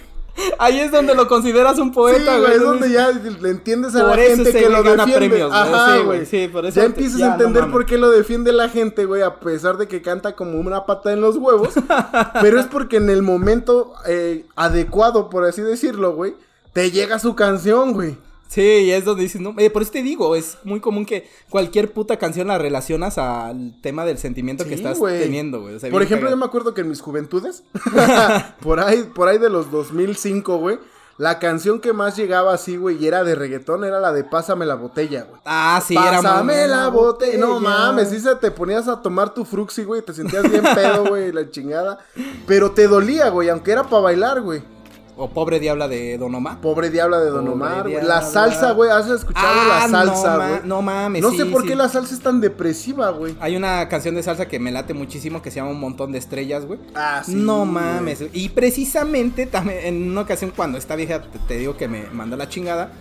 Ahí 0.59 0.81
es 0.81 0.91
donde 0.91 1.15
lo 1.15 1.29
consideras 1.29 1.79
un 1.79 1.93
poeta, 1.93 2.35
sí, 2.35 2.41
güey. 2.41 2.53
es 2.53 2.61
donde 2.61 2.91
ya 2.91 3.11
le 3.11 3.51
entiendes 3.51 3.95
a 3.95 4.01
Por 4.01 4.17
la 4.17 4.23
gente 4.23 4.53
que 4.53 4.69
lo 4.69 4.83
gana 4.83 5.05
defiende. 5.05 5.29
premios. 5.29 5.53
Ajá, 5.53 5.99
güey, 5.99 6.27
sí, 6.27 6.49
por 6.49 6.67
eso 6.67 6.81
ya 6.81 6.87
empiezas 6.87 7.19
ya, 7.19 7.31
a 7.31 7.33
entender 7.33 7.71
por 7.71 7.87
qué 7.87 7.99
lo 7.99 8.11
defiende 8.11 8.53
la 8.53 8.69
gente, 8.69 9.05
güey, 9.05 9.23
a 9.23 9.41
pesar 9.41 9.77
de 9.77 9.89
que 9.89 10.03
canta 10.03 10.37
como 10.37 10.59
una 10.59 10.87
pata 10.87 11.13
en 11.13 11.21
los 11.21 11.37
huevos. 11.37 11.75
pero 12.41 12.61
es 12.61 12.67
porque 12.67 12.97
en 12.97 13.11
el 13.11 13.23
momento 13.23 13.95
eh, 14.07 14.45
adecuado, 14.57 15.31
por 15.31 15.45
así 15.45 15.63
decirlo, 15.63 16.15
güey, 16.15 16.35
te 16.73 16.91
llega 16.91 17.19
su 17.19 17.35
canción, 17.35 17.93
güey. 17.93 18.17
Sí, 18.51 18.63
y 18.63 18.91
es 18.91 19.05
donde 19.05 19.23
dices, 19.23 19.41
no, 19.41 19.55
eh, 19.59 19.71
por 19.71 19.83
eso 19.83 19.93
te 19.93 20.03
digo, 20.03 20.35
es 20.35 20.59
muy 20.65 20.81
común 20.81 21.07
que 21.07 21.31
cualquier 21.49 21.93
puta 21.93 22.17
canción 22.17 22.49
la 22.49 22.59
relacionas 22.59 23.17
al 23.17 23.81
tema 23.81 24.05
del 24.05 24.19
sentimiento 24.19 24.65
que 24.65 24.75
estás 24.75 24.99
teniendo, 25.01 25.61
güey. 25.61 25.77
O 25.77 25.79
sea, 25.79 25.89
Por 25.89 26.03
ejemplo, 26.03 26.29
yo 26.29 26.37
me 26.37 26.47
acuerdo 26.47 26.75
que 26.75 26.81
en 26.81 26.89
mis 26.89 27.01
juventudes, 27.01 27.63
por 28.61 28.81
ahí, 28.81 29.05
por 29.15 29.29
ahí 29.29 29.39
de 29.39 29.51
los 29.51 29.71
2005, 29.71 30.57
güey, 30.57 30.79
la 31.17 31.39
canción 31.39 31.81
que 31.81 31.93
más 31.93 32.17
llegaba 32.17 32.53
así, 32.53 32.77
güey, 32.77 32.97
y 33.01 33.07
era 33.07 33.23
de 33.23 33.37
reggaetón, 33.37 33.85
era 33.85 34.01
la 34.01 34.13
de 34.13 34.25
Pásame 34.25 34.67
la 34.67 34.75
botella, 34.75 35.27
güey. 35.29 35.41
Ah, 35.45 35.81
sí, 35.87 35.95
era 35.95 36.21
Pásame 36.21 36.67
la 36.67 36.89
botella. 36.89 37.39
No 37.39 37.61
mames, 37.61 38.09
si 38.09 38.19
se 38.19 38.35
te 38.35 38.51
ponías 38.51 38.89
a 38.89 39.01
tomar 39.01 39.33
tu 39.33 39.45
fruxi, 39.45 39.85
güey, 39.85 40.03
te 40.03 40.13
sentías 40.13 40.51
bien 40.51 40.65
pedo, 40.75 41.05
güey, 41.05 41.31
la 41.31 41.49
chingada. 41.49 42.01
Pero 42.49 42.73
te 42.73 42.89
dolía, 42.89 43.29
güey, 43.29 43.49
aunque 43.49 43.71
era 43.71 43.85
para 43.85 44.03
bailar, 44.03 44.41
güey. 44.41 44.61
O 45.23 45.29
Pobre 45.29 45.61
Diabla 45.61 45.87
de 45.87 46.17
Don 46.19 46.35
Omar. 46.35 46.61
Pobre 46.61 46.89
diabla 46.91 47.19
de 47.21 47.31
Don 47.31 47.41
Pobre 47.45 47.53
Omar, 47.53 47.87
diabla. 47.87 48.09
La 48.09 48.23
salsa, 48.23 48.73
güey, 48.73 48.91
¿has 48.91 49.09
escuchado 49.09 49.47
Ah, 49.47 49.87
la 49.87 49.89
salsa, 49.89 50.33
no, 50.33 50.39
ma- 50.39 50.49
güey? 50.49 50.61
no 50.65 50.83
mames, 50.83 51.23
No 51.23 51.31
sí, 51.31 51.37
sé 51.37 51.45
por 51.47 51.63
sí. 51.63 51.69
qué 51.69 51.75
la 51.77 51.89
salsa 51.89 52.15
es 52.15 52.21
tan 52.21 52.41
depresiva, 52.41 53.11
güey. 53.11 53.37
Hay 53.41 53.55
una 53.57 53.87
canción 53.89 54.15
de 54.15 54.23
salsa 54.23 54.49
que 54.49 54.59
me 54.59 54.73
late 54.73 54.95
muchísimo 54.95 55.43
que 55.43 55.51
se 55.51 55.57
llama 55.57 55.71
Un 55.73 55.81
montón 55.81 56.13
de 56.13 56.19
estrellas, 56.19 56.65
güey. 56.65 56.81
Ah, 56.95 57.23
sí. 57.25 57.35
no 57.35 57.65
mames. 57.67 58.25
Y 58.33 58.49
precisamente 58.49 59.45
también 59.47 59.81
en 59.85 60.11
una 60.11 60.23
ocasión 60.23 60.53
cuando 60.57 60.79
esta 60.79 60.97
vieja 60.97 61.21
te, 61.23 61.39
te 61.41 61.59
digo 61.59 61.77
que 61.77 61.87
me 61.87 62.05
mandó 62.13 62.37
la 62.37 62.49
chingada, 62.49 62.93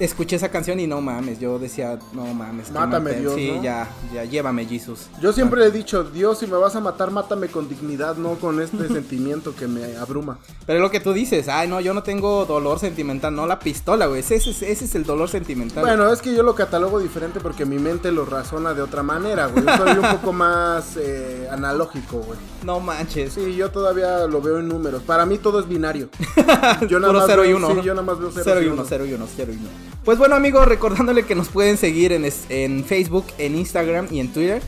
escuché 0.00 0.36
esa 0.36 0.48
canción 0.50 0.78
y 0.80 0.86
no 0.86 1.00
mames, 1.00 1.40
yo 1.40 1.58
decía, 1.58 1.98
no 2.12 2.24
mames. 2.34 2.70
Mátame. 2.70 3.14
Dios, 3.14 3.34
Sí, 3.34 3.52
¿no? 3.56 3.62
ya, 3.62 3.88
ya, 4.12 4.24
llévame, 4.24 4.66
Jesus. 4.66 5.06
Yo 5.20 5.32
siempre 5.32 5.64
he 5.64 5.70
dicho, 5.70 6.04
Dios, 6.04 6.38
si 6.38 6.46
me 6.46 6.56
vas 6.56 6.76
a 6.76 6.80
matar, 6.80 7.10
mátame 7.10 7.48
con 7.48 7.68
dignidad, 7.68 8.16
no 8.16 8.34
con 8.34 8.60
este 8.60 8.88
sentimiento 8.88 9.54
que 9.54 9.66
me 9.66 9.96
abruma. 9.96 10.38
Pero 10.66 10.78
es 10.78 10.82
lo 10.82 10.90
que 10.90 11.00
tú 11.00 11.12
dices, 11.12 11.48
ay, 11.48 11.68
no, 11.68 11.80
yo 11.80 11.94
no 11.94 12.02
tengo 12.02 12.44
dolor 12.46 12.78
sentimental, 12.78 13.34
no 13.34 13.46
la 13.46 13.58
pistola, 13.58 14.06
güey. 14.06 14.20
Ese, 14.20 14.36
ese, 14.36 14.50
ese 14.70 14.84
es 14.84 14.94
el 14.94 15.04
dolor 15.04 15.28
sentimental. 15.28 15.84
Bueno, 15.84 16.12
es 16.12 16.20
que 16.22 16.34
yo 16.34 16.42
lo 16.42 16.54
catalogo 16.54 16.98
diferente 17.00 17.40
porque 17.40 17.64
mi 17.64 17.78
mente 17.78 18.12
lo 18.12 18.24
razona 18.24 18.74
de 18.74 18.82
otra 18.82 19.02
manera, 19.02 19.46
güey. 19.46 19.64
Yo 19.64 19.76
soy 19.76 19.98
un 19.98 20.10
poco 20.10 20.32
más 20.32 20.96
eh, 20.96 21.48
analógico, 21.50 22.18
güey. 22.18 22.38
no 22.64 22.80
manches. 22.80 23.32
Sí, 23.34 23.56
yo 23.56 23.70
todavía 23.70 24.26
lo 24.26 24.40
veo 24.40 24.58
en 24.58 24.68
números. 24.68 25.02
Para 25.02 25.26
mí 25.26 25.38
todo 25.38 25.60
es 25.60 25.68
binario. 25.68 26.08
Yo 26.88 27.00
Puro 27.00 27.22
cero 27.26 27.44
y 27.44 27.48
veo, 27.48 27.56
uno. 27.56 27.74
Sí, 27.74 27.80
yo 27.82 27.94
nada 27.94 28.02
más 28.06 28.18
veo 28.18 28.30
0 28.32 28.42
0 28.44 28.62
y 28.62 28.66
1, 28.68 28.84
0 28.88 29.06
y 29.06 29.12
1, 29.14 29.26
0 29.36 29.52
y 29.52 29.56
1. 29.56 29.87
Pues 30.04 30.18
bueno, 30.18 30.36
amigos, 30.36 30.66
recordándole 30.66 31.24
que 31.24 31.34
nos 31.34 31.48
pueden 31.48 31.76
seguir 31.76 32.12
en, 32.12 32.26
en 32.48 32.84
Facebook, 32.84 33.26
en 33.36 33.56
Instagram 33.56 34.06
y 34.10 34.20
en 34.20 34.32
Twitter. 34.32 34.62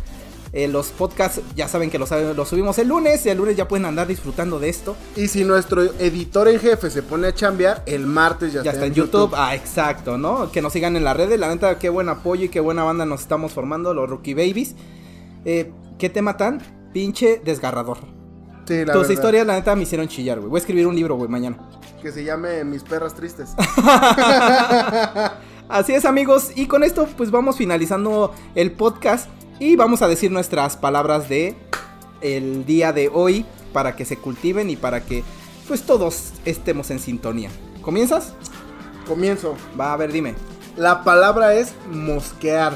Eh, 0.52 0.66
los 0.66 0.88
podcasts 0.88 1.40
ya 1.54 1.68
saben 1.68 1.90
que 1.90 1.98
los, 1.98 2.10
los 2.10 2.48
subimos 2.48 2.76
el 2.78 2.88
lunes 2.88 3.24
y 3.24 3.28
el 3.28 3.38
lunes 3.38 3.56
ya 3.56 3.68
pueden 3.68 3.86
andar 3.86 4.08
disfrutando 4.08 4.58
de 4.58 4.68
esto. 4.68 4.96
Y 5.16 5.28
si 5.28 5.44
nuestro 5.44 5.82
editor 5.82 6.48
en 6.48 6.58
jefe 6.58 6.90
se 6.90 7.02
pone 7.04 7.28
a 7.28 7.34
chambear, 7.34 7.84
el 7.86 8.04
martes 8.06 8.52
ya, 8.52 8.62
Ya 8.64 8.72
está 8.72 8.86
en 8.86 8.94
YouTube. 8.94 9.32
Ah, 9.36 9.54
exacto, 9.54 10.18
¿no? 10.18 10.50
Que 10.50 10.60
nos 10.60 10.72
sigan 10.72 10.96
en 10.96 11.04
las 11.04 11.16
redes. 11.16 11.38
La 11.38 11.48
neta, 11.48 11.78
qué 11.78 11.88
buen 11.88 12.08
apoyo 12.08 12.46
y 12.46 12.48
qué 12.48 12.58
buena 12.60 12.82
banda 12.82 13.06
nos 13.06 13.20
estamos 13.20 13.52
formando, 13.52 13.94
los 13.94 14.10
Rookie 14.10 14.34
Babies. 14.34 14.74
Eh, 15.44 15.70
¿Qué 15.98 16.10
tema 16.10 16.36
tan 16.36 16.60
pinche 16.92 17.40
desgarrador? 17.44 17.98
Sí, 18.66 18.84
la 18.84 18.92
Tus 18.92 19.02
verdad. 19.02 19.10
historias, 19.10 19.46
la 19.46 19.54
neta, 19.54 19.76
me 19.76 19.84
hicieron 19.84 20.08
chillar, 20.08 20.38
güey. 20.40 20.50
Voy 20.50 20.58
a 20.58 20.60
escribir 20.60 20.86
un 20.88 20.96
libro, 20.96 21.14
güey, 21.14 21.28
mañana. 21.30 21.58
Que 22.00 22.12
se 22.12 22.24
llame 22.24 22.64
Mis 22.64 22.82
perras 22.82 23.14
tristes. 23.14 23.50
Así 25.68 25.92
es 25.94 26.04
amigos, 26.04 26.50
y 26.56 26.66
con 26.66 26.82
esto 26.82 27.06
pues 27.16 27.30
vamos 27.30 27.56
finalizando 27.56 28.34
el 28.54 28.72
podcast 28.72 29.28
y 29.60 29.76
vamos 29.76 30.02
a 30.02 30.08
decir 30.08 30.32
nuestras 30.32 30.76
palabras 30.76 31.28
de 31.28 31.56
el 32.22 32.64
día 32.66 32.92
de 32.92 33.08
hoy 33.12 33.44
para 33.72 33.94
que 33.94 34.04
se 34.04 34.16
cultiven 34.16 34.68
y 34.68 34.76
para 34.76 35.04
que 35.04 35.22
pues 35.68 35.82
todos 35.82 36.32
estemos 36.44 36.90
en 36.90 36.98
sintonía. 36.98 37.50
¿Comienzas? 37.82 38.34
Comienzo. 39.06 39.54
Va 39.78 39.92
a 39.92 39.96
ver, 39.96 40.10
dime. 40.10 40.34
La 40.76 41.04
palabra 41.04 41.54
es 41.54 41.74
mosquear. 41.90 42.72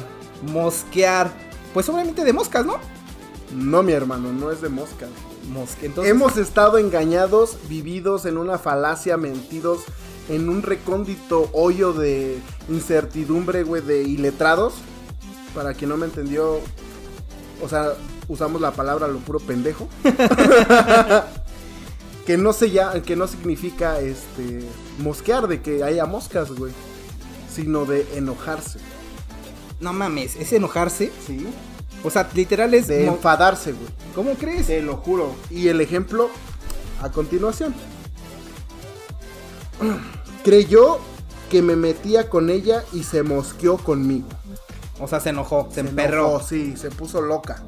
Mosquear. 0.53 1.33
pues 1.73 1.89
obviamente 1.89 2.25
de 2.25 2.33
moscas, 2.33 2.65
¿no? 2.65 2.77
No, 3.55 3.83
mi 3.83 3.93
hermano, 3.93 4.33
no 4.33 4.53
es 4.53 4.61
de 4.61 4.69
mosca. 4.69 5.07
Entonces, 5.83 6.11
Hemos 6.11 6.37
estado 6.37 6.79
engañados, 6.79 7.59
vividos 7.69 8.27
en 8.27 8.39
una 8.39 8.59
falacia, 8.59 9.17
mentidos 9.17 9.81
en 10.29 10.49
un 10.49 10.63
recóndito 10.63 11.49
hoyo 11.53 11.93
de 11.93 12.39
incertidumbre, 12.69 13.63
güey, 13.63 13.83
de 13.83 14.03
iletrados. 14.03 14.75
Para 15.55 15.75
quien 15.75 15.91
no 15.91 15.97
me 15.97 16.07
entendió, 16.07 16.59
o 17.63 17.69
sea, 17.69 17.93
usamos 18.29 18.61
la 18.61 18.73
palabra 18.73 19.07
lo 19.07 19.19
puro 19.19 19.39
pendejo. 19.39 19.89
que 22.27 22.37
no 22.37 22.53
se 22.53 22.71
ya, 22.71 23.01
que 23.03 23.17
no 23.17 23.29
significa 23.29 24.01
este 24.01 24.61
mosquear 24.99 25.47
de 25.47 25.61
que 25.61 25.85
haya 25.85 26.07
moscas, 26.07 26.51
güey, 26.51 26.73
sino 27.53 27.85
de 27.85 28.07
enojarse. 28.17 28.81
no 29.81 29.93
mames, 29.93 30.37
es 30.37 30.53
enojarse. 30.53 31.13
¿Sí? 31.27 31.47
O 32.05 32.11
sea, 32.11 32.29
literal 32.35 32.75
es. 32.75 32.87
De 32.87 33.07
enfadarse, 33.07 33.73
güey. 33.73 33.89
¿Cómo 34.15 34.35
crees? 34.35 34.67
Te 34.67 34.83
lo 34.83 34.97
juro. 34.99 35.35
Y 35.51 35.69
el 35.69 35.81
ejemplo 35.81 36.29
a 37.03 37.11
continuación. 37.11 37.75
Creyó 40.45 40.99
que 41.51 41.63
me 41.63 41.77
metía 41.77 42.29
con 42.29 42.51
ella 42.51 42.85
y 42.93 43.03
se 43.05 43.23
mosqueó 43.23 43.77
conmigo. 43.79 44.29
O 45.01 45.09
sea, 45.09 45.21
se 45.21 45.31
enojó, 45.31 45.69
se, 45.71 45.77
Se 45.77 45.81
emperró. 45.81 46.29
enojó, 46.29 46.45
sí, 46.47 46.77
se 46.77 46.91
puso 46.91 47.21
loca. 47.21 47.63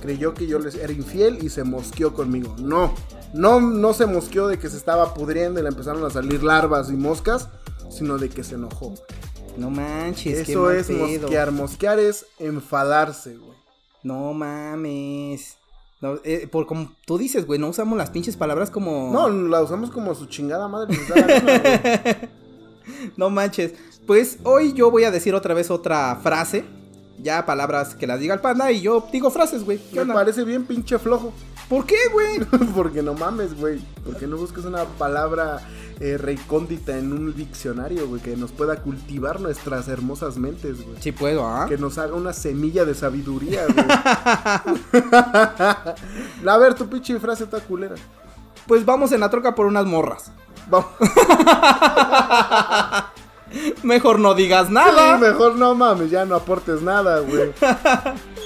Creyó 0.00 0.34
que 0.34 0.46
yo 0.46 0.58
les 0.58 0.74
era 0.74 0.92
infiel 0.92 1.38
y 1.44 1.48
se 1.50 1.62
mosqueó 1.62 2.12
conmigo. 2.12 2.56
No, 2.58 2.92
no, 3.34 3.60
no 3.60 3.92
se 3.94 4.06
mosqueó 4.06 4.48
de 4.48 4.58
que 4.58 4.68
se 4.68 4.76
estaba 4.76 5.14
pudriendo 5.14 5.60
y 5.60 5.62
le 5.62 5.68
empezaron 5.68 6.04
a 6.04 6.10
salir 6.10 6.42
larvas 6.42 6.90
y 6.90 6.94
moscas, 6.94 7.48
sino 7.90 8.18
de 8.18 8.28
que 8.28 8.42
se 8.42 8.56
enojó. 8.56 8.94
No 9.56 9.70
manches, 9.70 10.48
Eso 10.48 10.70
es 10.70 10.90
mosquear. 10.90 11.52
Mosquear 11.52 11.98
es 12.00 12.26
enfadarse, 12.38 13.36
güey. 13.36 13.51
No 14.02 14.32
mames. 14.32 15.56
No, 16.00 16.14
eh, 16.24 16.48
por 16.50 16.66
como 16.66 16.92
tú 17.06 17.16
dices, 17.16 17.46
güey, 17.46 17.60
no 17.60 17.68
usamos 17.68 17.96
las 17.96 18.10
pinches 18.10 18.36
palabras 18.36 18.70
como. 18.70 19.12
No, 19.12 19.28
la 19.28 19.62
usamos 19.62 19.90
como 19.90 20.14
su 20.14 20.26
chingada 20.26 20.68
madre. 20.68 20.98
gana. 21.08 22.18
No 23.16 23.30
manches. 23.30 23.74
Pues 24.08 24.38
hoy 24.42 24.72
yo 24.72 24.90
voy 24.90 25.04
a 25.04 25.12
decir 25.12 25.34
otra 25.36 25.54
vez 25.54 25.70
otra 25.70 26.16
frase. 26.22 26.64
Ya 27.22 27.46
palabras 27.46 27.94
que 27.94 28.08
las 28.08 28.18
diga 28.18 28.34
el 28.34 28.40
panda 28.40 28.72
y 28.72 28.80
yo 28.80 29.06
digo 29.12 29.30
frases, 29.30 29.64
güey. 29.64 29.78
¿Qué 29.78 29.94
Me 29.96 30.02
onda? 30.02 30.14
parece 30.14 30.42
bien 30.42 30.64
pinche 30.64 30.98
flojo. 30.98 31.32
¿Por 31.68 31.86
qué, 31.86 31.96
güey? 32.12 32.40
Porque 32.74 33.02
no 33.02 33.14
mames, 33.14 33.56
güey. 33.56 33.80
Porque 34.04 34.26
no 34.26 34.36
buscas 34.36 34.64
una 34.64 34.84
palabra 34.84 35.60
eh, 36.04 36.18
recóndita 36.18 36.98
en 36.98 37.12
un 37.12 37.32
diccionario, 37.32 38.08
güey, 38.08 38.20
que 38.20 38.36
nos 38.36 38.50
pueda 38.50 38.74
cultivar 38.82 39.38
nuestras 39.40 39.86
hermosas 39.86 40.36
mentes, 40.36 40.82
güey. 40.84 40.96
Sí 41.00 41.12
puedo, 41.12 41.46
¿ah? 41.46 41.66
Que 41.68 41.78
nos 41.78 41.96
haga 41.96 42.14
una 42.14 42.32
semilla 42.32 42.84
de 42.84 42.96
sabiduría, 42.96 43.62
güey. 43.66 43.86
A 46.48 46.58
ver, 46.58 46.74
tu 46.74 46.88
pinche 46.88 47.20
frase 47.20 47.44
está 47.44 47.60
culera. 47.60 47.94
Pues 48.66 48.84
vamos 48.84 49.12
en 49.12 49.20
la 49.20 49.30
troca 49.30 49.54
por 49.54 49.66
unas 49.66 49.86
morras. 49.86 50.32
Vamos. 50.68 50.88
Mejor 53.84 54.18
no 54.18 54.34
digas 54.34 54.68
Sí, 54.68 54.72
nada. 54.72 55.18
mejor 55.18 55.56
no 55.56 55.74
mames, 55.74 56.10
ya 56.10 56.24
no 56.24 56.36
aportes 56.36 56.80
nada, 56.82 57.20
güey. 57.20 57.52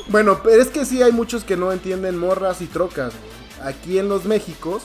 Bueno, 0.09 0.39
pero 0.43 0.63
es 0.63 0.69
que 0.69 0.85
sí 0.85 1.03
hay 1.03 1.11
muchos 1.11 1.43
que 1.43 1.57
no 1.57 1.73
entienden 1.73 2.17
morras 2.19 2.61
y 2.61 2.67
trocas, 2.67 3.13
güey. 3.15 3.69
Aquí 3.69 3.99
en 3.99 4.09
los 4.09 4.25
Méxicos, 4.25 4.83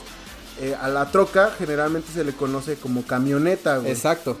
eh, 0.60 0.76
a 0.80 0.88
la 0.88 1.10
troca 1.10 1.50
generalmente 1.56 2.12
se 2.12 2.24
le 2.24 2.32
conoce 2.32 2.76
como 2.76 3.04
camioneta, 3.04 3.78
güey. 3.78 3.90
Exacto. 3.90 4.36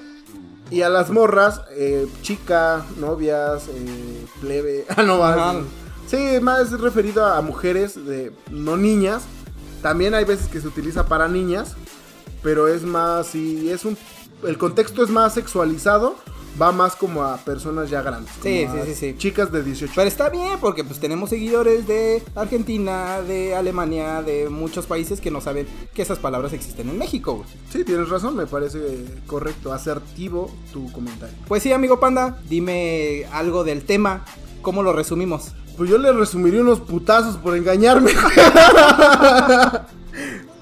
Y 0.70 0.82
a 0.82 0.88
las 0.88 1.10
morras, 1.10 1.60
eh, 1.72 2.06
chica, 2.22 2.84
novias, 2.98 3.68
eh, 3.68 4.26
plebe. 4.40 4.86
Ah, 4.96 5.02
no, 5.02 5.18
más. 5.18 5.56
Sí, 6.06 6.38
más 6.40 6.72
referido 6.72 7.24
a 7.24 7.40
mujeres, 7.42 7.94
de, 8.06 8.32
no 8.50 8.76
niñas. 8.76 9.22
También 9.82 10.14
hay 10.14 10.24
veces 10.24 10.48
que 10.48 10.60
se 10.60 10.68
utiliza 10.68 11.06
para 11.06 11.28
niñas. 11.28 11.74
Pero 12.42 12.68
es 12.68 12.82
más, 12.82 13.26
sí, 13.28 13.70
es 13.70 13.84
un. 13.84 13.96
El 14.44 14.58
contexto 14.58 15.04
es 15.04 15.10
más 15.10 15.34
sexualizado. 15.34 16.16
Va 16.60 16.70
más 16.70 16.96
como 16.96 17.22
a 17.24 17.38
personas 17.38 17.88
ya 17.88 18.02
grandes. 18.02 18.32
Sí, 18.42 18.66
sí, 18.70 18.78
sí, 18.86 18.94
sí. 18.94 19.14
Chicas 19.16 19.50
de 19.50 19.62
18 19.62 19.92
Pero 19.96 20.06
está 20.08 20.28
bien 20.28 20.58
porque 20.60 20.84
pues 20.84 21.00
tenemos 21.00 21.30
seguidores 21.30 21.86
de 21.86 22.22
Argentina, 22.34 23.22
de 23.22 23.54
Alemania, 23.56 24.20
de 24.22 24.48
muchos 24.50 24.84
países 24.86 25.20
que 25.20 25.30
no 25.30 25.40
saben 25.40 25.66
que 25.94 26.02
esas 26.02 26.18
palabras 26.18 26.52
existen 26.52 26.90
en 26.90 26.98
México. 26.98 27.36
güey. 27.36 27.48
Sí, 27.70 27.84
tienes 27.84 28.10
razón, 28.10 28.36
me 28.36 28.46
parece 28.46 29.04
correcto, 29.26 29.72
asertivo 29.72 30.50
tu 30.72 30.92
comentario. 30.92 31.34
Pues 31.48 31.62
sí, 31.62 31.72
amigo 31.72 31.98
panda, 32.00 32.38
dime 32.48 33.24
algo 33.32 33.64
del 33.64 33.84
tema, 33.84 34.24
¿cómo 34.60 34.82
lo 34.82 34.92
resumimos? 34.92 35.52
Pues 35.76 35.88
yo 35.88 35.96
le 35.96 36.12
resumiría 36.12 36.60
unos 36.60 36.80
putazos 36.80 37.38
por 37.38 37.56
engañarme. 37.56 38.12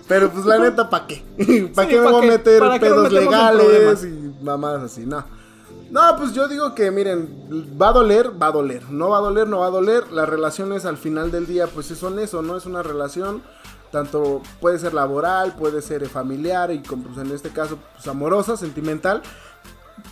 Pero 0.07 0.31
pues 0.31 0.45
la 0.45 0.59
neta, 0.59 0.91
¿para 0.91 1.07
qué? 1.07 1.23
¿Para 1.75 1.89
Sí, 1.89 1.95
qué 1.95 2.01
me 2.01 2.05
¿pa' 2.05 2.11
voy 2.11 2.27
a 2.27 2.31
meter 2.31 2.59
¿Para 2.59 2.79
qué 2.81 2.89
nos 2.89 3.09
pedos 3.09 3.13
legales 3.13 4.05
y 4.05 4.45
mamadas 4.45 4.83
así? 4.85 5.07
No. 5.07 5.25
No, 5.91 6.17
pues 6.17 6.33
yo 6.33 6.47
digo 6.49 6.75
que 6.75 6.91
miren, 6.91 7.77
va 7.81 7.89
a 7.89 7.93
doler, 7.93 8.41
va 8.41 8.49
a 8.49 8.53
doler. 8.53 8.89
No 8.91 9.11
va 9.11 9.19
a 9.19 9.21
doler, 9.21 9.49
no 9.49 9.61
va 9.61 9.67
a 9.67 9.71
doler. 9.71 10.11
Las 10.13 10.29
relaciones 10.29 10.85
al 10.85 10.97
final 10.97 11.31
del 11.31 11.47
día, 11.47 11.67
pues 11.67 11.87
son 11.87 12.19
eso, 12.19 12.43
¿no? 12.43 12.57
Es 12.57 12.67
una 12.67 12.83
relación. 12.83 13.43
Tanto 13.91 14.41
puede 14.61 14.79
ser 14.79 14.95
laboral, 14.95 15.57
puede 15.57 15.83
ser 15.83 16.09
familiar 16.09 16.71
y 16.71 16.81
como 16.81 17.05
pues, 17.05 17.19
en 17.19 17.35
este 17.35 17.51
caso, 17.51 17.79
pues 17.97 18.07
amorosa, 18.07 18.57
sentimental 18.57 19.23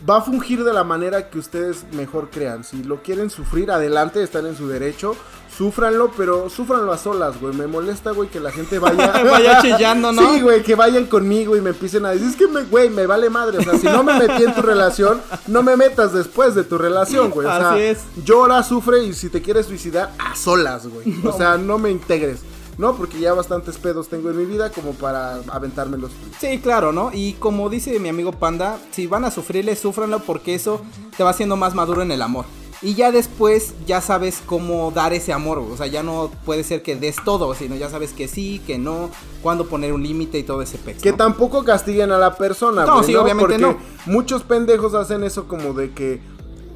va 0.09 0.18
a 0.18 0.20
fungir 0.20 0.64
de 0.64 0.72
la 0.72 0.85
manera 0.85 1.31
que 1.31 1.39
ustedes 1.39 1.85
mejor 1.93 2.31
crean. 2.31 2.64
Si 2.64 2.83
lo 2.83 3.03
quieren 3.03 3.31
sufrir, 3.31 3.70
adelante, 3.70 4.22
están 4.22 4.47
en 4.47 4.57
su 4.57 4.68
derecho. 4.68 5.16
Súfranlo, 5.59 6.13
pero 6.17 6.49
súfranlo 6.49 6.93
a 6.93 6.99
solas, 6.99 7.41
güey. 7.41 7.53
Me 7.53 7.67
molesta, 7.67 8.13
güey, 8.13 8.29
que 8.29 8.39
la 8.39 8.53
gente 8.53 8.79
vaya. 8.79 9.13
Vaya 9.29 9.61
chillando, 9.61 10.13
¿no? 10.13 10.23
Sí, 10.33 10.41
güey, 10.41 10.63
que 10.63 10.77
vayan 10.77 11.07
conmigo 11.07 11.57
y 11.57 11.61
me 11.61 11.71
empiecen 11.71 12.07
a 12.07 12.11
decir, 12.11 12.29
es 12.29 12.37
que, 12.37 12.47
me, 12.47 12.63
güey, 12.63 12.91
me 12.91 13.07
vale 13.07 13.29
madre. 13.29 13.59
O 13.59 13.63
sea, 13.63 13.77
si 13.77 13.87
no 13.87 14.05
me 14.05 14.17
metí 14.17 14.45
en 14.45 14.55
tu 14.55 14.63
relación, 14.63 15.21
no 15.49 15.65
me 15.65 15.77
metas 15.77 16.13
después 16.13 16.55
de 16.55 16.63
tu 16.63 16.79
relación, 16.79 17.31
güey. 17.31 17.49
O 17.49 17.51
sea, 17.51 17.73
Así 17.73 17.81
es. 17.81 17.99
llora, 18.25 18.63
sufre 18.63 19.03
y 19.03 19.13
si 19.15 19.31
te 19.31 19.43
quieres 19.43 19.67
suicidar, 19.67 20.13
a 20.21 20.37
solas, 20.37 20.87
güey. 20.87 21.13
O 21.25 21.33
sea, 21.37 21.57
no 21.57 21.77
me 21.77 21.91
integres. 21.91 22.43
No, 22.77 22.95
porque 22.95 23.19
ya 23.19 23.35
bastantes 23.35 23.77
pedos 23.79 24.07
tengo 24.09 24.31
en 24.31 24.37
mi 24.37 24.45
vida 24.45 24.71
como 24.71 24.93
para 24.93 25.41
aventármelos. 25.49 26.13
Sí, 26.39 26.61
claro, 26.61 26.93
¿no? 26.93 27.11
Y 27.13 27.33
como 27.33 27.69
dice 27.69 27.99
mi 27.99 28.09
amigo 28.09 28.31
Panda, 28.31 28.79
si 28.93 29.09
van 29.09 29.25
a 29.25 29.33
sufrirle, 29.33 29.75
súfranlo 29.75 30.21
porque 30.21 30.55
eso 30.55 30.81
te 31.17 31.25
va 31.25 31.31
haciendo 31.31 31.57
más 31.57 31.75
maduro 31.75 32.03
en 32.03 32.13
el 32.13 32.23
amor. 32.23 32.45
Y 32.81 32.95
ya 32.95 33.11
después 33.11 33.74
ya 33.87 34.01
sabes 34.01 34.41
cómo 34.47 34.93
dar 34.93 35.12
ese 35.12 35.33
amor, 35.33 35.59
o 35.59 35.76
sea, 35.76 35.89
ya 35.89 36.05
no 36.05 36.31
puede 36.45 36.62
ser 36.62 36.83
que 36.83 36.95
des 36.95 37.16
todo, 37.24 37.53
sino 37.55 37.74
ya 37.74 37.91
sabes 37.91 38.12
que 38.12 38.29
sí, 38.29 38.61
que 38.66 38.79
no, 38.79 39.11
cuándo 39.43 39.66
poner 39.66 39.93
un 39.93 40.03
límite 40.05 40.39
y 40.39 40.45
todo 40.45 40.62
ese 40.62 40.79
pex. 40.79 41.03
Que 41.03 41.12
tampoco 41.12 41.64
castiguen 41.64 42.12
a 42.12 42.18
la 42.18 42.37
persona, 42.37 42.85
No, 42.87 43.03
sí, 43.03 43.16
obviamente 43.16 43.59
Porque 43.59 43.59
no. 43.59 43.79
muchos 44.07 44.45
pendejos 44.45 44.95
hacen 44.95 45.24
eso 45.24 45.49
como 45.49 45.72
de 45.72 45.91
que 45.91 46.20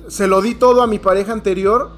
se 0.08 0.26
lo 0.26 0.42
di 0.42 0.56
todo 0.56 0.82
a 0.82 0.88
mi 0.88 0.98
pareja 0.98 1.32
anterior 1.32 1.92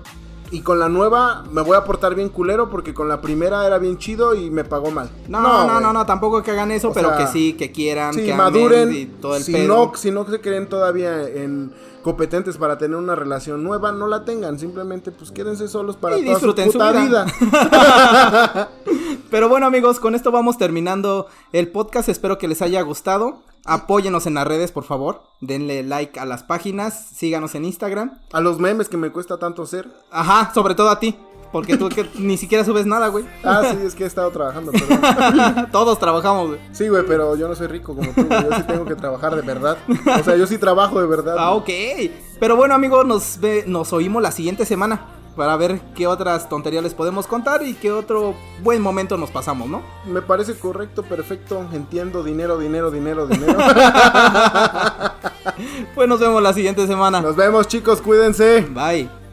y 0.55 0.61
con 0.61 0.78
la 0.78 0.88
nueva 0.88 1.44
me 1.50 1.62
voy 1.62 1.76
a 1.76 1.84
portar 1.84 2.14
bien 2.14 2.28
culero 2.28 2.70
porque 2.70 2.94
con 2.94 3.09
la 3.09 3.20
primera 3.20 3.66
era 3.66 3.78
bien 3.78 3.98
chido 3.98 4.34
y 4.34 4.50
me 4.50 4.62
pagó 4.64 4.90
mal. 4.90 5.11
No, 5.28 5.40
no, 5.42 5.66
no, 5.66 5.80
güey. 5.80 5.92
no, 5.92 6.07
tampoco 6.07 6.42
que 6.42 6.52
hagan 6.52 6.70
eso, 6.70 6.90
O 6.90 6.92
pero 6.92 7.09
sea, 7.09 7.18
que 7.18 7.26
sí, 7.26 7.55
que 7.55 7.72
quieran, 7.72 8.14
Sí, 8.14 8.24
que 8.24 8.34
maduren. 8.34 8.94
y 8.94 9.07
todo 9.07 9.36
el 9.36 9.42
si, 9.42 9.52
pedo. 9.52 9.66
no, 9.86 9.92
si 9.96 10.11
no 10.11 10.24
se 10.26 10.40
creen 10.40 10.68
todavía 10.68 11.22
en 11.28 11.72
competentes 12.02 12.57
para 12.59 12.78
tener 12.78 12.96
una 12.96 13.14
relación 13.14 13.64
nueva, 13.64 13.90
no 13.90 14.07
la 14.07 14.24
tengan. 14.24 14.59
Simplemente 14.59 15.11
pues 15.11 15.30
quédense 15.32 15.66
solos 15.68 15.96
para 15.96 16.16
Y 16.18 16.22
toda 16.22 16.34
disfruten 16.34 16.66
su 16.66 16.78
puta 16.78 16.92
vida. 16.92 17.24
vida. 17.40 18.70
Pero 19.30 19.48
bueno 19.48 19.66
amigos, 19.66 19.98
con 19.98 20.14
esto 20.14 20.30
vamos 20.30 20.59
terminando 20.59 21.26
el 21.52 21.68
podcast, 21.72 22.09
espero 22.09 22.38
que 22.38 22.46
les 22.48 22.62
haya 22.62 22.80
gustado. 22.82 23.42
Apóyenos 23.66 24.26
en 24.26 24.34
las 24.34 24.46
redes, 24.46 24.72
por 24.72 24.84
favor. 24.84 25.22
Denle 25.40 25.82
like 25.82 26.20
a 26.20 26.26
las 26.26 26.42
páginas, 26.42 27.08
síganos 27.14 27.54
en 27.54 27.64
Instagram. 27.64 28.18
a 28.32 28.40
los 28.40 28.58
memes 28.58 28.88
que 28.88 28.96
me 28.96 29.10
cuesta 29.10 29.38
tanto 29.38 29.62
hacer. 29.62 29.88
Ajá, 30.10 30.52
sobre 30.54 30.74
todo 30.74 30.90
a 30.90 31.00
ti, 31.00 31.16
porque 31.50 31.76
tú 31.76 31.88
que 31.88 32.06
ni 32.18 32.36
siquiera 32.36 32.64
subes 32.64 32.84
nada, 32.84 33.08
güey. 33.08 33.24
Ah, 33.42 33.62
sí, 33.70 33.78
es 33.86 33.94
que 33.94 34.04
he 34.04 34.06
estado 34.06 34.30
trabajando, 34.30 34.70
perdón. 34.88 35.68
Todos 35.72 35.98
trabajamos, 35.98 36.48
güey. 36.48 36.60
Sí, 36.72 36.88
güey, 36.88 37.04
pero 37.06 37.36
yo 37.36 37.48
no 37.48 37.54
soy 37.54 37.68
rico 37.68 37.94
como 37.94 38.10
tú, 38.12 38.24
güey. 38.26 38.42
Yo 38.42 38.56
sí 38.56 38.62
tengo 38.64 38.84
que 38.84 38.96
trabajar 38.96 39.34
de 39.34 39.42
verdad. 39.42 39.78
O 39.88 40.22
sea, 40.24 40.36
yo 40.36 40.46
sí 40.46 40.58
trabajo 40.58 41.00
de 41.00 41.06
verdad. 41.06 41.36
Ah, 41.38 41.52
güey. 41.54 42.08
ok. 42.08 42.14
Pero 42.40 42.56
bueno 42.56 42.74
amigos, 42.74 43.06
nos, 43.06 43.38
ve, 43.40 43.64
nos 43.66 43.92
oímos 43.92 44.22
la 44.22 44.32
siguiente 44.32 44.66
semana 44.66 45.06
para 45.37 45.57
ver 45.57 45.80
qué 45.95 46.07
otras 46.07 46.49
tonterías 46.49 46.82
les 46.82 46.95
podemos 46.95 47.26
contar 47.26 47.62
y 47.62 47.74
qué 47.74 47.93
otro 47.93 48.35
buen 48.62 48.80
momento 48.80 49.16
nos 49.16 49.30
pasamos, 49.30 49.68
¿no? 49.68 49.82
Me 50.07 50.22
parece 50.22 50.55
correcto, 50.59 51.03
perfecto. 51.03 51.66
Entiendo, 51.72 52.22
dinero, 52.22 52.59
dinero, 52.59 52.91
dinero, 52.91 53.26
dinero. 53.28 53.59
Pues 55.95 56.09
nos 56.09 56.20
vemos 56.20 56.43
la 56.43 56.53
siguiente 56.53 56.87
semana. 56.87 57.20
Nos 57.20 57.37
vemos, 57.37 57.68
chicos, 57.68 58.01
cuídense. 58.01 58.62
Bye. 58.70 59.23